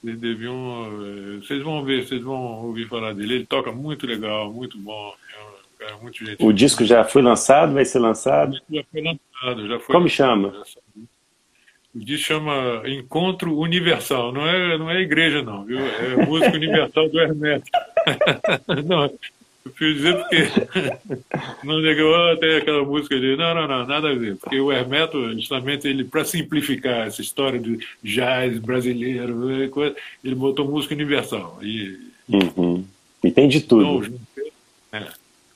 Vocês 0.03 0.19
deviam. 0.19 0.91
Vocês 1.41 1.63
vão 1.63 1.85
ver, 1.85 2.07
vocês 2.07 2.23
vão 2.23 2.65
ouvir 2.65 2.89
falar 2.89 3.15
dele. 3.15 3.35
Ele 3.35 3.47
toca 3.47 3.71
muito 3.71 4.07
legal, 4.07 4.53
muito 4.53 4.79
bom. 4.79 5.15
É 5.37 5.43
um 5.43 5.79
cara 5.79 5.97
muito 5.99 6.25
gentil. 6.25 6.47
O 6.47 6.53
disco 6.53 6.85
já 6.85 7.05
foi 7.05 7.23
lançado? 7.23 7.75
Vai 7.75 7.85
ser 7.85 7.99
lançado? 7.99 8.61
Já 8.71 8.83
foi 8.91 9.03
lançado, 9.03 9.69
já 9.69 9.79
foi. 9.79 9.95
Como 9.95 10.09
chama? 10.09 10.63
O 11.95 11.99
disco 11.99 12.29
chama 12.29 12.83
Encontro 12.87 13.57
Universal. 13.59 14.33
Não 14.33 14.47
é, 14.47 14.79
não 14.79 14.91
é 14.91 15.01
igreja, 15.01 15.43
não, 15.43 15.65
viu? 15.65 15.79
É 15.79 16.25
música 16.25 16.57
universal 16.57 17.09
do 17.09 17.21
Hermeto. 17.21 17.67
não, 18.87 19.13
eu 19.65 19.71
preciso 19.73 19.95
dizer 19.95 20.17
porque 20.17 21.67
não 21.67 21.79
ligou 21.79 22.15
até 22.33 22.59
aquela 22.59 22.85
música 22.85 23.19
de 23.19 23.37
não, 23.37 23.55
não, 23.55 23.69
não, 23.69 23.87
nada 23.87 24.11
a 24.11 24.15
ver. 24.15 24.37
Porque 24.37 24.59
o 24.59 24.73
Hermeto, 24.73 25.35
justamente, 25.35 25.87
ele, 25.87 26.05
para 26.05 26.25
simplificar 26.25 27.07
essa 27.07 27.21
história 27.21 27.59
de 27.59 27.79
jazz 28.03 28.59
brasileiro, 28.59 29.51
ele 30.25 30.35
botou 30.35 30.67
música 30.67 30.95
universal. 30.95 31.59
E, 31.63 31.99
uhum. 32.29 32.85
e 33.23 33.31
tem 33.31 33.49
de 33.49 33.61
tudo. 33.61 34.07
Então, 34.07 34.51
é, 34.93 35.09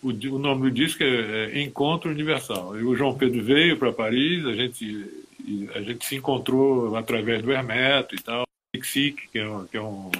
o, 0.02 0.10
o, 0.10 0.38
nome 0.38 0.62
do 0.62 0.70
disco 0.70 1.02
é, 1.02 1.52
é 1.52 1.62
Encontro 1.62 2.10
Universal. 2.10 2.78
E 2.78 2.84
o 2.84 2.94
João 2.94 3.14
Pedro 3.14 3.42
veio 3.42 3.78
para 3.78 3.92
Paris, 3.92 4.44
a 4.44 4.52
gente, 4.52 5.06
a 5.74 5.80
gente 5.80 6.04
se 6.04 6.16
encontrou 6.16 6.94
através 6.96 7.42
do 7.42 7.50
Hermeto 7.50 8.14
e 8.14 8.22
tal. 8.22 8.44
Sik, 8.82 9.28
que 9.28 9.38
é 9.38 9.48
um, 9.48 9.66
que 9.66 9.76
é 9.76 9.80
um 9.80 10.10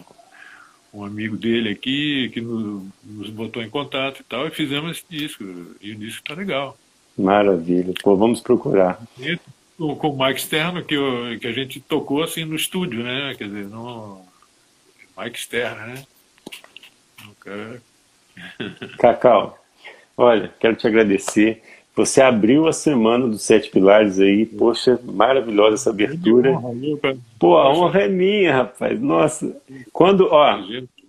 um 0.94 1.04
amigo 1.04 1.36
dele 1.36 1.70
aqui 1.70 2.30
que 2.32 2.40
nos, 2.40 2.84
nos, 3.04 3.30
botou 3.30 3.60
em 3.60 3.68
contato 3.68 4.20
e 4.20 4.24
tal, 4.24 4.46
e 4.46 4.50
fizemos 4.50 4.98
esse 4.98 5.04
disco. 5.10 5.44
E 5.80 5.92
o 5.92 5.96
disco 5.96 6.22
tá 6.24 6.34
legal. 6.34 6.78
Maravilha. 7.18 7.92
Pô, 8.02 8.16
vamos 8.16 8.40
procurar. 8.40 9.02
E, 9.18 9.38
com, 9.76 9.96
com 9.96 10.10
o 10.10 10.18
Mike 10.18 10.40
Externo, 10.40 10.84
que, 10.84 10.94
eu, 10.94 11.38
que 11.40 11.48
a 11.48 11.52
gente 11.52 11.80
tocou 11.80 12.22
assim 12.22 12.44
no 12.44 12.54
estúdio, 12.54 13.02
né? 13.02 13.34
Quer 13.36 13.48
dizer, 13.48 13.66
no 13.66 14.22
Mike 15.18 15.36
Externo, 15.36 15.86
né? 15.86 16.04
Cara... 17.40 17.82
Cacau, 18.98 19.58
olha, 20.16 20.52
quero 20.58 20.76
te 20.76 20.86
agradecer. 20.86 21.62
Você 21.96 22.20
abriu 22.20 22.66
a 22.66 22.72
semana 22.72 23.28
dos 23.28 23.42
Sete 23.42 23.70
Pilares 23.70 24.18
aí, 24.18 24.44
poxa, 24.44 24.98
maravilhosa 25.04 25.74
essa 25.74 25.90
abertura. 25.90 26.58
Pô, 27.38 27.56
a 27.56 27.72
honra 27.72 28.00
é 28.00 28.08
minha, 28.08 28.52
rapaz. 28.52 29.00
Nossa, 29.00 29.56
quando, 29.92 30.26
ó, 30.30 30.58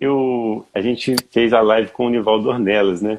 eu, 0.00 0.64
a 0.72 0.80
gente 0.80 1.16
fez 1.32 1.52
a 1.52 1.60
live 1.60 1.90
com 1.90 2.06
o 2.06 2.10
Nivaldo 2.10 2.48
Ornelas, 2.48 3.02
né? 3.02 3.18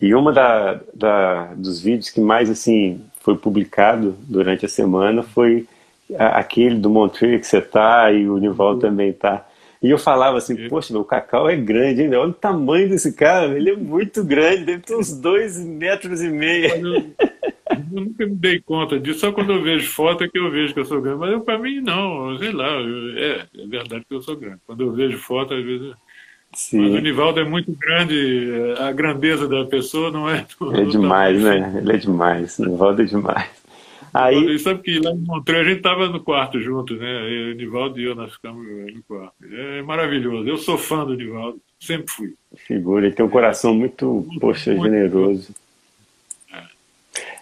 E 0.00 0.14
uma 0.14 0.32
da, 0.32 0.80
da, 0.94 1.52
dos 1.54 1.80
vídeos 1.80 2.08
que 2.08 2.20
mais, 2.20 2.48
assim, 2.48 3.00
foi 3.20 3.36
publicado 3.36 4.16
durante 4.26 4.64
a 4.66 4.68
semana 4.68 5.22
foi 5.22 5.66
aquele 6.18 6.76
do 6.76 6.90
Montreal 6.90 7.38
que 7.38 7.46
você 7.46 7.60
tá 7.60 8.10
e 8.10 8.28
o 8.28 8.38
Nivaldo 8.38 8.80
também 8.80 9.12
tá. 9.12 9.46
E 9.82 9.90
eu 9.90 9.98
falava 9.98 10.38
assim, 10.38 10.68
poxa, 10.68 10.92
meu, 10.92 11.02
o 11.02 11.04
Cacau 11.04 11.50
é 11.50 11.56
grande, 11.56 12.02
hein? 12.02 12.14
olha 12.14 12.30
o 12.30 12.32
tamanho 12.32 12.88
desse 12.88 13.12
cara, 13.12 13.56
ele 13.56 13.70
é 13.70 13.76
muito 13.76 14.22
grande, 14.22 14.64
deve 14.64 14.82
ter 14.82 14.94
uns 14.94 15.12
dois 15.12 15.58
metros 15.58 16.22
e 16.22 16.28
meio. 16.28 16.72
Eu, 16.72 17.12
nunca 17.90 18.24
me 18.24 18.36
dei 18.36 18.60
conta 18.60 19.00
disso, 19.00 19.20
só 19.20 19.32
quando 19.32 19.52
eu 19.52 19.62
vejo 19.62 19.90
foto 19.90 20.22
é 20.22 20.28
que 20.28 20.38
eu 20.38 20.50
vejo 20.52 20.72
que 20.72 20.80
eu 20.80 20.84
sou 20.84 21.00
grande. 21.00 21.18
Mas 21.18 21.42
para 21.42 21.58
mim, 21.58 21.80
não, 21.80 22.38
sei 22.38 22.52
lá, 22.52 22.68
eu, 22.68 23.18
é, 23.18 23.46
é 23.58 23.66
verdade 23.66 24.04
que 24.08 24.14
eu 24.14 24.22
sou 24.22 24.36
grande. 24.36 24.60
Quando 24.64 24.82
eu 24.82 24.92
vejo 24.92 25.18
foto, 25.18 25.52
às 25.52 25.64
vezes. 25.64 25.92
Sim. 26.54 26.80
Mas 26.82 26.94
o 26.94 26.98
Nivaldo 26.98 27.40
é 27.40 27.44
muito 27.44 27.72
grande, 27.72 28.50
a 28.78 28.92
grandeza 28.92 29.48
da 29.48 29.64
pessoa 29.64 30.10
não 30.10 30.28
é. 30.30 30.46
É 30.74 30.84
demais, 30.84 31.42
né? 31.42 31.74
Ele 31.78 31.92
é 31.92 31.96
demais, 31.96 32.58
o 32.58 32.68
Nivaldo 32.68 33.02
é 33.02 33.04
demais. 33.06 33.61
Aí... 34.12 34.58
Sabe 34.58 34.82
que 34.82 34.98
lá 34.98 35.10
em 35.10 35.18
Montreux 35.18 35.60
a 35.60 35.64
gente 35.64 35.78
estava 35.78 36.08
no 36.08 36.20
quarto 36.20 36.60
junto, 36.60 36.94
né? 36.96 37.22
Eu, 37.30 37.52
o 37.52 37.54
Nivaldo 37.54 37.98
e 37.98 38.04
eu, 38.04 38.14
nós 38.14 38.32
ficamos 38.34 38.66
no 38.66 39.02
quarto. 39.04 39.34
É 39.50 39.82
maravilhoso. 39.82 40.48
Eu 40.48 40.58
sou 40.58 40.76
fã 40.76 41.04
do 41.04 41.16
Nivaldo, 41.16 41.60
sempre 41.80 42.12
fui. 42.12 42.34
Figura, 42.56 43.06
ele 43.06 43.14
tem 43.14 43.24
um 43.24 43.30
coração 43.30 43.74
muito, 43.74 44.06
muito 44.06 44.40
poxa, 44.40 44.72
muito 44.72 44.84
generoso. 44.84 45.54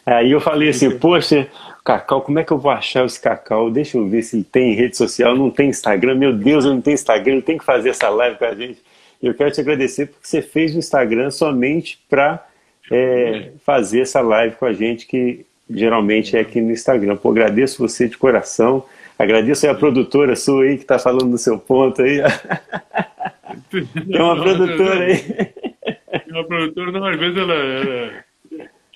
É. 0.06 0.14
Aí 0.14 0.30
eu 0.30 0.40
falei 0.40 0.68
assim, 0.68 0.97
poxa, 0.97 1.48
Cacau, 1.84 2.22
como 2.22 2.38
é 2.38 2.44
que 2.44 2.52
eu 2.52 2.59
vou 2.59 2.70
achar 2.70 3.05
esse 3.05 3.20
Cacau? 3.20 3.68
Deixa 3.70 3.98
eu 3.98 4.06
ver 4.06 4.22
se 4.22 4.36
ele 4.36 4.44
tem 4.44 4.74
rede 4.74 4.97
social, 4.97 5.34
não 5.34 5.51
tem 5.51 5.70
Instagram. 5.70 6.14
Meu 6.14 6.32
Deus, 6.32 6.64
eu 6.64 6.72
não 6.72 6.80
tenho 6.80 6.94
Instagram, 6.94 7.34
ele 7.34 7.42
tem 7.42 7.59
que 7.59 7.64
fazer 7.64 7.90
essa 7.90 8.09
live 8.09 8.38
com 8.38 8.44
a 8.44 8.55
gente. 8.55 8.80
Eu 9.20 9.34
quero 9.34 9.51
te 9.51 9.60
agradecer 9.60 10.06
porque 10.06 10.26
você 10.26 10.40
fez 10.40 10.74
o 10.74 10.78
Instagram 10.78 11.30
somente 11.30 11.98
para 12.09 12.47
é, 12.90 13.51
fazer 13.64 14.01
essa 14.01 14.20
live 14.20 14.55
com 14.56 14.66
a 14.66 14.72
gente, 14.72 15.06
que 15.06 15.44
geralmente 15.70 16.36
é 16.36 16.40
aqui 16.40 16.60
no 16.60 16.72
Instagram. 16.72 17.16
Pô, 17.16 17.30
agradeço 17.30 17.78
você 17.78 18.09
de 18.09 18.18
coração. 18.18 18.84
Agradeço 19.18 19.68
a 19.68 19.74
produtora 19.74 20.34
sua 20.34 20.64
aí 20.64 20.76
que 20.76 20.82
está 20.82 20.98
falando 20.98 21.26
no 21.26 21.38
seu 21.38 21.59
ponto 21.59 22.02
aí. 22.02 22.20
Tem 23.70 24.20
uma 24.20 24.36
produtora 24.36 25.05
aí. 25.05 25.18
Tem 25.18 26.32
uma 26.32 26.44
produtora, 26.44 26.92
não, 26.92 27.06
às 27.06 27.18
vezes 27.18 27.36
ela, 27.36 27.55
ela, 27.55 28.24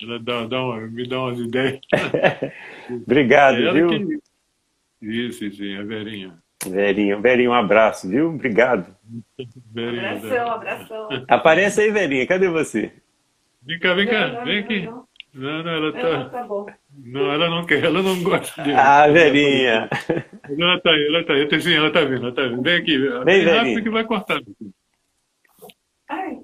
ela 0.03 0.19
dá, 0.21 0.47
dá 0.47 0.63
uma, 0.63 0.81
me 0.81 1.07
dá 1.07 1.21
umas 1.21 1.39
ideias. 1.39 1.81
Obrigado, 2.91 3.57
é 3.57 3.73
viu? 3.73 3.89
Que... 3.89 4.19
Isso, 5.03 5.51
sim, 5.53 5.77
a 5.77 5.83
Verinha. 5.83 6.39
Verinha, 6.67 7.21
Verinha, 7.21 7.51
um 7.51 7.55
abraço, 7.55 8.09
viu? 8.09 8.31
Obrigado. 8.31 8.97
Verinha, 9.73 10.13
abração, 10.13 10.51
abração. 10.51 11.09
Aparece 11.29 11.83
aí, 11.83 11.91
Verinha, 11.91 12.27
cadê 12.27 12.49
você? 12.49 12.91
Vem 13.63 13.79
cá, 13.79 13.95
vem 13.95 14.07
cá, 14.07 14.43
vem 14.45 14.59
aqui. 14.59 14.89
Não, 15.35 15.65
não, 15.65 15.71
ela 15.73 15.93
tá. 15.93 16.29
tá 16.31 16.43
bom. 16.45 16.67
Não, 16.97 17.33
ela 17.33 17.51
não 17.51 17.67
quer, 17.67 17.83
ela 17.85 18.01
não 18.01 18.23
gosta 18.23 18.63
de. 18.63 18.73
Ah, 18.73 19.09
Verinha. 19.09 19.89
Ela 20.49 20.81
tá 20.81 20.91
aí, 20.91 21.07
ela 21.09 21.25
tá 21.25 21.33
aí. 21.33 21.61
Sim, 21.61 21.75
ela 21.75 21.91
tá 21.91 22.01
vindo, 22.03 22.27
ela 22.27 22.33
tá 22.33 22.43
vindo. 22.43 22.63
Vem 22.63 22.77
aqui. 22.77 22.99
Vem, 22.99 23.25
vem 23.25 23.45
Verinha. 23.45 23.83
que 23.83 23.91
vai 23.91 24.05
cortar. 24.05 24.41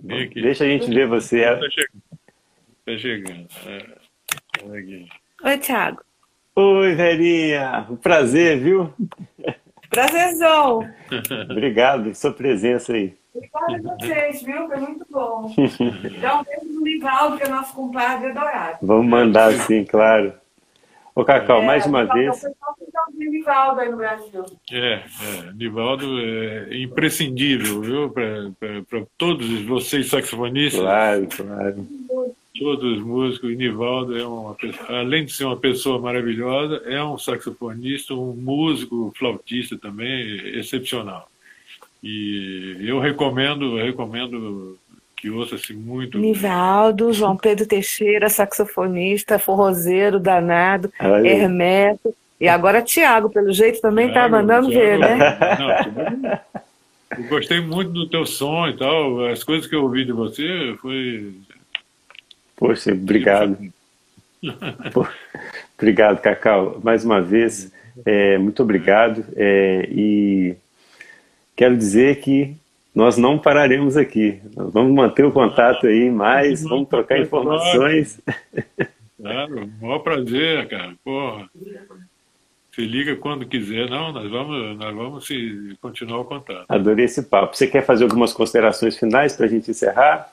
Vem 0.02 0.22
aqui. 0.24 0.42
Deixa 0.42 0.64
a 0.64 0.66
gente 0.66 0.92
ver 0.92 1.06
você. 1.06 1.44
Tá 1.44 1.70
chegando. 1.70 2.02
Tá 2.84 2.98
chegando. 2.98 3.46
É. 3.66 5.48
Oi, 5.48 5.58
Thiago. 5.58 6.02
Oi, 6.56 6.94
Verinha. 6.96 7.86
Um 7.88 7.96
prazer, 7.96 8.58
viu? 8.58 8.92
Prazerzão. 9.88 10.80
Obrigado 11.48 12.02
pela 12.02 12.14
sua 12.14 12.32
presença 12.32 12.92
aí. 12.92 13.14
Obrigada 13.34 13.92
a 13.92 13.96
vocês, 13.96 14.42
viu? 14.42 14.66
Foi 14.66 14.76
muito 14.76 15.06
bom. 15.10 15.54
Dá 16.20 16.40
um 16.40 16.44
beijo 16.44 16.74
no 16.74 16.80
Nivaldo, 16.82 17.36
que 17.36 17.42
é 17.44 17.48
nosso 17.48 17.74
compadre 17.74 18.30
adorado. 18.30 18.78
Vamos 18.82 19.06
mandar 19.06 19.52
sim, 19.52 19.84
claro. 19.84 20.32
Ô, 21.14 21.24
Cacau, 21.24 21.62
é, 21.62 21.66
mais 21.66 21.86
uma 21.86 22.04
vez. 22.04 22.42
Nivaldo 23.14 23.80
aí 23.80 23.90
no 23.90 23.96
Brasil. 23.96 24.44
É, 24.72 24.94
é, 24.94 25.52
Nivaldo 25.54 26.06
é 26.20 26.82
imprescindível, 26.82 27.80
viu? 27.80 28.10
Para 28.10 29.02
todos 29.18 29.62
vocês 29.62 30.08
saxofonistas. 30.08 30.80
Claro, 30.80 31.28
claro 31.28 31.86
todos 32.60 32.98
os 32.98 33.02
músicos. 33.02 33.56
Nivaldo 33.56 34.16
é 34.16 34.24
uma 34.24 34.54
além 34.88 35.24
de 35.24 35.32
ser 35.32 35.44
uma 35.44 35.56
pessoa 35.56 35.98
maravilhosa, 35.98 36.82
é 36.84 37.02
um 37.02 37.16
saxofonista, 37.16 38.14
um 38.14 38.34
músico, 38.34 39.12
flautista 39.16 39.78
também 39.78 40.58
excepcional. 40.58 41.28
E 42.02 42.76
eu 42.80 42.98
recomendo, 42.98 43.78
eu 43.78 43.84
recomendo 43.84 44.78
que 45.16 45.30
ouça-se 45.30 45.74
muito. 45.74 46.18
Nivaldo, 46.18 47.12
João 47.12 47.36
Pedro 47.36 47.66
Teixeira, 47.66 48.28
saxofonista, 48.28 49.38
forrozeiro 49.38 50.18
danado, 50.18 50.90
Aí. 50.98 51.26
Hermeto. 51.26 52.14
E 52.40 52.48
agora 52.48 52.80
Tiago, 52.80 53.28
pelo 53.28 53.52
jeito, 53.52 53.82
também 53.82 54.08
está 54.08 54.26
mandando 54.28 54.68
Thiago, 54.68 54.80
ver, 54.80 54.98
né? 54.98 55.18
Não, 55.58 57.18
eu 57.18 57.28
gostei 57.28 57.60
muito 57.60 57.90
do 57.90 58.08
teu 58.08 58.24
som 58.24 58.66
e 58.68 58.76
tal. 58.76 59.26
As 59.26 59.44
coisas 59.44 59.66
que 59.66 59.74
eu 59.74 59.82
ouvi 59.82 60.04
de 60.06 60.12
você 60.12 60.74
foi 60.80 61.34
Poxa, 62.60 62.92
obrigado. 62.92 63.56
obrigado, 65.78 66.20
Cacau. 66.20 66.78
Mais 66.84 67.06
uma 67.06 67.22
vez, 67.22 67.72
é, 68.04 68.36
muito 68.36 68.62
obrigado. 68.62 69.24
É, 69.34 69.88
e 69.90 70.54
quero 71.60 71.76
dizer 71.76 72.20
que 72.20 72.56
nós 72.94 73.18
não 73.18 73.38
pararemos 73.38 73.94
aqui. 73.94 74.40
Nós 74.56 74.72
vamos 74.72 74.94
manter 74.94 75.26
o 75.26 75.30
contato 75.30 75.86
aí 75.86 76.10
mais, 76.10 76.62
vamos 76.62 76.88
trocar 76.88 77.20
informações. 77.20 78.18
Claro, 79.20 79.70
maior 79.78 79.98
prazer, 79.98 80.66
cara. 80.68 80.94
Porra. 81.04 81.50
Se 82.74 82.80
liga 82.80 83.14
quando 83.16 83.44
quiser. 83.44 83.90
Não, 83.90 84.10
nós 84.10 84.30
vamos, 84.30 84.78
nós 84.78 84.96
vamos 84.96 85.26
se 85.26 85.76
continuar 85.82 86.20
o 86.20 86.24
contato. 86.24 86.64
Adorei 86.66 87.04
esse 87.04 87.24
papo. 87.24 87.54
Você 87.54 87.66
quer 87.66 87.84
fazer 87.84 88.04
algumas 88.04 88.32
considerações 88.32 88.96
finais 88.96 89.36
para 89.36 89.44
a 89.44 89.48
gente 89.50 89.70
encerrar? 89.70 90.32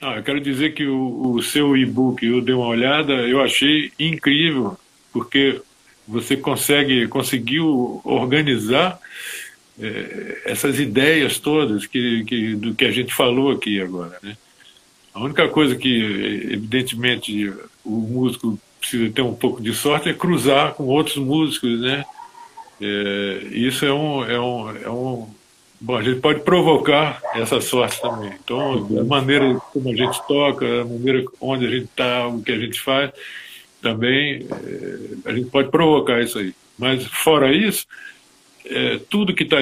Ah, 0.00 0.16
eu 0.16 0.22
quero 0.22 0.40
dizer 0.40 0.72
que 0.72 0.86
o, 0.86 1.32
o 1.32 1.42
seu 1.42 1.76
e-book, 1.76 2.24
eu 2.24 2.40
dei 2.40 2.54
uma 2.54 2.68
olhada, 2.68 3.12
eu 3.12 3.42
achei 3.42 3.92
incrível, 4.00 4.78
porque 5.12 5.60
você 6.08 6.38
consegue, 6.38 7.06
conseguiu 7.06 8.00
organizar 8.02 8.98
essas 10.44 10.78
ideias 10.78 11.38
todas 11.38 11.86
que, 11.86 12.24
que, 12.24 12.54
do 12.54 12.74
que 12.74 12.84
a 12.84 12.90
gente 12.90 13.12
falou 13.12 13.50
aqui 13.50 13.80
agora. 13.80 14.18
Né? 14.22 14.36
A 15.12 15.22
única 15.22 15.48
coisa 15.48 15.76
que, 15.76 16.48
evidentemente, 16.50 17.52
o 17.84 17.90
músico 17.90 18.58
precisa 18.80 19.10
ter 19.12 19.22
um 19.22 19.34
pouco 19.34 19.62
de 19.62 19.74
sorte 19.74 20.08
é 20.08 20.14
cruzar 20.14 20.74
com 20.74 20.84
outros 20.84 21.16
músicos, 21.16 21.80
né? 21.80 22.04
É, 22.80 23.48
isso 23.52 23.84
é 23.86 23.92
um, 23.92 24.24
é 24.24 24.38
um, 24.38 24.76
é 24.76 24.90
um 24.90 25.28
Bom, 25.78 25.96
a 25.96 26.02
gente 26.02 26.20
pode 26.20 26.40
provocar 26.40 27.20
essa 27.34 27.60
sorte 27.60 28.00
também. 28.00 28.32
Então, 28.42 28.88
a 28.98 29.04
maneira 29.04 29.54
como 29.72 29.90
a 29.90 29.94
gente 29.94 30.26
toca, 30.26 30.64
a 30.80 30.84
maneira 30.84 31.22
onde 31.38 31.66
a 31.66 31.70
gente 31.70 31.84
está, 31.84 32.26
o 32.26 32.42
que 32.42 32.50
a 32.50 32.58
gente 32.58 32.80
faz, 32.80 33.10
também 33.82 34.46
é, 34.50 35.28
a 35.30 35.34
gente 35.34 35.50
pode 35.50 35.70
provocar 35.70 36.22
isso 36.22 36.38
aí. 36.38 36.54
Mas, 36.78 37.04
fora 37.04 37.54
isso, 37.54 37.86
é, 38.68 39.00
tudo 39.08 39.34
que 39.34 39.44
está 39.44 39.58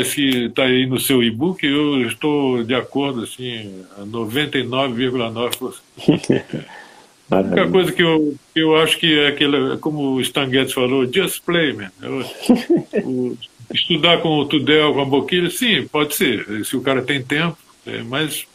tá 0.54 0.64
aí 0.64 0.86
no 0.86 0.98
seu 0.98 1.22
e-book, 1.22 1.64
eu 1.64 2.06
estou 2.06 2.62
de 2.64 2.74
acordo 2.74 3.22
assim, 3.22 3.84
a 3.98 4.02
99,9%. 4.02 5.74
A 7.30 7.38
única 7.38 7.68
coisa 7.70 7.90
que 7.90 8.02
eu, 8.02 8.36
eu 8.54 8.76
acho 8.76 8.98
que 8.98 9.18
é 9.18 9.28
aquela, 9.28 9.78
como 9.78 10.12
o 10.12 10.20
Stan 10.20 10.48
Getz 10.50 10.74
falou, 10.74 11.10
just 11.10 11.42
play, 11.42 11.72
man. 11.72 11.90
o, 13.02 13.36
Estudar 13.72 14.20
com 14.20 14.28
o 14.28 14.44
Tudel, 14.44 14.92
com 14.92 15.00
a 15.00 15.04
Boquilha, 15.04 15.50
sim, 15.50 15.86
pode 15.88 16.14
ser, 16.14 16.64
se 16.64 16.76
o 16.76 16.82
cara 16.82 17.02
tem 17.02 17.22
tempo, 17.22 17.56
é, 17.86 18.02
mas 18.02 18.46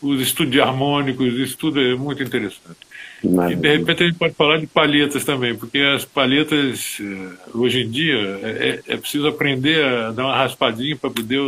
os 0.00 0.20
estudos 0.20 0.58
harmônicos, 0.60 1.34
isso 1.34 1.56
tudo 1.56 1.80
é 1.80 1.94
muito 1.94 2.22
interessante. 2.22 2.78
E 3.24 3.56
de 3.56 3.76
repente 3.76 4.02
a 4.02 4.06
gente 4.06 4.18
pode 4.18 4.34
falar 4.34 4.58
de 4.58 4.66
palhetas 4.66 5.24
também, 5.24 5.54
porque 5.54 5.78
as 5.78 6.04
palhetas, 6.04 6.98
eh, 7.00 7.28
hoje 7.54 7.82
em 7.82 7.90
dia, 7.90 8.38
é, 8.42 8.80
é, 8.86 8.94
é 8.94 8.96
preciso 8.96 9.26
aprender 9.26 9.82
a 9.82 10.10
dar 10.10 10.24
uma 10.24 10.36
raspadinha 10.36 10.94
para 10.96 11.10
poder, 11.10 11.40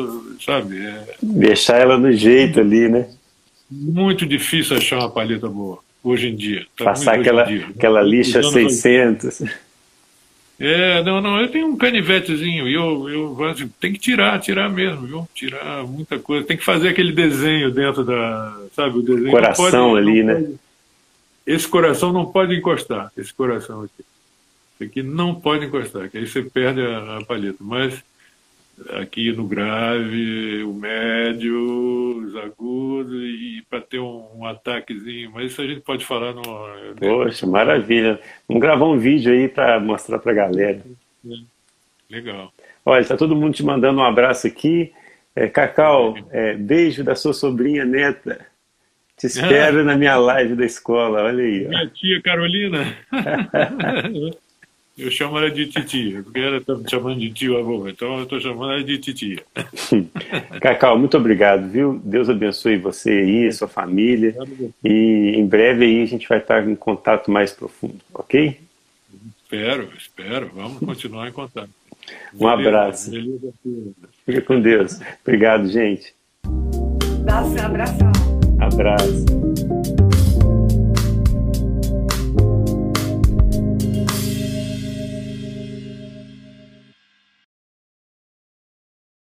sabe? 0.44 0.78
É... 0.78 1.04
Deixar 1.22 1.78
ela 1.78 1.98
no 1.98 2.10
jeito 2.12 2.60
ali, 2.60 2.88
né? 2.88 3.08
Muito 3.70 4.24
difícil 4.24 4.76
achar 4.76 4.98
uma 4.98 5.10
palheta 5.10 5.48
boa, 5.48 5.78
hoje 6.02 6.28
em 6.28 6.36
dia. 6.36 6.64
Tá 6.76 6.86
Passar 6.86 7.18
aquela, 7.18 7.42
dia. 7.42 7.66
aquela 7.76 8.02
lixa 8.02 8.42
600. 8.42 9.42
É, 10.58 11.02
não, 11.02 11.20
não, 11.20 11.38
eu 11.38 11.48
tenho 11.48 11.66
um 11.68 11.76
canivetezinho 11.76 12.66
e 12.66 12.72
eu, 12.72 13.08
eu 13.10 13.44
assim, 13.44 13.70
tem 13.78 13.92
que 13.92 13.98
tirar, 13.98 14.40
tirar 14.40 14.70
mesmo, 14.70 15.06
viu? 15.06 15.28
Tirar 15.34 15.84
muita 15.84 16.18
coisa. 16.18 16.46
Tem 16.46 16.56
que 16.56 16.64
fazer 16.64 16.88
aquele 16.88 17.12
desenho 17.12 17.70
dentro 17.70 18.02
da, 18.02 18.56
sabe, 18.74 18.98
o 18.98 19.02
desenho. 19.02 19.30
Coração 19.30 19.90
pode, 19.90 19.98
ali, 19.98 20.22
né? 20.22 20.46
Esse 21.46 21.68
coração 21.68 22.12
não 22.12 22.26
pode 22.26 22.56
encostar, 22.56 23.12
esse 23.16 23.32
coração 23.32 23.82
aqui. 23.82 24.04
Esse 24.74 24.84
aqui 24.90 25.02
não 25.02 25.34
pode 25.34 25.66
encostar, 25.66 26.10
que 26.10 26.18
aí 26.18 26.26
você 26.26 26.42
perde 26.42 26.80
a, 26.82 27.18
a 27.18 27.24
palheta. 27.24 27.58
Mas 27.60 28.02
aqui 28.90 29.32
no 29.32 29.46
grave, 29.46 30.62
o 30.64 30.74
médio, 30.74 32.18
os 32.18 32.36
agudos 32.36 33.14
e 33.14 33.64
para 33.70 33.80
ter 33.80 33.98
um, 33.98 34.26
um, 34.36 34.44
ataquezinho. 34.44 35.30
Mas 35.32 35.52
isso 35.52 35.62
a 35.62 35.66
gente 35.66 35.80
pode 35.80 36.04
falar 36.04 36.34
no. 36.34 36.42
Poxa, 36.98 37.46
maravilha. 37.46 38.20
Vamos 38.48 38.60
gravar 38.60 38.86
um 38.86 38.98
vídeo 38.98 39.32
aí 39.32 39.48
para 39.48 39.80
mostrar 39.80 40.18
para 40.18 40.32
a 40.32 40.34
galera. 40.34 40.82
Legal. 42.10 42.52
Olha, 42.84 43.00
está 43.00 43.16
todo 43.16 43.36
mundo 43.36 43.54
te 43.54 43.64
mandando 43.64 44.00
um 44.00 44.04
abraço 44.04 44.46
aqui. 44.46 44.92
É, 45.34 45.48
Cacau, 45.48 46.14
é, 46.30 46.54
beijo 46.54 47.02
da 47.04 47.14
sua 47.14 47.32
sobrinha 47.32 47.84
neta. 47.84 48.46
Te 49.16 49.26
espero 49.26 49.82
na 49.82 49.96
minha 49.96 50.16
live 50.16 50.54
da 50.54 50.66
escola, 50.66 51.22
olha 51.22 51.42
aí. 51.42 51.66
Minha 51.66 51.86
tia 51.88 52.20
Carolina. 52.22 52.96
Eu 54.98 55.10
chamo 55.10 55.36
ela 55.36 55.50
de 55.50 55.66
titia, 55.66 56.22
porque 56.22 56.40
ela 56.40 56.56
está 56.56 56.74
me 56.74 56.88
chamando 56.88 57.20
de 57.20 57.30
tio 57.30 57.58
avô, 57.58 57.86
então 57.86 58.16
eu 58.16 58.22
estou 58.22 58.40
chamando 58.40 58.72
ela 58.72 58.82
de 58.82 58.96
titia. 58.96 59.42
Cacau, 60.58 60.98
muito 60.98 61.18
obrigado, 61.18 61.68
viu? 61.68 62.00
Deus 62.02 62.30
abençoe 62.30 62.78
você 62.78 63.10
aí, 63.10 63.52
sua 63.52 63.68
família. 63.68 64.34
E 64.82 65.34
em 65.36 65.46
breve 65.46 65.84
aí 65.84 66.02
a 66.02 66.06
gente 66.06 66.26
vai 66.26 66.38
estar 66.38 66.66
em 66.66 66.74
contato 66.74 67.30
mais 67.30 67.52
profundo, 67.52 67.98
ok? 68.14 68.58
Espero, 69.42 69.90
espero. 69.98 70.50
Vamos 70.54 70.78
continuar 70.78 71.28
em 71.28 71.32
contato. 71.32 71.70
Um 72.38 72.46
abraço. 72.46 73.10
Fica 74.24 74.40
com 74.40 74.60
Deus. 74.60 75.00
Obrigado, 75.22 75.66
gente. 75.66 76.14
Dá 77.24 77.42
um 77.42 77.58
abração. 77.58 78.25
Abraço. 78.58 79.75